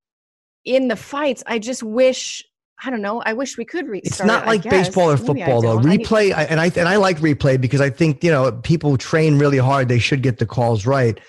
in 0.65 0.89
the 0.89 0.97
fights. 0.97 1.43
I 1.47 1.59
just 1.59 1.83
wish. 1.83 2.43
I 2.83 2.91
don't 2.91 3.03
know. 3.03 3.21
I 3.21 3.33
wish 3.35 3.59
we 3.59 3.65
could 3.65 3.87
restart. 3.89 4.07
It's 4.07 4.25
not 4.25 4.47
like 4.47 4.63
baseball 4.63 5.11
or 5.11 5.17
football 5.17 5.61
though. 5.61 5.75
don't. 5.77 5.87
I 5.87 5.97
need- 5.97 6.07
Replay, 6.07 6.33
I, 6.33 6.45
and 6.45 6.59
I 6.59 6.67
and 6.75 6.89
I 6.89 6.97
like 6.97 7.19
replay 7.19 7.61
because 7.61 7.83
I 7.83 7.91
think 7.91 8.25
you 8.25 8.31
know 8.31 8.51
people 8.53 8.97
train 8.97 9.39
really 9.39 9.59
hard. 9.59 9.89
They 9.89 9.99
should 9.99 10.23
get 10.23 10.39
the 10.39 10.47
calls 10.47 10.87
right. 10.87 11.21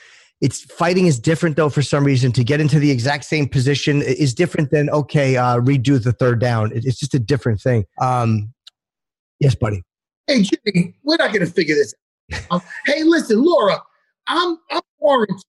It's 0.42 0.62
fighting 0.64 1.06
is 1.08 1.20
different 1.20 1.56
though 1.58 1.70
for 1.70 1.82
some 1.82 2.04
reason. 2.06 2.32
To 2.34 2.44
get 2.44 2.62
into 2.62 2.80
the 2.80 2.90
exact 2.92 3.26
same 3.26 3.48
position 3.48 4.02
is 4.02 4.34
different 4.34 4.72
than 4.72 4.90
okay, 4.90 5.36
uh, 5.36 5.58
redo 5.60 6.02
the 6.02 6.14
third 6.14 6.40
down. 6.40 6.72
It- 6.72 6.86
It's 6.86 6.98
just 7.00 7.14
a 7.14 7.20
different 7.20 7.60
thing. 7.62 7.86
Um, 8.02 8.54
yes, 9.40 9.54
buddy. 9.56 9.84
Hey, 10.28 10.44
Jimmy, 10.44 10.96
we're 11.04 11.18
not 11.18 11.34
going 11.34 11.46
to 11.46 11.52
figure 11.52 11.76
this 11.76 11.94
out. 12.52 12.62
hey, 12.86 13.04
listen, 13.04 13.44
Laura, 13.44 13.82
I'm 14.28 14.58
I'm 14.72 14.82
quarantined. 15.00 15.44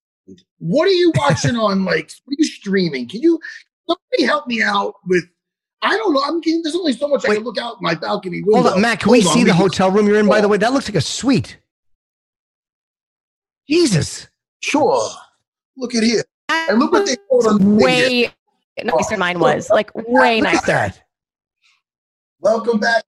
What 0.59 0.89
are 0.89 0.93
you 0.93 1.13
watching 1.19 1.55
on 1.57 1.85
like? 1.85 2.11
What 2.25 2.33
are 2.33 2.37
you 2.39 2.45
streaming? 2.45 3.09
Can 3.09 3.21
you 3.21 3.39
somebody 3.89 4.25
help 4.25 4.47
me 4.49 4.63
out 4.63 4.95
with? 5.07 5.25
I 5.83 5.97
don't 5.97 6.13
know. 6.13 6.23
I'm 6.27 6.41
getting, 6.41 6.63
there's 6.63 6.75
only 6.77 6.93
so 6.93 7.09
much 7.09 7.25
I 7.27 7.35
can 7.37 7.45
look 7.45 7.57
out 7.59 7.81
my 7.81 7.95
balcony 7.95 8.43
Hold 8.43 8.65
window. 8.65 8.73
on, 8.75 8.81
Matt. 8.83 9.01
Can 9.01 9.13
we 9.13 9.25
on, 9.25 9.33
see 9.33 9.45
the 9.45 9.55
hotel 9.55 9.91
room 9.91 10.07
you're 10.07 10.19
in? 10.19 10.29
By 10.29 10.41
the 10.43 10.49
way, 10.49 10.59
that 10.59 10.73
looks 10.75 10.89
like 10.89 10.97
a 10.97 11.01
suite. 11.01 11.59
Jesus. 13.69 14.29
Sure. 14.61 15.09
Look 15.77 15.95
at 15.95 16.03
here. 16.03 16.25
And 16.49 16.79
look 16.79 16.93
what 16.93 17.07
they 17.07 17.17
put 17.31 17.47
on 17.47 17.59
the 17.59 17.85
way 17.85 18.33
nicer 18.83 19.17
mine 19.17 19.39
was. 19.39 19.71
Like 19.71 19.95
way 19.95 20.41
Look 20.41 20.53
nicer. 20.53 20.67
that. 20.67 21.03
Welcome 22.41 22.81
back. 22.81 23.05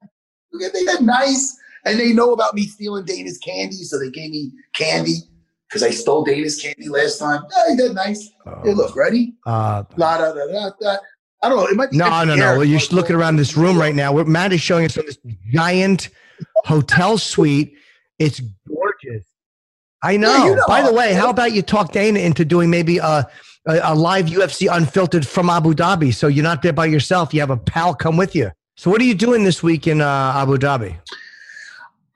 Look 0.53 0.63
at 0.63 0.73
they 0.73 0.85
got 0.85 1.03
nice, 1.03 1.57
and 1.85 1.99
they 1.99 2.13
know 2.13 2.33
about 2.33 2.55
me 2.55 2.67
stealing 2.67 3.05
Dana's 3.05 3.39
candy, 3.39 3.77
so 3.77 3.99
they 3.99 4.11
gave 4.11 4.31
me 4.31 4.53
candy 4.75 5.17
because 5.69 5.83
I 5.83 5.91
stole 5.91 6.25
Dana's 6.25 6.61
candy 6.61 6.89
last 6.89 7.19
time. 7.19 7.43
Hey, 7.67 7.77
they're 7.77 7.95
nice. 7.95 8.31
Hey, 8.63 8.75
look, 8.75 8.95
ready? 8.95 9.35
Uh, 9.47 9.85
La 9.97 10.19
da 10.19 10.33
da 10.35 10.47
da 10.47 10.71
da. 10.81 10.97
I 11.43 11.49
don't 11.49 11.59
know. 11.59 11.67
It 11.67 11.77
might 11.77 11.91
be 11.91 11.97
No, 11.97 12.07
empty 12.07 12.27
no, 12.29 12.35
no. 12.37 12.59
Well, 12.59 12.65
you're 12.65 12.79
just 12.79 12.93
looking 12.93 13.17
around 13.17 13.37
this 13.37 13.57
room 13.57 13.79
right 13.79 13.95
now. 13.95 14.13
Where 14.13 14.25
Matt 14.25 14.53
is 14.53 14.61
showing 14.61 14.85
us 14.85 14.93
from 14.93 15.07
this 15.07 15.19
giant 15.51 16.11
hotel 16.65 17.19
suite. 17.19 17.75
It's 18.19 18.41
gorgeous. 18.69 19.25
I 20.03 20.17
know. 20.17 20.33
Yeah, 20.37 20.45
you 20.47 20.57
know. 20.57 20.65
By 20.67 20.83
the 20.83 20.93
way, 20.93 21.13
how 21.15 21.31
about 21.31 21.53
you 21.53 21.63
talk 21.63 21.93
Dana 21.93 22.19
into 22.19 22.45
doing 22.45 22.71
maybe 22.71 22.99
a, 22.99 23.05
a, 23.67 23.81
a 23.85 23.95
live 23.95 24.27
UFC 24.27 24.69
unfiltered 24.71 25.27
from 25.27 25.49
Abu 25.49 25.75
Dhabi? 25.75 26.13
So 26.15 26.27
you're 26.27 26.43
not 26.43 26.63
there 26.63 26.73
by 26.73 26.87
yourself. 26.87 27.33
You 27.33 27.41
have 27.41 27.51
a 27.51 27.57
pal 27.57 27.95
come 27.95 28.17
with 28.17 28.35
you. 28.35 28.51
So 28.77 28.91
what 28.91 29.01
are 29.01 29.05
you 29.05 29.15
doing 29.15 29.45
this 29.45 29.63
week 29.63 29.87
in 29.87 30.01
uh, 30.01 30.33
Abu 30.37 30.57
Dhabi? 30.57 30.99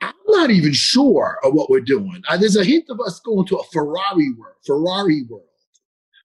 I'm 0.00 0.12
not 0.28 0.50
even 0.50 0.72
sure 0.72 1.38
of 1.44 1.54
what 1.54 1.70
we're 1.70 1.80
doing. 1.80 2.22
Uh, 2.28 2.36
there's 2.36 2.56
a 2.56 2.64
hint 2.64 2.84
of 2.90 3.00
us 3.00 3.20
going 3.20 3.46
to 3.46 3.56
a 3.56 3.64
Ferrari 3.64 4.30
world, 4.38 4.56
Ferrari 4.64 5.22
world, 5.28 5.44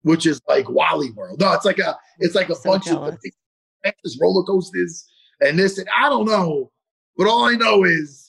which 0.01 0.25
is 0.25 0.41
like 0.47 0.69
Wally 0.69 1.11
World. 1.11 1.39
No, 1.39 1.53
it's 1.53 1.65
like 1.65 1.79
a 1.79 1.97
it's 2.19 2.35
like 2.35 2.49
a 2.49 2.55
So 2.55 2.71
bunch 2.71 2.85
jealous. 2.85 3.13
of 3.13 3.19
Texas 3.85 4.17
roller 4.21 4.43
coasters 4.43 5.05
and 5.41 5.57
this 5.57 5.77
and 5.77 5.87
I 5.95 6.09
don't 6.09 6.25
know, 6.25 6.71
but 7.17 7.27
all 7.27 7.45
I 7.45 7.53
know 7.53 7.83
is 7.83 8.20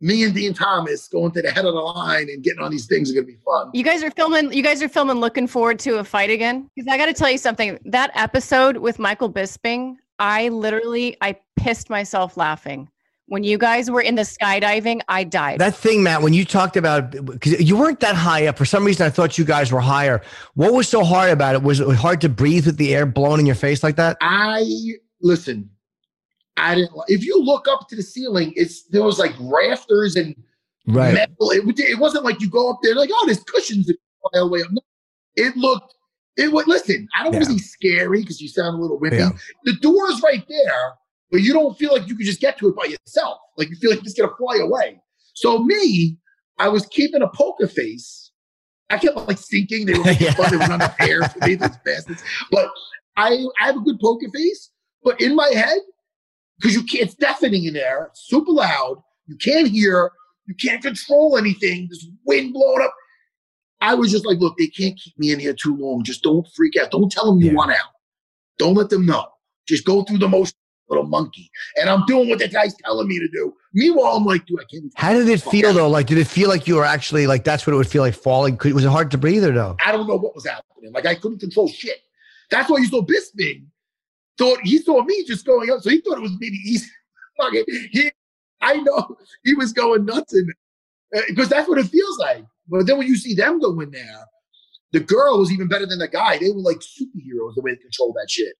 me 0.00 0.24
and 0.24 0.34
Dean 0.34 0.54
Thomas 0.54 1.08
going 1.08 1.32
to 1.32 1.42
the 1.42 1.50
head 1.50 1.64
of 1.64 1.74
the 1.74 1.80
line 1.80 2.28
and 2.30 2.42
getting 2.42 2.60
on 2.60 2.70
these 2.70 2.86
things 2.86 3.10
are 3.10 3.14
gonna 3.14 3.26
be 3.26 3.36
fun. 3.44 3.70
You 3.74 3.84
guys 3.84 4.02
are 4.02 4.10
filming. 4.10 4.52
You 4.52 4.62
guys 4.62 4.82
are 4.82 4.88
filming. 4.88 5.18
Looking 5.18 5.46
forward 5.46 5.78
to 5.80 5.98
a 5.98 6.04
fight 6.04 6.30
again. 6.30 6.70
Because 6.74 6.90
I 6.90 6.96
got 6.96 7.06
to 7.06 7.12
tell 7.12 7.30
you 7.30 7.38
something. 7.38 7.78
That 7.84 8.10
episode 8.14 8.78
with 8.78 8.98
Michael 8.98 9.30
Bisping, 9.30 9.96
I 10.18 10.48
literally 10.48 11.16
I 11.20 11.36
pissed 11.56 11.90
myself 11.90 12.36
laughing 12.36 12.88
when 13.26 13.44
you 13.44 13.58
guys 13.58 13.90
were 13.90 14.00
in 14.00 14.14
the 14.14 14.22
skydiving. 14.22 15.00
I 15.08 15.24
died. 15.24 15.60
That 15.60 15.74
thing, 15.76 16.02
Matt, 16.02 16.22
when 16.22 16.32
you 16.32 16.44
talked 16.44 16.76
about 16.76 17.10
because 17.10 17.60
you 17.60 17.76
weren't 17.76 18.00
that 18.00 18.16
high 18.16 18.46
up. 18.46 18.56
For 18.56 18.64
some 18.64 18.84
reason, 18.84 19.06
I 19.06 19.10
thought 19.10 19.36
you 19.36 19.44
guys 19.44 19.70
were 19.70 19.80
higher. 19.80 20.22
What 20.54 20.72
was 20.72 20.88
so 20.88 21.04
hard 21.04 21.30
about 21.30 21.54
it? 21.54 21.62
Was 21.62 21.80
it 21.80 21.94
hard 21.96 22.20
to 22.22 22.28
breathe 22.28 22.66
with 22.66 22.78
the 22.78 22.94
air 22.94 23.04
blowing 23.06 23.40
in 23.40 23.46
your 23.46 23.54
face 23.54 23.82
like 23.82 23.96
that? 23.96 24.16
I 24.20 24.64
listen. 25.20 25.70
I 26.56 26.74
didn't. 26.74 26.90
If 27.08 27.24
you 27.24 27.42
look 27.42 27.66
up 27.68 27.88
to 27.88 27.96
the 27.96 28.02
ceiling, 28.02 28.52
it's 28.56 28.84
there 28.88 29.02
was 29.02 29.18
like 29.18 29.32
rafters 29.40 30.16
and 30.16 30.34
Right. 30.86 31.14
metal. 31.14 31.50
It, 31.50 31.62
it 31.78 31.98
wasn't 31.98 32.24
like 32.24 32.40
you 32.40 32.48
go 32.50 32.70
up 32.70 32.80
there 32.82 32.94
like, 32.94 33.10
oh, 33.12 33.22
there's 33.26 33.42
cushions 33.44 33.86
that 33.86 33.96
all 34.24 34.30
the 34.32 34.46
way 34.48 34.60
up. 34.62 34.68
No, 34.72 34.80
it 35.36 35.56
looked. 35.56 35.94
It 36.36 36.50
would 36.52 36.66
listen. 36.66 37.06
I 37.14 37.22
don't 37.22 37.32
want 37.32 37.44
to 37.44 37.50
Yeah. 37.52 37.56
be 37.56 37.62
scary 37.62 38.20
because 38.22 38.40
you 38.40 38.48
sound 38.48 38.76
a 38.78 38.80
little 38.80 38.98
wimpy. 38.98 39.18
Yeah. 39.18 39.30
The 39.64 39.74
door 39.80 40.10
is 40.10 40.20
right 40.22 40.42
there, 40.48 40.92
but 41.30 41.42
you 41.42 41.52
don't 41.52 41.76
feel 41.78 41.92
like 41.92 42.08
you 42.08 42.16
could 42.16 42.26
just 42.26 42.40
get 42.40 42.58
to 42.58 42.68
it 42.68 42.76
by 42.76 42.84
yourself. 42.86 43.38
Like 43.56 43.68
you 43.68 43.76
feel 43.76 43.90
like 43.90 44.00
it's 44.00 44.14
gonna 44.14 44.32
fly 44.38 44.56
away. 44.60 45.00
So 45.34 45.58
me, 45.62 46.16
I 46.58 46.68
was 46.68 46.86
keeping 46.86 47.22
a 47.22 47.28
poker 47.28 47.68
face. 47.68 48.32
I 48.88 48.98
kept 48.98 49.16
like 49.28 49.38
thinking 49.38 49.86
they 49.86 49.94
were 49.98 50.04
making 50.04 50.26
Yeah. 50.28 50.32
fun. 50.34 50.50
They 50.50 50.56
were 50.56 50.66
not 50.66 50.96
prepared 50.96 51.30
for 51.30 51.46
me, 51.46 51.54
those 51.56 51.76
bastards. 51.84 52.22
But 52.50 52.68
I, 53.16 53.44
I 53.60 53.66
have 53.66 53.76
a 53.76 53.80
good 53.80 54.00
poker 54.00 54.26
face. 54.34 54.70
But 55.04 55.20
in 55.20 55.36
my 55.36 55.48
head, 55.54 55.78
because 56.60 56.74
you 56.74 56.82
can't, 56.82 57.04
it's 57.04 57.14
deafening 57.14 57.64
in 57.64 57.74
there, 57.74 58.06
it's 58.10 58.28
super 58.28 58.52
loud. 58.52 59.02
You 59.26 59.36
can't 59.36 59.68
hear. 59.68 60.10
You 60.46 60.54
can't 60.56 60.82
control 60.82 61.38
anything. 61.38 61.86
This 61.88 62.06
wind 62.26 62.52
blowing 62.52 62.82
up. 62.82 62.92
I 63.80 63.94
was 63.94 64.10
just 64.10 64.26
like, 64.26 64.38
look, 64.38 64.58
they 64.58 64.66
can't 64.66 64.98
keep 64.98 65.16
me 65.18 65.30
in 65.30 65.38
here 65.38 65.54
too 65.54 65.76
long. 65.76 66.02
Just 66.04 66.22
don't 66.22 66.46
freak 66.56 66.74
out. 66.80 66.90
Don't 66.90 67.10
tell 67.10 67.26
them 67.30 67.40
you 67.40 67.48
Yeah. 67.48 67.54
want 67.54 67.70
out. 67.70 67.90
Don't 68.58 68.74
let 68.74 68.90
them 68.90 69.06
know. 69.06 69.26
Just 69.68 69.84
go 69.86 70.02
through 70.02 70.18
the 70.18 70.28
motion, 70.28 70.54
little 70.88 71.06
monkey. 71.06 71.48
And 71.76 71.88
I'm 71.88 72.04
doing 72.06 72.28
what 72.28 72.40
the 72.40 72.48
guy's 72.48 72.74
telling 72.84 73.06
me 73.08 73.18
to 73.20 73.28
do. 73.28 73.54
Meanwhile, 73.72 74.16
I'm 74.16 74.24
like, 74.24 74.44
dude, 74.46 74.58
I 74.60 74.64
can't. 74.70 74.92
How 74.96 75.12
did 75.12 75.28
it 75.28 75.40
feel 75.40 75.68
out. 75.68 75.74
though? 75.76 75.88
Like, 75.88 76.06
did 76.08 76.18
it 76.18 76.26
feel 76.26 76.48
like 76.48 76.66
you 76.66 76.74
were 76.76 76.84
actually 76.84 77.26
like 77.28 77.44
that's 77.44 77.66
what 77.66 77.72
it 77.72 77.76
would 77.76 77.86
feel 77.88 78.02
like 78.02 78.14
falling? 78.14 78.58
Was 78.62 78.84
it 78.84 78.88
hard 78.90 79.10
to 79.12 79.18
breathe 79.18 79.44
or 79.44 79.52
no? 79.52 79.76
I 79.84 79.92
don't 79.92 80.06
know 80.08 80.16
what 80.16 80.34
was 80.34 80.46
happening. 80.46 80.92
Like 80.92 81.06
I 81.06 81.14
couldn't 81.14 81.38
control 81.38 81.68
shit. 81.68 81.98
That's 82.50 82.68
why 82.68 82.78
you 82.78 82.86
saw 82.86 83.02
Bisping. 83.02 83.66
Thought 84.40 84.60
he 84.62 84.78
saw 84.78 85.02
me 85.02 85.22
just 85.26 85.44
going 85.44 85.70
up, 85.70 85.82
so 85.82 85.90
he 85.90 86.00
thought 86.00 86.16
it 86.16 86.22
was 86.22 86.32
maybe 86.40 86.56
easy. 86.64 86.88
He, 87.92 88.10
I 88.62 88.76
know 88.76 89.16
he 89.44 89.54
was 89.54 89.72
going 89.74 90.06
nuts 90.06 90.32
there 90.32 90.44
uh, 91.16 91.24
because 91.28 91.50
that's 91.50 91.68
what 91.68 91.78
it 91.78 91.86
feels 91.86 92.18
like. 92.18 92.44
But 92.68 92.86
then 92.86 92.96
when 92.96 93.06
you 93.06 93.16
see 93.16 93.34
them 93.34 93.60
go 93.60 93.78
in 93.80 93.90
there, 93.90 94.24
the 94.92 95.00
girl 95.00 95.38
was 95.38 95.52
even 95.52 95.68
better 95.68 95.84
than 95.86 95.98
the 95.98 96.08
guy. 96.08 96.38
They 96.38 96.50
were 96.50 96.60
like 96.60 96.78
superheroes 96.78 97.54
the 97.54 97.62
way 97.62 97.72
they 97.72 97.76
control 97.76 98.14
that 98.14 98.30
shit. 98.30 98.54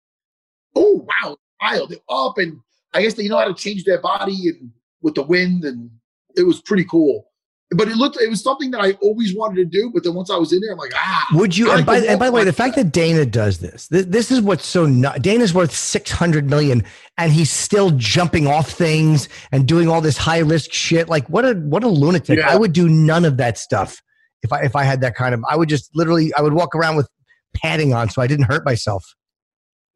Oh 0.74 1.06
wow, 1.22 1.38
wild! 1.62 1.90
They're 1.90 1.98
up, 2.10 2.36
and 2.36 2.58
I 2.92 3.02
guess 3.02 3.14
they 3.14 3.28
know 3.28 3.38
how 3.38 3.48
to 3.48 3.54
change 3.54 3.84
their 3.84 4.02
body 4.02 4.48
and 4.48 4.70
with 5.00 5.14
the 5.14 5.22
wind, 5.22 5.64
and 5.64 5.90
it 6.36 6.42
was 6.42 6.60
pretty 6.60 6.84
cool. 6.84 7.29
But 7.72 7.88
it 7.88 7.96
looked 7.96 8.20
it 8.20 8.28
was 8.28 8.42
something 8.42 8.70
that 8.72 8.80
I 8.80 8.92
always 9.00 9.34
wanted 9.34 9.56
to 9.56 9.64
do. 9.64 9.90
But 9.94 10.02
then 10.02 10.14
once 10.14 10.30
I 10.30 10.36
was 10.36 10.52
in 10.52 10.60
there, 10.60 10.72
I'm 10.72 10.78
like, 10.78 10.92
ah. 10.94 11.26
Would 11.34 11.56
you? 11.56 11.70
And 11.70 11.86
by, 11.86 11.98
and 11.98 12.18
by 12.18 12.26
the 12.26 12.32
way, 12.32 12.44
the 12.44 12.52
fact 12.52 12.74
that 12.76 12.92
Dana 12.92 13.24
does 13.24 13.58
this, 13.58 13.86
this, 13.88 14.06
this 14.06 14.30
is 14.30 14.40
what's 14.40 14.66
so 14.66 14.86
not. 14.86 15.22
Dana's 15.22 15.54
worth 15.54 15.72
six 15.72 16.10
hundred 16.10 16.50
million, 16.50 16.82
and 17.16 17.32
he's 17.32 17.50
still 17.50 17.90
jumping 17.92 18.46
off 18.46 18.70
things 18.70 19.28
and 19.52 19.68
doing 19.68 19.88
all 19.88 20.00
this 20.00 20.16
high 20.16 20.38
risk 20.38 20.72
shit. 20.72 21.08
Like 21.08 21.28
what 21.28 21.44
a 21.44 21.54
what 21.54 21.84
a 21.84 21.88
lunatic! 21.88 22.38
Yeah. 22.38 22.50
I 22.50 22.56
would 22.56 22.72
do 22.72 22.88
none 22.88 23.24
of 23.24 23.36
that 23.36 23.56
stuff 23.56 24.02
if 24.42 24.52
I 24.52 24.62
if 24.62 24.74
I 24.74 24.82
had 24.82 25.00
that 25.02 25.14
kind 25.14 25.34
of. 25.34 25.42
I 25.48 25.56
would 25.56 25.68
just 25.68 25.90
literally 25.94 26.32
I 26.36 26.42
would 26.42 26.54
walk 26.54 26.74
around 26.74 26.96
with 26.96 27.08
padding 27.54 27.94
on 27.94 28.10
so 28.10 28.20
I 28.20 28.26
didn't 28.26 28.46
hurt 28.46 28.64
myself. 28.64 29.04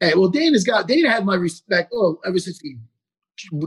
Hey, 0.00 0.12
well, 0.14 0.28
Dana's 0.28 0.64
got 0.64 0.86
Dana 0.86 1.10
had 1.10 1.24
my 1.24 1.34
respect. 1.34 1.92
Oh, 1.92 2.20
ever 2.24 2.38
since 2.38 2.60
he 2.60 2.76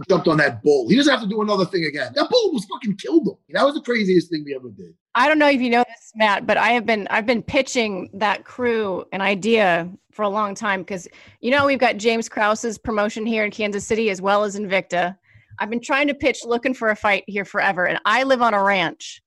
jumped 0.10 0.28
on 0.28 0.38
that 0.38 0.64
bull, 0.64 0.88
he 0.90 0.96
doesn't 0.96 1.12
have 1.12 1.22
to 1.22 1.28
do 1.28 1.42
another 1.42 1.66
thing 1.66 1.86
again. 1.86 2.12
That 2.16 2.30
bull 2.30 2.54
was 2.54 2.66
fucking 2.66 2.98
killed 2.98 3.28
him. 3.28 3.36
That 3.50 3.66
was 3.66 3.76
the 3.76 3.82
craziest 3.82 4.30
thing 4.30 4.44
we 4.46 4.56
ever 4.56 4.70
did. 4.70 4.94
I 5.16 5.28
don't 5.28 5.40
know 5.40 5.50
if 5.50 5.62
you 5.62 5.70
know 5.70 5.84
this, 5.88 6.12
Matt, 6.16 6.46
but 6.46 6.58
I 6.58 6.70
have 6.70 6.86
been 6.86 7.08
I've 7.10 7.26
been 7.26 7.42
pitching 7.42 8.10
that 8.14 8.46
crew 8.46 9.06
an 9.12 9.22
idea 9.22 9.90
for 10.12 10.24
a 10.24 10.30
long 10.30 10.56
time 10.56 10.82
because 10.82 11.08
you 11.42 11.52
know 11.52 11.66
we've 11.66 11.80
got 11.80 11.98
James 11.98 12.30
Krause's 12.30 12.78
promotion 12.78 13.26
here 13.26 13.44
in 13.44 13.52
Kansas 13.52 13.86
City 13.86 14.10
as 14.10 14.22
well 14.22 14.44
as 14.44 14.58
Invicta. 14.58 15.18
I've 15.60 15.70
been 15.70 15.82
trying 15.82 16.08
to 16.08 16.14
pitch 16.14 16.46
looking 16.46 16.74
for 16.74 16.90
a 16.90 16.96
fight 16.96 17.24
here 17.28 17.46
forever, 17.46 17.86
and 17.86 18.00
I 18.06 18.24
live 18.24 18.42
on 18.42 18.54
a 18.54 18.64
ranch. 18.64 19.22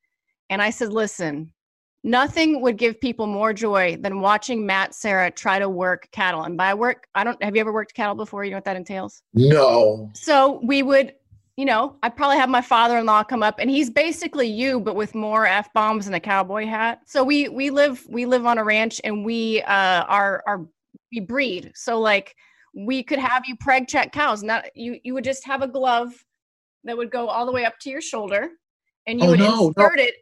And 0.48 0.60
I 0.60 0.70
said, 0.70 0.92
listen, 0.92 1.52
nothing 2.02 2.60
would 2.62 2.76
give 2.76 3.00
people 3.00 3.26
more 3.26 3.52
joy 3.52 3.96
than 4.00 4.20
watching 4.20 4.64
Matt 4.64 4.94
Serra 4.94 5.30
try 5.30 5.58
to 5.58 5.68
work 5.68 6.08
cattle. 6.12 6.42
And 6.44 6.56
by 6.56 6.74
work, 6.74 7.06
I 7.14 7.24
don't 7.24 7.42
have 7.42 7.54
you 7.54 7.60
ever 7.60 7.72
worked 7.72 7.94
cattle 7.94 8.14
before? 8.14 8.44
You 8.44 8.50
know 8.52 8.56
what 8.56 8.64
that 8.64 8.76
entails? 8.76 9.22
No. 9.34 10.10
So 10.14 10.60
we 10.64 10.82
would, 10.82 11.14
you 11.56 11.64
know, 11.64 11.96
I'd 12.02 12.16
probably 12.16 12.38
have 12.38 12.48
my 12.48 12.62
father-in-law 12.62 13.24
come 13.24 13.42
up 13.42 13.58
and 13.58 13.68
he's 13.68 13.90
basically 13.90 14.48
you, 14.48 14.80
but 14.80 14.96
with 14.96 15.14
more 15.14 15.46
F 15.46 15.72
bombs 15.74 16.06
and 16.06 16.14
a 16.16 16.20
cowboy 16.20 16.66
hat. 16.66 17.00
So 17.06 17.22
we 17.22 17.48
we 17.48 17.70
live 17.70 18.04
we 18.08 18.24
live 18.26 18.46
on 18.46 18.58
a 18.58 18.64
ranch 18.64 19.00
and 19.04 19.24
we 19.24 19.62
uh 19.62 20.04
are 20.04 20.42
are 20.46 20.66
we 21.12 21.20
breed. 21.20 21.72
So 21.74 22.00
like 22.00 22.34
we 22.74 23.02
could 23.02 23.18
have 23.18 23.42
you 23.46 23.56
preg 23.56 23.88
check 23.88 24.12
cows. 24.12 24.42
Not 24.42 24.64
you 24.74 24.98
you 25.02 25.12
would 25.14 25.24
just 25.24 25.44
have 25.44 25.60
a 25.62 25.68
glove 25.68 26.12
that 26.84 26.96
would 26.96 27.10
go 27.10 27.28
all 27.28 27.44
the 27.44 27.52
way 27.52 27.66
up 27.66 27.78
to 27.80 27.90
your 27.90 28.00
shoulder 28.00 28.48
and 29.06 29.20
you 29.20 29.26
Oh, 29.26 29.30
would 29.32 29.38
no, 29.40 29.46
no. 29.46 29.66
insert 29.68 29.98
it 29.98 30.14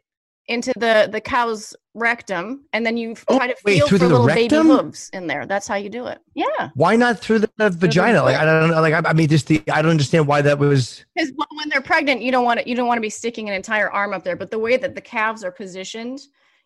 into 0.49 0.73
the 0.77 1.07
the 1.11 1.21
cow's 1.21 1.75
rectum 1.93 2.65
and 2.73 2.85
then 2.85 2.97
you 2.97 3.15
Oh, 3.27 3.37
try 3.37 3.47
to 3.47 3.55
wait, 3.63 3.77
feel 3.77 3.87
for 3.87 3.97
the 3.97 4.07
little 4.09 4.25
baby 4.27 4.41
rectum? 4.43 4.67
hooves 4.67 5.09
in 5.13 5.27
there. 5.27 5.45
That's 5.45 5.67
how 5.67 5.75
you 5.75 5.89
do 5.89 6.07
it. 6.07 6.19
Yeah. 6.35 6.69
Why 6.75 6.95
not 6.95 7.19
through 7.19 7.39
the 7.39 7.49
vagina? 7.69 8.23
Like 8.23 8.35
I 8.35 8.45
don't 8.45 8.69
know. 8.69 8.81
Like 8.81 8.93
I, 8.93 9.09
I 9.09 9.13
mean, 9.13 9.27
just 9.29 9.47
the 9.47 9.61
I 9.71 9.81
don't 9.81 9.91
understand 9.91 10.27
why 10.27 10.41
that 10.41 10.59
was. 10.59 11.05
Because 11.15 11.31
when 11.55 11.69
they're 11.69 11.81
pregnant, 11.81 12.21
you 12.21 12.31
don't 12.31 12.43
want 12.45 12.59
to 12.59 12.69
you 12.69 12.75
don't 12.75 12.87
want 12.87 12.97
to 12.97 13.01
be 13.01 13.09
sticking 13.09 13.47
an 13.47 13.55
entire 13.55 13.89
arm 13.91 14.13
up 14.13 14.23
there. 14.23 14.35
But 14.35 14.51
the 14.51 14.59
way 14.59 14.75
that 14.77 14.95
the 14.95 15.01
calves 15.01 15.43
are 15.43 15.51
positioned 15.51 16.19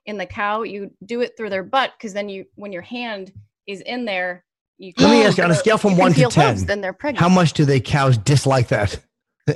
in 0.06 0.18
the 0.18 0.26
cow, 0.26 0.64
you 0.64 0.92
do 1.06 1.22
it 1.22 1.38
through 1.38 1.50
their 1.50 1.64
butt 1.64 1.94
because 1.98 2.14
then 2.14 2.30
you 2.30 2.46
when 2.56 2.72
your 2.72 2.82
hand 2.82 3.32
is 3.68 3.82
in 3.82 4.06
there, 4.06 4.44
you. 4.78 4.94
Let 4.98 5.10
me 5.12 5.24
ask 5.24 5.38
you 5.38 5.44
on 5.44 5.52
a 5.52 5.56
scale 5.56 5.78
from 5.78 5.98
one 5.98 6.14
to 6.14 6.26
ten. 6.30 6.50
hooves, 6.50 6.66
then 6.66 6.82
they're 6.82 6.94
pregnant. 6.94 7.22
How 7.22 7.30
much 7.30 7.54
do 7.54 7.66
they 7.66 7.80
cows 7.80 8.18
dislike 8.18 8.68
that? 8.70 9.00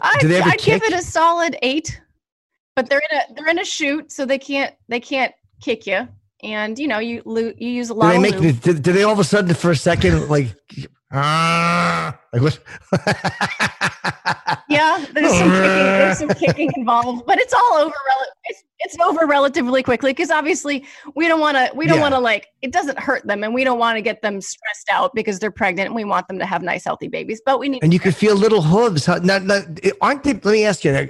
I'd, 0.02 0.20
do 0.20 0.28
they 0.28 0.38
ever 0.42 0.50
I'd 0.50 0.60
give 0.60 0.84
it 0.84 0.92
a 0.94 1.02
solid 1.02 1.58
eight, 1.62 2.02
but 2.78 2.90
they're 2.92 3.02
in 3.12 3.18
a 3.18 3.34
they're 3.34 3.50
in 3.50 3.58
a 3.60 3.66
chute, 3.66 4.12
so 4.12 4.24
they 4.24 4.38
can't 4.38 4.74
they 4.88 5.00
can't 5.00 5.34
kick 5.62 5.88
you. 5.88 6.08
And 6.44 6.78
you 6.78 6.88
know 6.88 7.00
you 7.00 7.24
lo- 7.26 7.52
you 7.58 7.70
use 7.70 7.90
a 7.90 7.94
Do 7.94 8.00
lot 8.00 8.12
they 8.12 8.16
of 8.18 8.22
make? 8.22 8.62
Do, 8.62 8.74
do 8.76 8.94
they 8.94 9.02
all 9.02 9.14
of 9.14 9.20
a 9.20 9.24
sudden 9.24 9.56
for 9.56 9.72
a 9.72 9.76
second 9.76 10.30
like? 10.30 10.56
Ah, 11.12 12.20
like 12.32 12.44
what? 12.44 12.60
Yeah, 14.70 15.04
there's 15.14 15.32
some 15.32 15.50
kicking, 15.50 15.86
there's 15.86 16.18
some 16.20 16.30
kicking 16.30 16.70
involved, 16.76 17.26
but 17.26 17.40
it's 17.40 17.54
all 17.54 17.74
over. 17.76 17.94
It's 18.46 18.64
it's 18.80 18.98
over 19.00 19.26
relatively 19.26 19.82
quickly 19.82 20.12
because 20.12 20.30
obviously 20.30 20.86
we 21.16 21.28
don't 21.28 21.40
want 21.40 21.58
to 21.58 21.72
we 21.76 21.88
don't 21.88 21.98
Yeah. 21.98 22.02
want 22.04 22.14
to 22.14 22.20
like 22.20 22.48
it 22.62 22.72
doesn't 22.72 23.00
hurt 23.00 23.26
them 23.26 23.44
and 23.44 23.54
we 23.54 23.64
don't 23.64 23.80
want 23.80 23.98
to 23.98 24.02
get 24.02 24.22
them 24.22 24.40
stressed 24.42 24.90
out 24.92 25.14
because 25.16 25.40
they're 25.40 25.52
pregnant 25.52 25.88
and 25.88 25.96
we 25.96 26.04
want 26.04 26.28
them 26.28 26.38
to 26.40 26.46
have 26.46 26.62
nice 26.62 26.84
healthy 26.84 27.08
babies. 27.08 27.42
But 27.46 27.60
we 27.60 27.70
need 27.70 27.84
and 27.84 27.94
you 27.94 28.00
can 28.00 28.12
feel 28.12 28.36
little 28.36 28.62
hooves. 28.62 29.06
Huh? 29.06 29.20
Not, 29.24 29.44
not, 29.44 29.64
aren't 30.02 30.24
they? 30.24 30.34
Let 30.34 30.46
me 30.46 30.66
ask 30.66 30.84
you, 30.84 31.10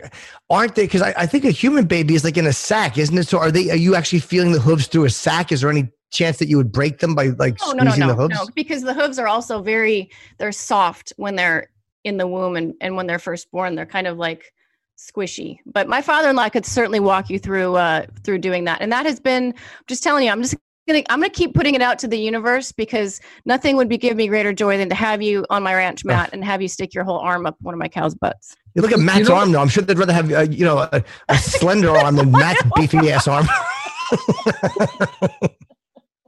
aren't 0.50 0.76
they? 0.76 0.84
Because 0.84 1.02
I, 1.02 1.14
I 1.18 1.26
think 1.26 1.46
a 1.46 1.52
human 1.52 1.86
baby 1.86 2.16
is 2.16 2.24
like 2.24 2.38
in 2.38 2.48
a 2.48 2.54
sack, 2.54 2.98
isn't 2.98 3.18
it? 3.18 3.28
So 3.28 3.38
are 3.38 3.52
they? 3.52 3.70
Are 3.70 3.76
you 3.76 3.96
actually 3.96 4.20
feeling 4.20 4.52
the 4.52 4.60
hooves 4.60 4.88
through 4.88 5.06
a 5.06 5.10
sack? 5.10 5.52
Is 5.52 5.62
there 5.62 5.70
any 5.70 5.92
chance 6.10 6.38
that 6.38 6.48
you 6.48 6.56
would 6.58 6.72
break 6.72 7.00
them 7.00 7.16
by 7.16 7.28
like 7.38 7.58
no 7.66 7.74
no 7.74 7.84
no 7.84 7.96
no, 7.96 8.08
the 8.08 8.16
hooves? 8.16 8.34
no 8.36 8.48
because 8.56 8.82
the 8.82 8.94
hooves 8.94 9.20
are 9.20 9.28
also 9.28 9.62
very 9.62 10.10
they're 10.38 10.54
soft 10.54 11.12
when 11.18 11.36
they're 11.36 11.70
in 12.06 12.16
the 12.16 12.26
womb 12.26 12.56
and 12.56 12.74
and 12.80 12.96
when 12.96 13.08
they're 13.08 13.20
first 13.20 13.52
born 13.52 13.76
they're 13.76 13.86
kind 13.86 14.08
of 14.08 14.18
like 14.18 14.54
squishy. 14.98 15.60
But 15.66 15.88
my 15.88 16.02
father-in-law 16.02 16.50
could 16.50 16.66
certainly 16.66 17.00
walk 17.00 17.30
you 17.30 17.40
through 17.40 17.76
uh 17.76 18.06
through 18.24 18.40
doing 18.40 18.66
that, 18.66 18.82
and 18.82 18.92
that 18.92 19.06
has 19.06 19.20
been 19.20 19.54
just 19.88 20.04
telling 20.04 20.26
you 20.26 20.32
I'm 20.32 20.42
just 20.42 20.56
gonna 20.88 21.04
I'm 21.10 21.20
gonna 21.20 21.30
keep 21.30 21.54
putting 21.54 21.76
it 21.76 21.82
out 21.82 22.00
to 22.00 22.08
the 22.08 22.18
universe 22.18 22.72
because 22.72 23.20
nothing 23.46 23.76
would 23.78 23.90
be 23.90 23.98
give 23.98 24.16
me 24.18 24.28
greater 24.28 24.54
joy 24.54 24.78
than 24.78 24.90
to 24.90 24.96
have 24.96 25.22
you 25.22 25.46
on 25.50 25.62
my 25.64 25.76
ranch 25.76 26.04
Matt 26.06 26.32
and 26.34 26.44
have 26.44 26.62
you 26.62 26.68
stick 26.68 26.94
your 26.94 27.04
whole 27.04 27.20
arm 27.20 27.46
up 27.46 27.56
one 27.62 27.74
of 27.74 27.80
my 27.80 27.88
cow's 27.88 28.16
butts. 28.16 28.56
You 28.74 28.82
look 28.82 28.92
at 28.92 29.00
You 29.00 29.06
Matt's 29.06 29.30
know- 29.30 29.36
arm 29.36 29.52
though. 29.52 29.60
I'm 29.62 29.70
sure 29.70 29.84
they'd 29.84 29.98
rather 29.98 30.14
have 30.14 30.32
uh, 30.32 30.42
you 30.42 30.66
know 30.66 30.80
a, 30.80 31.04
a 31.30 31.38
slender 31.38 31.92
arm 31.92 32.16
than 32.16 32.32
Matt's 32.34 32.64
beefy 32.76 33.12
ass 33.12 33.28
arm. 33.28 33.48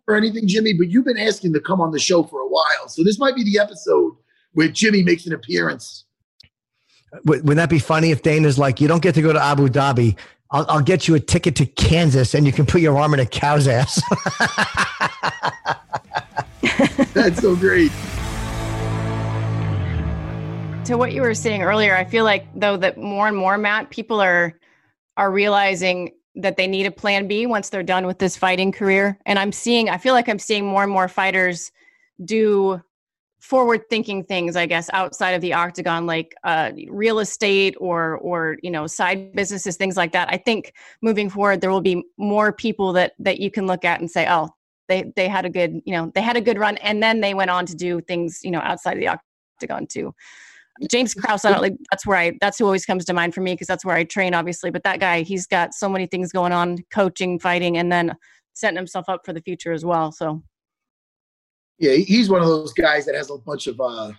or 0.07 0.15
anything, 0.15 0.47
Jimmy, 0.47 0.73
but 0.73 0.89
you've 0.89 1.05
been 1.05 1.17
asking 1.17 1.53
to 1.53 1.59
come 1.61 1.79
on 1.81 1.91
the 1.91 1.99
show 1.99 2.23
for 2.23 2.39
a 2.41 2.47
while. 2.47 2.87
So 2.87 3.03
this 3.03 3.19
might 3.19 3.35
be 3.35 3.43
the 3.43 3.59
episode 3.59 4.13
where 4.53 4.67
Jimmy 4.67 5.03
makes 5.03 5.25
an 5.27 5.33
appearance. 5.33 6.05
Wou- 7.25 7.41
Wouldn't 7.41 7.57
that 7.57 7.69
be 7.69 7.79
funny 7.79 8.11
if 8.11 8.21
Dana's 8.21 8.57
like, 8.59 8.79
you 8.81 8.87
don't 8.87 9.01
get 9.01 9.15
to 9.15 9.21
go 9.21 9.33
to 9.33 9.41
Abu 9.41 9.67
Dhabi. 9.67 10.15
I'll, 10.51 10.65
I'll 10.69 10.81
get 10.81 11.07
you 11.07 11.15
a 11.15 11.19
ticket 11.19 11.55
to 11.57 11.65
Kansas 11.65 12.33
and 12.33 12.45
you 12.45 12.51
can 12.51 12.65
put 12.65 12.81
your 12.81 12.97
arm 12.97 13.13
in 13.13 13.19
a 13.19 13.25
cow's 13.25 13.67
ass. 13.67 14.01
That's 17.13 17.41
so 17.41 17.55
great. 17.55 17.91
to 20.85 20.95
what 20.97 21.13
you 21.13 21.21
were 21.21 21.35
saying 21.35 21.61
earlier, 21.61 21.95
I 21.95 22.03
feel 22.03 22.23
like 22.23 22.47
though 22.55 22.75
that 22.77 22.97
more 22.97 23.27
and 23.27 23.37
more, 23.37 23.57
Matt, 23.59 23.91
people 23.91 24.19
are 24.19 24.53
are 25.17 25.31
realizing 25.31 26.11
that 26.35 26.57
they 26.57 26.65
need 26.65 26.85
a 26.87 26.91
plan 26.91 27.27
B 27.27 27.45
once 27.45 27.69
they're 27.69 27.83
done 27.83 28.07
with 28.07 28.17
this 28.19 28.35
fighting 28.35 28.71
career. 28.71 29.19
And 29.25 29.37
I'm 29.37 29.51
seeing, 29.51 29.89
I 29.89 29.97
feel 29.97 30.13
like 30.13 30.27
I'm 30.29 30.39
seeing 30.39 30.65
more 30.65 30.81
and 30.81 30.91
more 30.91 31.07
fighters 31.07 31.71
do 32.23 32.81
forward 33.39 33.89
thinking 33.89 34.23
things, 34.23 34.55
I 34.55 34.65
guess, 34.65 34.89
outside 34.93 35.31
of 35.31 35.41
the 35.41 35.53
octagon, 35.53 36.05
like 36.05 36.35
uh, 36.43 36.71
real 36.89 37.19
estate 37.19 37.75
or 37.79 38.17
or 38.17 38.57
you 38.61 38.71
know 38.71 38.87
side 38.87 39.33
businesses, 39.33 39.77
things 39.77 39.97
like 39.97 40.11
that. 40.11 40.29
I 40.29 40.37
think 40.37 40.73
moving 41.01 41.29
forward, 41.29 41.61
there 41.61 41.71
will 41.71 41.81
be 41.81 42.03
more 42.17 42.51
people 42.51 42.93
that 42.93 43.13
that 43.19 43.39
you 43.39 43.51
can 43.51 43.67
look 43.67 43.85
at 43.85 43.99
and 43.99 44.09
say, 44.09 44.27
oh. 44.29 44.49
They, 44.87 45.13
they 45.15 45.27
had 45.27 45.45
a 45.45 45.51
good 45.51 45.81
you 45.85 45.93
know 45.93 46.11
they 46.15 46.21
had 46.21 46.35
a 46.35 46.41
good 46.41 46.57
run 46.57 46.77
and 46.77 47.03
then 47.03 47.21
they 47.21 47.35
went 47.35 47.51
on 47.51 47.67
to 47.67 47.75
do 47.75 48.01
things 48.01 48.39
you 48.43 48.49
know 48.49 48.57
outside 48.57 48.93
of 48.93 48.99
the 48.99 49.19
octagon 49.59 49.85
too 49.85 50.15
James 50.87 51.13
Krause, 51.13 51.45
I 51.45 51.51
don't 51.51 51.61
like 51.61 51.75
that's 51.91 52.05
where 52.05 52.17
I 52.17 52.37
that's 52.39 52.57
who 52.57 52.65
always 52.65 52.85
comes 52.85 53.03
to 53.05 53.13
mind 53.13 53.33
for 53.33 53.41
me 53.41 53.53
because 53.53 53.67
that's 53.67 53.83
where 53.83 53.95
I 53.95 54.03
train, 54.03 54.33
obviously. 54.33 54.71
But 54.71 54.83
that 54.83 54.99
guy, 54.99 55.21
he's 55.21 55.45
got 55.45 55.73
so 55.73 55.89
many 55.89 56.05
things 56.05 56.31
going 56.31 56.53
on, 56.53 56.77
coaching, 56.89 57.39
fighting, 57.39 57.77
and 57.77 57.91
then 57.91 58.15
setting 58.53 58.77
himself 58.77 59.09
up 59.09 59.25
for 59.25 59.33
the 59.33 59.41
future 59.41 59.73
as 59.73 59.83
well. 59.83 60.11
So 60.11 60.41
Yeah, 61.79 61.93
he's 61.93 62.29
one 62.29 62.41
of 62.41 62.47
those 62.47 62.73
guys 62.73 63.05
that 63.05 63.15
has 63.15 63.29
a 63.31 63.37
bunch 63.37 63.67
of 63.67 63.79
uh, 63.79 64.11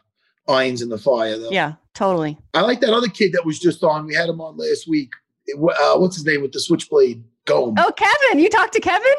irons 0.48 0.82
in 0.82 0.88
the 0.88 0.98
fire. 0.98 1.36
Though. 1.38 1.50
yeah, 1.50 1.74
totally. 1.94 2.38
I 2.54 2.62
like 2.62 2.80
that 2.80 2.92
other 2.94 3.08
kid 3.08 3.32
that 3.34 3.44
was 3.44 3.58
just 3.58 3.84
on. 3.84 4.06
We 4.06 4.14
had 4.14 4.28
him 4.28 4.40
on 4.40 4.56
last 4.56 4.88
week. 4.88 5.10
Uh, 5.54 5.96
what's 5.98 6.16
his 6.16 6.24
name 6.24 6.42
with 6.42 6.52
the 6.52 6.60
switchblade 6.60 7.22
comb? 7.46 7.74
Oh, 7.78 7.92
Kevin, 7.96 8.38
you 8.42 8.48
talked 8.48 8.72
to 8.74 8.80
Kevin? 8.80 9.12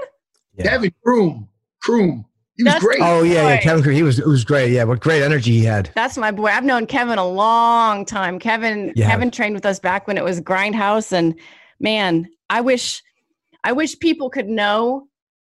Yeah. 0.57 0.63
Kevin 0.65 0.91
Croom. 1.03 1.47
Croom. 1.81 2.25
He 2.57 2.63
was 2.63 2.73
That's- 2.73 2.83
great. 2.83 2.99
oh 3.01 3.23
yeah, 3.23 3.47
yeah. 3.47 3.57
Kevin, 3.61 3.81
Cre- 3.83 3.91
he 3.91 4.03
was 4.03 4.19
it 4.19 4.27
was 4.27 4.43
great. 4.43 4.71
Yeah, 4.71 4.83
what 4.83 4.99
great 4.99 5.23
energy 5.23 5.51
he 5.51 5.63
had. 5.63 5.89
That's 5.95 6.17
my 6.17 6.31
boy. 6.31 6.47
I've 6.47 6.63
known 6.65 6.85
Kevin 6.85 7.17
a 7.17 7.27
long 7.27 8.05
time. 8.05 8.37
Kevin 8.39 8.91
You 8.95 9.03
have. 9.03 9.11
Kevin 9.13 9.31
trained 9.31 9.55
with 9.55 9.65
us 9.65 9.79
back 9.79 10.05
when 10.07 10.17
it 10.17 10.23
was 10.23 10.41
Grindhouse 10.41 11.11
and 11.11 11.33
man, 11.79 12.27
I 12.49 12.61
wish 12.61 13.01
I 13.63 13.71
wish 13.71 13.97
people 13.99 14.29
could 14.29 14.47
know 14.47 15.07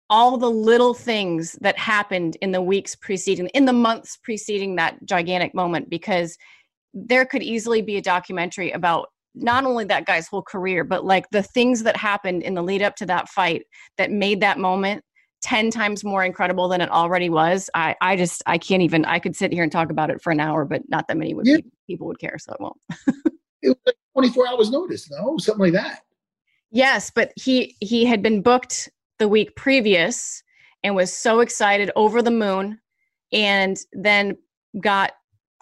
all 0.10 0.38
the 0.38 0.50
little 0.50 0.94
things 0.94 1.54
that 1.62 1.78
happened 1.78 2.38
in 2.42 2.52
the 2.52 2.62
weeks 2.62 2.96
preceding 2.96 3.48
in 3.48 3.66
the 3.66 3.74
months 3.74 4.18
preceding 4.24 4.76
that 4.76 4.98
gigantic 5.06 5.54
moment 5.54 5.90
because 5.90 6.38
there 6.94 7.26
could 7.26 7.44
easily 7.44 7.82
be 7.82 7.98
a 7.98 8.02
documentary 8.02 8.72
about 8.72 9.08
not 9.36 9.66
only 9.66 9.84
that 9.86 10.06
guy's 10.06 10.28
whole 10.28 10.42
career 10.42 10.84
but 10.84 11.06
like 11.06 11.30
the 11.32 11.44
things 11.44 11.84
that 11.84 11.96
happened 11.98 12.42
in 12.44 12.54
the 12.54 12.62
lead 12.64 12.82
up 12.82 12.96
to 12.96 13.06
that 13.06 13.28
fight 13.30 13.64
that 13.98 14.10
made 14.12 14.42
that 14.42 14.58
moment 14.58 15.04
10 15.44 15.70
times 15.70 16.04
more 16.04 16.24
incredible 16.24 16.68
than 16.68 16.82
it 16.82 16.90
already 16.90 17.30
was 17.30 17.70
i 17.76 17.94
i 18.02 18.16
just 18.16 18.42
i 18.48 18.58
can't 18.58 18.82
even 18.82 19.06
i 19.06 19.20
could 19.20 19.36
sit 19.36 19.52
here 19.54 19.62
and 19.64 19.72
talk 19.72 19.92
about 19.92 20.10
it 20.10 20.22
for 20.22 20.32
an 20.32 20.40
hour 20.40 20.66
but 20.66 20.82
not 20.90 21.08
that 21.08 21.18
many 21.18 21.34
would 21.34 21.46
Yeah. 21.46 21.58
pe- 21.58 21.64
people 21.86 22.08
would 22.08 22.20
care 22.20 22.38
so 22.40 22.54
it 22.54 22.60
won't 22.62 22.78
It 23.64 23.70
was 23.70 23.78
like 23.88 23.96
24 24.14 24.48
hours 24.50 24.70
notice, 24.70 25.10
no? 25.10 25.36
Something 25.40 25.66
like 25.66 25.74
that. 25.74 26.02
yes 26.72 27.12
but 27.14 27.32
he 27.36 27.76
he 27.82 28.06
had 28.06 28.22
been 28.24 28.42
booked 28.42 28.90
the 29.20 29.28
week 29.28 29.56
previous 29.56 30.44
and 30.84 30.96
was 30.96 31.12
so 31.12 31.40
excited 31.40 31.92
over 31.96 32.22
the 32.22 32.32
moon 32.32 32.80
and 33.32 33.78
then 33.94 34.38
got 34.80 35.14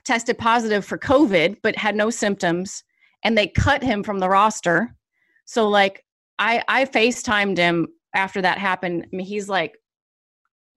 tested 0.04 0.38
positive 0.38 0.86
for 0.86 0.98
covid 0.98 1.58
but 1.64 1.76
had 1.76 1.96
no 1.96 2.10
symptoms 2.10 2.84
and 3.24 3.38
they 3.38 3.48
cut 3.48 3.82
him 3.82 4.04
from 4.04 4.20
the 4.20 4.30
roster 4.30 4.96
so 5.46 5.68
like 5.70 6.04
I 6.40 6.64
I 6.68 6.86
FaceTimed 6.86 7.58
him 7.58 7.88
after 8.14 8.42
that 8.42 8.58
happened. 8.58 9.06
I 9.06 9.16
mean, 9.16 9.26
he's 9.26 9.50
like 9.50 9.78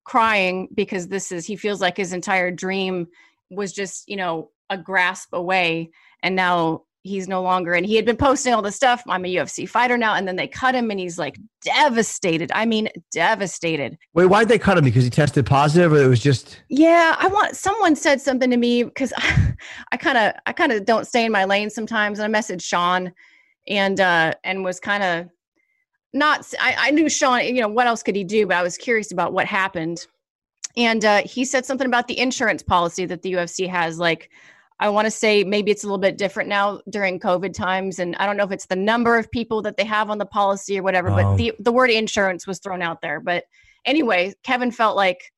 crying 0.04 0.68
because 0.74 1.08
this 1.08 1.32
is 1.32 1.46
he 1.46 1.56
feels 1.56 1.80
like 1.80 1.96
his 1.96 2.12
entire 2.12 2.50
dream 2.50 3.08
was 3.50 3.72
just 3.72 4.08
you 4.08 4.16
know 4.16 4.50
a 4.70 4.78
grasp 4.78 5.30
away, 5.32 5.90
and 6.22 6.36
now 6.36 6.82
he's 7.02 7.28
no 7.28 7.42
longer 7.42 7.74
and 7.74 7.86
he 7.86 7.96
had 7.96 8.04
been 8.04 8.16
posting 8.16 8.52
all 8.52 8.60
the 8.60 8.72
stuff 8.72 9.02
i'm 9.08 9.24
a 9.24 9.34
ufc 9.36 9.68
fighter 9.68 9.96
now 9.96 10.14
and 10.14 10.26
then 10.26 10.36
they 10.36 10.48
cut 10.48 10.74
him 10.74 10.90
and 10.90 11.00
he's 11.00 11.18
like 11.18 11.38
devastated. 11.62 12.50
I 12.54 12.66
mean 12.66 12.88
devastated. 13.12 13.98
Wait, 14.14 14.26
why 14.26 14.40
did 14.40 14.48
they 14.48 14.58
cut 14.58 14.78
him? 14.78 14.84
Because 14.84 15.04
he 15.04 15.10
tested 15.10 15.46
positive, 15.46 15.92
or 15.92 16.02
it 16.02 16.08
was 16.08 16.20
just 16.20 16.62
yeah 16.68 17.16
i 17.18 17.26
want 17.26 17.56
someone 17.56 17.96
said 17.96 18.20
something 18.20 18.50
to 18.50 18.56
me 18.56 18.82
because 18.82 19.12
i 19.92 19.96
kind 19.96 20.18
of 20.18 20.34
i 20.46 20.52
kind 20.52 20.72
of 20.72 20.84
don't 20.84 21.06
stay 21.06 21.24
in 21.24 21.32
my 21.32 21.44
lane 21.44 21.70
sometimes 21.70 22.18
and 22.18 22.34
i 22.34 22.38
messaged 22.38 22.62
sean 22.62 23.12
and 23.66 24.00
uh 24.00 24.32
and 24.44 24.64
was 24.64 24.80
kind 24.80 25.02
of 25.02 25.28
not 26.12 26.52
I, 26.60 26.74
I 26.78 26.90
knew 26.90 27.08
sean 27.08 27.44
you 27.44 27.60
know 27.60 27.68
what 27.68 27.86
else 27.86 28.02
could 28.02 28.16
he 28.16 28.24
do 28.24 28.46
but 28.46 28.56
i 28.56 28.62
was 28.62 28.76
curious 28.76 29.12
about 29.12 29.32
what 29.32 29.46
happened. 29.46 30.06
And 30.76 31.04
uh 31.04 31.22
he 31.22 31.44
said 31.44 31.66
something 31.66 31.86
about 31.86 32.08
the 32.08 32.18
insurance 32.18 32.62
policy 32.62 33.04
that 33.06 33.22
the 33.22 33.32
ufc 33.34 33.68
has 33.68 33.98
like 33.98 34.30
I 34.80 34.88
want 34.90 35.06
to 35.06 35.10
say 35.10 35.42
maybe 35.42 35.70
it's 35.70 35.82
a 35.82 35.86
little 35.86 35.98
bit 35.98 36.16
different 36.18 36.48
now 36.48 36.80
during 36.90 37.18
COVID 37.18 37.52
times. 37.52 37.98
And 37.98 38.14
I 38.16 38.26
don't 38.26 38.36
know 38.36 38.44
if 38.44 38.52
it's 38.52 38.66
the 38.66 38.76
number 38.76 39.18
of 39.18 39.30
people 39.30 39.60
that 39.62 39.76
they 39.76 39.84
have 39.84 40.08
on 40.08 40.18
the 40.18 40.26
policy 40.26 40.78
or 40.78 40.82
whatever, 40.84 41.10
Oh. 41.10 41.16
but 41.16 41.36
the, 41.36 41.52
the 41.58 41.72
word 41.72 41.90
insurance 41.90 42.46
was 42.46 42.60
thrown 42.60 42.80
out 42.80 43.00
there. 43.02 43.18
But 43.20 43.44
anyway, 43.84 44.34
Kevin 44.44 44.70
felt 44.70 44.94
like, 44.96 45.32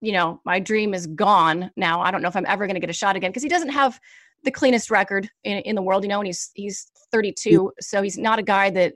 you 0.00 0.12
know, 0.12 0.40
my 0.44 0.60
dream 0.60 0.94
is 0.94 1.06
gone 1.06 1.70
now. 1.76 2.00
I 2.00 2.10
don't 2.10 2.22
know 2.22 2.28
if 2.28 2.36
I'm 2.36 2.46
ever 2.46 2.66
going 2.66 2.74
to 2.74 2.80
get 2.80 2.90
a 2.90 2.94
shot 2.94 3.16
again 3.16 3.30
because 3.30 3.42
he 3.42 3.48
doesn't 3.50 3.68
have 3.70 4.00
the 4.44 4.50
cleanest 4.50 4.90
record 4.90 5.28
in, 5.44 5.58
in 5.58 5.74
the 5.74 5.82
world, 5.82 6.02
you 6.02 6.08
know, 6.08 6.20
and 6.20 6.26
he's, 6.26 6.50
he's 6.54 6.90
32. 7.12 7.72
So 7.80 8.02
he's 8.02 8.16
not 8.16 8.38
a 8.38 8.42
guy 8.42 8.70
that 8.70 8.94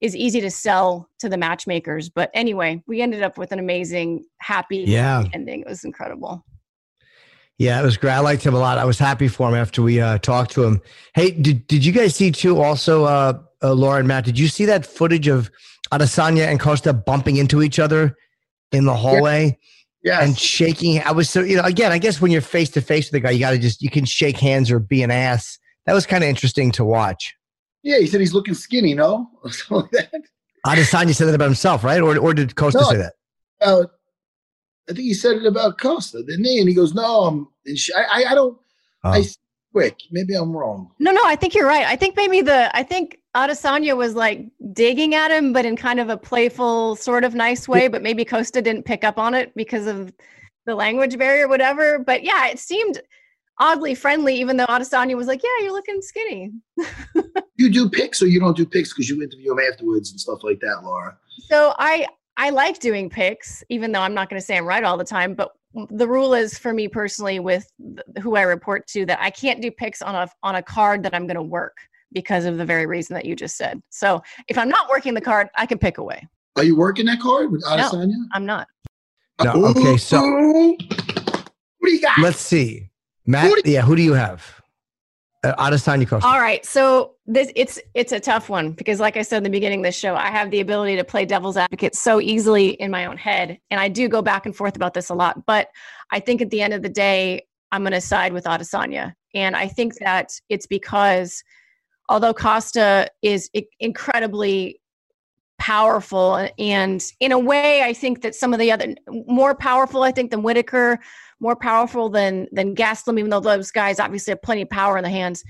is 0.00 0.16
easy 0.16 0.40
to 0.40 0.50
sell 0.50 1.08
to 1.18 1.28
the 1.28 1.36
matchmakers. 1.36 2.08
But 2.08 2.30
anyway, 2.34 2.82
we 2.86 3.02
ended 3.02 3.22
up 3.22 3.36
with 3.38 3.52
an 3.52 3.58
amazing, 3.58 4.24
happy 4.38 4.78
Yeah. 4.88 5.24
ending. 5.34 5.60
It 5.60 5.68
was 5.68 5.84
incredible. 5.84 6.44
Yeah, 7.60 7.78
it 7.78 7.84
was 7.84 7.98
great. 7.98 8.12
I 8.12 8.20
liked 8.20 8.42
him 8.42 8.54
a 8.54 8.58
lot. 8.58 8.78
I 8.78 8.86
was 8.86 8.98
happy 8.98 9.28
for 9.28 9.46
him 9.46 9.54
after 9.54 9.82
we 9.82 10.00
uh, 10.00 10.16
talked 10.16 10.50
to 10.52 10.64
him. 10.64 10.80
Hey, 11.14 11.30
did, 11.32 11.66
did 11.66 11.84
you 11.84 11.92
guys 11.92 12.14
see 12.16 12.32
too? 12.32 12.58
Also, 12.58 13.04
uh, 13.04 13.38
uh, 13.62 13.74
Laura 13.74 13.98
and 13.98 14.08
Matt, 14.08 14.24
did 14.24 14.38
you 14.38 14.48
see 14.48 14.64
that 14.64 14.86
footage 14.86 15.28
of 15.28 15.50
Adesanya 15.92 16.46
and 16.48 16.58
Costa 16.58 16.94
bumping 16.94 17.36
into 17.36 17.60
each 17.62 17.78
other 17.78 18.16
in 18.72 18.86
the 18.86 18.94
hallway 18.96 19.58
Yes. 20.02 20.22
and 20.26 20.38
shaking? 20.38 21.02
I 21.02 21.12
was 21.12 21.28
so 21.28 21.42
you 21.42 21.56
know 21.56 21.64
again. 21.64 21.92
I 21.92 21.98
guess 21.98 22.18
when 22.18 22.30
you're 22.32 22.40
face 22.40 22.70
to 22.70 22.80
face 22.80 23.06
with 23.12 23.12
the 23.12 23.20
guy, 23.20 23.32
you 23.32 23.40
got 23.40 23.50
to 23.50 23.58
just 23.58 23.82
you 23.82 23.90
can 23.90 24.06
shake 24.06 24.38
hands 24.38 24.70
or 24.70 24.78
be 24.78 25.02
an 25.02 25.10
ass. 25.10 25.58
That 25.84 25.92
was 25.92 26.06
kind 26.06 26.24
of 26.24 26.30
interesting 26.30 26.72
to 26.72 26.84
watch. 26.86 27.34
yeah, 27.82 27.98
he 27.98 28.06
said 28.06 28.20
he's 28.20 28.32
looking 28.32 28.54
skinny, 28.54 28.94
no? 28.94 29.28
Something 29.50 29.76
like 29.92 30.10
that. 30.10 30.22
Adesanya 30.66 31.14
said 31.14 31.26
that 31.28 31.34
about 31.34 31.44
himself, 31.44 31.84
right? 31.84 32.00
Or 32.00 32.16
or 32.16 32.32
did 32.32 32.56
Costa 32.56 32.80
No. 32.80 32.88
say 32.88 32.96
that? 32.96 33.12
Uh, 33.60 33.84
I 34.88 34.92
think 34.92 35.00
he 35.04 35.14
said 35.14 35.36
it 35.36 35.46
about 35.46 35.78
Costa, 35.78 36.22
didn't 36.22 36.44
he? 36.44 36.58
And 36.58 36.68
he 36.68 36.74
goes, 36.74 36.94
no, 36.94 37.22
I'm, 37.24 37.48
and 37.66 37.78
sh- 37.78 37.90
I, 37.96 38.22
I, 38.24 38.30
I 38.32 38.34
don't, 38.34 38.58
Oh. 39.02 39.10
I, 39.12 39.24
quick, 39.72 39.96
maybe 40.10 40.34
I'm 40.34 40.52
wrong. 40.54 40.90
No, 40.98 41.10
no, 41.10 41.22
I 41.24 41.34
think 41.36 41.54
you're 41.54 41.66
right. 41.66 41.86
I 41.86 41.96
think 41.96 42.16
maybe 42.16 42.42
the 42.42 42.74
I 42.76 42.82
think 42.82 43.18
Adesanya 43.34 43.96
was 43.96 44.14
like 44.14 44.44
digging 44.74 45.14
at 45.14 45.30
him, 45.30 45.52
but 45.54 45.64
in 45.64 45.74
kind 45.76 46.00
of 46.00 46.10
a 46.10 46.16
playful, 46.18 46.96
sort 46.96 47.24
of 47.24 47.34
nice 47.34 47.66
way. 47.66 47.88
But 47.88 48.02
maybe 48.02 48.24
Costa 48.26 48.60
didn't 48.60 48.84
pick 48.84 49.04
up 49.04 49.16
on 49.16 49.32
it 49.32 49.54
because 49.54 49.86
of 49.86 50.12
the 50.66 50.74
language 50.74 51.16
barrier, 51.16 51.48
whatever. 51.48 51.98
But 51.98 52.24
yeah, 52.24 52.48
it 52.48 52.58
seemed 52.58 53.00
oddly 53.58 53.94
friendly, 53.94 54.34
even 54.38 54.58
though 54.58 54.66
Adesanya 54.66 55.16
was 55.16 55.26
like, 55.28 55.42
"Yeah, 55.42 55.64
you're 55.64 55.72
looking 55.72 56.02
skinny." 56.02 56.52
You 57.56 57.68
do 57.68 57.90
picks 57.90 58.22
or 58.22 58.26
you 58.26 58.40
don't 58.40 58.56
do 58.56 58.64
picks 58.64 58.90
because 58.90 59.10
you 59.10 59.22
interview 59.22 59.52
him 59.52 59.58
afterwards 59.70 60.10
and 60.10 60.18
stuff 60.18 60.42
like 60.42 60.60
that, 60.60 60.80
Laura. 60.82 61.18
So 61.50 61.74
I 61.78 62.06
I 62.40 62.48
like 62.48 62.78
doing 62.78 63.10
picks, 63.10 63.62
even 63.68 63.92
though 63.92 64.00
I'm 64.00 64.14
not 64.14 64.30
going 64.30 64.40
to 64.40 64.44
say 64.44 64.56
I'm 64.56 64.64
right 64.64 64.82
all 64.82 64.96
the 64.96 65.04
time. 65.04 65.34
But 65.34 65.52
the 65.90 66.08
rule 66.08 66.32
is 66.32 66.56
for 66.58 66.72
me 66.72 66.88
personally 66.88 67.38
with 67.38 67.70
who 68.22 68.34
I 68.34 68.42
report 68.42 68.86
to 68.88 69.04
that 69.06 69.20
I 69.20 69.28
can't 69.28 69.60
do 69.60 69.70
picks 69.70 70.00
on 70.00 70.14
a 70.14 70.26
on 70.42 70.54
a 70.54 70.62
card 70.62 71.02
that 71.02 71.14
I'm 71.14 71.26
going 71.26 71.36
to 71.36 71.42
work 71.42 71.76
because 72.14 72.46
of 72.46 72.56
the 72.56 72.64
very 72.64 72.86
reason 72.86 73.12
that 73.14 73.26
you 73.26 73.36
just 73.36 73.58
said. 73.58 73.82
So 73.90 74.22
if 74.48 74.56
I'm 74.56 74.70
not 74.70 74.88
working 74.88 75.12
the 75.12 75.20
card, 75.20 75.48
I 75.54 75.66
can 75.66 75.76
pick 75.76 75.98
away. 75.98 76.26
Are 76.56 76.64
you 76.64 76.76
working 76.76 77.04
that 77.06 77.20
card 77.20 77.52
with 77.52 77.62
Adesanya? 77.64 78.14
I'm 78.32 78.46
not. 78.46 78.66
No, 79.44 79.66
okay, 79.66 79.98
so- 79.98 80.20
what 80.22 80.78
do 81.88 81.92
you 81.92 82.00
got? 82.00 82.18
Let's 82.18 82.40
see, 82.40 82.88
Matt. 83.26 83.44
Who 83.50 83.60
do- 83.62 83.70
yeah, 83.70 83.82
who 83.82 83.96
do 83.96 84.02
you 84.02 84.14
have? 84.14 84.59
Uh, 85.42 85.54
Adesanya 85.54 86.06
Costa. 86.06 86.28
All 86.28 86.38
right. 86.38 86.64
So 86.66 87.14
this 87.26 87.50
it's 87.56 87.80
it's 87.94 88.12
a 88.12 88.20
tough 88.20 88.50
one 88.50 88.72
because 88.72 89.00
like 89.00 89.16
I 89.16 89.22
said 89.22 89.38
in 89.38 89.44
the 89.44 89.50
beginning 89.50 89.80
of 89.80 89.84
this 89.84 89.96
show, 89.96 90.14
I 90.14 90.26
have 90.26 90.50
the 90.50 90.60
ability 90.60 90.96
to 90.96 91.04
play 91.04 91.24
devil's 91.24 91.56
advocate 91.56 91.94
so 91.94 92.20
easily 92.20 92.70
in 92.70 92.90
my 92.90 93.06
own 93.06 93.16
head. 93.16 93.58
And 93.70 93.80
I 93.80 93.88
do 93.88 94.08
go 94.08 94.20
back 94.20 94.44
and 94.44 94.54
forth 94.54 94.76
about 94.76 94.92
this 94.92 95.08
a 95.08 95.14
lot. 95.14 95.46
But 95.46 95.68
I 96.10 96.20
think 96.20 96.42
at 96.42 96.50
the 96.50 96.60
end 96.60 96.74
of 96.74 96.82
the 96.82 96.90
day, 96.90 97.46
I'm 97.72 97.82
gonna 97.82 98.00
side 98.00 98.34
with 98.34 98.44
Adesanya. 98.44 99.14
And 99.34 99.56
I 99.56 99.68
think 99.68 99.94
that 100.00 100.32
it's 100.48 100.66
because 100.66 101.42
although 102.10 102.34
Costa 102.34 103.08
is 103.22 103.48
incredibly 103.78 104.79
powerful 105.70 106.48
and 106.58 107.12
in 107.20 107.30
a 107.30 107.38
way 107.38 107.82
I 107.82 107.92
think 107.92 108.22
that 108.22 108.34
some 108.34 108.52
of 108.52 108.58
the 108.58 108.72
other 108.72 108.92
more 109.28 109.54
powerful 109.54 110.02
I 110.02 110.10
think 110.10 110.32
than 110.32 110.42
Whitaker, 110.42 110.98
more 111.38 111.54
powerful 111.54 112.08
than 112.08 112.48
than 112.50 112.74
Gastelum, 112.74 113.20
even 113.20 113.30
though 113.30 113.38
those 113.38 113.70
guys 113.70 114.00
obviously 114.00 114.32
have 114.32 114.42
plenty 114.42 114.62
of 114.62 114.70
power 114.70 114.98
in 114.98 115.04
the 115.04 115.10
hands. 115.10 115.44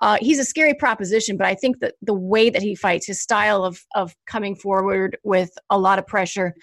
Uh, 0.00 0.16
he's 0.18 0.38
a 0.38 0.44
scary 0.46 0.72
proposition, 0.72 1.36
but 1.36 1.46
I 1.46 1.54
think 1.54 1.80
that 1.80 1.94
the 2.00 2.14
way 2.14 2.48
that 2.48 2.62
he 2.62 2.74
fights, 2.74 3.06
his 3.06 3.20
style 3.20 3.64
of 3.64 3.84
of 3.94 4.16
coming 4.26 4.56
forward 4.56 5.18
with 5.24 5.50
a 5.68 5.78
lot 5.78 5.98
of 5.98 6.06
pressure, 6.06 6.54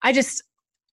I 0.00 0.14
just 0.14 0.42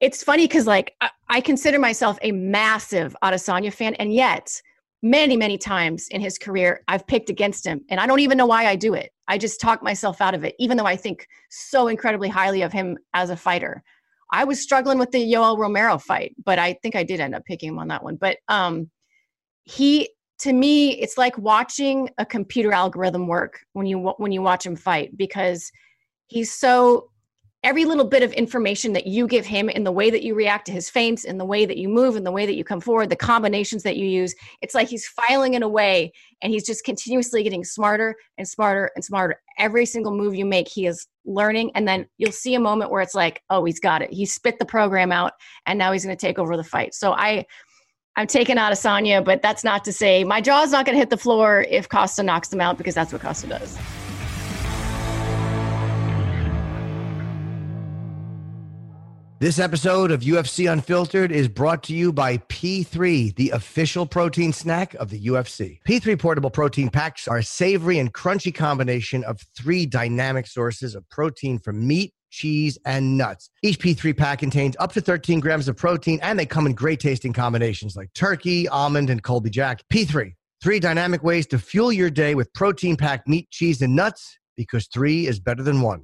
it's 0.02 0.24
funny 0.24 0.48
because 0.48 0.68
like 0.68 0.94
I, 1.00 1.10
I 1.30 1.40
consider 1.40 1.80
myself 1.80 2.18
a 2.22 2.34
massive 2.34 3.16
Adesanya 3.24 3.72
fan, 3.72 3.94
and 3.96 4.14
yet 4.14 4.62
many 5.02 5.38
many 5.38 5.58
times 5.58 6.08
in 6.10 6.22
his 6.22 6.38
career 6.38 6.82
I've 6.88 7.06
picked 7.08 7.30
against 7.30 7.66
him, 7.66 7.82
and 7.90 8.00
I 8.00 8.08
don't 8.08 8.20
even 8.20 8.38
know 8.38 8.46
why 8.46 8.66
I 8.66 8.76
do 8.76 8.94
it. 8.94 9.12
I 9.28 9.38
just 9.38 9.60
talk 9.60 9.82
myself 9.84 10.22
out 10.22 10.34
of 10.34 10.44
it, 10.44 10.56
even 10.60 10.78
though 10.78 10.86
I 10.86 10.96
think 10.96 11.28
so 11.50 11.88
incredibly 11.88 12.30
highly 12.30 12.62
of 12.62 12.72
him 12.72 12.98
as 13.14 13.30
a 13.30 13.38
fighter. 13.38 13.84
I 14.32 14.44
was 14.44 14.62
struggling 14.62 14.98
with 14.98 15.12
the 15.12 15.24
Yoel 15.24 15.58
Romero 15.58 15.98
fight, 15.98 16.36
but 16.44 16.60
I 16.60 16.74
think 16.82 16.96
I 16.96 17.04
did 17.04 17.20
end 17.20 17.36
up 17.36 17.46
picking 17.46 17.70
him 17.70 17.80
on 17.80 17.88
that 17.90 18.04
one. 18.04 18.16
But 18.16 18.38
um, 18.48 18.90
he, 19.64 20.10
to 20.40 20.52
me, 20.52 20.92
it's 21.00 21.18
like 21.18 21.38
watching 21.38 22.10
a 22.18 22.26
computer 22.26 22.74
algorithm 22.74 23.28
work 23.28 23.62
when 23.74 23.86
you 23.86 24.14
when 24.18 24.32
you 24.32 24.42
watch 24.42 24.66
him 24.66 24.76
fight 24.76 25.16
because 25.16 25.72
he's 26.28 26.52
so 26.52 27.10
every 27.66 27.84
little 27.84 28.06
bit 28.06 28.22
of 28.22 28.32
information 28.34 28.94
that 28.94 29.08
you 29.08 29.28
give 29.28 29.44
him 29.44 29.70
in 29.70 29.84
the 29.84 29.92
way 29.92 30.12
that 30.12 30.22
you 30.22 30.36
react 30.36 30.68
to 30.68 30.72
his 30.72 30.88
feints, 30.88 31.24
in 31.24 31.40
the 31.40 31.44
way 31.44 31.66
that 31.66 31.78
you 31.78 31.90
move, 31.90 32.16
in 32.16 32.24
the 32.24 32.32
way 32.32 32.46
that 32.46 32.54
you 32.54 32.64
come 32.64 32.80
forward, 32.80 33.10
the 33.10 33.16
combinations 33.16 33.82
that 33.82 33.98
you 33.98 34.06
use, 34.06 34.36
it's 34.62 34.76
like 34.76 34.88
he's 34.88 35.08
filing 35.08 35.56
it 35.56 35.64
away 35.64 36.14
and 36.44 36.54
he's 36.54 36.64
just 36.64 36.86
continuously 36.86 37.42
getting 37.42 37.64
smarter 37.64 38.16
and 38.38 38.48
smarter 38.48 38.92
and 38.96 39.04
smarter. 39.04 39.42
Every 39.58 39.88
single 39.88 40.16
move 40.16 40.36
you 40.36 40.46
make, 40.46 40.68
he 40.68 40.86
is 40.86 41.08
learning. 41.26 41.72
And 41.74 41.88
then 41.88 42.06
you'll 42.20 42.32
see 42.32 42.54
a 42.54 42.60
moment 42.60 42.92
where 42.92 43.02
it's 43.02 43.16
like, 43.16 43.42
oh, 43.50 43.66
he's 43.66 43.80
got 43.80 44.04
it. 44.04 44.14
He 44.14 44.28
spit 44.28 44.60
the 44.60 44.66
program 44.66 45.12
out 45.12 45.34
and 45.66 45.80
now 45.80 45.92
he's 45.92 46.06
going 46.06 46.16
to 46.16 46.22
take 46.22 46.38
over 46.38 46.56
the 46.56 46.64
fight. 46.64 46.94
So 46.94 47.14
I, 47.14 47.48
I'm 48.16 48.28
taking 48.28 48.58
Adesanya, 48.58 49.26
but 49.26 49.42
that's 49.42 49.64
not 49.64 49.84
to 49.86 49.92
say 49.92 50.24
my 50.24 50.40
jaw's 50.40 50.72
not 50.72 50.86
going 50.86 50.94
to 50.94 51.00
hit 51.00 51.10
the 51.10 51.18
floor 51.18 51.66
if 51.68 51.90
Costa 51.90 52.22
knocks 52.22 52.54
him 52.54 52.62
out 52.62 52.78
because 52.78 52.94
that's 52.94 53.12
what 53.12 53.24
Costa 53.24 53.48
does. 53.48 53.76
This 59.38 59.60
episode 59.60 60.12
of 60.12 60.22
UFC 60.22 60.72
Unfiltered 60.72 61.30
is 61.30 61.50
brought 61.50 61.84
to 61.84 61.94
you 61.94 62.14
by 62.14 62.38
P3, 62.38 63.36
the 63.36 63.50
official 63.50 64.06
protein 64.06 64.54
snack 64.54 64.94
of 64.94 65.10
the 65.10 65.26
UFC. 65.26 65.80
P3 65.86 66.18
portable 66.18 66.50
protein 66.50 66.88
packs 66.88 67.28
are 67.28 67.40
a 67.40 67.44
savory 67.44 68.00
and 68.00 68.14
crunchy 68.14 68.56
combination 68.56 69.26
of 69.26 69.42
three 69.54 69.86
dynamic 69.86 70.48
sources 70.48 70.96
of 70.96 71.08
protein 71.10 71.60
from 71.60 71.86
meat, 71.86 72.14
cheese, 72.32 72.78
and 72.86 73.18
nuts. 73.18 73.50
Each 73.62 73.78
P3 73.78 74.16
pack 74.16 74.40
contains 74.40 74.78
up 74.80 74.94
to 74.94 75.02
13 75.02 75.42
grams 75.42 75.68
of 75.68 75.76
protein, 75.76 76.18
and 76.22 76.40
they 76.40 76.46
come 76.46 76.66
in 76.66 76.74
great 76.74 77.02
tasting 77.02 77.34
combinations 77.34 77.98
like 77.98 78.14
turkey, 78.14 78.70
almond, 78.70 79.10
and 79.10 79.22
Colby 79.22 79.50
Jack. 79.50 79.84
P3, 79.92 80.32
three 80.64 80.80
dynamic 80.80 81.24
ways 81.24 81.46
to 81.48 81.60
fuel 81.60 81.92
your 81.92 82.10
day 82.10 82.36
with 82.36 82.54
protein 82.54 82.96
packed 82.96 83.28
meat, 83.28 83.50
cheese, 83.52 83.82
and 83.82 83.98
nuts 83.98 84.40
because 84.56 84.88
three 84.88 85.28
is 85.28 85.42
better 85.42 85.62
than 85.62 85.82
one. 85.82 86.04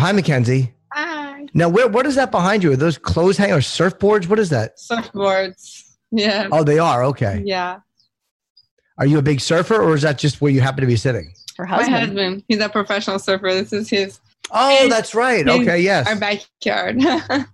Hi, 0.00 0.12
Mackenzie. 0.12 0.72
Hi. 0.94 1.46
Now, 1.52 1.68
where 1.68 1.86
what 1.86 2.06
is 2.06 2.14
that 2.14 2.30
behind 2.30 2.62
you? 2.62 2.72
Are 2.72 2.76
those 2.76 2.96
clothes 2.96 3.36
hangers, 3.36 3.66
surfboards? 3.66 4.28
What 4.28 4.38
is 4.38 4.48
that? 4.48 4.78
Surfboards. 4.78 5.82
Yeah. 6.10 6.48
Oh, 6.50 6.64
they 6.64 6.78
are. 6.78 7.04
Okay. 7.04 7.42
Yeah. 7.44 7.80
Are 8.98 9.04
you 9.04 9.18
a 9.18 9.22
big 9.22 9.40
surfer, 9.42 9.76
or 9.82 9.94
is 9.94 10.00
that 10.02 10.16
just 10.18 10.40
where 10.40 10.50
you 10.50 10.62
happen 10.62 10.80
to 10.80 10.86
be 10.86 10.96
sitting? 10.96 11.32
Her 11.58 11.64
My 11.66 11.76
husband. 11.76 11.94
husband, 11.96 12.44
he's 12.48 12.60
a 12.60 12.68
professional 12.70 13.18
surfer. 13.18 13.52
This 13.52 13.74
is 13.74 13.90
his 13.90 14.20
Oh, 14.52 14.80
His- 14.80 14.88
that's 14.90 15.14
right. 15.14 15.46
his- 15.46 15.60
Okay, 15.60 15.80
yes. 15.80 16.08
our 16.08 16.16
backyard. 16.16 16.98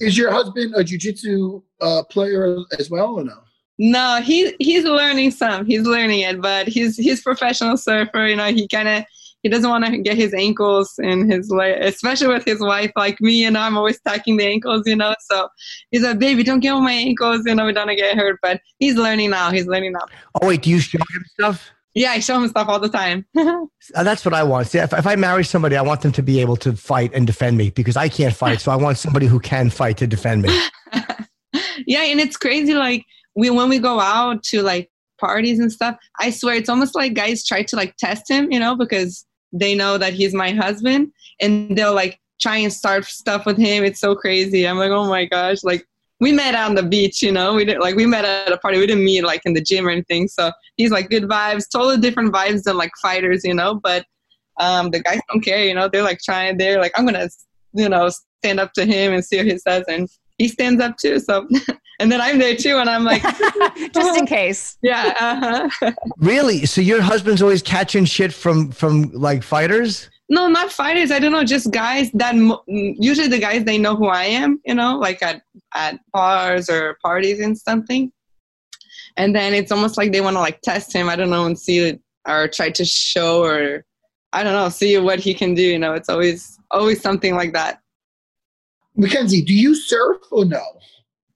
Is 0.00 0.16
your 0.16 0.30
husband 0.32 0.74
a 0.76 0.82
jujitsu 0.82 1.62
uh, 1.80 2.02
player 2.04 2.56
as 2.78 2.88
well 2.88 3.14
or 3.18 3.24
no? 3.24 3.38
No, 3.78 4.20
he 4.22 4.54
he's 4.60 4.84
learning 4.84 5.32
some. 5.32 5.66
He's 5.66 5.82
learning 5.82 6.20
it, 6.20 6.40
but 6.40 6.66
he's 6.68 6.96
he's 6.96 7.20
professional 7.20 7.76
surfer. 7.76 8.26
You 8.26 8.36
know, 8.36 8.46
he 8.52 8.66
kind 8.68 8.88
of 8.88 9.04
he 9.42 9.48
doesn't 9.48 9.68
want 9.68 9.84
to 9.84 9.98
get 9.98 10.16
his 10.16 10.32
ankles 10.32 10.94
and 10.98 11.30
his 11.30 11.50
leg, 11.50 11.82
especially 11.82 12.28
with 12.28 12.44
his 12.44 12.60
wife 12.60 12.92
like 12.96 13.20
me. 13.20 13.44
And 13.44 13.58
I'm 13.58 13.76
always 13.76 14.00
tacking 14.00 14.36
the 14.36 14.46
ankles, 14.46 14.84
you 14.86 14.96
know. 14.96 15.14
So 15.20 15.48
he's 15.90 16.02
like, 16.02 16.18
"Baby, 16.18 16.44
don't 16.44 16.60
get 16.60 16.70
on 16.70 16.84
my 16.84 16.92
ankles. 16.92 17.42
You 17.44 17.54
know, 17.54 17.66
we 17.66 17.72
don't 17.72 17.94
get 17.96 18.16
hurt." 18.16 18.38
But 18.42 18.60
he's 18.78 18.96
learning 18.96 19.30
now. 19.30 19.50
He's 19.50 19.66
learning 19.66 19.92
now. 19.92 20.06
Oh 20.40 20.46
wait, 20.46 20.62
do 20.62 20.70
you 20.70 20.80
show 20.80 20.98
him 20.98 21.24
stuff? 21.34 21.70
Yeah, 21.94 22.12
I 22.12 22.20
show 22.20 22.40
him 22.40 22.48
stuff 22.48 22.68
all 22.68 22.80
the 22.80 22.88
time. 22.88 23.26
Uh, 23.96 24.04
that's 24.04 24.24
what 24.24 24.32
I 24.32 24.44
want. 24.44 24.68
See, 24.68 24.78
if, 24.78 24.92
if 24.92 25.06
I 25.08 25.16
marry 25.16 25.42
somebody, 25.44 25.76
I 25.76 25.82
want 25.82 26.02
them 26.02 26.12
to 26.12 26.22
be 26.22 26.40
able 26.40 26.56
to 26.58 26.74
fight 26.74 27.12
and 27.12 27.26
defend 27.26 27.58
me 27.58 27.70
because 27.70 27.96
I 27.96 28.08
can't 28.08 28.34
fight. 28.34 28.60
So 28.60 28.70
I 28.70 28.76
want 28.76 28.96
somebody 28.96 29.26
who 29.26 29.40
can 29.40 29.70
fight 29.70 29.96
to 29.98 30.06
defend 30.06 30.42
me. 30.42 30.56
yeah, 31.86 32.04
and 32.04 32.20
it's 32.20 32.36
crazy. 32.36 32.74
Like 32.74 33.04
we 33.34 33.50
when 33.50 33.68
we 33.68 33.80
go 33.80 33.98
out 33.98 34.44
to 34.44 34.62
like 34.62 34.88
parties 35.20 35.58
and 35.58 35.70
stuff, 35.70 35.96
I 36.20 36.30
swear 36.30 36.54
it's 36.54 36.68
almost 36.68 36.94
like 36.94 37.14
guys 37.14 37.44
try 37.44 37.64
to 37.64 37.76
like 37.76 37.96
test 37.96 38.30
him, 38.30 38.52
you 38.52 38.60
know, 38.60 38.76
because 38.76 39.26
they 39.52 39.74
know 39.74 39.98
that 39.98 40.14
he's 40.14 40.34
my 40.34 40.52
husband, 40.52 41.12
and 41.40 41.76
they'll 41.76 41.94
like 41.94 42.20
try 42.40 42.56
and 42.56 42.72
start 42.72 43.04
stuff 43.04 43.46
with 43.46 43.56
him. 43.56 43.84
It's 43.84 44.00
so 44.00 44.14
crazy. 44.14 44.66
I'm 44.66 44.78
like, 44.78 44.90
oh 44.90 45.08
my 45.08 45.24
gosh, 45.26 45.62
like 45.62 45.86
we 46.20 46.30
met 46.30 46.54
on 46.54 46.74
the 46.74 46.82
beach, 46.82 47.22
you 47.22 47.32
know. 47.32 47.54
We 47.54 47.64
didn't 47.64 47.80
like 47.80 47.96
we 47.96 48.06
met 48.06 48.24
at 48.24 48.52
a 48.52 48.58
party. 48.58 48.78
We 48.78 48.86
didn't 48.86 49.04
meet 49.04 49.24
like 49.24 49.42
in 49.44 49.54
the 49.54 49.60
gym 49.60 49.86
or 49.86 49.90
anything. 49.90 50.28
So 50.28 50.52
he's 50.76 50.90
like 50.90 51.10
good 51.10 51.24
vibes, 51.24 51.64
totally 51.70 51.98
different 51.98 52.32
vibes 52.32 52.62
than 52.62 52.76
like 52.76 52.92
fighters, 53.02 53.42
you 53.44 53.54
know. 53.54 53.80
But 53.82 54.04
um, 54.60 54.90
the 54.90 55.00
guys 55.00 55.20
don't 55.28 55.44
care, 55.44 55.64
you 55.64 55.74
know. 55.74 55.88
They're 55.88 56.04
like 56.04 56.20
trying. 56.24 56.58
They're 56.58 56.80
like, 56.80 56.92
I'm 56.96 57.04
gonna, 57.04 57.28
you 57.72 57.88
know, 57.88 58.10
stand 58.38 58.60
up 58.60 58.72
to 58.74 58.84
him 58.84 59.12
and 59.12 59.24
see 59.24 59.38
what 59.38 59.46
he 59.46 59.58
says, 59.58 59.84
and 59.88 60.08
he 60.38 60.48
stands 60.48 60.80
up 60.80 60.96
too. 60.96 61.18
So, 61.18 61.48
and 62.02 62.10
then 62.10 62.20
I'm 62.20 62.38
there 62.40 62.56
too, 62.56 62.78
and 62.78 62.90
I'm 62.90 63.04
like, 63.04 63.22
just 63.94 64.18
in 64.18 64.26
case. 64.38 64.76
Yeah. 64.82 65.14
Uh-huh. 65.20 65.92
really? 66.18 66.66
So 66.66 66.80
your 66.80 67.00
husband's 67.00 67.40
always 67.40 67.62
catching 67.62 68.04
shit 68.04 68.32
from 68.32 68.72
from 68.72 69.12
like 69.12 69.44
fighters? 69.44 70.10
No, 70.28 70.48
not 70.48 70.72
fighters. 70.72 71.12
I 71.12 71.20
don't 71.20 71.30
know. 71.30 71.44
Just 71.44 71.70
guys 71.70 72.10
that 72.14 72.34
mo- 72.34 72.64
usually 72.66 73.28
the 73.28 73.38
guys 73.38 73.64
they 73.64 73.78
know 73.78 73.94
who 73.94 74.08
I 74.08 74.24
am. 74.24 74.60
You 74.64 74.74
know, 74.74 74.98
like 74.98 75.22
at 75.22 75.42
at 75.74 76.00
bars 76.12 76.68
or 76.68 76.98
parties 77.02 77.38
and 77.38 77.56
something. 77.56 78.10
And 79.16 79.36
then 79.36 79.54
it's 79.54 79.70
almost 79.70 79.96
like 79.96 80.10
they 80.10 80.20
want 80.20 80.34
to 80.34 80.40
like 80.40 80.60
test 80.62 80.92
him. 80.92 81.08
I 81.08 81.14
don't 81.14 81.30
know 81.30 81.46
and 81.46 81.56
see 81.56 81.78
it 81.78 82.00
or 82.26 82.48
try 82.48 82.70
to 82.70 82.84
show 82.84 83.44
or 83.44 83.84
I 84.32 84.42
don't 84.42 84.54
know, 84.54 84.70
see 84.70 84.98
what 84.98 85.20
he 85.20 85.34
can 85.34 85.54
do. 85.54 85.62
You 85.62 85.78
know, 85.78 85.94
it's 85.94 86.08
always 86.08 86.58
always 86.72 87.00
something 87.00 87.36
like 87.36 87.52
that. 87.52 87.78
Mackenzie, 88.96 89.42
do 89.42 89.54
you 89.54 89.76
surf 89.76 90.18
or 90.32 90.44
no? 90.44 90.62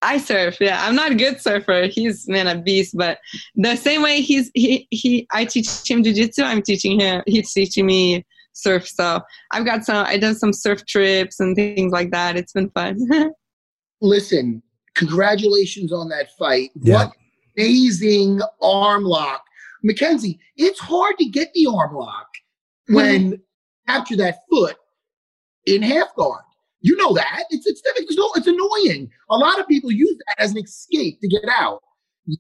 I 0.03 0.19
surf. 0.19 0.59
Yeah, 0.61 0.85
I'm 0.87 0.95
not 0.95 1.13
a 1.13 1.15
good 1.15 1.41
surfer. 1.41 1.87
He's 1.87 2.29
man 2.29 2.47
a 2.47 2.61
beast, 2.61 2.97
but 2.97 3.19
the 3.55 3.77
same 3.77 4.03
way 4.03 4.21
he's 4.21 4.51
he 4.55 4.87
he 4.91 5.27
I 5.33 5.45
teach 5.45 5.67
him 5.89 6.03
jujitsu. 6.03 6.45
I'm 6.45 6.63
teaching 6.63 7.01
him. 7.01 7.23
He's 7.27 7.53
teaching 7.53 7.87
me 7.87 8.25
surf. 8.53 8.87
So 8.87 9.21
I've 9.53 9.65
got 9.65 9.85
some. 9.85 10.05
I 10.07 10.19
done 10.19 10.35
some 10.35 10.53
surf 10.53 10.85
trips 10.87 11.41
and 11.41 11.57
things 11.57 11.93
like 11.93 12.11
that. 12.11 12.37
It's 12.37 12.53
been 12.53 12.71
fun. 12.71 12.99
Listen, 14.01 14.63
congratulations 14.95 15.93
on 15.93 16.09
that 16.11 16.29
fight. 16.39 16.71
Yeah. 16.75 17.07
What 17.07 17.13
amazing 17.57 18.41
arm 18.61 19.05
lock, 19.05 19.45
Mackenzie. 19.83 20.39
It's 20.57 20.81
hard 20.81 21.17
to 21.19 21.25
get 21.27 21.53
the 21.55 21.67
arm 21.67 21.95
lock 21.95 22.29
when 22.89 23.31
you 23.33 23.41
capture 23.87 24.17
that 24.17 24.39
foot 24.51 24.77
in 25.67 25.83
half 25.83 26.15
guard. 26.17 26.43
You 26.81 26.97
know 26.97 27.15
that 27.15 27.45
it's 27.51 27.67
it's 27.67 27.81
difficult. 27.81 28.37
It's, 28.37 28.47
annoying. 28.47 29.11
A 29.31 29.37
lot 29.37 29.59
of 29.59 29.67
people 29.67 29.91
use 29.91 30.17
that 30.29 30.43
as 30.43 30.53
an 30.53 30.59
escape 30.59 31.21
to 31.21 31.29
get 31.29 31.45
out. 31.51 31.83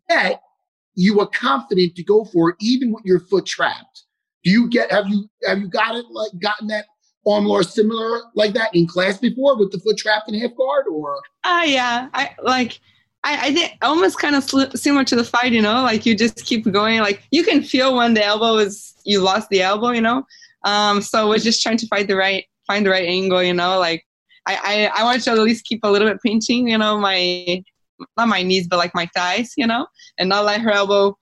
Yet 0.09 0.41
you 0.95 1.16
were 1.16 1.26
confident 1.26 1.95
to 1.97 2.05
go 2.05 2.24
for 2.24 2.51
it, 2.51 2.57
even 2.61 2.93
with 2.93 3.05
your 3.05 3.20
foot 3.20 3.47
trapped. 3.47 4.05
Do 4.45 4.51
you 4.51 4.68
get 4.68 4.93
have 4.93 5.09
you 5.09 5.28
have 5.45 5.59
you 5.59 5.68
got 5.68 5.97
it 5.97 6.07
like 6.11 6.30
gotten 6.41 6.68
that 6.68 6.87
arm 7.26 7.45
more 7.45 7.62
similar 7.62 8.22
like 8.34 8.53
that 8.55 8.74
in 8.74 8.87
class 8.87 9.18
before 9.18 9.59
with 9.59 9.72
the 9.72 9.80
foot 9.80 9.97
trapped 9.97 10.28
in 10.28 10.39
half 10.41 10.55
guard 10.57 10.87
or? 10.91 11.20
Ah, 11.45 11.64
yeah. 11.64 12.09
I 12.14 12.30
like. 12.43 12.80
I, 13.24 13.49
I 13.49 13.53
think 13.53 13.72
almost 13.82 14.20
kind 14.20 14.37
of 14.37 14.47
sli- 14.47 14.76
similar 14.78 15.03
to 15.05 15.16
the 15.16 15.24
fight, 15.24 15.51
you 15.51 15.61
know, 15.61 15.82
like 15.82 16.07
you 16.07 16.14
just 16.14 16.45
keep 16.45 16.70
going. 16.70 17.01
Like 17.01 17.24
you 17.32 17.43
can 17.43 17.61
feel 17.61 17.97
when 17.97 18.14
the 18.14 18.24
elbow 18.24 18.59
is 18.59 18.95
you 19.05 19.20
lost 19.20 19.49
the 19.49 19.62
elbow, 19.62 19.91
you 19.91 20.01
know. 20.01 20.24
Um, 20.64 21.03
so 21.03 21.28
we're 21.28 21.39
just 21.39 21.62
trying 21.62 21.78
to 21.78 21.87
find 21.89 22.09
the 22.09 22.14
right 22.14 22.45
find 22.66 22.87
the 22.87 22.91
right 22.91 23.09
angle, 23.09 23.43
you 23.43 23.55
know. 23.55 23.80
Like 23.80 24.06
I, 24.47 24.90
I 24.94 25.01
I 25.01 25.05
want 25.05 25.22
to 25.22 25.30
at 25.32 25.38
least 25.38 25.64
keep 25.64 25.80
a 25.82 25.90
little 25.90 26.09
bit 26.09 26.22
pinching, 26.22 26.68
you 26.68 26.78
know, 26.78 26.99
my 26.99 27.62
not 28.16 28.28
my 28.28 28.42
knees, 28.42 28.68
but 28.68 28.76
like 28.76 28.94
my 28.94 29.09
thighs, 29.14 29.53
you 29.57 29.66
know, 29.66 29.86
and 30.18 30.28
not 30.28 30.44
let 30.44 30.61
her 30.61 30.70
elbow 30.70 31.16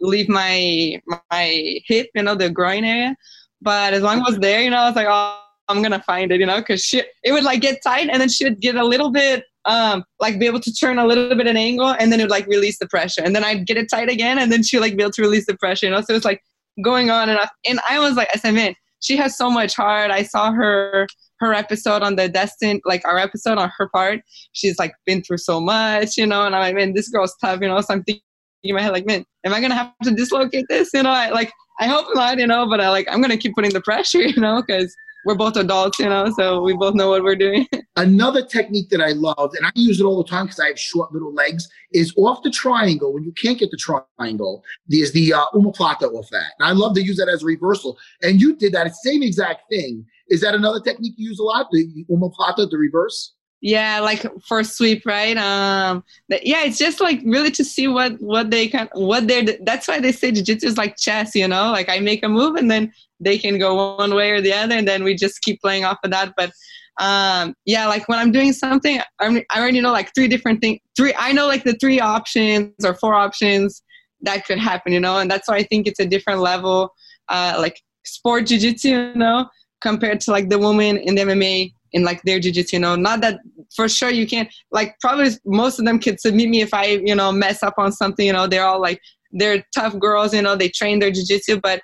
leave 0.00 0.28
my 0.28 1.00
my 1.30 1.80
hip, 1.86 2.08
you 2.14 2.22
know, 2.22 2.34
the 2.34 2.50
groin 2.50 2.84
area. 2.84 3.16
But 3.60 3.92
as 3.94 4.02
long 4.02 4.20
as 4.20 4.28
it 4.28 4.30
was 4.30 4.38
there, 4.40 4.62
you 4.62 4.70
know, 4.70 4.78
I 4.78 4.86
was 4.86 4.96
like, 4.96 5.08
oh, 5.08 5.40
I'm 5.68 5.82
gonna 5.82 6.02
find 6.02 6.32
it, 6.32 6.40
you 6.40 6.46
know, 6.46 6.58
because 6.58 6.82
she 6.82 7.02
it 7.22 7.32
would 7.32 7.44
like 7.44 7.60
get 7.60 7.82
tight, 7.82 8.08
and 8.10 8.20
then 8.20 8.28
she 8.28 8.44
would 8.44 8.60
get 8.60 8.76
a 8.76 8.84
little 8.84 9.10
bit 9.10 9.44
um 9.66 10.02
like 10.18 10.38
be 10.38 10.46
able 10.46 10.60
to 10.60 10.72
turn 10.72 10.98
a 10.98 11.06
little 11.06 11.34
bit 11.34 11.46
an 11.46 11.56
angle, 11.56 11.88
and 11.88 12.10
then 12.10 12.20
it 12.20 12.24
would 12.24 12.30
like 12.30 12.46
release 12.46 12.78
the 12.78 12.88
pressure, 12.88 13.22
and 13.22 13.34
then 13.36 13.44
I'd 13.44 13.66
get 13.66 13.76
it 13.76 13.90
tight 13.90 14.08
again, 14.08 14.38
and 14.38 14.50
then 14.50 14.62
she 14.62 14.76
would 14.76 14.82
like 14.82 14.96
be 14.96 15.02
able 15.02 15.12
to 15.12 15.22
release 15.22 15.46
the 15.46 15.56
pressure, 15.56 15.86
you 15.86 15.92
know. 15.92 16.00
So 16.00 16.14
it's 16.14 16.24
like 16.24 16.42
going 16.82 17.10
on 17.10 17.28
and 17.28 17.38
off. 17.38 17.50
And 17.68 17.80
I 17.88 17.98
was 17.98 18.14
like, 18.14 18.28
I 18.32 18.38
said, 18.38 18.54
man, 18.54 18.74
she 19.00 19.16
has 19.16 19.36
so 19.36 19.50
much 19.50 19.74
heart. 19.74 20.10
I 20.10 20.22
saw 20.22 20.52
her 20.52 21.06
her 21.40 21.54
episode 21.54 22.02
on 22.02 22.16
the 22.16 22.28
destined 22.28 22.80
like 22.84 23.04
our 23.06 23.18
episode 23.18 23.58
on 23.58 23.70
her 23.76 23.88
part 23.88 24.20
she's 24.52 24.78
like 24.78 24.92
been 25.06 25.22
through 25.22 25.38
so 25.38 25.60
much 25.60 26.16
you 26.16 26.26
know 26.26 26.44
and 26.44 26.54
i'm 26.54 26.60
like 26.60 26.74
man 26.74 26.92
this 26.92 27.08
girl's 27.08 27.34
tough 27.40 27.60
you 27.60 27.68
know 27.68 27.80
so 27.80 27.94
i'm 27.94 28.04
thinking 28.04 28.22
in 28.62 28.74
my 28.74 28.82
head 28.82 28.92
like 28.92 29.06
man 29.06 29.24
am 29.44 29.54
i 29.54 29.60
gonna 29.60 29.74
have 29.74 29.90
to 30.02 30.10
dislocate 30.10 30.66
this 30.68 30.90
you 30.92 31.02
know 31.02 31.10
I, 31.10 31.30
like 31.30 31.50
i 31.80 31.86
hope 31.86 32.06
not 32.14 32.38
you 32.38 32.46
know 32.46 32.68
but 32.68 32.80
i 32.80 32.90
like 32.90 33.08
i'm 33.10 33.22
gonna 33.22 33.38
keep 33.38 33.54
putting 33.54 33.72
the 33.72 33.80
pressure 33.80 34.20
you 34.22 34.40
know 34.40 34.62
because 34.64 34.94
we're 35.24 35.34
both 35.34 35.56
adults 35.56 35.98
you 35.98 36.08
know 36.08 36.30
so 36.36 36.62
we 36.62 36.74
both 36.74 36.94
know 36.94 37.08
what 37.10 37.22
we're 37.22 37.36
doing 37.36 37.66
Another 38.00 38.42
technique 38.42 38.88
that 38.90 39.02
I 39.02 39.10
love, 39.12 39.52
and 39.54 39.66
I 39.66 39.70
use 39.74 40.00
it 40.00 40.04
all 40.04 40.22
the 40.22 40.28
time 40.28 40.46
because 40.46 40.60
I 40.60 40.68
have 40.68 40.78
short 40.78 41.12
little 41.12 41.34
legs, 41.34 41.68
is 41.92 42.14
off 42.16 42.42
the 42.42 42.50
triangle. 42.50 43.12
When 43.12 43.24
you 43.24 43.32
can't 43.32 43.58
get 43.58 43.70
the 43.70 43.76
triangle, 43.76 44.64
there's 44.86 45.12
the 45.12 45.34
uh, 45.34 45.44
omoplata 45.52 46.04
off 46.14 46.30
that. 46.30 46.52
And 46.58 46.68
I 46.68 46.72
love 46.72 46.94
to 46.94 47.02
use 47.02 47.16
that 47.16 47.28
as 47.28 47.42
a 47.42 47.46
reversal. 47.46 47.98
And 48.22 48.40
you 48.40 48.56
did 48.56 48.72
that 48.72 48.94
same 48.94 49.22
exact 49.22 49.68
thing. 49.70 50.06
Is 50.28 50.40
that 50.40 50.54
another 50.54 50.80
technique 50.80 51.14
you 51.16 51.28
use 51.28 51.40
a 51.40 51.42
lot? 51.42 51.66
The 51.72 52.06
omoplata, 52.10 52.70
the 52.70 52.78
reverse? 52.78 53.34
yeah 53.62 54.00
like 54.00 54.24
for 54.42 54.64
sweep 54.64 55.04
right 55.04 55.36
um 55.36 56.02
yeah 56.30 56.64
it's 56.64 56.78
just 56.78 56.98
like 56.98 57.20
really 57.26 57.50
to 57.50 57.62
see 57.62 57.86
what 57.88 58.18
what 58.18 58.50
they 58.50 58.66
can 58.66 58.88
what 58.94 59.28
they're 59.28 59.44
that's 59.64 59.86
why 59.86 60.00
they 60.00 60.12
say 60.12 60.32
jiu-jitsu 60.32 60.66
is 60.66 60.78
like 60.78 60.96
chess 60.96 61.34
you 61.34 61.46
know 61.46 61.70
like 61.70 61.86
i 61.90 61.98
make 61.98 62.24
a 62.24 62.28
move 62.28 62.56
and 62.56 62.70
then 62.70 62.90
they 63.20 63.38
can 63.38 63.58
go 63.58 63.96
one 63.96 64.14
way 64.14 64.30
or 64.30 64.40
the 64.40 64.52
other 64.52 64.74
and 64.74 64.88
then 64.88 65.04
we 65.04 65.14
just 65.14 65.42
keep 65.42 65.60
playing 65.60 65.84
off 65.84 65.98
of 66.02 66.10
that. 66.10 66.32
But 66.36 66.52
um 67.00 67.54
yeah 67.64 67.86
like 67.86 68.08
when 68.08 68.18
i'm 68.18 68.30
doing 68.30 68.52
something 68.52 69.00
I'm, 69.20 69.38
i 69.50 69.58
already 69.58 69.80
know 69.80 69.92
like 69.92 70.14
three 70.14 70.28
different 70.28 70.60
things 70.60 70.80
three 70.96 71.14
i 71.18 71.32
know 71.32 71.46
like 71.46 71.64
the 71.64 71.74
three 71.74 71.98
options 71.98 72.84
or 72.84 72.94
four 72.94 73.14
options 73.14 73.82
that 74.22 74.44
could 74.44 74.58
happen 74.58 74.92
you 74.92 75.00
know? 75.00 75.18
And 75.18 75.30
that's 75.30 75.48
why 75.48 75.56
i 75.56 75.62
think 75.62 75.86
it's 75.86 76.00
a 76.00 76.04
different 76.04 76.40
level 76.40 76.94
uh 77.28 77.56
like 77.58 77.80
sport 78.04 78.46
jiu-jitsu 78.46 78.88
you 78.88 79.14
know 79.14 79.48
compared 79.80 80.20
to 80.22 80.30
like 80.30 80.50
the 80.50 80.58
woman 80.58 80.98
in 80.98 81.14
the 81.14 81.22
mma 81.22 81.72
in 81.92 82.04
like 82.04 82.22
their 82.22 82.38
jiu-jitsu 82.38 82.76
you 82.76 82.80
know? 82.80 82.96
Not 82.96 83.20
that 83.22 83.40
for 83.74 83.88
sure 83.88 84.10
you 84.10 84.26
can't 84.26 84.52
like 84.70 84.96
probably 85.00 85.30
most 85.46 85.78
of 85.78 85.86
them 85.86 85.98
could 85.98 86.20
submit 86.20 86.48
me 86.50 86.60
if 86.60 86.74
i 86.74 86.84
you 86.84 87.14
know 87.14 87.32
mess 87.32 87.62
up 87.62 87.74
on 87.78 87.92
something 87.92 88.26
you 88.26 88.32
know? 88.32 88.46
They're 88.46 88.66
all 88.66 88.80
like 88.80 89.00
they're 89.32 89.64
tough 89.74 89.98
girls 89.98 90.34
you 90.34 90.42
know? 90.42 90.54
They 90.54 90.68
train 90.68 90.98
their 90.98 91.10
jiu-jitsu 91.10 91.60
but 91.60 91.80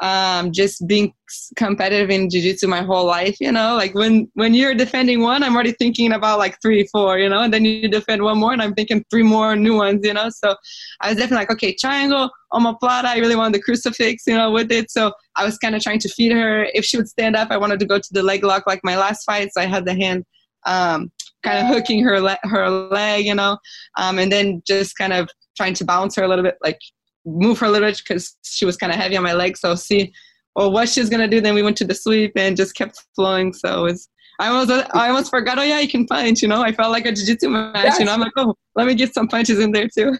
um, 0.00 0.50
just 0.52 0.86
being 0.86 1.12
competitive 1.56 2.10
in 2.10 2.28
jiu-jitsu 2.28 2.66
my 2.66 2.82
whole 2.82 3.04
life 3.04 3.36
you 3.40 3.52
know? 3.52 3.74
Like 3.76 3.94
when 3.94 4.30
when 4.34 4.54
you're 4.54 4.74
defending 4.74 5.20
one 5.20 5.42
i'm 5.42 5.54
already 5.54 5.72
thinking 5.72 6.12
about 6.12 6.38
like 6.38 6.60
three 6.62 6.86
four 6.90 7.18
you 7.18 7.28
know? 7.28 7.42
And 7.42 7.52
then 7.52 7.64
you 7.64 7.88
defend 7.88 8.22
one 8.22 8.38
more 8.38 8.52
and 8.52 8.62
i'm 8.62 8.74
thinking 8.74 9.04
three 9.10 9.22
more 9.22 9.54
new 9.54 9.76
ones 9.76 10.00
you 10.04 10.14
know? 10.14 10.30
So 10.30 10.56
i 11.00 11.08
was 11.08 11.18
definitely 11.18 11.42
like 11.42 11.52
okay 11.52 11.74
triangle 11.74 12.30
omoplata 12.52 13.04
i 13.04 13.18
really 13.18 13.36
wanted 13.36 13.54
the 13.54 13.62
crucifix 13.62 14.24
you 14.26 14.34
know 14.34 14.50
with 14.50 14.72
it. 14.72 14.90
So 14.90 15.12
i 15.36 15.44
was 15.44 15.58
kind 15.58 15.74
of 15.74 15.82
trying 15.82 16.00
to 16.00 16.08
feed 16.08 16.32
her. 16.32 16.64
If 16.74 16.84
she 16.84 16.96
would 16.96 17.08
stand 17.08 17.36
up 17.36 17.50
i 17.50 17.56
wanted 17.56 17.78
to 17.80 17.86
go 17.86 17.98
to 17.98 18.08
the 18.12 18.22
leg 18.22 18.42
lock 18.42 18.66
like 18.66 18.80
my 18.82 18.96
last 18.96 19.24
fight. 19.24 19.50
So 19.52 19.60
i 19.60 19.66
had 19.66 19.84
the 19.84 19.94
hand 19.94 20.24
um, 20.66 21.10
kind 21.42 21.58
of 21.58 21.74
hooking 21.74 22.04
her 22.04 22.20
le- 22.20 22.38
her 22.44 22.68
leg 22.70 23.26
you 23.26 23.34
know? 23.34 23.58
Um, 23.98 24.18
and 24.18 24.32
then 24.32 24.62
just 24.66 24.96
kind 24.96 25.12
of 25.12 25.28
trying 25.56 25.74
to 25.74 25.84
bounce 25.84 26.16
her 26.16 26.22
a 26.22 26.28
little 26.28 26.44
bit 26.44 26.56
like 26.62 26.78
move 27.24 27.58
her 27.58 27.66
a 27.66 27.70
little 27.70 27.88
bit 27.88 27.98
because 27.98 28.36
she 28.42 28.64
was 28.64 28.76
kind 28.76 28.92
of 28.92 28.98
heavy 28.98 29.16
on 29.16 29.22
my 29.22 29.32
leg. 29.32 29.56
So 29.56 29.74
see, 29.74 30.12
well, 30.56 30.72
what 30.72 30.88
she's 30.88 31.08
gonna 31.08 31.28
do. 31.28 31.40
Then 31.40 31.54
we 31.54 31.62
went 31.62 31.76
to 31.78 31.84
the 31.84 31.94
sweep 31.94 32.32
and 32.36 32.56
just 32.56 32.74
kept 32.74 33.02
flowing. 33.14 33.52
So 33.52 33.86
it's 33.86 34.08
I 34.38 34.48
almost 34.48 34.70
I 34.94 35.08
almost 35.08 35.30
forgot. 35.30 35.58
Oh 35.58 35.62
yeah, 35.62 35.80
you 35.80 35.88
can 35.88 36.06
punch. 36.06 36.42
You 36.42 36.48
know, 36.48 36.62
I 36.62 36.72
felt 36.72 36.90
like 36.90 37.06
a 37.06 37.12
jiu-jitsu 37.12 37.48
match. 37.48 37.84
Yes. 37.84 37.98
You 37.98 38.06
know, 38.06 38.12
I'm 38.12 38.20
like, 38.20 38.32
oh, 38.36 38.54
let 38.74 38.86
me 38.86 38.94
get 38.94 39.12
some 39.14 39.28
punches 39.28 39.58
in 39.58 39.72
there 39.72 39.88
too. 39.88 40.16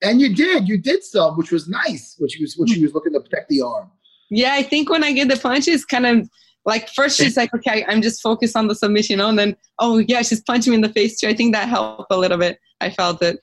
And 0.00 0.20
you 0.20 0.34
did. 0.34 0.68
You 0.68 0.78
did 0.78 1.02
some, 1.02 1.36
which 1.36 1.50
was 1.50 1.68
nice, 1.68 2.14
which 2.18 2.38
was, 2.40 2.54
which 2.56 2.70
she 2.70 2.82
was 2.82 2.94
looking 2.94 3.12
to 3.14 3.20
protect 3.20 3.48
the 3.48 3.62
arm. 3.62 3.90
Yeah, 4.30 4.52
I 4.52 4.62
think 4.62 4.90
when 4.90 5.02
I 5.02 5.12
get 5.12 5.28
the 5.28 5.36
punches, 5.36 5.84
kind 5.84 6.06
of 6.06 6.30
like 6.64 6.88
first 6.90 7.16
she's 7.16 7.36
like, 7.36 7.52
okay, 7.54 7.84
I'm 7.88 8.00
just 8.00 8.22
focused 8.22 8.56
on 8.56 8.68
the 8.68 8.74
submission, 8.74 9.14
you 9.14 9.16
know, 9.18 9.28
and 9.28 9.38
then 9.38 9.56
oh 9.80 9.98
yeah, 9.98 10.22
she's 10.22 10.40
punching 10.42 10.70
me 10.70 10.76
in 10.76 10.82
the 10.82 10.88
face 10.90 11.18
too. 11.18 11.26
I 11.26 11.34
think 11.34 11.52
that 11.54 11.68
helped 11.68 12.12
a 12.12 12.16
little 12.16 12.38
bit. 12.38 12.60
I 12.80 12.90
felt 12.90 13.22
it. 13.22 13.40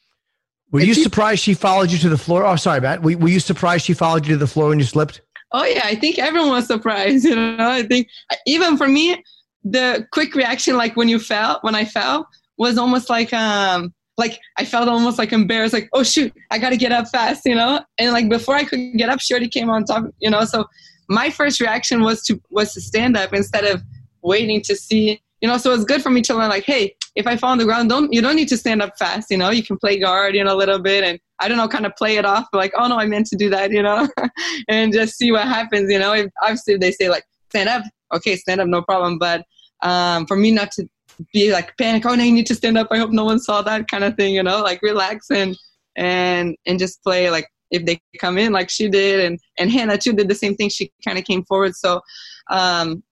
Were 0.76 0.82
you 0.82 0.93
she- 0.93 1.03
surprised 1.03 1.41
she 1.41 1.53
followed 1.53 1.89
you 1.89 1.97
to 1.99 2.09
the 2.09 2.17
floor? 2.17 2.45
Oh, 2.45 2.57
sorry, 2.57 2.82
Matt. 2.82 3.01
Were, 3.01 3.17
were 3.17 3.30
you 3.30 3.39
surprised 3.39 3.86
she 3.86 3.93
followed 3.93 4.26
you 4.26 4.34
to 4.34 4.38
the 4.38 4.47
floor 4.47 4.69
when 4.69 4.80
you 4.80 4.86
slipped? 4.86 5.21
Oh 5.53 5.63
yeah, 5.63 5.84
I 5.86 5.95
think 5.95 6.19
everyone 6.19 6.49
was 6.49 6.67
surprised. 6.67 7.26
You 7.30 7.36
know, 7.36 7.69
I 7.69 7.84
think 7.84 8.09
even 8.45 8.76
for 8.76 8.88
me, 8.88 9.23
the 9.63 10.05
quick 10.11 10.36
reaction, 10.36 10.76
like 10.76 10.97
when 10.97 11.07
you 11.07 11.17
fell, 11.17 11.59
when 11.61 11.76
I 11.76 11.86
fell, 11.86 12.28
was 12.57 12.78
almost 12.78 13.09
like 13.09 13.32
um, 13.32 13.93
like 14.17 14.38
I 14.57 14.65
felt 14.65 14.89
almost 14.89 15.17
like 15.17 15.32
embarrassed, 15.32 15.73
like 15.73 15.88
oh 15.93 16.03
shoot, 16.03 16.34
I 16.51 16.57
got 16.59 16.71
to 16.71 16.78
get 16.78 16.91
up 16.91 17.07
fast, 17.07 17.43
you 17.45 17.55
know. 17.55 17.80
And 17.97 18.11
like 18.11 18.28
before 18.28 18.55
I 18.55 18.65
could 18.65 18.97
get 18.97 19.07
up, 19.07 19.21
she 19.21 19.34
already 19.34 19.47
came 19.47 19.69
on 19.69 19.86
top, 19.86 20.03
you 20.19 20.30
know. 20.30 20.43
So 20.43 20.65
my 21.07 21.30
first 21.30 21.61
reaction 21.61 22.01
was 22.01 22.21
to 22.23 22.41
was 22.49 22.73
to 22.73 22.82
stand 22.82 23.15
up 23.15 23.34
instead 23.34 23.63
of 23.63 23.82
waiting 24.23 24.61
to 24.63 24.76
see, 24.76 25.21
you 25.39 25.47
know. 25.47 25.57
So 25.57 25.73
it's 25.73 25.86
good 25.86 26.03
for 26.03 26.09
me 26.09 26.21
to 26.23 26.34
learn, 26.36 26.49
like, 26.49 26.65
hey, 26.65 26.95
if 27.16 27.26
I 27.26 27.38
fall 27.38 27.51
on 27.51 27.57
the 27.57 27.66
ground, 27.66 27.89
don't 27.89 28.11
you 28.11 28.22
don't 28.22 28.36
need 28.36 28.49
to 28.49 28.57
stand 28.57 28.82
up 28.82 28.97
fast, 28.97 29.32
you 29.32 29.38
know. 29.38 29.49
You 29.49 29.63
can 29.63 29.78
play 29.78 29.97
guard, 29.99 30.36
you 30.36 30.43
know, 30.43 30.55
a 30.55 30.57
little 30.57 30.80
bit, 30.80 31.03
and 31.03 31.20
I 31.39 31.47
don't 31.47 31.57
know, 31.57 31.68
kind 31.68 31.86
of 31.86 31.95
play 31.95 32.18
it 32.18 32.26
off, 32.26 32.47
like, 32.53 32.74
oh 32.78 32.88
no, 32.88 32.97
I 32.97 33.05
meant 33.05 33.28
to 33.28 33.36
do 33.36 33.49
that, 33.49 33.72
you 33.72 33.82
know, 33.82 34.07
and 34.68 34.93
just 34.93 35.18
see 35.18 35.32
what 35.32 35.43
happens, 35.43 35.91
you 35.91 35.99
know. 35.99 36.13
If, 36.13 36.28
obviously, 36.41 36.78
they 36.78 36.91
say 36.91 37.09
like 37.09 37.24
stand 37.49 37.70
up, 37.70 37.84
okay, 38.13 38.36
stand 38.36 38.61
up, 38.61 38.68
no 38.68 38.82
problem. 38.82 39.18
But 39.18 39.45
um, 39.82 40.26
for 40.26 40.36
me 40.36 40.51
not 40.51 40.72
to 40.74 40.88
be 41.34 41.51
like 41.51 41.76
panic, 41.78 42.05
oh 42.05 42.16
no, 42.16 42.24
you 42.24 42.34
need 42.34 42.47
to 42.47 42.55
stand 42.55 42.78
up. 42.78 42.88
I 42.91 42.97
hope 42.97 43.11
no 43.11 43.26
one 43.26 43.39
saw 43.39 43.61
that 43.61 43.88
kind 43.88 44.03
of 44.03 44.16
thing, 44.16 44.34
you 44.34 44.43
know, 44.43 44.61
like 44.61 44.82
relax 44.82 45.32
and 45.32 45.57
and 45.95 46.55
and 46.66 46.78
just 46.78 47.01
play 47.01 47.30
like 47.30 47.47
if 47.72 47.86
they 47.86 47.99
come 48.20 48.38
in 48.38 48.51
like 48.51 48.70
she 48.70 48.89
did, 48.89 49.22
and 49.22 49.39
and 49.57 49.72
Hannah 49.72 49.97
too 49.97 50.13
did 50.13 50.28
the 50.28 50.36
same 50.36 50.55
thing. 50.55 50.70
She 50.70 50.91
kind 51.05 51.18
of 51.18 51.24
came 51.24 51.43
forward, 51.45 51.76
so 51.76 52.01
um, 52.49 53.03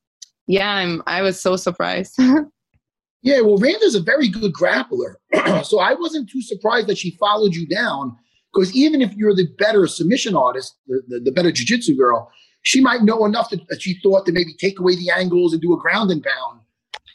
yeah, 0.47 0.70
I'm 0.70 1.01
I 1.08 1.22
was 1.22 1.41
so 1.41 1.56
surprised. 1.56 2.18
Yeah, 3.24 3.40
well, 3.40 3.58
Randa's 3.58 3.96
a 3.96 4.02
very 4.02 4.28
good 4.28 4.54
grappler. 4.54 5.16
so 5.66 5.80
I 5.80 5.94
wasn't 5.94 6.30
too 6.30 6.42
surprised 6.42 6.88
that 6.88 6.98
she 6.98 7.12
followed 7.20 7.56
you 7.56 7.66
down 7.66 8.18
because 8.54 8.76
even 8.76 9.02
if 9.02 9.14
you're 9.16 9.34
the 9.34 9.48
better 9.58 9.88
submission 9.88 10.36
artist, 10.36 10.76
the, 10.88 11.02
the, 11.08 11.20
the 11.22 11.32
better 11.32 11.52
jiu-jitsu 11.52 11.96
girl, 11.96 12.30
she 12.62 12.82
might 12.82 13.02
know 13.02 13.26
enough 13.26 13.50
that, 13.50 13.66
that 13.70 13.82
she 13.82 14.00
thought 14.04 14.26
to 14.26 14.32
maybe 14.32 14.54
take 14.54 14.80
away 14.80 14.96
the 14.96 15.10
angles 15.10 15.54
and 15.54 15.62
do 15.62 15.74
a 15.74 15.78
ground 15.78 16.12
and 16.12 16.22
pound. 16.22 16.60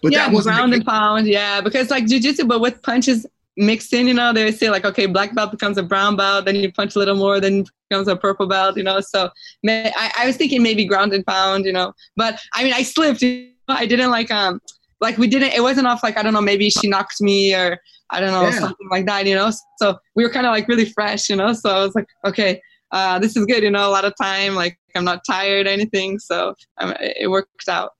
But 0.02 0.12
yeah, 0.12 0.26
that 0.26 0.32
wasn't 0.32 0.56
ground 0.56 0.74
and 0.74 0.84
pound. 0.84 1.26
Yeah, 1.26 1.60
because 1.60 1.90
like 1.90 2.04
jujitsu, 2.04 2.48
but 2.48 2.60
with 2.60 2.82
punches 2.82 3.26
mixed 3.58 3.92
in, 3.92 4.08
you 4.08 4.14
know, 4.14 4.32
they 4.32 4.50
say 4.52 4.70
like, 4.70 4.84
okay, 4.84 5.06
black 5.06 5.34
belt 5.34 5.50
becomes 5.50 5.76
a 5.76 5.82
brown 5.82 6.16
belt, 6.16 6.46
then 6.46 6.54
you 6.54 6.72
punch 6.72 6.96
a 6.96 6.98
little 6.98 7.16
more, 7.16 7.40
then 7.40 7.64
becomes 7.90 8.08
a 8.08 8.16
purple 8.16 8.46
belt, 8.46 8.76
you 8.76 8.82
know. 8.82 9.00
So 9.00 9.30
may, 9.62 9.92
I, 9.94 10.12
I 10.20 10.26
was 10.26 10.36
thinking 10.36 10.62
maybe 10.62 10.84
ground 10.84 11.12
and 11.12 11.26
pound, 11.26 11.66
you 11.66 11.72
know, 11.72 11.92
but 12.16 12.38
I 12.54 12.64
mean, 12.64 12.72
I 12.72 12.82
slipped. 12.82 13.20
You 13.20 13.50
know? 13.68 13.74
I 13.74 13.84
didn't 13.84 14.10
like 14.10 14.30
um 14.30 14.60
like 15.00 15.18
we 15.18 15.26
didn't. 15.26 15.52
It 15.52 15.62
wasn't 15.62 15.86
off 15.86 16.02
like 16.02 16.16
I 16.16 16.22
don't 16.22 16.32
know, 16.34 16.40
maybe 16.40 16.70
she 16.70 16.88
knocked 16.88 17.20
me 17.20 17.54
or 17.54 17.78
I 18.10 18.20
don't 18.20 18.32
know 18.32 18.44
Yeah. 18.44 18.60
something 18.60 18.88
like 18.90 19.06
that, 19.06 19.26
you 19.26 19.34
know. 19.34 19.50
So 19.78 19.98
we 20.16 20.24
were 20.24 20.30
kind 20.30 20.46
of 20.46 20.52
like 20.52 20.68
really 20.68 20.86
fresh, 20.86 21.28
you 21.28 21.36
know. 21.36 21.52
So 21.52 21.70
I 21.70 21.84
was 21.84 21.94
like, 21.94 22.06
okay. 22.24 22.60
Uh, 22.90 23.18
this 23.18 23.36
is 23.36 23.44
good, 23.44 23.62
you 23.62 23.70
know. 23.70 23.86
A 23.86 23.92
lot 23.92 24.06
of 24.06 24.14
time, 24.20 24.54
like 24.54 24.78
I'm 24.94 25.04
not 25.04 25.20
tired 25.28 25.66
or 25.66 25.70
anything, 25.70 26.18
so 26.18 26.54
um, 26.78 26.94
it 27.00 27.30
worked 27.30 27.68
out. 27.68 27.90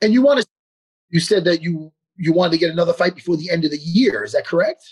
And 0.00 0.14
you 0.14 0.22
want 0.22 0.40
to, 0.40 0.46
you 1.10 1.20
said 1.20 1.44
that 1.44 1.62
you 1.62 1.92
you 2.16 2.32
wanted 2.32 2.52
to 2.52 2.58
get 2.58 2.70
another 2.70 2.92
fight 2.94 3.14
before 3.14 3.36
the 3.36 3.50
end 3.50 3.64
of 3.66 3.70
the 3.70 3.78
year. 3.78 4.24
Is 4.24 4.32
that 4.32 4.46
correct? 4.46 4.82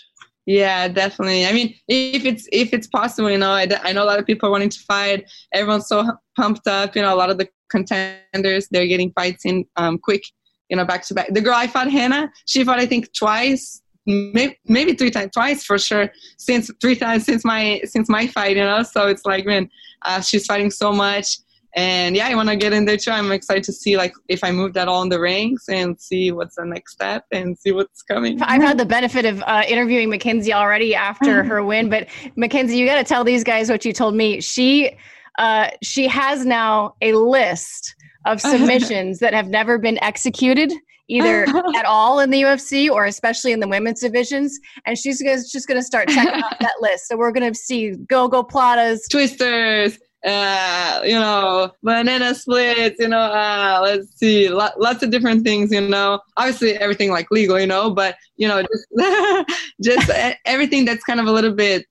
Yeah, 0.45 0.87
definitely. 0.87 1.45
I 1.45 1.51
mean, 1.51 1.75
if 1.87 2.25
it's 2.25 2.47
if 2.51 2.73
it's 2.73 2.87
possible, 2.87 3.29
you 3.29 3.37
know, 3.37 3.51
I, 3.51 3.67
I 3.83 3.91
know 3.91 4.03
a 4.03 4.05
lot 4.05 4.19
of 4.19 4.25
people 4.25 4.49
are 4.49 4.51
wanting 4.51 4.69
to 4.69 4.79
fight. 4.81 5.29
Everyone's 5.53 5.87
so 5.87 6.07
pumped 6.35 6.67
up. 6.67 6.95
You 6.95 7.01
know, 7.01 7.13
a 7.13 7.17
lot 7.17 7.29
of 7.29 7.37
the 7.37 7.47
contenders 7.69 8.67
they're 8.69 8.87
getting 8.87 9.11
fights 9.13 9.45
in 9.45 9.65
um, 9.77 9.97
quick. 9.99 10.23
You 10.69 10.77
know, 10.77 10.85
back 10.85 11.03
to 11.07 11.13
back. 11.13 11.33
The 11.33 11.41
girl 11.41 11.55
I 11.55 11.67
fought, 11.67 11.89
Hannah, 11.89 12.31
she 12.45 12.63
fought 12.63 12.79
I 12.79 12.85
think 12.85 13.11
twice, 13.13 13.81
maybe, 14.05 14.57
maybe 14.65 14.93
three 14.93 15.11
times, 15.11 15.31
twice 15.33 15.63
for 15.63 15.77
sure. 15.77 16.11
Since 16.37 16.71
three 16.81 16.95
times 16.95 17.25
since 17.25 17.43
my 17.43 17.81
since 17.85 18.09
my 18.09 18.27
fight, 18.27 18.57
you 18.57 18.63
know. 18.63 18.83
So 18.83 19.07
it's 19.07 19.25
like, 19.25 19.45
man, 19.45 19.69
uh, 20.03 20.21
she's 20.21 20.45
fighting 20.45 20.71
so 20.71 20.91
much. 20.91 21.37
And 21.75 22.15
yeah, 22.15 22.27
I 22.27 22.35
want 22.35 22.49
to 22.49 22.55
get 22.55 22.73
in 22.73 22.85
there 22.85 22.97
too. 22.97 23.11
I'm 23.11 23.31
excited 23.31 23.63
to 23.65 23.73
see 23.73 23.95
like 23.95 24.13
if 24.27 24.43
I 24.43 24.51
move 24.51 24.73
that 24.73 24.87
all 24.87 25.03
in 25.03 25.09
the 25.09 25.19
ranks 25.19 25.69
and 25.69 25.99
see 26.01 26.31
what's 26.31 26.55
the 26.55 26.65
next 26.65 26.93
step 26.93 27.25
and 27.31 27.57
see 27.57 27.71
what's 27.71 28.01
coming. 28.01 28.41
I've 28.41 28.61
had 28.61 28.77
the 28.79 28.85
benefit 28.85 29.25
of 29.25 29.43
uh, 29.43 29.63
interviewing 29.67 30.09
Mackenzie 30.09 30.53
already 30.53 30.95
after 30.95 31.43
her 31.49 31.63
win, 31.63 31.89
but 31.89 32.07
Mackenzie, 32.35 32.77
you 32.77 32.87
got 32.87 32.95
to 32.95 33.03
tell 33.03 33.23
these 33.23 33.43
guys 33.43 33.69
what 33.69 33.85
you 33.85 33.93
told 33.93 34.15
me. 34.15 34.41
She 34.41 34.97
uh, 35.37 35.69
she 35.83 36.07
has 36.07 36.45
now 36.45 36.95
a 37.01 37.13
list 37.13 37.95
of 38.25 38.41
submissions 38.41 39.19
that 39.19 39.33
have 39.33 39.47
never 39.47 39.77
been 39.77 40.01
executed 40.03 40.71
either 41.09 41.43
at 41.75 41.85
all 41.85 42.19
in 42.19 42.29
the 42.29 42.41
UFC 42.43 42.89
or 42.89 43.05
especially 43.05 43.51
in 43.51 43.59
the 43.59 43.67
women's 43.67 44.01
divisions, 44.01 44.59
and 44.85 44.97
she's 44.97 45.21
gonna, 45.21 45.37
just 45.37 45.67
going 45.67 45.79
to 45.79 45.83
start 45.83 46.07
checking 46.09 46.41
off 46.41 46.57
that 46.59 46.75
list. 46.81 47.07
So 47.07 47.17
we're 47.17 47.31
going 47.31 47.51
to 47.51 47.57
see 47.57 47.91
gogoplatas. 47.91 49.09
twisters, 49.09 49.97
uh, 50.25 51.01
you 51.03 51.13
know, 51.13 51.71
banana 51.81 52.35
splits, 52.35 52.99
you 52.99 53.07
know, 53.07 53.19
uh, 53.19 53.79
let's 53.81 54.17
see, 54.17 54.49
lo- 54.49 54.69
lots 54.77 55.01
of 55.01 55.11
different 55.11 55.43
things, 55.43 55.71
you 55.71 55.81
know, 55.81 56.19
obviously 56.37 56.75
everything 56.75 57.09
like 57.09 57.27
legal, 57.31 57.59
you 57.59 57.67
know, 57.67 57.89
but, 57.89 58.15
you 58.37 58.47
know, 58.47 58.61
just, 58.61 59.47
just 60.09 60.11
everything 60.45 60.85
that's 60.85 61.03
kind 61.03 61.19
of 61.19 61.25
a 61.25 61.31
little 61.31 61.53
bit 61.53 61.85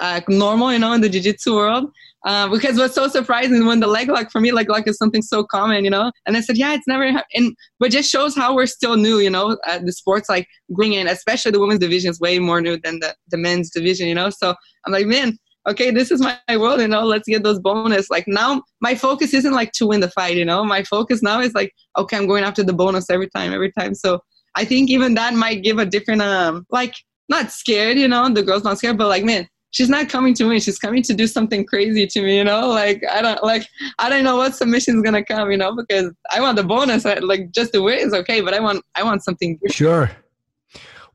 uh, 0.00 0.20
normal, 0.28 0.72
you 0.72 0.78
know, 0.78 0.92
in 0.92 1.00
the 1.00 1.08
jiu-jitsu 1.08 1.54
world. 1.54 1.90
Uh, 2.26 2.48
because 2.48 2.76
what's 2.76 2.94
so 2.94 3.06
surprising 3.06 3.64
when 3.66 3.78
the 3.78 3.86
leg 3.86 4.08
lock 4.08 4.32
for 4.32 4.40
me, 4.40 4.50
leg 4.50 4.68
lock 4.68 4.88
is 4.88 4.98
something 4.98 5.22
so 5.22 5.44
common, 5.44 5.84
you 5.84 5.90
know. 5.90 6.10
And 6.26 6.36
I 6.36 6.40
said, 6.40 6.56
yeah, 6.56 6.74
it's 6.74 6.86
never, 6.88 7.04
and 7.34 7.56
but 7.78 7.92
just 7.92 8.10
shows 8.10 8.34
how 8.34 8.52
we're 8.52 8.66
still 8.66 8.96
new, 8.96 9.20
you 9.20 9.30
know. 9.30 9.56
Uh, 9.64 9.78
the 9.78 9.92
sports 9.92 10.28
like 10.28 10.48
bring 10.70 10.92
in, 10.92 11.06
especially 11.06 11.52
the 11.52 11.60
women's 11.60 11.78
division 11.78 12.10
is 12.10 12.18
way 12.18 12.40
more 12.40 12.60
new 12.60 12.78
than 12.82 12.98
the 12.98 13.14
the 13.28 13.36
men's 13.36 13.70
division, 13.70 14.08
you 14.08 14.14
know. 14.14 14.30
So 14.30 14.56
I'm 14.84 14.92
like, 14.92 15.06
man, 15.06 15.38
okay, 15.68 15.92
this 15.92 16.10
is 16.10 16.20
my 16.20 16.36
world, 16.56 16.80
you 16.80 16.88
know. 16.88 17.04
Let's 17.04 17.28
get 17.28 17.44
those 17.44 17.60
bonus. 17.60 18.10
Like 18.10 18.24
now, 18.26 18.64
my 18.80 18.96
focus 18.96 19.32
isn't 19.32 19.54
like 19.54 19.70
to 19.74 19.86
win 19.86 20.00
the 20.00 20.10
fight, 20.10 20.36
you 20.36 20.44
know. 20.44 20.64
My 20.64 20.82
focus 20.82 21.22
now 21.22 21.40
is 21.40 21.54
like, 21.54 21.72
okay, 21.96 22.16
I'm 22.16 22.26
going 22.26 22.42
after 22.42 22.64
the 22.64 22.72
bonus 22.72 23.08
every 23.08 23.28
time, 23.30 23.52
every 23.52 23.70
time. 23.70 23.94
So 23.94 24.18
I 24.56 24.64
think 24.64 24.90
even 24.90 25.14
that 25.14 25.34
might 25.34 25.62
give 25.62 25.78
a 25.78 25.86
different, 25.86 26.22
um, 26.22 26.66
like 26.70 26.96
not 27.28 27.52
scared, 27.52 27.98
you 27.98 28.08
know. 28.08 28.28
The 28.28 28.42
girl's 28.42 28.64
not 28.64 28.78
scared, 28.78 28.98
but 28.98 29.06
like, 29.06 29.22
man 29.22 29.46
she's 29.76 29.90
not 29.90 30.08
coming 30.08 30.32
to 30.32 30.44
me 30.48 30.58
she's 30.58 30.78
coming 30.78 31.02
to 31.02 31.12
do 31.12 31.26
something 31.26 31.64
crazy 31.72 32.06
to 32.06 32.22
me 32.22 32.38
you 32.38 32.44
know 32.44 32.62
like 32.68 33.02
i 33.12 33.20
don't 33.20 33.42
like 33.42 33.64
i 33.98 34.08
don't 34.08 34.24
know 34.24 34.36
what 34.36 34.54
submission's 34.54 35.02
gonna 35.02 35.22
come 35.24 35.50
you 35.50 35.56
know 35.62 35.74
because 35.76 36.06
i 36.32 36.40
want 36.40 36.56
the 36.56 36.64
bonus 36.64 37.04
I- 37.04 37.18
like 37.32 37.50
just 37.52 37.72
the 37.72 37.82
win 37.82 37.98
is 37.98 38.14
okay 38.14 38.40
but 38.40 38.54
i 38.54 38.60
want 38.60 38.82
i 38.94 39.02
want 39.02 39.22
something 39.22 39.50
different. 39.56 39.74
Sure. 39.74 40.10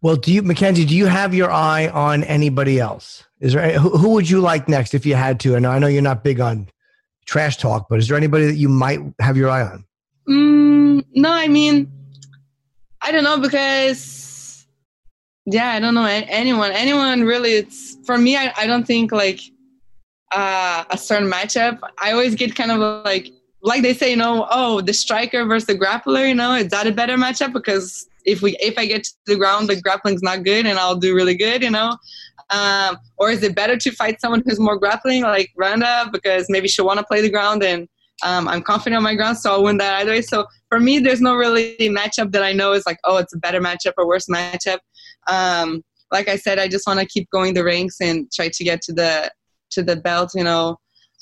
Well, 0.03 0.15
do 0.15 0.33
you, 0.33 0.41
Mackenzie? 0.41 0.83
Do 0.85 0.95
you 0.95 1.05
have 1.05 1.35
your 1.35 1.51
eye 1.51 1.87
on 1.89 2.23
anybody 2.23 2.79
else? 2.79 3.23
Is 3.39 3.53
there 3.53 3.77
who, 3.77 3.89
who 3.99 4.09
would 4.15 4.27
you 4.27 4.39
like 4.41 4.67
next 4.67 4.95
if 4.95 5.05
you 5.05 5.13
had 5.13 5.39
to? 5.41 5.53
And 5.55 5.67
I 5.67 5.77
know 5.77 5.85
you're 5.85 6.01
not 6.01 6.23
big 6.23 6.39
on 6.39 6.67
trash 7.27 7.57
talk, 7.57 7.85
but 7.87 7.99
is 7.99 8.07
there 8.07 8.17
anybody 8.17 8.45
that 8.47 8.55
you 8.55 8.67
might 8.67 8.99
have 9.19 9.37
your 9.37 9.49
eye 9.49 9.61
on? 9.61 9.85
mm, 10.27 11.03
no 11.15 11.31
i 11.31 11.47
mean 11.47 11.91
i 13.01 13.11
don't 13.11 13.23
know 13.23 13.39
because 13.39 14.20
yeah 15.45 15.71
i 15.71 15.79
don't 15.79 15.93
know 15.93 16.05
anyone 16.05 16.71
anyone 16.71 17.23
really 17.23 17.53
it's 17.53 17.97
for 18.05 18.17
me 18.17 18.35
i, 18.37 18.53
I 18.57 18.67
don't 18.67 18.85
think 18.85 19.11
like 19.11 19.39
uh, 20.33 20.85
a 20.89 20.97
certain 20.97 21.29
matchup 21.29 21.79
i 22.01 22.11
always 22.11 22.35
get 22.35 22.55
kind 22.55 22.71
of 22.71 23.03
like 23.03 23.31
like 23.61 23.81
they 23.81 23.93
say 23.93 24.11
you 24.11 24.15
know 24.15 24.47
oh 24.49 24.79
the 24.81 24.93
striker 24.93 25.45
versus 25.45 25.67
the 25.67 25.77
grappler 25.77 26.27
you 26.27 26.35
know 26.35 26.53
is 26.53 26.69
that 26.69 26.87
a 26.87 26.91
better 26.91 27.17
matchup 27.17 27.51
because 27.51 28.07
if 28.25 28.41
we 28.41 28.55
if 28.61 28.77
i 28.77 28.85
get 28.85 29.03
to 29.03 29.13
the 29.25 29.35
ground 29.35 29.67
the 29.67 29.79
grappling's 29.81 30.21
not 30.21 30.43
good 30.43 30.65
and 30.65 30.79
i'll 30.79 30.95
do 30.95 31.13
really 31.15 31.35
good 31.35 31.61
you 31.61 31.69
know 31.69 31.97
um, 32.51 32.97
or 33.17 33.31
is 33.31 33.43
it 33.43 33.55
better 33.55 33.77
to 33.77 33.91
fight 33.91 34.19
someone 34.19 34.43
who's 34.45 34.59
more 34.59 34.77
grappling 34.77 35.23
like 35.23 35.51
Randa 35.55 36.09
because 36.11 36.47
maybe 36.49 36.67
she'll 36.67 36.85
want 36.85 36.99
to 36.99 37.05
play 37.05 37.21
the 37.21 37.29
ground 37.29 37.63
and 37.63 37.87
um, 38.23 38.47
I'm 38.47 38.61
confident 38.61 38.97
on 38.97 39.03
my 39.03 39.15
ground, 39.15 39.37
so 39.37 39.51
I'll 39.51 39.63
win 39.63 39.77
that 39.77 39.95
either 39.95 40.11
way. 40.11 40.21
So 40.21 40.45
for 40.69 40.79
me, 40.79 40.99
there's 40.99 41.21
no 41.21 41.35
really 41.35 41.75
matchup 41.79 42.31
that 42.33 42.43
I 42.43 42.53
know 42.53 42.73
is 42.73 42.85
like, 42.85 42.99
oh, 43.03 43.17
it's 43.17 43.33
a 43.33 43.37
better 43.37 43.59
matchup 43.59 43.93
or 43.97 44.07
worse 44.07 44.27
matchup. 44.27 44.79
Um, 45.27 45.83
like 46.11 46.27
I 46.27 46.35
said, 46.35 46.59
I 46.59 46.67
just 46.67 46.85
want 46.87 46.99
to 46.99 47.05
keep 47.05 47.29
going 47.31 47.53
the 47.53 47.63
ranks 47.63 47.97
and 48.01 48.31
try 48.31 48.49
to 48.49 48.63
get 48.63 48.81
to 48.83 48.93
the 48.93 49.31
to 49.71 49.81
the 49.83 49.95
belt, 49.95 50.31
you 50.35 50.43
know, 50.43 50.77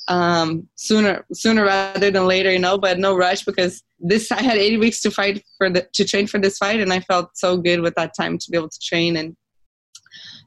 um, 0.08 0.68
sooner 0.76 1.26
sooner 1.34 1.64
rather 1.66 2.10
than 2.10 2.26
later, 2.26 2.52
you 2.52 2.60
know. 2.60 2.78
But 2.78 3.00
no 3.00 3.16
rush 3.16 3.44
because 3.46 3.84
this 4.00 4.32
I 4.32 4.42
had 4.42 4.58
80 4.58 4.78
weeks 4.78 5.02
to 5.02 5.12
fight 5.12 5.44
for 5.58 5.70
the 5.70 5.88
to 5.94 6.06
train 6.06 6.28
for 6.28 6.40
this 6.40 6.58
fight, 6.58 6.80
and 6.80 6.92
I 6.92 7.00
felt 7.02 7.38
so 7.38 7.58
good 7.58 7.82
with 7.82 7.96
that 7.96 8.14
time 8.20 8.38
to 8.38 8.52
be 8.52 8.58
able 8.58 8.70
to 8.70 8.80
train 8.80 9.18
and 9.18 9.36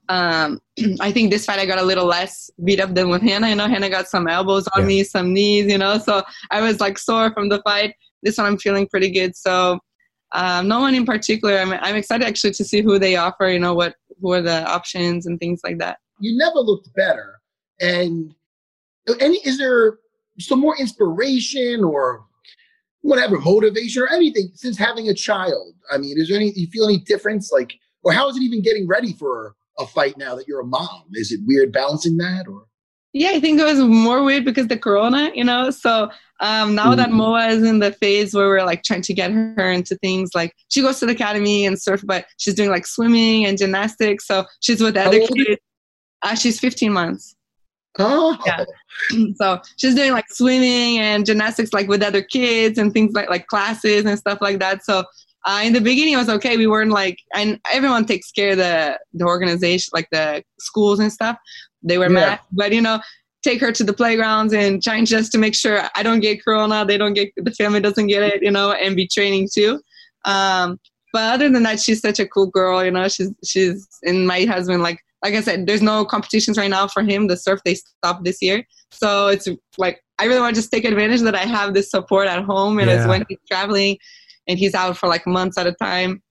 um, 0.08 0.60
I 1.00 1.12
think 1.12 1.30
this 1.30 1.46
fight 1.46 1.58
I 1.58 1.66
got 1.66 1.78
a 1.78 1.84
little 1.84 2.06
less 2.06 2.50
beat 2.64 2.80
up 2.80 2.94
than 2.94 3.08
with 3.08 3.22
Hannah. 3.22 3.48
You 3.48 3.56
know, 3.56 3.68
Hannah 3.68 3.90
got 3.90 4.08
some 4.08 4.28
elbows 4.28 4.68
on 4.74 4.82
Yeah. 4.82 4.88
me, 4.88 5.04
some 5.04 5.32
knees, 5.32 5.70
you 5.70 5.78
know, 5.78 5.98
so 5.98 6.22
I 6.50 6.60
was 6.60 6.80
like 6.80 6.98
sore 6.98 7.32
from 7.32 7.48
the 7.48 7.62
fight. 7.62 7.94
This 8.22 8.38
one 8.38 8.46
I'm 8.46 8.58
feeling 8.58 8.86
pretty 8.86 9.10
good. 9.10 9.36
So 9.36 9.78
um, 10.34 10.68
no 10.68 10.80
one 10.80 10.94
in 10.94 11.04
particular. 11.04 11.58
I'm, 11.58 11.72
I'm 11.72 11.96
excited 11.96 12.26
actually 12.26 12.52
to 12.52 12.64
see 12.64 12.82
who 12.82 12.98
they 12.98 13.16
offer, 13.16 13.48
you 13.48 13.58
know, 13.58 13.74
what 13.74 13.94
who 14.20 14.32
are 14.32 14.42
the 14.42 14.64
options 14.68 15.26
and 15.26 15.38
things 15.38 15.60
like 15.64 15.78
that. 15.78 15.98
You 16.20 16.36
never 16.36 16.58
looked 16.58 16.92
better. 16.94 17.40
And 17.80 18.34
any 19.20 19.38
is 19.38 19.58
there 19.58 19.98
some 20.38 20.60
more 20.60 20.76
inspiration 20.78 21.84
or 21.84 22.24
whatever 23.02 23.38
motivation 23.40 24.02
or 24.02 24.08
anything 24.12 24.50
since 24.54 24.78
having 24.78 25.08
a 25.08 25.14
child? 25.14 25.74
I 25.90 25.98
mean, 25.98 26.18
is 26.18 26.28
there 26.28 26.36
any 26.36 26.52
you 26.54 26.68
feel 26.68 26.84
any 26.84 26.98
difference? 26.98 27.50
Like, 27.52 27.74
or 28.02 28.12
how 28.12 28.28
is 28.28 28.36
it 28.36 28.42
even 28.42 28.62
getting 28.62 28.86
ready 28.86 29.12
for 29.12 29.54
a 29.78 29.86
fight 29.86 30.16
now 30.16 30.34
that 30.36 30.46
you're 30.46 30.60
a 30.60 30.66
mom? 30.66 31.04
Is 31.12 31.32
it 31.32 31.40
weird 31.46 31.72
balancing 31.72 32.16
that 32.18 32.46
or? 32.48 32.66
Yeah, 33.14 33.30
I 33.32 33.40
think 33.40 33.60
it 33.60 33.64
was 33.64 33.78
more 33.80 34.22
weird 34.22 34.44
because 34.44 34.68
the 34.68 34.78
corona, 34.78 35.30
you 35.34 35.44
know. 35.44 35.70
So 35.70 36.10
um, 36.40 36.74
now 36.74 36.94
that 36.94 37.10
Mhm. 37.10 37.12
Moa 37.14 37.48
is 37.48 37.62
in 37.62 37.78
the 37.78 37.92
phase 37.92 38.34
where 38.34 38.48
we're 38.48 38.64
like 38.64 38.82
trying 38.84 39.02
to 39.02 39.14
get 39.14 39.30
her 39.30 39.70
into 39.70 39.96
things 39.96 40.30
like 40.34 40.54
she 40.70 40.80
goes 40.80 40.98
to 41.00 41.06
the 41.06 41.12
academy 41.12 41.66
and 41.66 41.80
surf, 41.80 42.02
but 42.04 42.26
she's 42.38 42.54
doing 42.54 42.70
like 42.70 42.86
swimming 42.86 43.44
and 43.44 43.58
gymnastics. 43.58 44.26
So 44.26 44.46
she's 44.60 44.80
with 44.80 44.96
other 44.96 45.18
is- 45.18 45.28
kids. 45.28 45.60
Uh, 46.22 46.34
she's 46.34 46.58
15 46.60 46.92
months. 46.92 47.34
Oh, 47.98 48.38
Yeah. 48.46 48.64
so 49.36 49.60
she's 49.76 49.94
doing 49.94 50.12
like 50.12 50.24
swimming 50.30 50.98
and 50.98 51.26
gymnastics 51.26 51.72
like 51.74 51.88
with 51.88 52.02
other 52.02 52.22
kids 52.22 52.78
and 52.78 52.92
things 52.94 53.12
like 53.12 53.28
like 53.28 53.46
classes 53.48 54.04
and 54.06 54.18
stuff 54.18 54.38
like 54.40 54.58
that. 54.60 54.84
So 54.84 55.04
uh, 55.44 55.60
in 55.64 55.72
the 55.74 55.80
beginning 55.80 56.14
it 56.14 56.18
was 56.18 56.28
okay. 56.30 56.56
We 56.56 56.66
weren't 56.66 56.92
like 56.92 57.18
and 57.34 57.60
everyone 57.72 58.06
takes 58.06 58.30
care 58.32 58.52
of 58.52 58.56
the 58.58 58.98
the 59.12 59.24
organization 59.26 59.90
like 59.92 60.08
the 60.10 60.42
schools 60.58 60.98
and 61.00 61.12
stuff. 61.12 61.36
They 61.82 61.98
were 61.98 62.10
Yeah. 62.10 62.20
mad, 62.20 62.40
but 62.52 62.72
you 62.72 62.80
know 62.80 63.00
take 63.42 63.60
her 63.60 63.72
to 63.72 63.84
the 63.84 63.92
playgrounds 63.92 64.52
and 64.52 64.82
trying 64.82 65.04
just 65.04 65.32
to 65.32 65.38
make 65.38 65.54
sure 65.54 65.82
I 65.96 66.02
don't 66.02 66.20
get 66.20 66.44
corona, 66.44 66.84
they 66.84 66.96
don't 66.96 67.14
get 67.14 67.32
the 67.36 67.50
family 67.50 67.80
doesn't 67.80 68.06
get 68.06 68.22
it, 68.22 68.42
you 68.42 68.50
know, 68.50 68.72
and 68.72 68.94
be 68.94 69.08
training 69.08 69.48
too. 69.52 69.80
Um, 70.24 70.78
but 71.12 71.34
other 71.34 71.50
than 71.50 71.64
that, 71.64 71.80
she's 71.80 72.00
such 72.00 72.20
a 72.20 72.26
cool 72.26 72.46
girl, 72.46 72.84
you 72.84 72.90
know. 72.90 73.08
She's 73.08 73.30
she's 73.44 73.86
and 74.04 74.26
my 74.26 74.44
husband 74.44 74.82
like 74.82 74.98
like 75.22 75.34
I 75.34 75.40
said, 75.40 75.66
there's 75.66 75.82
no 75.82 76.04
competitions 76.04 76.58
right 76.58 76.70
now 76.70 76.88
for 76.88 77.02
him. 77.02 77.26
The 77.26 77.36
surf 77.36 77.60
they 77.64 77.74
stopped 77.74 78.24
this 78.24 78.40
year, 78.40 78.64
so 78.90 79.28
it's 79.28 79.48
like 79.76 80.00
I 80.18 80.24
really 80.24 80.40
want 80.40 80.54
to 80.54 80.60
just 80.60 80.72
take 80.72 80.84
advantage 80.84 81.20
that 81.22 81.34
I 81.34 81.44
have 81.44 81.74
this 81.74 81.90
support 81.90 82.28
at 82.28 82.44
home, 82.44 82.78
and 82.78 82.88
it's 82.88 83.06
when 83.06 83.24
he's 83.28 83.38
traveling 83.50 83.98
and 84.48 84.58
he's 84.58 84.74
out 84.74 84.96
for 84.96 85.08
like 85.08 85.26
months 85.26 85.58
at 85.58 85.66
a 85.66 85.72
time 85.72 86.22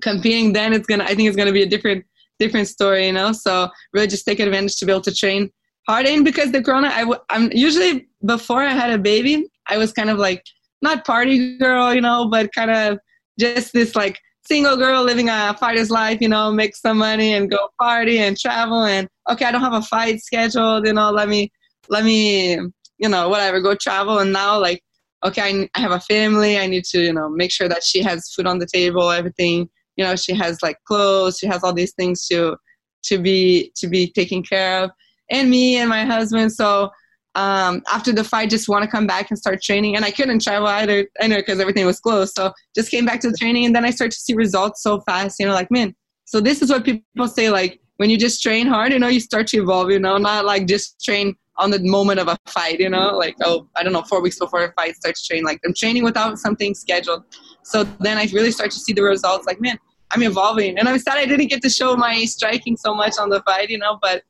competing. 0.00 0.52
Then 0.52 0.72
it's 0.72 0.86
gonna 0.86 1.04
I 1.04 1.14
think 1.14 1.28
it's 1.28 1.36
gonna 1.36 1.52
be 1.52 1.62
a 1.62 1.68
different 1.68 2.04
different 2.38 2.68
story, 2.68 3.06
you 3.06 3.12
know. 3.12 3.32
So 3.32 3.68
really 3.92 4.06
just 4.06 4.26
take 4.26 4.40
advantage 4.40 4.76
to 4.76 4.86
be 4.86 4.92
able 4.92 5.02
to 5.02 5.14
train 5.14 5.50
hard. 5.88 6.06
And 6.06 6.24
because 6.24 6.52
the 6.52 6.62
corona 6.62 6.88
I 6.88 7.00
w- 7.00 7.20
i'm 7.30 7.50
usually 7.52 8.08
before 8.24 8.62
i 8.62 8.72
had 8.72 8.90
a 8.90 8.96
baby 8.96 9.46
i 9.66 9.76
was 9.76 9.92
kind 9.92 10.08
of 10.08 10.16
like 10.16 10.42
not 10.80 11.04
party 11.04 11.58
girl 11.58 11.92
you 11.92 12.00
know 12.00 12.26
but 12.30 12.50
kind 12.54 12.70
of 12.70 12.98
just 13.38 13.74
this 13.74 13.94
like 13.94 14.18
single 14.46 14.78
girl 14.78 15.02
living 15.02 15.28
a 15.28 15.54
fighter's 15.60 15.90
life 15.90 16.18
you 16.22 16.28
know 16.28 16.50
make 16.50 16.74
some 16.74 16.96
money 16.96 17.34
and 17.34 17.50
go 17.50 17.68
party 17.78 18.18
and 18.18 18.38
travel 18.38 18.84
and 18.84 19.08
okay 19.30 19.44
i 19.44 19.52
don't 19.52 19.60
have 19.60 19.74
a 19.74 19.82
fight 19.82 20.22
scheduled 20.22 20.86
you 20.86 20.92
know 20.94 21.10
let 21.10 21.28
me 21.28 21.50
let 21.90 22.02
me 22.02 22.58
you 22.98 23.08
know 23.08 23.28
whatever 23.28 23.60
go 23.60 23.74
travel. 23.74 24.18
And 24.18 24.32
now 24.32 24.58
like 24.58 24.82
okay 25.24 25.42
I, 25.42 25.68
I 25.74 25.80
have 25.80 25.92
a 25.92 26.00
family. 26.00 26.58
I 26.58 26.66
need 26.66 26.84
to 26.86 27.00
you 27.00 27.12
know 27.12 27.28
make 27.28 27.50
sure 27.50 27.68
that 27.68 27.82
she 27.84 28.02
has 28.02 28.32
food 28.32 28.46
on 28.46 28.58
the 28.58 28.66
table 28.66 29.10
everything 29.10 29.68
you 29.96 30.04
know 30.04 30.16
she 30.16 30.34
has 30.34 30.62
like 30.62 30.76
clothes 30.86 31.38
she 31.38 31.46
has 31.46 31.62
all 31.62 31.72
these 31.72 31.94
things 31.94 32.26
to 32.26 32.56
to 33.02 33.18
be 33.18 33.72
to 33.76 33.86
be 33.86 34.10
taken 34.12 34.42
care 34.42 34.84
of 34.84 34.90
and 35.30 35.50
me 35.50 35.76
and 35.76 35.88
my 35.88 36.04
husband. 36.04 36.52
So 36.52 36.90
um, 37.34 37.82
after 37.92 38.12
the 38.12 38.22
fight, 38.22 38.50
just 38.50 38.68
want 38.68 38.84
to 38.84 38.90
come 38.90 39.06
back 39.06 39.30
and 39.30 39.38
start 39.38 39.62
training. 39.62 39.96
And 39.96 40.04
I 40.04 40.10
couldn't 40.10 40.42
travel 40.42 40.68
either, 40.68 41.06
I 41.20 41.26
know 41.26 41.36
because 41.36 41.60
everything 41.60 41.86
was 41.86 41.98
closed. 41.98 42.34
So 42.34 42.52
just 42.74 42.90
came 42.90 43.04
back 43.04 43.20
to 43.20 43.30
the 43.30 43.36
training, 43.36 43.64
and 43.64 43.74
then 43.74 43.84
I 43.84 43.90
started 43.90 44.12
to 44.12 44.20
see 44.20 44.34
results 44.34 44.82
so 44.82 45.00
fast. 45.00 45.40
You 45.40 45.46
know, 45.46 45.54
like 45.54 45.70
man. 45.70 45.94
So 46.26 46.40
this 46.40 46.62
is 46.62 46.70
what 46.70 46.84
people 46.84 47.28
say, 47.28 47.50
like 47.50 47.80
when 47.98 48.08
you 48.08 48.16
just 48.16 48.42
train 48.42 48.66
hard, 48.66 48.92
you 48.92 48.98
know, 48.98 49.08
you 49.08 49.20
start 49.20 49.46
to 49.48 49.58
evolve. 49.58 49.90
You 49.90 49.98
know, 49.98 50.16
not 50.16 50.44
like 50.44 50.66
just 50.66 51.02
train 51.04 51.34
on 51.56 51.70
the 51.70 51.78
moment 51.80 52.20
of 52.20 52.28
a 52.28 52.36
fight. 52.46 52.80
You 52.80 52.88
know, 52.88 53.16
like 53.16 53.36
oh, 53.42 53.68
I 53.76 53.82
don't 53.82 53.92
know, 53.92 54.02
four 54.02 54.20
weeks 54.20 54.38
before 54.38 54.64
a 54.64 54.72
fight, 54.72 54.96
start 54.96 55.16
training. 55.24 55.44
Like 55.44 55.60
I'm 55.64 55.74
training 55.74 56.04
without 56.04 56.38
something 56.38 56.74
scheduled. 56.74 57.24
So 57.62 57.84
then 58.00 58.18
I 58.18 58.28
really 58.32 58.50
start 58.50 58.70
to 58.72 58.78
see 58.78 58.92
the 58.92 59.02
results. 59.02 59.46
Like 59.46 59.60
man, 59.60 59.78
I'm 60.10 60.22
evolving, 60.22 60.78
and 60.78 60.88
I'm 60.88 60.98
sad 60.98 61.18
I 61.18 61.26
didn't 61.26 61.48
get 61.48 61.62
to 61.62 61.70
show 61.70 61.96
my 61.96 62.24
striking 62.24 62.76
so 62.76 62.94
much 62.94 63.14
on 63.18 63.28
the 63.28 63.42
fight. 63.42 63.70
You 63.70 63.78
know, 63.78 63.98
but 64.00 64.22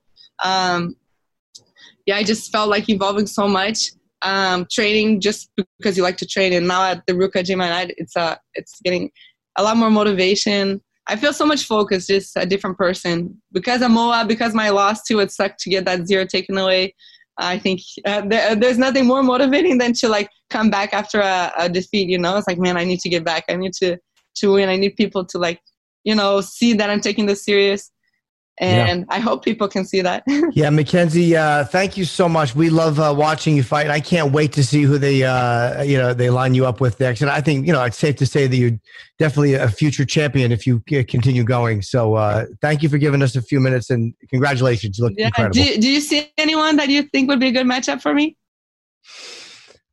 um, 0.43 0.97
yeah, 2.07 2.17
I 2.17 2.25
just 2.25 2.53
felt 2.53 2.69
like 2.69 2.89
evolving 2.89 3.27
so 3.27 3.49
much. 3.49 3.91
Um, 4.23 4.67
training 4.73 5.21
just 5.21 5.51
because 5.79 5.99
you 5.99 6.03
like 6.03 6.17
to 6.17 6.27
train, 6.27 6.55
and 6.55 6.67
now 6.67 6.83
at 6.83 7.05
the 7.07 7.13
Ruka 7.13 7.45
Gym, 7.45 7.61
I, 7.61 7.91
it's 7.99 8.17
uh, 8.17 8.37
it's 8.55 8.81
getting 8.83 9.11
a 9.57 9.63
lot 9.63 9.77
more 9.77 9.91
motivation. 9.91 10.81
I 11.07 11.17
feel 11.17 11.35
so 11.35 11.45
much 11.45 11.65
focus, 11.65 12.07
just 12.07 12.37
a 12.37 12.47
different 12.47 12.79
person. 12.79 13.41
Because 13.53 13.83
of 13.83 13.91
Moa, 13.91 14.25
because 14.27 14.55
my 14.55 14.71
loss 14.71 15.03
too, 15.03 15.21
it 15.21 15.31
sucked 15.31 15.61
to 15.61 15.71
get 15.71 15.85
that 15.85 16.07
zero 16.07 16.25
taken 16.25 16.57
away. 16.57 16.95
I 17.39 17.59
think 17.59 17.81
uh, 18.05 18.23
there, 18.23 18.55
there's 18.55 18.79
nothing 18.79 19.07
more 19.07 19.23
motivating 19.23 19.79
than 19.79 19.93
to 19.95 20.09
like 20.09 20.29
come 20.51 20.71
back 20.71 20.95
after 20.95 21.21
a, 21.21 21.53
a 21.59 21.69
defeat. 21.69 22.09
You 22.09 22.19
know, 22.19 22.37
it's 22.37 22.47
like 22.47 22.59
man, 22.59 22.77
I 22.77 22.85
need 22.85 23.01
to 23.01 23.09
get 23.09 23.25
back. 23.25 23.45
I 23.49 23.57
need 23.57 23.73
to 23.75 23.99
to 24.37 24.53
win. 24.53 24.69
I 24.69 24.77
need 24.77 24.97
people 24.97 25.25
to 25.27 25.39
like, 25.39 25.61
you 26.05 26.15
know, 26.15 26.41
see 26.41 26.75
that 26.75 26.91
I'm 26.91 27.01
taking 27.01 27.27
this 27.27 27.45
serious. 27.45 27.91
And 28.59 29.05
I 29.09 29.19
hope 29.19 29.45
people 29.45 29.67
can 29.67 29.85
see 29.85 30.01
that. 30.03 30.23
Yeah, 30.53 30.71
Mackenzie, 30.71 31.37
uh, 31.37 31.65
thank 31.65 31.97
you 31.97 32.05
so 32.05 32.29
much. 32.29 32.55
We 32.55 32.71
love 32.71 33.01
uh, 33.01 33.13
watching 33.17 33.57
you 33.57 33.65
fight. 33.65 33.89
I 33.89 33.99
can't 33.99 34.33
wait 34.33 34.53
to 34.53 34.63
see 34.63 34.83
who 34.83 34.99
they, 34.99 35.25
uh, 35.25 35.83
you 35.83 35.99
know, 35.99 36.15
they 36.15 36.31
line 36.31 36.55
you 36.55 36.65
up 36.65 36.81
with 36.81 37.01
next. 37.01 37.23
And 37.23 37.31
I 37.31 37.41
think, 37.41 37.67
you 37.67 37.73
know, 37.73 37.83
it's 37.83 37.99
safe 37.99 38.17
to 38.17 38.27
say 38.27 38.47
that 38.47 38.57
you're 38.57 38.79
definitely 39.19 39.55
a 39.55 39.69
future 39.69 40.05
champion 40.05 40.53
if 40.53 40.67
you 40.67 40.81
continue 40.87 41.43
going. 41.43 41.83
So 41.83 42.15
uh, 42.15 42.47
thank 42.61 42.83
you 42.83 42.89
for 42.89 42.99
giving 42.99 43.23
us 43.23 43.35
a 43.35 43.43
few 43.43 43.59
minutes 43.59 43.91
and 43.91 44.15
congratulations. 44.29 44.99
You 44.99 45.07
look 45.07 45.15
yeah. 45.17 45.27
incredible. 45.27 45.55
Do, 45.55 45.79
do 45.79 45.91
you 45.91 46.01
see 46.01 46.31
anyone 46.39 46.77
that 46.77 46.89
you 46.89 47.03
think 47.03 47.29
would 47.29 47.41
be 47.41 47.49
a 47.49 47.53
good 47.53 47.67
matchup 47.67 48.01
for 48.01 48.15
me? 48.15 48.37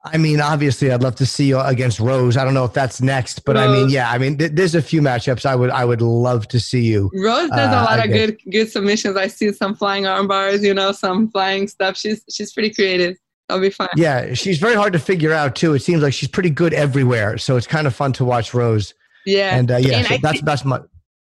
I 0.04 0.18
mean, 0.18 0.42
obviously, 0.42 0.92
I'd 0.92 1.04
love 1.04 1.14
to 1.18 1.26
see 1.28 1.46
you 1.48 1.60
against 1.60 2.00
Rose. 2.00 2.36
I 2.36 2.44
don't 2.44 2.56
know 2.56 2.66
if 2.66 2.74
that's 2.74 3.02
next, 3.02 3.46
but 3.46 3.56
I 3.56 3.68
mean, 3.68 3.90
yeah, 3.90 4.10
I 4.10 4.18
mean, 4.18 4.36
th- 4.38 4.52
there's 4.54 4.74
a 4.74 4.82
few 4.82 5.00
matchups 5.00 5.46
I 5.46 5.56
would, 5.56 5.70
I 5.70 5.86
would 5.86 6.02
love 6.02 6.48
to 6.48 6.60
see 6.60 6.82
you. 6.82 7.12
Rose 7.14 7.50
does 7.52 7.60
Uh, 7.60 7.82
a 7.82 7.86
lot 7.86 8.00
I 8.00 8.06
of 8.06 8.10
good 8.12 8.40
good 8.52 8.72
submissions. 8.72 9.16
I 9.16 9.28
see 9.28 9.52
some 9.54 9.76
flying 9.76 10.08
arm 10.08 10.28
bars, 10.28 10.64
you 10.64 10.74
know, 10.74 10.92
some 10.92 11.30
flying 11.30 11.68
stuff. 11.68 11.98
She's 11.98 12.24
she's 12.32 12.52
pretty 12.52 12.72
creative. 12.74 13.16
That'll 13.48 13.62
be 13.62 13.70
fun. 13.70 13.90
Yeah, 13.96 14.34
she's 14.34 14.58
very 14.58 14.74
hard 14.76 14.94
to 14.94 15.00
figure 15.00 15.34
out 15.34 15.56
too. 15.56 15.74
It 15.76 15.82
seems 15.84 16.02
like 16.02 16.14
she's 16.14 16.30
pretty 16.30 16.50
good 16.50 16.74
everywhere, 16.74 17.38
so 17.38 17.56
it's 17.56 17.68
kind 17.68 17.86
of 17.86 17.94
fun 17.94 18.12
to 18.14 18.26
watch 18.26 18.54
Rose. 18.56 18.96
Yeah. 19.28 19.56
And 19.56 19.70
uh, 19.70 19.78
yeah, 19.78 19.98
And 19.98 20.08
so 20.08 20.14
I 20.16 20.18
that's 20.18 20.34
think- 20.38 20.46
that's 20.46 20.66
my. 20.66 20.80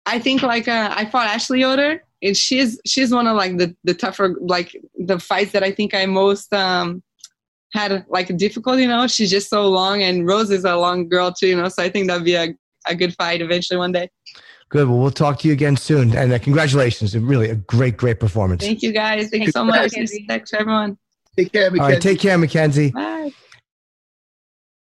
I 0.07 0.19
think 0.21 0.43
like 0.43 0.69
uh, 0.69 0.93
I 0.97 1.05
fought 1.07 1.27
Ashley 1.27 1.61
Yoder, 1.61 2.05
and 2.23 2.37
she's 2.37 2.81
she's 2.87 3.11
one 3.13 3.27
of 3.27 3.37
like 3.37 3.57
the 3.59 3.75
the 3.83 3.95
tougher 3.95 4.37
like 4.41 4.77
the 4.97 5.19
fights 5.19 5.51
that 5.53 5.65
I 5.65 5.73
think 5.73 5.95
I 5.95 6.07
most 6.07 6.53
um 6.55 7.03
had 7.73 8.05
like 8.09 8.31
a 8.31 8.33
difficult. 8.33 8.79
You 8.79 8.89
know, 8.89 9.07
she's 9.07 9.31
just 9.31 9.49
so 9.49 9.69
long, 9.69 10.03
and 10.03 10.27
Rose 10.27 10.51
is 10.51 10.65
a 10.65 10.77
long 10.77 11.09
girl 11.09 11.33
too. 11.33 11.49
You 11.49 11.57
know, 11.57 11.69
so 11.69 11.83
I 11.83 11.89
think 11.89 12.09
that'd 12.09 12.25
be 12.25 12.35
a 12.35 12.55
a 12.87 12.95
good 12.95 13.15
fight 13.15 13.41
eventually 13.41 13.79
one 13.79 13.93
day. 13.93 14.11
Good. 14.69 14.89
Well, 14.89 14.99
we'll 14.99 15.11
talk 15.11 15.39
to 15.41 15.49
you 15.49 15.53
again 15.53 15.77
soon, 15.77 16.17
and 16.17 16.33
uh, 16.33 16.39
congratulations! 16.39 17.17
Really, 17.17 17.51
a 17.51 17.57
great, 17.57 17.97
great 17.97 18.19
performance. 18.21 18.63
Thank 18.65 18.83
you 18.83 18.93
guys. 18.93 19.29
Thank 19.29 19.45
you 19.45 19.53
so 19.53 19.65
much. 19.65 19.93
Thanks 19.93 20.51
to 20.51 20.61
everyone. 20.61 20.99
Take 21.37 21.53
care, 21.53 21.71
All 21.71 21.77
right, 21.77 22.01
take 22.01 22.21
care, 22.21 22.37
Mackenzie. 22.37 22.91
Bye. 22.91 23.33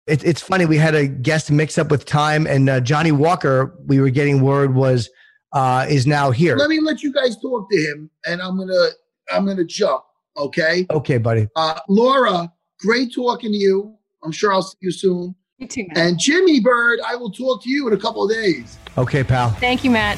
It, 0.07 0.23
it's 0.23 0.41
funny. 0.41 0.65
We 0.65 0.77
had 0.77 0.95
a 0.95 1.05
guest 1.05 1.51
mix 1.51 1.77
up 1.77 1.91
with 1.91 2.05
time, 2.05 2.47
and 2.47 2.69
uh, 2.69 2.79
Johnny 2.79 3.11
Walker. 3.11 3.75
We 3.85 3.99
were 3.99 4.09
getting 4.09 4.41
word 4.41 4.73
was 4.73 5.09
uh, 5.53 5.85
is 5.89 6.07
now 6.07 6.31
here. 6.31 6.55
Let 6.55 6.69
me 6.69 6.79
let 6.79 7.01
you 7.01 7.13
guys 7.13 7.37
talk 7.41 7.69
to 7.69 7.77
him, 7.77 8.09
and 8.25 8.41
I'm 8.41 8.57
gonna 8.57 8.87
I'm 9.31 9.45
gonna 9.45 9.63
jump. 9.63 10.03
Okay. 10.37 10.85
Okay, 10.89 11.17
buddy. 11.17 11.47
Uh, 11.55 11.79
Laura, 11.87 12.51
great 12.79 13.13
talking 13.13 13.51
to 13.51 13.57
you. 13.57 13.95
I'm 14.23 14.31
sure 14.31 14.53
I'll 14.53 14.61
see 14.61 14.77
you 14.81 14.91
soon. 14.91 15.35
You 15.57 15.67
too, 15.67 15.85
Matt. 15.89 15.97
And 15.97 16.19
Jimmy 16.19 16.59
Bird, 16.59 16.99
I 17.05 17.15
will 17.15 17.31
talk 17.31 17.61
to 17.63 17.69
you 17.69 17.87
in 17.87 17.93
a 17.93 17.97
couple 17.97 18.23
of 18.23 18.31
days. 18.31 18.77
Okay, 18.97 19.23
pal. 19.23 19.49
Thank 19.51 19.83
you, 19.83 19.91
Matt. 19.91 20.17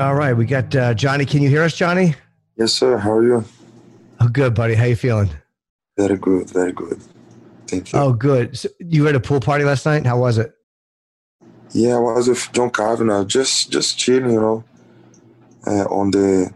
All 0.00 0.14
right, 0.14 0.32
we 0.32 0.44
got 0.44 0.74
uh, 0.74 0.94
Johnny. 0.94 1.24
Can 1.24 1.42
you 1.42 1.48
hear 1.48 1.62
us, 1.62 1.76
Johnny? 1.76 2.14
Yes, 2.56 2.72
sir. 2.72 2.98
How 2.98 3.12
are 3.12 3.24
you? 3.24 3.44
Oh, 4.20 4.28
good, 4.28 4.54
buddy. 4.54 4.74
How 4.74 4.84
you 4.84 4.96
feeling? 4.96 5.30
Very 5.96 6.16
good. 6.16 6.50
Very 6.50 6.72
good. 6.72 7.00
Thank 7.68 7.92
you. 7.92 7.98
Oh, 7.98 8.12
good. 8.12 8.58
So 8.58 8.68
you 8.80 9.04
were 9.04 9.10
at 9.10 9.14
a 9.14 9.20
pool 9.20 9.40
party 9.40 9.64
last 9.64 9.86
night. 9.86 10.04
How 10.04 10.18
was 10.18 10.38
it? 10.38 10.52
Yeah, 11.70 11.96
I 11.96 11.98
was 11.98 12.28
with 12.28 12.48
John 12.52 12.70
Kavanagh, 12.70 13.24
just 13.24 13.70
just 13.70 13.98
chilling, 13.98 14.30
you 14.32 14.40
know, 14.40 14.64
uh, 15.66 15.84
on 15.86 16.10
the 16.10 16.52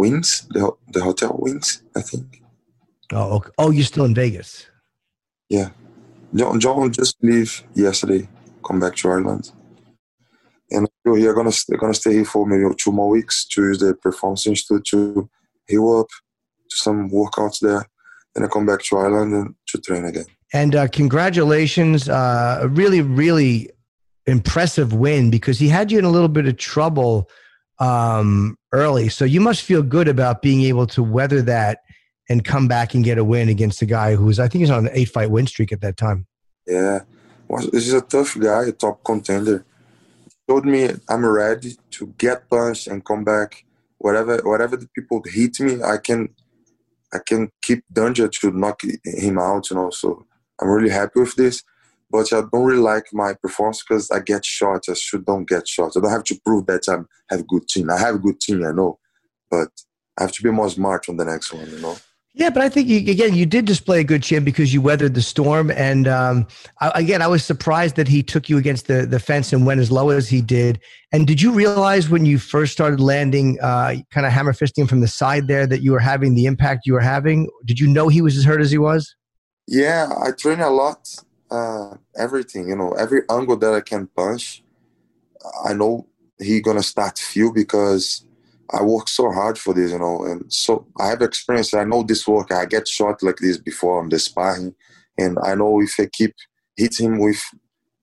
wings, 0.00 0.46
the 0.50 0.62
the 0.94 1.02
hotel 1.08 1.36
wings, 1.44 1.82
I 1.94 2.00
think. 2.00 2.42
Oh, 3.12 3.36
okay. 3.36 3.50
oh, 3.58 3.70
you're 3.70 3.84
still 3.92 4.06
in 4.06 4.14
Vegas. 4.14 4.66
Yeah, 5.48 5.70
John 6.34 6.58
John 6.60 6.92
just 6.92 7.16
leave 7.22 7.62
yesterday, 7.74 8.28
come 8.66 8.80
back 8.80 8.96
to 8.96 9.08
Ireland, 9.08 9.52
and 10.70 10.88
you're 11.04 11.34
gonna 11.34 11.52
they're 11.68 11.78
gonna 11.84 12.02
stay 12.02 12.14
here 12.14 12.24
for 12.24 12.46
maybe 12.46 12.64
two 12.76 12.92
more 12.92 13.10
weeks 13.10 13.44
to 13.48 13.62
use 13.62 13.80
the 13.80 13.94
performance 13.94 14.46
institute 14.46 14.84
to 14.86 15.28
heal 15.68 16.00
up, 16.00 16.08
do 16.70 16.76
some 16.76 17.10
workouts 17.10 17.60
there, 17.60 17.84
and 18.34 18.44
I 18.44 18.48
come 18.48 18.66
back 18.66 18.82
to 18.84 18.96
Ireland 18.96 19.34
and 19.34 19.54
to 19.68 19.78
train 19.78 20.04
again. 20.04 20.26
And 20.52 20.74
uh, 20.74 20.88
congratulations, 20.88 22.08
uh, 22.08 22.58
a 22.62 22.68
really, 22.68 23.02
really 23.02 23.70
impressive 24.26 24.92
win 24.92 25.30
because 25.30 25.58
he 25.58 25.68
had 25.68 25.92
you 25.92 25.98
in 25.98 26.04
a 26.04 26.10
little 26.10 26.28
bit 26.28 26.46
of 26.46 26.56
trouble 26.56 27.30
um, 27.78 28.56
early. 28.72 29.08
So 29.08 29.24
you 29.24 29.40
must 29.40 29.62
feel 29.62 29.82
good 29.82 30.08
about 30.08 30.42
being 30.42 30.62
able 30.62 30.86
to 30.88 31.02
weather 31.02 31.42
that 31.42 31.82
and 32.28 32.44
come 32.44 32.68
back 32.68 32.94
and 32.94 33.04
get 33.04 33.18
a 33.18 33.24
win 33.24 33.48
against 33.48 33.82
a 33.82 33.86
guy 33.86 34.14
who 34.14 34.26
was, 34.26 34.38
I 34.38 34.48
think, 34.48 34.60
he's 34.60 34.70
on 34.70 34.86
an 34.86 34.92
eight 34.94 35.08
fight 35.08 35.30
win 35.30 35.46
streak 35.46 35.72
at 35.72 35.80
that 35.80 35.96
time. 35.96 36.26
Yeah, 36.66 37.00
was 37.48 37.66
this 37.70 37.88
is 37.88 37.94
a 37.94 38.00
tough 38.00 38.38
guy, 38.38 38.66
a 38.66 38.72
top 38.72 39.02
contender. 39.02 39.64
Told 40.48 40.64
me 40.64 40.88
I'm 41.08 41.26
ready 41.26 41.76
to 41.92 42.06
get 42.16 42.48
punched 42.48 42.86
and 42.86 43.04
come 43.04 43.24
back. 43.24 43.64
Whatever 43.98 44.38
whatever 44.44 44.76
the 44.76 44.88
people 44.88 45.22
hit 45.26 45.60
me, 45.60 45.82
I 45.82 45.96
can 45.98 46.28
I 47.12 47.18
can 47.26 47.50
keep 47.60 47.84
danger 47.92 48.28
to 48.28 48.50
knock 48.52 48.82
him 49.04 49.38
out. 49.38 49.70
You 49.70 49.76
know, 49.76 49.90
so 49.90 50.26
I'm 50.60 50.68
really 50.68 50.90
happy 50.90 51.20
with 51.20 51.34
this. 51.34 51.62
But 52.10 52.32
I 52.32 52.42
don't 52.52 52.64
really 52.64 52.80
like 52.80 53.04
my 53.12 53.34
performance 53.34 53.82
because 53.82 54.10
I 54.10 54.20
get 54.20 54.44
shot. 54.44 54.88
I 54.88 54.94
should 54.94 55.24
don't 55.24 55.48
get 55.48 55.68
shot. 55.68 55.92
I 55.96 56.00
don't 56.00 56.10
have 56.10 56.24
to 56.24 56.40
prove 56.44 56.66
that 56.66 56.88
I 56.88 57.34
have 57.34 57.46
good 57.46 57.68
team. 57.68 57.90
I 57.90 57.98
have 57.98 58.16
a 58.16 58.18
good 58.18 58.40
team, 58.40 58.64
I 58.66 58.72
know, 58.72 58.98
but 59.50 59.68
I 60.18 60.22
have 60.22 60.32
to 60.32 60.42
be 60.42 60.50
more 60.50 60.70
smart 60.70 61.08
on 61.08 61.16
the 61.16 61.24
next 61.24 61.52
one. 61.52 61.70
You 61.70 61.80
know. 61.80 61.96
Yeah, 62.32 62.50
but 62.50 62.62
I 62.62 62.68
think 62.68 62.86
you, 62.86 62.98
again 62.98 63.34
you 63.34 63.44
did 63.44 63.64
display 63.64 64.00
a 64.00 64.04
good 64.04 64.22
chin 64.22 64.44
because 64.44 64.72
you 64.72 64.80
weathered 64.80 65.14
the 65.14 65.22
storm. 65.22 65.70
And 65.72 66.06
um, 66.06 66.46
I, 66.80 66.92
again, 66.94 67.22
I 67.22 67.26
was 67.26 67.44
surprised 67.44 67.96
that 67.96 68.06
he 68.06 68.22
took 68.22 68.48
you 68.48 68.56
against 68.56 68.86
the 68.86 69.04
the 69.04 69.18
fence 69.18 69.52
and 69.52 69.66
went 69.66 69.80
as 69.80 69.90
low 69.90 70.10
as 70.10 70.28
he 70.28 70.40
did. 70.40 70.80
And 71.12 71.26
did 71.26 71.42
you 71.42 71.50
realize 71.52 72.08
when 72.08 72.24
you 72.24 72.38
first 72.38 72.72
started 72.72 73.00
landing, 73.00 73.58
uh, 73.60 73.96
kind 74.12 74.26
of 74.26 74.32
hammer 74.32 74.52
fisting 74.52 74.88
from 74.88 75.00
the 75.00 75.08
side 75.08 75.48
there, 75.48 75.66
that 75.66 75.82
you 75.82 75.90
were 75.90 75.98
having 75.98 76.34
the 76.34 76.46
impact 76.46 76.86
you 76.86 76.92
were 76.92 77.00
having? 77.00 77.48
Did 77.64 77.80
you 77.80 77.88
know 77.88 78.06
he 78.06 78.22
was 78.22 78.36
as 78.36 78.44
hurt 78.44 78.60
as 78.60 78.70
he 78.70 78.78
was? 78.78 79.14
Yeah, 79.66 80.08
I 80.24 80.30
train 80.30 80.60
a 80.60 80.70
lot. 80.70 81.08
Uh, 81.50 81.96
everything, 82.16 82.68
you 82.68 82.76
know, 82.76 82.92
every 82.92 83.22
angle 83.28 83.56
that 83.56 83.74
I 83.74 83.80
can 83.80 84.06
punch, 84.06 84.62
I 85.64 85.72
know 85.72 86.06
he 86.38 86.60
gonna 86.60 86.82
start 86.82 87.18
feel 87.18 87.52
because 87.52 88.24
I 88.72 88.82
work 88.82 89.08
so 89.08 89.30
hard 89.32 89.58
for 89.58 89.74
this, 89.74 89.90
you 89.90 89.98
know, 89.98 90.24
and 90.24 90.44
so 90.52 90.86
I 90.98 91.08
have 91.08 91.22
experience. 91.22 91.74
I 91.74 91.84
know 91.84 92.02
this 92.02 92.26
work. 92.26 92.52
I 92.52 92.66
get 92.66 92.86
shot 92.86 93.22
like 93.22 93.38
this 93.38 93.58
before 93.58 94.00
on 94.00 94.08
the 94.10 94.18
sparring, 94.18 94.74
and 95.18 95.38
I 95.42 95.54
know 95.56 95.80
if 95.80 95.94
I 95.98 96.06
keep 96.06 96.34
hit 96.76 97.00
him 97.00 97.18
with 97.18 97.42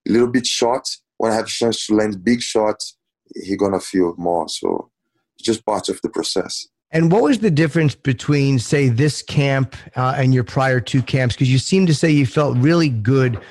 a 0.08 0.12
little 0.12 0.28
bit 0.28 0.46
shot, 0.46 0.90
when 1.18 1.32
I 1.32 1.36
have 1.36 1.48
chance 1.48 1.88
to 1.88 1.96
land 1.96 2.24
big 2.24 2.42
shots, 2.42 2.98
he 3.34 3.56
gonna 3.56 3.80
feel 3.80 4.14
more. 4.18 4.50
So 4.50 4.92
it's 5.36 5.46
just 5.46 5.66
part 5.66 5.90
of 5.90 6.02
the 6.02 6.10
process. 6.10 6.68
And 6.92 7.12
what 7.12 7.24
was 7.24 7.40
the 7.40 7.52
difference 7.52 7.96
between, 7.96 8.60
say, 8.60 8.88
this 8.88 9.22
camp 9.22 9.76
uh, 9.96 10.16
and 10.18 10.34
your 10.34 10.44
prior 10.44 10.80
two 10.80 11.02
camps? 11.02 11.36
Because 11.36 11.52
you 11.52 11.58
seem 11.58 11.86
to 11.86 11.94
say 11.94 12.10
you 12.10 12.26
felt 12.26 12.58
really 12.58 12.90
good 12.90 13.42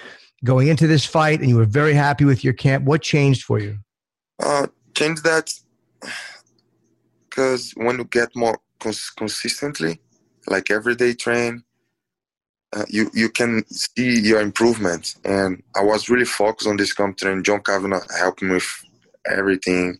going 0.45 0.68
into 0.68 0.87
this 0.87 1.05
fight, 1.05 1.41
and 1.41 1.49
you 1.49 1.57
were 1.57 1.66
very 1.66 1.93
happy 1.93 2.24
with 2.24 2.45
your 2.45 2.55
camp. 2.55 2.84
What 2.84 3.03
changed 3.03 3.45
for 3.45 3.59
you? 3.59 3.78
Uh, 4.43 4.68
changed 4.95 5.24
that 5.24 5.53
because 7.28 7.72
when 7.72 7.99
you 7.99 8.05
get 8.05 8.34
more 8.34 8.59
cons- 8.78 9.11
consistently, 9.11 10.01
like 10.47 10.70
everyday 10.70 11.12
train, 11.12 11.62
uh, 12.74 12.84
you 12.89 13.11
you 13.12 13.28
can 13.28 13.66
see 13.68 14.20
your 14.20 14.41
improvement. 14.41 15.16
And 15.24 15.62
I 15.74 15.82
was 15.82 16.09
really 16.09 16.24
focused 16.24 16.68
on 16.68 16.76
this 16.76 16.93
competition. 16.93 17.45
John 17.45 17.62
Kavanagh 17.62 18.07
helped 18.18 18.43
me 18.43 18.55
with 18.55 18.84
everything. 19.26 19.99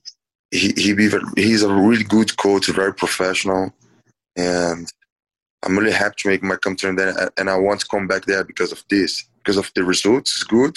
He 0.57 0.73
he 0.77 0.95
be, 0.95 1.09
he's 1.37 1.63
a 1.63 1.73
really 1.73 2.05
good 2.05 2.37
coach, 2.37 2.67
very 2.69 2.95
professional, 2.95 3.73
and 4.37 4.87
I'm 5.63 5.79
really 5.79 5.93
happy 5.93 6.15
to 6.19 6.29
make 6.29 6.43
my 6.43 6.57
competition 6.57 6.97
there. 6.97 7.31
And 7.39 7.51
I 7.51 7.57
want 7.57 7.81
to 7.81 7.89
come 7.89 8.07
back 8.07 8.25
there 8.25 8.45
because 8.45 8.73
of 8.73 8.83
this, 8.89 9.29
because 9.39 9.57
of 9.57 9.71
the 9.75 9.85
results. 9.85 10.33
It's 10.35 10.45
good. 10.45 10.77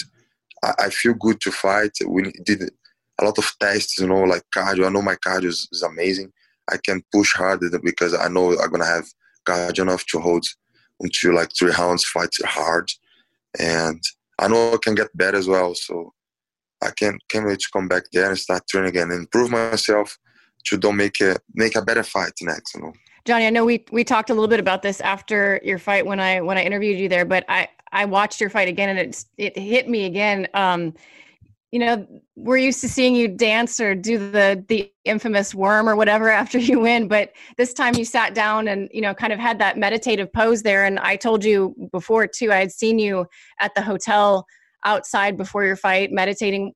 I, 0.64 0.74
I 0.86 0.90
feel 0.90 1.14
good 1.14 1.40
to 1.42 1.52
fight. 1.52 1.92
We 2.06 2.32
did 2.44 2.70
a 3.20 3.24
lot 3.24 3.38
of 3.38 3.52
tests, 3.60 4.00
you 4.00 4.08
know, 4.08 4.24
like 4.24 4.44
cardio. 4.56 4.88
I 4.88 4.90
know 4.90 5.02
my 5.02 5.16
cardio 5.16 5.46
is, 5.46 5.68
is 5.72 5.84
amazing. 5.84 6.32
I 6.72 6.78
can 6.78 7.04
push 7.14 7.34
harder 7.34 7.70
because 7.80 8.14
I 8.14 8.28
know 8.28 8.58
I'm 8.60 8.72
gonna 8.72 8.86
have 8.86 9.06
cardio 9.46 9.84
enough 9.84 10.06
to 10.08 10.20
hold 10.20 10.46
until 11.00 11.36
like 11.36 11.52
three 11.58 11.72
rounds, 11.72 12.04
fight 12.04 12.34
hard, 12.44 12.92
and 13.58 14.02
I 14.40 14.48
know 14.48 14.74
I 14.74 14.78
can 14.82 14.96
get 14.96 15.16
better 15.16 15.38
as 15.38 15.48
well. 15.48 15.74
So 15.76 16.14
I 16.82 16.92
can 16.92 17.20
can't 17.30 17.46
wait 17.46 17.60
to 17.60 17.68
come 17.72 17.88
back 17.88 18.04
there 18.14 18.30
and 18.30 18.38
start 18.38 18.68
training 18.68 18.90
again, 18.90 19.12
and 19.12 19.22
improve 19.22 19.52
myself 19.52 20.18
to 20.66 20.78
don't 20.78 20.98
make 20.98 21.20
a 21.22 21.38
make 21.54 21.76
a 21.76 21.82
better 21.82 22.04
fight 22.04 22.34
next. 22.42 22.76
You 22.76 22.82
know. 22.82 22.94
Johnny, 23.26 23.46
I 23.46 23.50
know 23.50 23.66
we 23.66 23.86
we 23.92 24.04
talked 24.04 24.30
a 24.30 24.34
little 24.34 24.48
bit 24.48 24.60
about 24.60 24.82
this 24.82 25.02
after 25.02 25.60
your 25.64 25.80
fight 25.80 26.06
when 26.06 26.20
I 26.20 26.42
when 26.42 26.58
I 26.58 26.64
interviewed 26.64 27.00
you 27.00 27.10
there, 27.10 27.26
but 27.26 27.46
I 27.50 27.68
I 27.92 28.06
watched 28.06 28.40
your 28.40 28.50
fight 28.50 28.68
again 28.68 28.90
and 28.90 29.00
it 29.00 29.26
it 29.38 29.58
hit 29.58 29.90
me 29.90 30.06
again. 30.06 30.48
Um, 30.54 30.94
you 31.72 31.78
know, 31.78 32.08
we're 32.36 32.58
used 32.58 32.82
to 32.82 32.90
seeing 32.90 33.16
you 33.16 33.28
dance 33.28 33.80
or 33.80 33.94
do 33.94 34.18
the 34.18 34.64
the 34.68 34.92
infamous 35.06 35.54
worm 35.54 35.88
or 35.88 35.96
whatever 35.96 36.30
after 36.42 36.58
you 36.58 36.80
win, 36.80 37.08
but 37.08 37.34
this 37.58 37.74
time 37.74 37.96
you 37.96 38.06
sat 38.06 38.34
down 38.34 38.68
and 38.68 38.90
you 38.92 39.02
know 39.02 39.14
kind 39.14 39.34
of 39.34 39.40
had 39.40 39.60
that 39.60 39.78
meditative 39.78 40.32
pose 40.32 40.64
there. 40.64 40.86
And 40.86 41.00
I 41.00 41.16
told 41.16 41.44
you 41.44 41.76
before 41.92 42.26
too, 42.26 42.52
I 42.52 42.58
had 42.58 42.72
seen 42.72 43.00
you 43.00 43.28
at 43.60 43.76
the 43.76 43.82
hotel 43.82 44.46
outside 44.86 45.38
before 45.38 45.66
your 45.66 45.76
fight 45.76 46.12
meditating. 46.12 46.74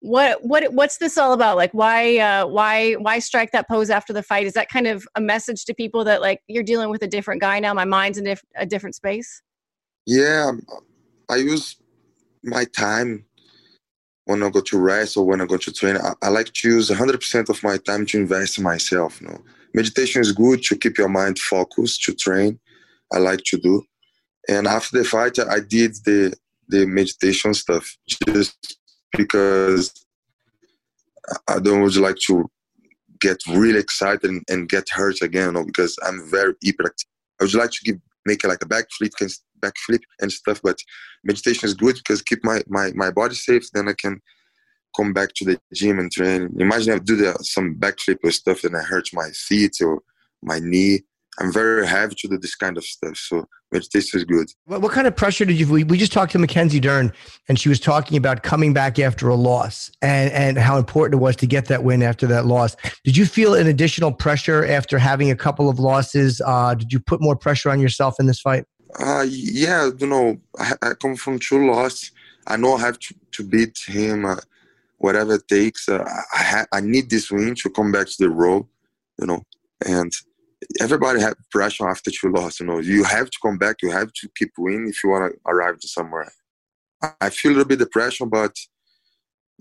What 0.00 0.44
what 0.44 0.72
what's 0.72 0.98
this 0.98 1.18
all 1.18 1.32
about? 1.32 1.56
Like 1.56 1.72
why 1.72 2.18
uh, 2.18 2.46
why 2.46 2.92
why 2.94 3.18
strike 3.18 3.52
that 3.52 3.68
pose 3.68 3.90
after 3.90 4.12
the 4.12 4.22
fight? 4.22 4.46
Is 4.46 4.52
that 4.54 4.68
kind 4.68 4.86
of 4.86 5.06
a 5.14 5.20
message 5.20 5.64
to 5.64 5.74
people 5.74 6.04
that 6.04 6.20
like 6.20 6.40
you're 6.48 6.62
dealing 6.62 6.90
with 6.90 7.02
a 7.02 7.08
different 7.08 7.40
guy 7.40 7.58
now? 7.60 7.74
My 7.74 7.84
mind's 7.84 8.18
in 8.18 8.36
a 8.56 8.66
different 8.66 8.94
space. 8.94 9.42
Yeah, 10.06 10.52
I 11.28 11.36
use 11.36 11.76
my 12.44 12.64
time 12.64 13.26
when 14.26 14.42
I 14.42 14.50
go 14.50 14.60
to 14.60 14.78
rest 14.78 15.16
or 15.16 15.24
when 15.24 15.40
I 15.40 15.46
go 15.46 15.56
to 15.56 15.72
train, 15.72 15.96
I, 15.96 16.12
I 16.20 16.28
like 16.28 16.52
to 16.52 16.68
use 16.68 16.90
100% 16.90 17.48
of 17.48 17.62
my 17.62 17.78
time 17.78 18.04
to 18.06 18.18
invest 18.18 18.58
in 18.58 18.64
myself. 18.64 19.20
You 19.20 19.28
know? 19.28 19.42
Meditation 19.72 20.20
is 20.20 20.32
good 20.32 20.62
to 20.64 20.76
keep 20.76 20.98
your 20.98 21.08
mind 21.08 21.38
focused, 21.38 22.02
to 22.04 22.14
train. 22.14 22.58
I 23.12 23.18
like 23.18 23.42
to 23.46 23.56
do. 23.56 23.84
And 24.48 24.66
after 24.66 24.98
the 24.98 25.04
fight, 25.04 25.38
I 25.38 25.60
did 25.60 25.94
the, 26.04 26.34
the 26.68 26.86
meditation 26.86 27.54
stuff 27.54 27.96
just 28.26 28.78
because 29.16 29.92
I 31.48 31.58
don't 31.58 31.82
would 31.82 31.96
like 31.96 32.16
to 32.26 32.48
get 33.20 33.38
really 33.48 33.78
excited 33.78 34.24
and, 34.24 34.42
and 34.48 34.68
get 34.68 34.88
hurt 34.90 35.22
again, 35.22 35.46
you 35.46 35.52
know, 35.52 35.64
because 35.64 35.96
I'm 36.06 36.30
very 36.30 36.54
hyperactive. 36.64 37.06
I 37.40 37.44
would 37.44 37.54
like 37.54 37.70
to 37.70 37.84
give 37.84 37.96
make 38.26 38.44
like 38.44 38.62
a 38.62 38.68
backflip, 38.68 39.12
backflip 39.60 40.00
and 40.20 40.30
stuff. 40.30 40.60
But 40.62 40.78
meditation 41.24 41.66
is 41.66 41.74
good 41.74 41.96
because 41.96 42.22
keep 42.22 42.40
my, 42.44 42.62
my, 42.66 42.92
my 42.94 43.10
body 43.10 43.34
safe. 43.34 43.70
Then 43.72 43.88
I 43.88 43.94
can 43.98 44.20
come 44.96 45.12
back 45.12 45.30
to 45.36 45.44
the 45.44 45.60
gym 45.72 45.98
and 45.98 46.10
train. 46.10 46.54
Imagine 46.58 46.94
I 46.94 46.98
do 46.98 47.16
the, 47.16 47.34
some 47.42 47.76
backflip 47.78 48.18
or 48.24 48.30
stuff 48.30 48.64
and 48.64 48.76
I 48.76 48.82
hurt 48.82 49.08
my 49.12 49.30
feet 49.30 49.76
or 49.80 50.00
my 50.42 50.58
knee. 50.58 51.02
I'm 51.38 51.52
very 51.52 51.86
happy 51.86 52.14
to 52.14 52.28
do 52.28 52.38
this 52.38 52.54
kind 52.54 52.78
of 52.78 52.84
stuff. 52.84 53.16
So 53.16 53.46
meditation 53.70 54.20
is 54.20 54.24
good. 54.24 54.48
What, 54.64 54.80
what 54.80 54.92
kind 54.92 55.06
of 55.06 55.14
pressure 55.14 55.44
did 55.44 55.58
you? 55.58 55.70
We, 55.70 55.84
we 55.84 55.98
just 55.98 56.12
talked 56.12 56.32
to 56.32 56.38
Mackenzie 56.38 56.80
Dern, 56.80 57.12
and 57.48 57.58
she 57.58 57.68
was 57.68 57.78
talking 57.78 58.16
about 58.16 58.42
coming 58.42 58.72
back 58.72 58.98
after 58.98 59.28
a 59.28 59.34
loss 59.34 59.90
and 60.00 60.32
and 60.32 60.58
how 60.58 60.78
important 60.78 61.20
it 61.20 61.22
was 61.22 61.36
to 61.36 61.46
get 61.46 61.66
that 61.66 61.84
win 61.84 62.02
after 62.02 62.26
that 62.28 62.46
loss. 62.46 62.76
Did 63.04 63.16
you 63.16 63.26
feel 63.26 63.54
an 63.54 63.66
additional 63.66 64.12
pressure 64.12 64.64
after 64.64 64.98
having 64.98 65.30
a 65.30 65.36
couple 65.36 65.68
of 65.68 65.78
losses? 65.78 66.40
Uh, 66.44 66.74
did 66.74 66.92
you 66.92 67.00
put 67.00 67.20
more 67.20 67.36
pressure 67.36 67.70
on 67.70 67.80
yourself 67.80 68.16
in 68.18 68.26
this 68.26 68.40
fight? 68.40 68.64
Uh, 68.98 69.26
yeah, 69.28 69.90
you 69.98 70.06
know, 70.06 70.38
I, 70.58 70.72
I 70.80 70.94
come 70.94 71.16
from 71.16 71.38
two 71.38 71.70
losses. 71.70 72.12
I 72.46 72.56
know 72.56 72.74
I 72.74 72.80
have 72.80 72.98
to, 73.00 73.14
to 73.32 73.44
beat 73.44 73.78
him, 73.86 74.24
uh, 74.24 74.36
whatever 74.98 75.34
it 75.34 75.48
takes. 75.48 75.88
Uh, 75.88 76.04
I 76.32 76.42
ha- 76.42 76.66
I 76.72 76.80
need 76.80 77.10
this 77.10 77.30
win 77.30 77.54
to 77.56 77.70
come 77.70 77.92
back 77.92 78.06
to 78.06 78.16
the 78.18 78.30
road, 78.30 78.66
you 79.20 79.26
know. 79.26 79.42
And 79.84 80.12
everybody 80.80 81.20
have 81.20 81.34
pressure 81.50 81.88
after 81.88 82.10
two 82.10 82.30
losses. 82.30 82.60
You 82.60 82.66
know, 82.66 82.78
you 82.78 83.04
have 83.04 83.30
to 83.30 83.38
come 83.42 83.58
back. 83.58 83.76
You 83.82 83.90
have 83.90 84.12
to 84.12 84.28
keep 84.36 84.52
winning 84.58 84.88
if 84.88 85.02
you 85.02 85.10
want 85.10 85.32
to 85.32 85.40
arrive 85.50 85.78
to 85.80 85.88
somewhere. 85.88 86.32
I 87.20 87.30
feel 87.30 87.52
a 87.52 87.54
little 87.54 87.68
bit 87.68 87.78
the 87.78 87.86
pressure, 87.86 88.26
but 88.26 88.56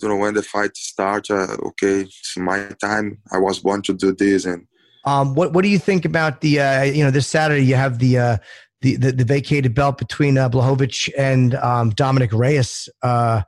you 0.01 0.07
know, 0.09 0.15
when 0.17 0.33
the 0.33 0.43
fight 0.43 0.75
starts, 0.75 1.29
uh, 1.29 1.55
okay, 1.63 2.01
it's 2.01 2.37
my 2.37 2.69
time. 2.81 3.19
I 3.31 3.37
was 3.37 3.59
born 3.59 3.81
to 3.83 3.93
do 3.93 4.13
this, 4.13 4.45
and 4.45 4.67
um, 5.05 5.35
what 5.35 5.53
what 5.53 5.63
do 5.63 5.69
you 5.69 5.79
think 5.79 6.05
about 6.05 6.41
the 6.41 6.59
uh, 6.59 6.83
you 6.83 7.03
know 7.03 7.11
this 7.11 7.27
Saturday 7.27 7.63
you 7.63 7.75
have 7.75 7.99
the 7.99 8.17
uh, 8.17 8.37
the, 8.81 8.97
the, 8.97 9.11
the 9.11 9.23
vacated 9.23 9.73
belt 9.73 9.97
between 9.97 10.37
uh, 10.37 10.49
Blachowicz 10.49 11.09
and 11.17 11.55
um, 11.55 11.91
Dominick 11.91 12.33
Reyes 12.33 12.89
uh, 13.03 13.41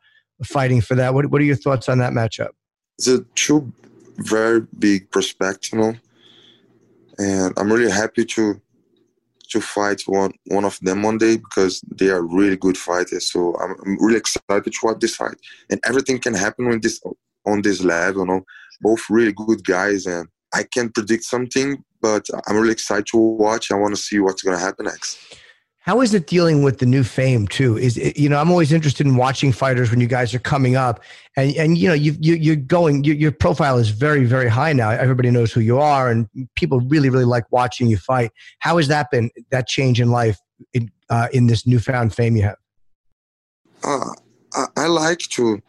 fighting 0.44 0.82
for 0.82 0.96
that. 0.96 1.14
What 1.14 1.28
what 1.28 1.42
are 1.42 1.46
your 1.46 1.56
thoughts 1.56 1.90
on 1.90 2.00
that 2.00 2.14
matchup? 2.14 2.50
A 3.08 3.20
two 3.36 3.72
very 4.18 4.62
big 4.80 5.12
prospects, 5.12 5.72
you 5.72 5.80
know, 5.80 5.96
and 7.18 7.54
I'm 7.58 7.72
really 7.72 7.92
happy 7.92 8.26
to 8.26 8.62
to 9.50 9.62
fight 9.62 10.02
one 10.08 10.34
one 10.48 10.66
of 10.66 10.78
them 10.82 11.04
one 11.04 11.18
day 11.18 11.38
because 11.38 11.82
they 11.96 12.10
are 12.10 12.22
really 12.22 12.58
good 12.58 12.78
fighters. 12.78 13.32
So 13.32 13.56
I'm, 13.62 13.76
I'm 13.86 13.98
really 14.04 14.18
excited 14.18 14.74
to 14.74 14.80
watch 14.84 15.00
this 15.00 15.16
fight, 15.16 15.38
and 15.70 15.80
everything 15.86 16.20
can 16.20 16.34
happen 16.34 16.68
on 16.68 16.82
this 16.82 17.02
on 17.46 17.62
this 17.62 17.84
level. 17.84 18.22
You 18.22 18.28
know, 18.28 18.42
both 18.82 19.10
really 19.10 19.34
good 19.34 19.64
guys, 19.64 20.06
and 20.06 20.28
I 20.54 20.64
can 20.64 20.90
predict 20.90 21.24
something, 21.24 21.84
but 22.02 22.26
I'm 22.48 22.58
really 22.58 22.74
excited 22.74 23.08
to 23.08 23.18
watch. 23.18 23.72
I 23.72 23.76
want 23.76 23.96
to 23.96 24.02
see 24.02 24.20
what's 24.20 24.44
going 24.44 24.58
to 24.58 24.64
happen 24.64 24.86
next. 24.86 25.18
How 25.88 26.02
is 26.02 26.14
it 26.14 26.28
dealing 26.28 26.64
with 26.64 26.80
the 26.80 26.86
new 26.86 27.02
fame 27.02 27.48
too? 27.48 27.78
Is 27.78 27.98
it, 27.98 28.18
you 28.18 28.28
know 28.28 28.38
I'm 28.38 28.52
always 28.52 28.74
interested 28.74 29.08
in 29.08 29.16
watching 29.16 29.54
fighters 29.54 29.90
when 29.90 30.02
you 30.02 30.08
guys 30.08 30.36
are 30.36 30.40
coming 30.40 30.76
up, 30.76 31.02
and 31.38 31.56
and 31.56 31.78
you 31.78 31.88
know 31.88 31.94
you, 31.94 32.14
you 32.20 32.36
you're 32.36 32.58
going 32.58 33.06
your, 33.06 33.16
your 33.16 33.32
profile 33.32 33.78
is 33.78 33.88
very 33.88 34.26
very 34.26 34.50
high 34.50 34.74
now. 34.74 34.90
Everybody 34.90 35.32
knows 35.32 35.54
who 35.54 35.62
you 35.62 35.80
are, 35.80 36.12
and 36.12 36.28
people 36.56 36.82
really 36.82 37.10
really 37.10 37.24
like 37.24 37.50
watching 37.52 37.88
you 37.88 37.96
fight. 37.96 38.32
How 38.60 38.76
has 38.76 38.90
that 38.90 39.10
been 39.12 39.32
that 39.52 39.70
change 39.70 40.02
in 40.02 40.12
life 40.12 40.38
in 40.74 40.92
uh, 41.10 41.30
in 41.32 41.48
this 41.48 41.66
newfound 41.66 42.14
fame 42.14 42.36
you 42.36 42.44
have? 42.44 42.58
Uh, 43.82 44.10
I, 44.56 44.66
I 44.76 44.88
like 44.88 45.20
to 45.20 45.62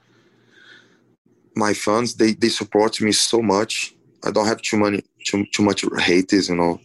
my 1.55 1.75
fans 1.75 2.17
they 2.17 2.33
they 2.33 2.49
support 2.49 3.01
me 3.01 3.13
so 3.13 3.41
much. 3.41 3.95
I 4.25 4.33
don't 4.33 4.47
have 4.47 4.63
too 4.63 4.79
many 4.79 5.05
too, 5.25 5.47
too 5.53 5.63
much 5.63 5.85
haters, 5.99 6.49
you 6.49 6.57
know, 6.57 6.81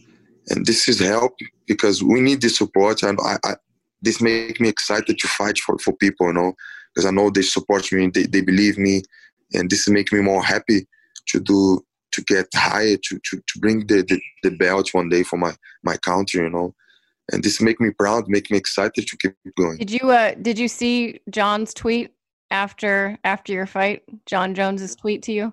and 0.50 0.66
this 0.66 0.88
is 0.88 1.00
help 1.00 1.34
because 1.66 2.02
we 2.02 2.20
need 2.20 2.40
the 2.40 2.48
support. 2.48 3.02
And 3.02 3.18
I, 3.20 3.38
I 3.44 3.54
this 4.02 4.20
make 4.20 4.60
me 4.60 4.68
excited 4.68 5.18
to 5.18 5.28
fight 5.28 5.58
for, 5.58 5.78
for 5.78 5.94
people, 5.94 6.26
you 6.26 6.34
know, 6.34 6.52
because 6.94 7.06
I 7.06 7.10
know 7.10 7.30
they 7.30 7.42
support 7.42 7.90
me, 7.90 8.08
they, 8.08 8.24
they 8.24 8.42
believe 8.42 8.76
me, 8.76 9.02
and 9.54 9.70
this 9.70 9.88
make 9.88 10.12
me 10.12 10.20
more 10.20 10.42
happy 10.42 10.86
to 11.28 11.40
do 11.40 11.84
to 12.12 12.22
get 12.22 12.46
higher 12.54 12.96
to 12.96 13.18
to, 13.18 13.36
to 13.36 13.58
bring 13.58 13.86
the, 13.86 14.02
the, 14.02 14.20
the 14.42 14.56
belt 14.56 14.90
one 14.92 15.08
day 15.08 15.22
for 15.22 15.36
my 15.36 15.54
my 15.82 15.96
country, 15.96 16.42
you 16.42 16.50
know. 16.50 16.74
And 17.32 17.42
this 17.42 17.60
make 17.60 17.80
me 17.80 17.90
proud, 17.90 18.28
make 18.28 18.50
me 18.50 18.58
excited 18.58 19.06
to 19.06 19.16
keep 19.16 19.34
going. 19.56 19.78
Did 19.78 19.90
you 19.90 20.10
uh 20.10 20.34
did 20.40 20.58
you 20.58 20.68
see 20.68 21.20
John's 21.30 21.72
tweet 21.72 22.12
after 22.50 23.18
after 23.24 23.52
your 23.52 23.66
fight? 23.66 24.02
John 24.26 24.54
Jones's 24.54 24.94
tweet 24.94 25.22
to 25.22 25.32
you? 25.32 25.52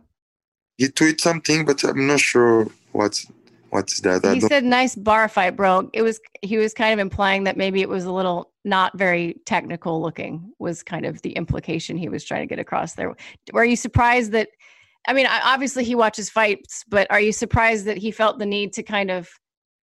He 0.78 0.88
tweeted 0.88 1.22
something, 1.22 1.66
but 1.66 1.84
I'm 1.84 2.08
not 2.08 2.20
sure 2.20 2.68
what's 2.92 3.26
what's 3.72 4.00
that. 4.02 4.24
He 4.34 4.40
said 4.40 4.64
nice 4.64 4.96
bar 4.96 5.28
fight, 5.28 5.56
bro. 5.56 5.90
It 5.94 6.04
was 6.04 6.20
he 6.42 6.58
was 6.58 6.74
kind 6.74 6.94
of 6.94 7.00
implying 7.00 7.46
that 7.46 7.58
maybe 7.58 7.82
it 7.82 7.90
was 7.90 8.06
a 8.06 8.12
little 8.12 8.52
not 8.64 8.98
very 8.98 9.42
technical 9.46 10.02
looking 10.02 10.54
was 10.60 10.84
kind 10.84 11.06
of 11.06 11.22
the 11.24 11.32
implication 11.32 11.98
he 11.98 12.10
was 12.10 12.24
trying 12.24 12.42
to 12.42 12.48
get 12.48 12.60
across 12.60 12.94
there. 12.94 13.16
Were 13.54 13.66
you 13.66 13.76
surprised 13.76 14.32
that 14.34 14.50
I 15.08 15.14
mean, 15.14 15.26
obviously 15.26 15.84
he 15.84 15.96
watches 15.96 16.30
fights, 16.30 16.84
but 16.88 17.10
are 17.10 17.20
you 17.20 17.32
surprised 17.32 17.86
that 17.86 17.98
he 17.98 18.12
felt 18.12 18.38
the 18.38 18.46
need 18.46 18.74
to 18.74 18.84
kind 18.84 19.10
of 19.10 19.30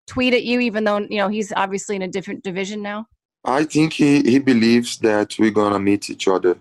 tweet 0.07 0.35
at 0.35 0.45
you, 0.45 0.61
even 0.61 0.85
though 0.85 0.99
you 0.99 1.17
know 1.19 1.29
he's 1.29 1.53
obviously 1.57 1.97
in 1.97 2.03
a 2.03 2.09
different 2.09 2.45
division 2.45 2.83
now? 2.83 3.07
I 3.45 3.65
think 3.65 3.95
he 3.95 4.21
he 4.23 4.39
believes 4.39 4.99
that 4.99 5.37
we're 5.39 5.51
gonna 5.51 5.79
meet 5.79 6.11
each 6.11 6.29
other 6.29 6.59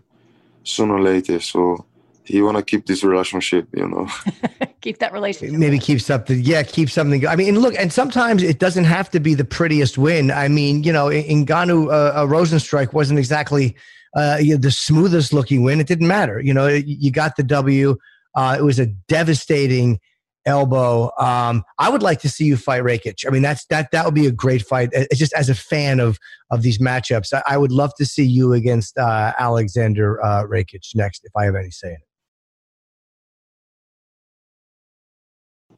sooner 0.63 0.95
or 0.95 1.01
later. 1.01 1.39
So 1.39 1.85
he 2.25 2.41
want 2.41 2.57
to 2.57 2.63
keep 2.63 2.85
this 2.85 3.03
relationship, 3.03 3.67
you 3.75 3.87
know. 3.87 4.07
keep 4.81 4.99
that 4.99 5.13
relationship. 5.13 5.57
Maybe 5.57 5.79
keep 5.79 6.01
something. 6.01 6.39
Yeah, 6.41 6.63
keep 6.63 6.89
something. 6.89 7.25
I 7.27 7.35
mean, 7.35 7.49
and 7.49 7.57
look, 7.59 7.75
and 7.77 7.91
sometimes 7.91 8.43
it 8.43 8.59
doesn't 8.59 8.85
have 8.85 9.09
to 9.11 9.19
be 9.19 9.33
the 9.33 9.45
prettiest 9.45 9.97
win. 9.97 10.31
I 10.31 10.47
mean, 10.47 10.83
you 10.83 10.91
know, 10.91 11.07
Ngannou 11.07 11.91
uh, 11.91 12.23
a 12.23 12.27
Rozenstruik 12.27 12.93
wasn't 12.93 13.19
exactly 13.19 13.75
uh, 14.15 14.37
you 14.39 14.53
know, 14.53 14.59
the 14.59 14.71
smoothest 14.71 15.33
looking 15.33 15.63
win. 15.63 15.79
It 15.79 15.87
didn't 15.87 16.07
matter. 16.07 16.39
You 16.39 16.53
know, 16.53 16.67
you 16.67 17.11
got 17.11 17.35
the 17.35 17.43
W. 17.43 17.97
Uh, 18.33 18.55
it 18.57 18.63
was 18.63 18.79
a 18.79 18.85
devastating 18.85 19.99
elbow. 20.45 21.11
Um, 21.17 21.63
I 21.79 21.89
would 21.89 22.03
like 22.03 22.21
to 22.21 22.29
see 22.29 22.45
you 22.45 22.55
fight 22.55 22.83
Rakic. 22.83 23.25
I 23.27 23.29
mean, 23.29 23.41
that's 23.41 23.65
that 23.65 23.91
that 23.91 24.05
would 24.05 24.13
be 24.13 24.27
a 24.27 24.31
great 24.31 24.61
fight. 24.61 24.89
It's 24.93 25.19
just 25.19 25.33
as 25.33 25.49
a 25.49 25.55
fan 25.55 25.99
of 25.99 26.17
of 26.51 26.61
these 26.61 26.79
matchups, 26.79 27.33
I, 27.33 27.41
I 27.45 27.57
would 27.57 27.71
love 27.71 27.93
to 27.97 28.05
see 28.05 28.25
you 28.25 28.53
against 28.53 28.97
uh, 28.97 29.33
Alexander 29.37 30.23
uh, 30.23 30.43
Rakic 30.43 30.83
next, 30.95 31.25
if 31.25 31.31
I 31.35 31.45
have 31.45 31.55
any 31.55 31.71
say 31.71 31.89
in 31.89 31.95
it. 31.95 31.99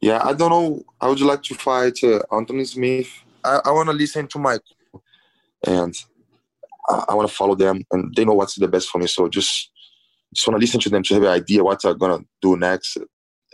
Yeah, 0.00 0.20
I 0.22 0.32
don't 0.32 0.50
know. 0.50 0.82
I 1.00 1.08
would 1.08 1.20
like 1.20 1.42
to 1.44 1.54
fight 1.54 1.98
uh, 2.04 2.20
Anthony 2.32 2.64
Smith. 2.64 3.08
I, 3.44 3.60
I 3.64 3.70
want 3.70 3.88
to 3.88 3.94
listen 3.94 4.26
to 4.28 4.38
my 4.38 4.58
and 5.66 5.94
I, 6.88 7.04
I 7.08 7.14
want 7.14 7.28
to 7.28 7.34
follow 7.34 7.54
them, 7.54 7.84
and 7.90 8.14
they 8.14 8.24
know 8.24 8.34
what's 8.34 8.54
the 8.54 8.68
best 8.68 8.88
for 8.88 8.98
me. 8.98 9.06
So 9.06 9.28
just 9.28 9.70
just 10.34 10.46
want 10.46 10.56
to 10.56 10.60
listen 10.60 10.80
to 10.80 10.90
them 10.90 11.02
to 11.04 11.14
have 11.14 11.22
an 11.22 11.30
idea 11.30 11.64
what 11.64 11.84
I'm 11.84 11.98
gonna 11.98 12.20
do 12.40 12.56
next, 12.56 12.98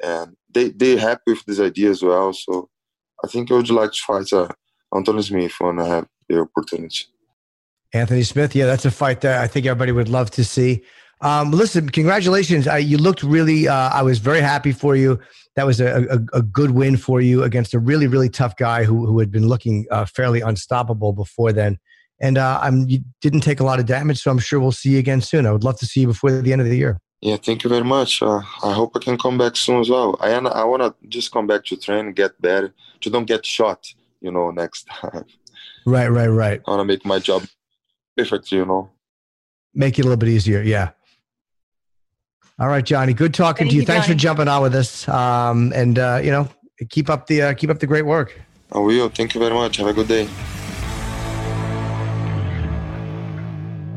and 0.02 0.36
they 0.52 0.70
they 0.70 0.96
happy 0.96 1.22
with 1.28 1.44
this 1.46 1.60
idea 1.60 1.90
as 1.90 2.02
well. 2.02 2.32
So 2.32 2.68
I 3.24 3.28
think 3.28 3.50
I 3.50 3.54
would 3.54 3.70
like 3.70 3.92
to 3.92 3.98
fight 4.06 4.32
uh, 4.32 4.48
Anthony 4.94 5.22
Smith 5.22 5.54
when 5.58 5.80
I 5.80 5.86
have 5.86 6.06
the 6.28 6.40
opportunity. 6.40 7.04
Anthony 7.92 8.24
Smith, 8.24 8.56
yeah, 8.56 8.66
that's 8.66 8.84
a 8.84 8.90
fight 8.90 9.20
that 9.20 9.40
I 9.40 9.46
think 9.46 9.66
everybody 9.66 9.92
would 9.92 10.08
love 10.08 10.30
to 10.32 10.44
see. 10.44 10.82
Um, 11.20 11.52
listen, 11.52 11.88
congratulations! 11.88 12.66
Uh, 12.66 12.74
you 12.74 12.98
looked 12.98 13.22
really. 13.22 13.68
Uh, 13.68 13.90
I 13.90 14.02
was 14.02 14.18
very 14.18 14.40
happy 14.40 14.72
for 14.72 14.96
you. 14.96 15.20
That 15.56 15.66
was 15.66 15.80
a, 15.80 16.06
a, 16.10 16.38
a, 16.38 16.42
good 16.42 16.72
win 16.72 16.96
for 16.96 17.20
you 17.20 17.44
against 17.44 17.74
a 17.74 17.78
really, 17.78 18.08
really 18.08 18.28
tough 18.28 18.56
guy 18.56 18.84
who 18.84 19.06
who 19.06 19.20
had 19.20 19.30
been 19.30 19.46
looking 19.46 19.86
uh, 19.90 20.04
fairly 20.04 20.40
unstoppable 20.40 21.12
before 21.12 21.52
then. 21.52 21.78
And 22.20 22.38
uh, 22.38 22.58
I'm 22.60 22.88
you 22.88 23.00
didn't 23.20 23.42
take 23.42 23.60
a 23.60 23.64
lot 23.64 23.78
of 23.78 23.86
damage, 23.86 24.20
so 24.20 24.30
I'm 24.30 24.38
sure 24.38 24.58
we'll 24.58 24.72
see 24.72 24.90
you 24.90 24.98
again 24.98 25.20
soon. 25.20 25.46
I 25.46 25.52
would 25.52 25.64
love 25.64 25.78
to 25.78 25.86
see 25.86 26.00
you 26.00 26.08
before 26.08 26.32
the 26.32 26.52
end 26.52 26.60
of 26.60 26.68
the 26.68 26.76
year. 26.76 26.98
Yeah, 27.20 27.36
thank 27.36 27.64
you 27.64 27.70
very 27.70 27.84
much. 27.84 28.22
Uh, 28.22 28.42
I 28.62 28.72
hope 28.72 28.92
I 28.96 28.98
can 28.98 29.16
come 29.16 29.38
back 29.38 29.56
soon 29.56 29.80
as 29.80 29.88
well. 29.88 30.16
I 30.20 30.32
I 30.32 30.64
want 30.64 30.82
to 30.82 31.08
just 31.08 31.32
come 31.32 31.46
back 31.46 31.64
to 31.66 31.76
train, 31.76 32.12
get 32.12 32.40
better, 32.40 32.74
to 33.00 33.10
don't 33.10 33.24
get 33.24 33.46
shot, 33.46 33.86
you 34.20 34.30
know, 34.30 34.50
next 34.50 34.86
time. 34.88 35.24
Right, 35.86 36.08
right, 36.08 36.28
right. 36.28 36.60
I 36.66 36.70
want 36.70 36.80
to 36.80 36.84
make 36.84 37.04
my 37.04 37.18
job 37.18 37.44
perfect, 38.16 38.50
you 38.52 38.64
know. 38.64 38.90
Make 39.74 39.98
it 39.98 40.02
a 40.02 40.04
little 40.04 40.16
bit 40.16 40.28
easier, 40.28 40.62
yeah. 40.62 40.90
All 42.58 42.68
right, 42.68 42.84
Johnny. 42.84 43.14
Good 43.14 43.34
talking 43.34 43.64
Thank 43.64 43.70
to 43.70 43.74
you. 43.74 43.80
you 43.82 43.86
Thanks 43.86 44.06
Johnny. 44.06 44.16
for 44.16 44.20
jumping 44.20 44.48
on 44.48 44.62
with 44.62 44.74
us. 44.74 45.08
Um, 45.08 45.72
and 45.74 45.98
uh, 45.98 46.20
you 46.22 46.30
know, 46.30 46.48
keep 46.90 47.10
up 47.10 47.26
the 47.26 47.42
uh, 47.42 47.54
keep 47.54 47.70
up 47.70 47.80
the 47.80 47.86
great 47.86 48.06
work. 48.06 48.40
I 48.72 48.78
will. 48.78 49.08
Thank 49.08 49.34
you 49.34 49.40
very 49.40 49.54
much. 49.54 49.76
Have 49.76 49.88
a 49.88 49.92
good 49.92 50.08
day. 50.08 50.28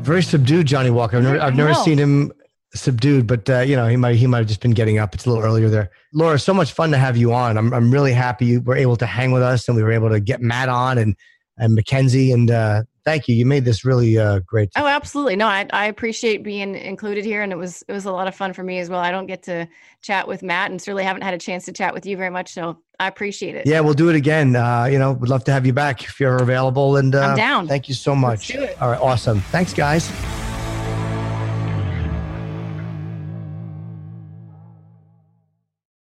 very 0.08 0.22
subdued 0.22 0.66
Johnny 0.66 0.90
Walker. 0.90 1.18
I've 1.18 1.22
never, 1.22 1.40
I've 1.40 1.54
never 1.54 1.74
seen 1.74 1.98
him 1.98 2.32
subdued, 2.74 3.26
but 3.26 3.48
uh, 3.50 3.60
you 3.60 3.76
know, 3.76 3.86
he 3.86 3.96
might 3.96 4.16
he 4.16 4.26
might 4.26 4.38
have 4.38 4.46
just 4.46 4.62
been 4.62 4.72
getting 4.72 4.98
up. 4.98 5.14
It's 5.14 5.26
a 5.26 5.28
little 5.28 5.44
earlier 5.44 5.68
there. 5.68 5.90
Laura, 6.14 6.38
so 6.38 6.54
much 6.54 6.72
fun 6.72 6.90
to 6.92 6.96
have 6.96 7.16
you 7.16 7.34
on. 7.34 7.58
I'm 7.58 7.74
I'm 7.74 7.90
really 7.90 8.14
happy 8.14 8.46
you 8.46 8.60
were 8.62 8.74
able 8.76 8.96
to 8.96 9.06
hang 9.06 9.32
with 9.32 9.42
us 9.42 9.68
and 9.68 9.76
we 9.76 9.82
were 9.82 9.92
able 9.92 10.08
to 10.08 10.18
get 10.18 10.40
Matt 10.40 10.70
on 10.70 10.96
and 10.96 11.14
and 11.58 11.74
Mackenzie 11.74 12.32
and 12.32 12.50
uh, 12.50 12.84
thank 13.04 13.28
you. 13.28 13.34
You 13.34 13.46
made 13.46 13.64
this 13.64 13.84
really 13.84 14.18
uh, 14.18 14.40
great. 14.40 14.70
Oh, 14.76 14.86
absolutely. 14.86 15.36
No, 15.36 15.46
I, 15.46 15.66
I 15.72 15.86
appreciate 15.86 16.42
being 16.42 16.74
included 16.74 17.24
here, 17.24 17.42
and 17.42 17.52
it 17.52 17.56
was 17.56 17.82
it 17.88 17.92
was 17.92 18.04
a 18.04 18.12
lot 18.12 18.28
of 18.28 18.34
fun 18.34 18.52
for 18.52 18.62
me 18.62 18.78
as 18.78 18.88
well. 18.88 19.00
I 19.00 19.10
don't 19.10 19.26
get 19.26 19.42
to 19.44 19.68
chat 20.02 20.26
with 20.28 20.42
Matt, 20.42 20.70
and 20.70 20.80
certainly 20.80 21.04
haven't 21.04 21.22
had 21.22 21.34
a 21.34 21.38
chance 21.38 21.64
to 21.66 21.72
chat 21.72 21.94
with 21.94 22.06
you 22.06 22.16
very 22.16 22.30
much. 22.30 22.52
So 22.52 22.78
I 23.00 23.06
appreciate 23.06 23.54
it. 23.54 23.66
Yeah, 23.66 23.80
we'll 23.80 23.94
do 23.94 24.08
it 24.08 24.16
again. 24.16 24.56
Uh, 24.56 24.84
you 24.84 24.98
know, 24.98 25.12
we'd 25.12 25.28
love 25.28 25.44
to 25.44 25.52
have 25.52 25.66
you 25.66 25.72
back 25.72 26.02
if 26.04 26.18
you're 26.18 26.42
available. 26.42 26.96
And 26.96 27.14
uh, 27.14 27.20
I'm 27.20 27.36
down. 27.36 27.68
Thank 27.68 27.88
you 27.88 27.94
so 27.94 28.14
much. 28.14 28.54
All 28.56 28.90
right, 28.90 29.00
awesome. 29.00 29.40
Thanks, 29.40 29.72
guys. 29.72 30.10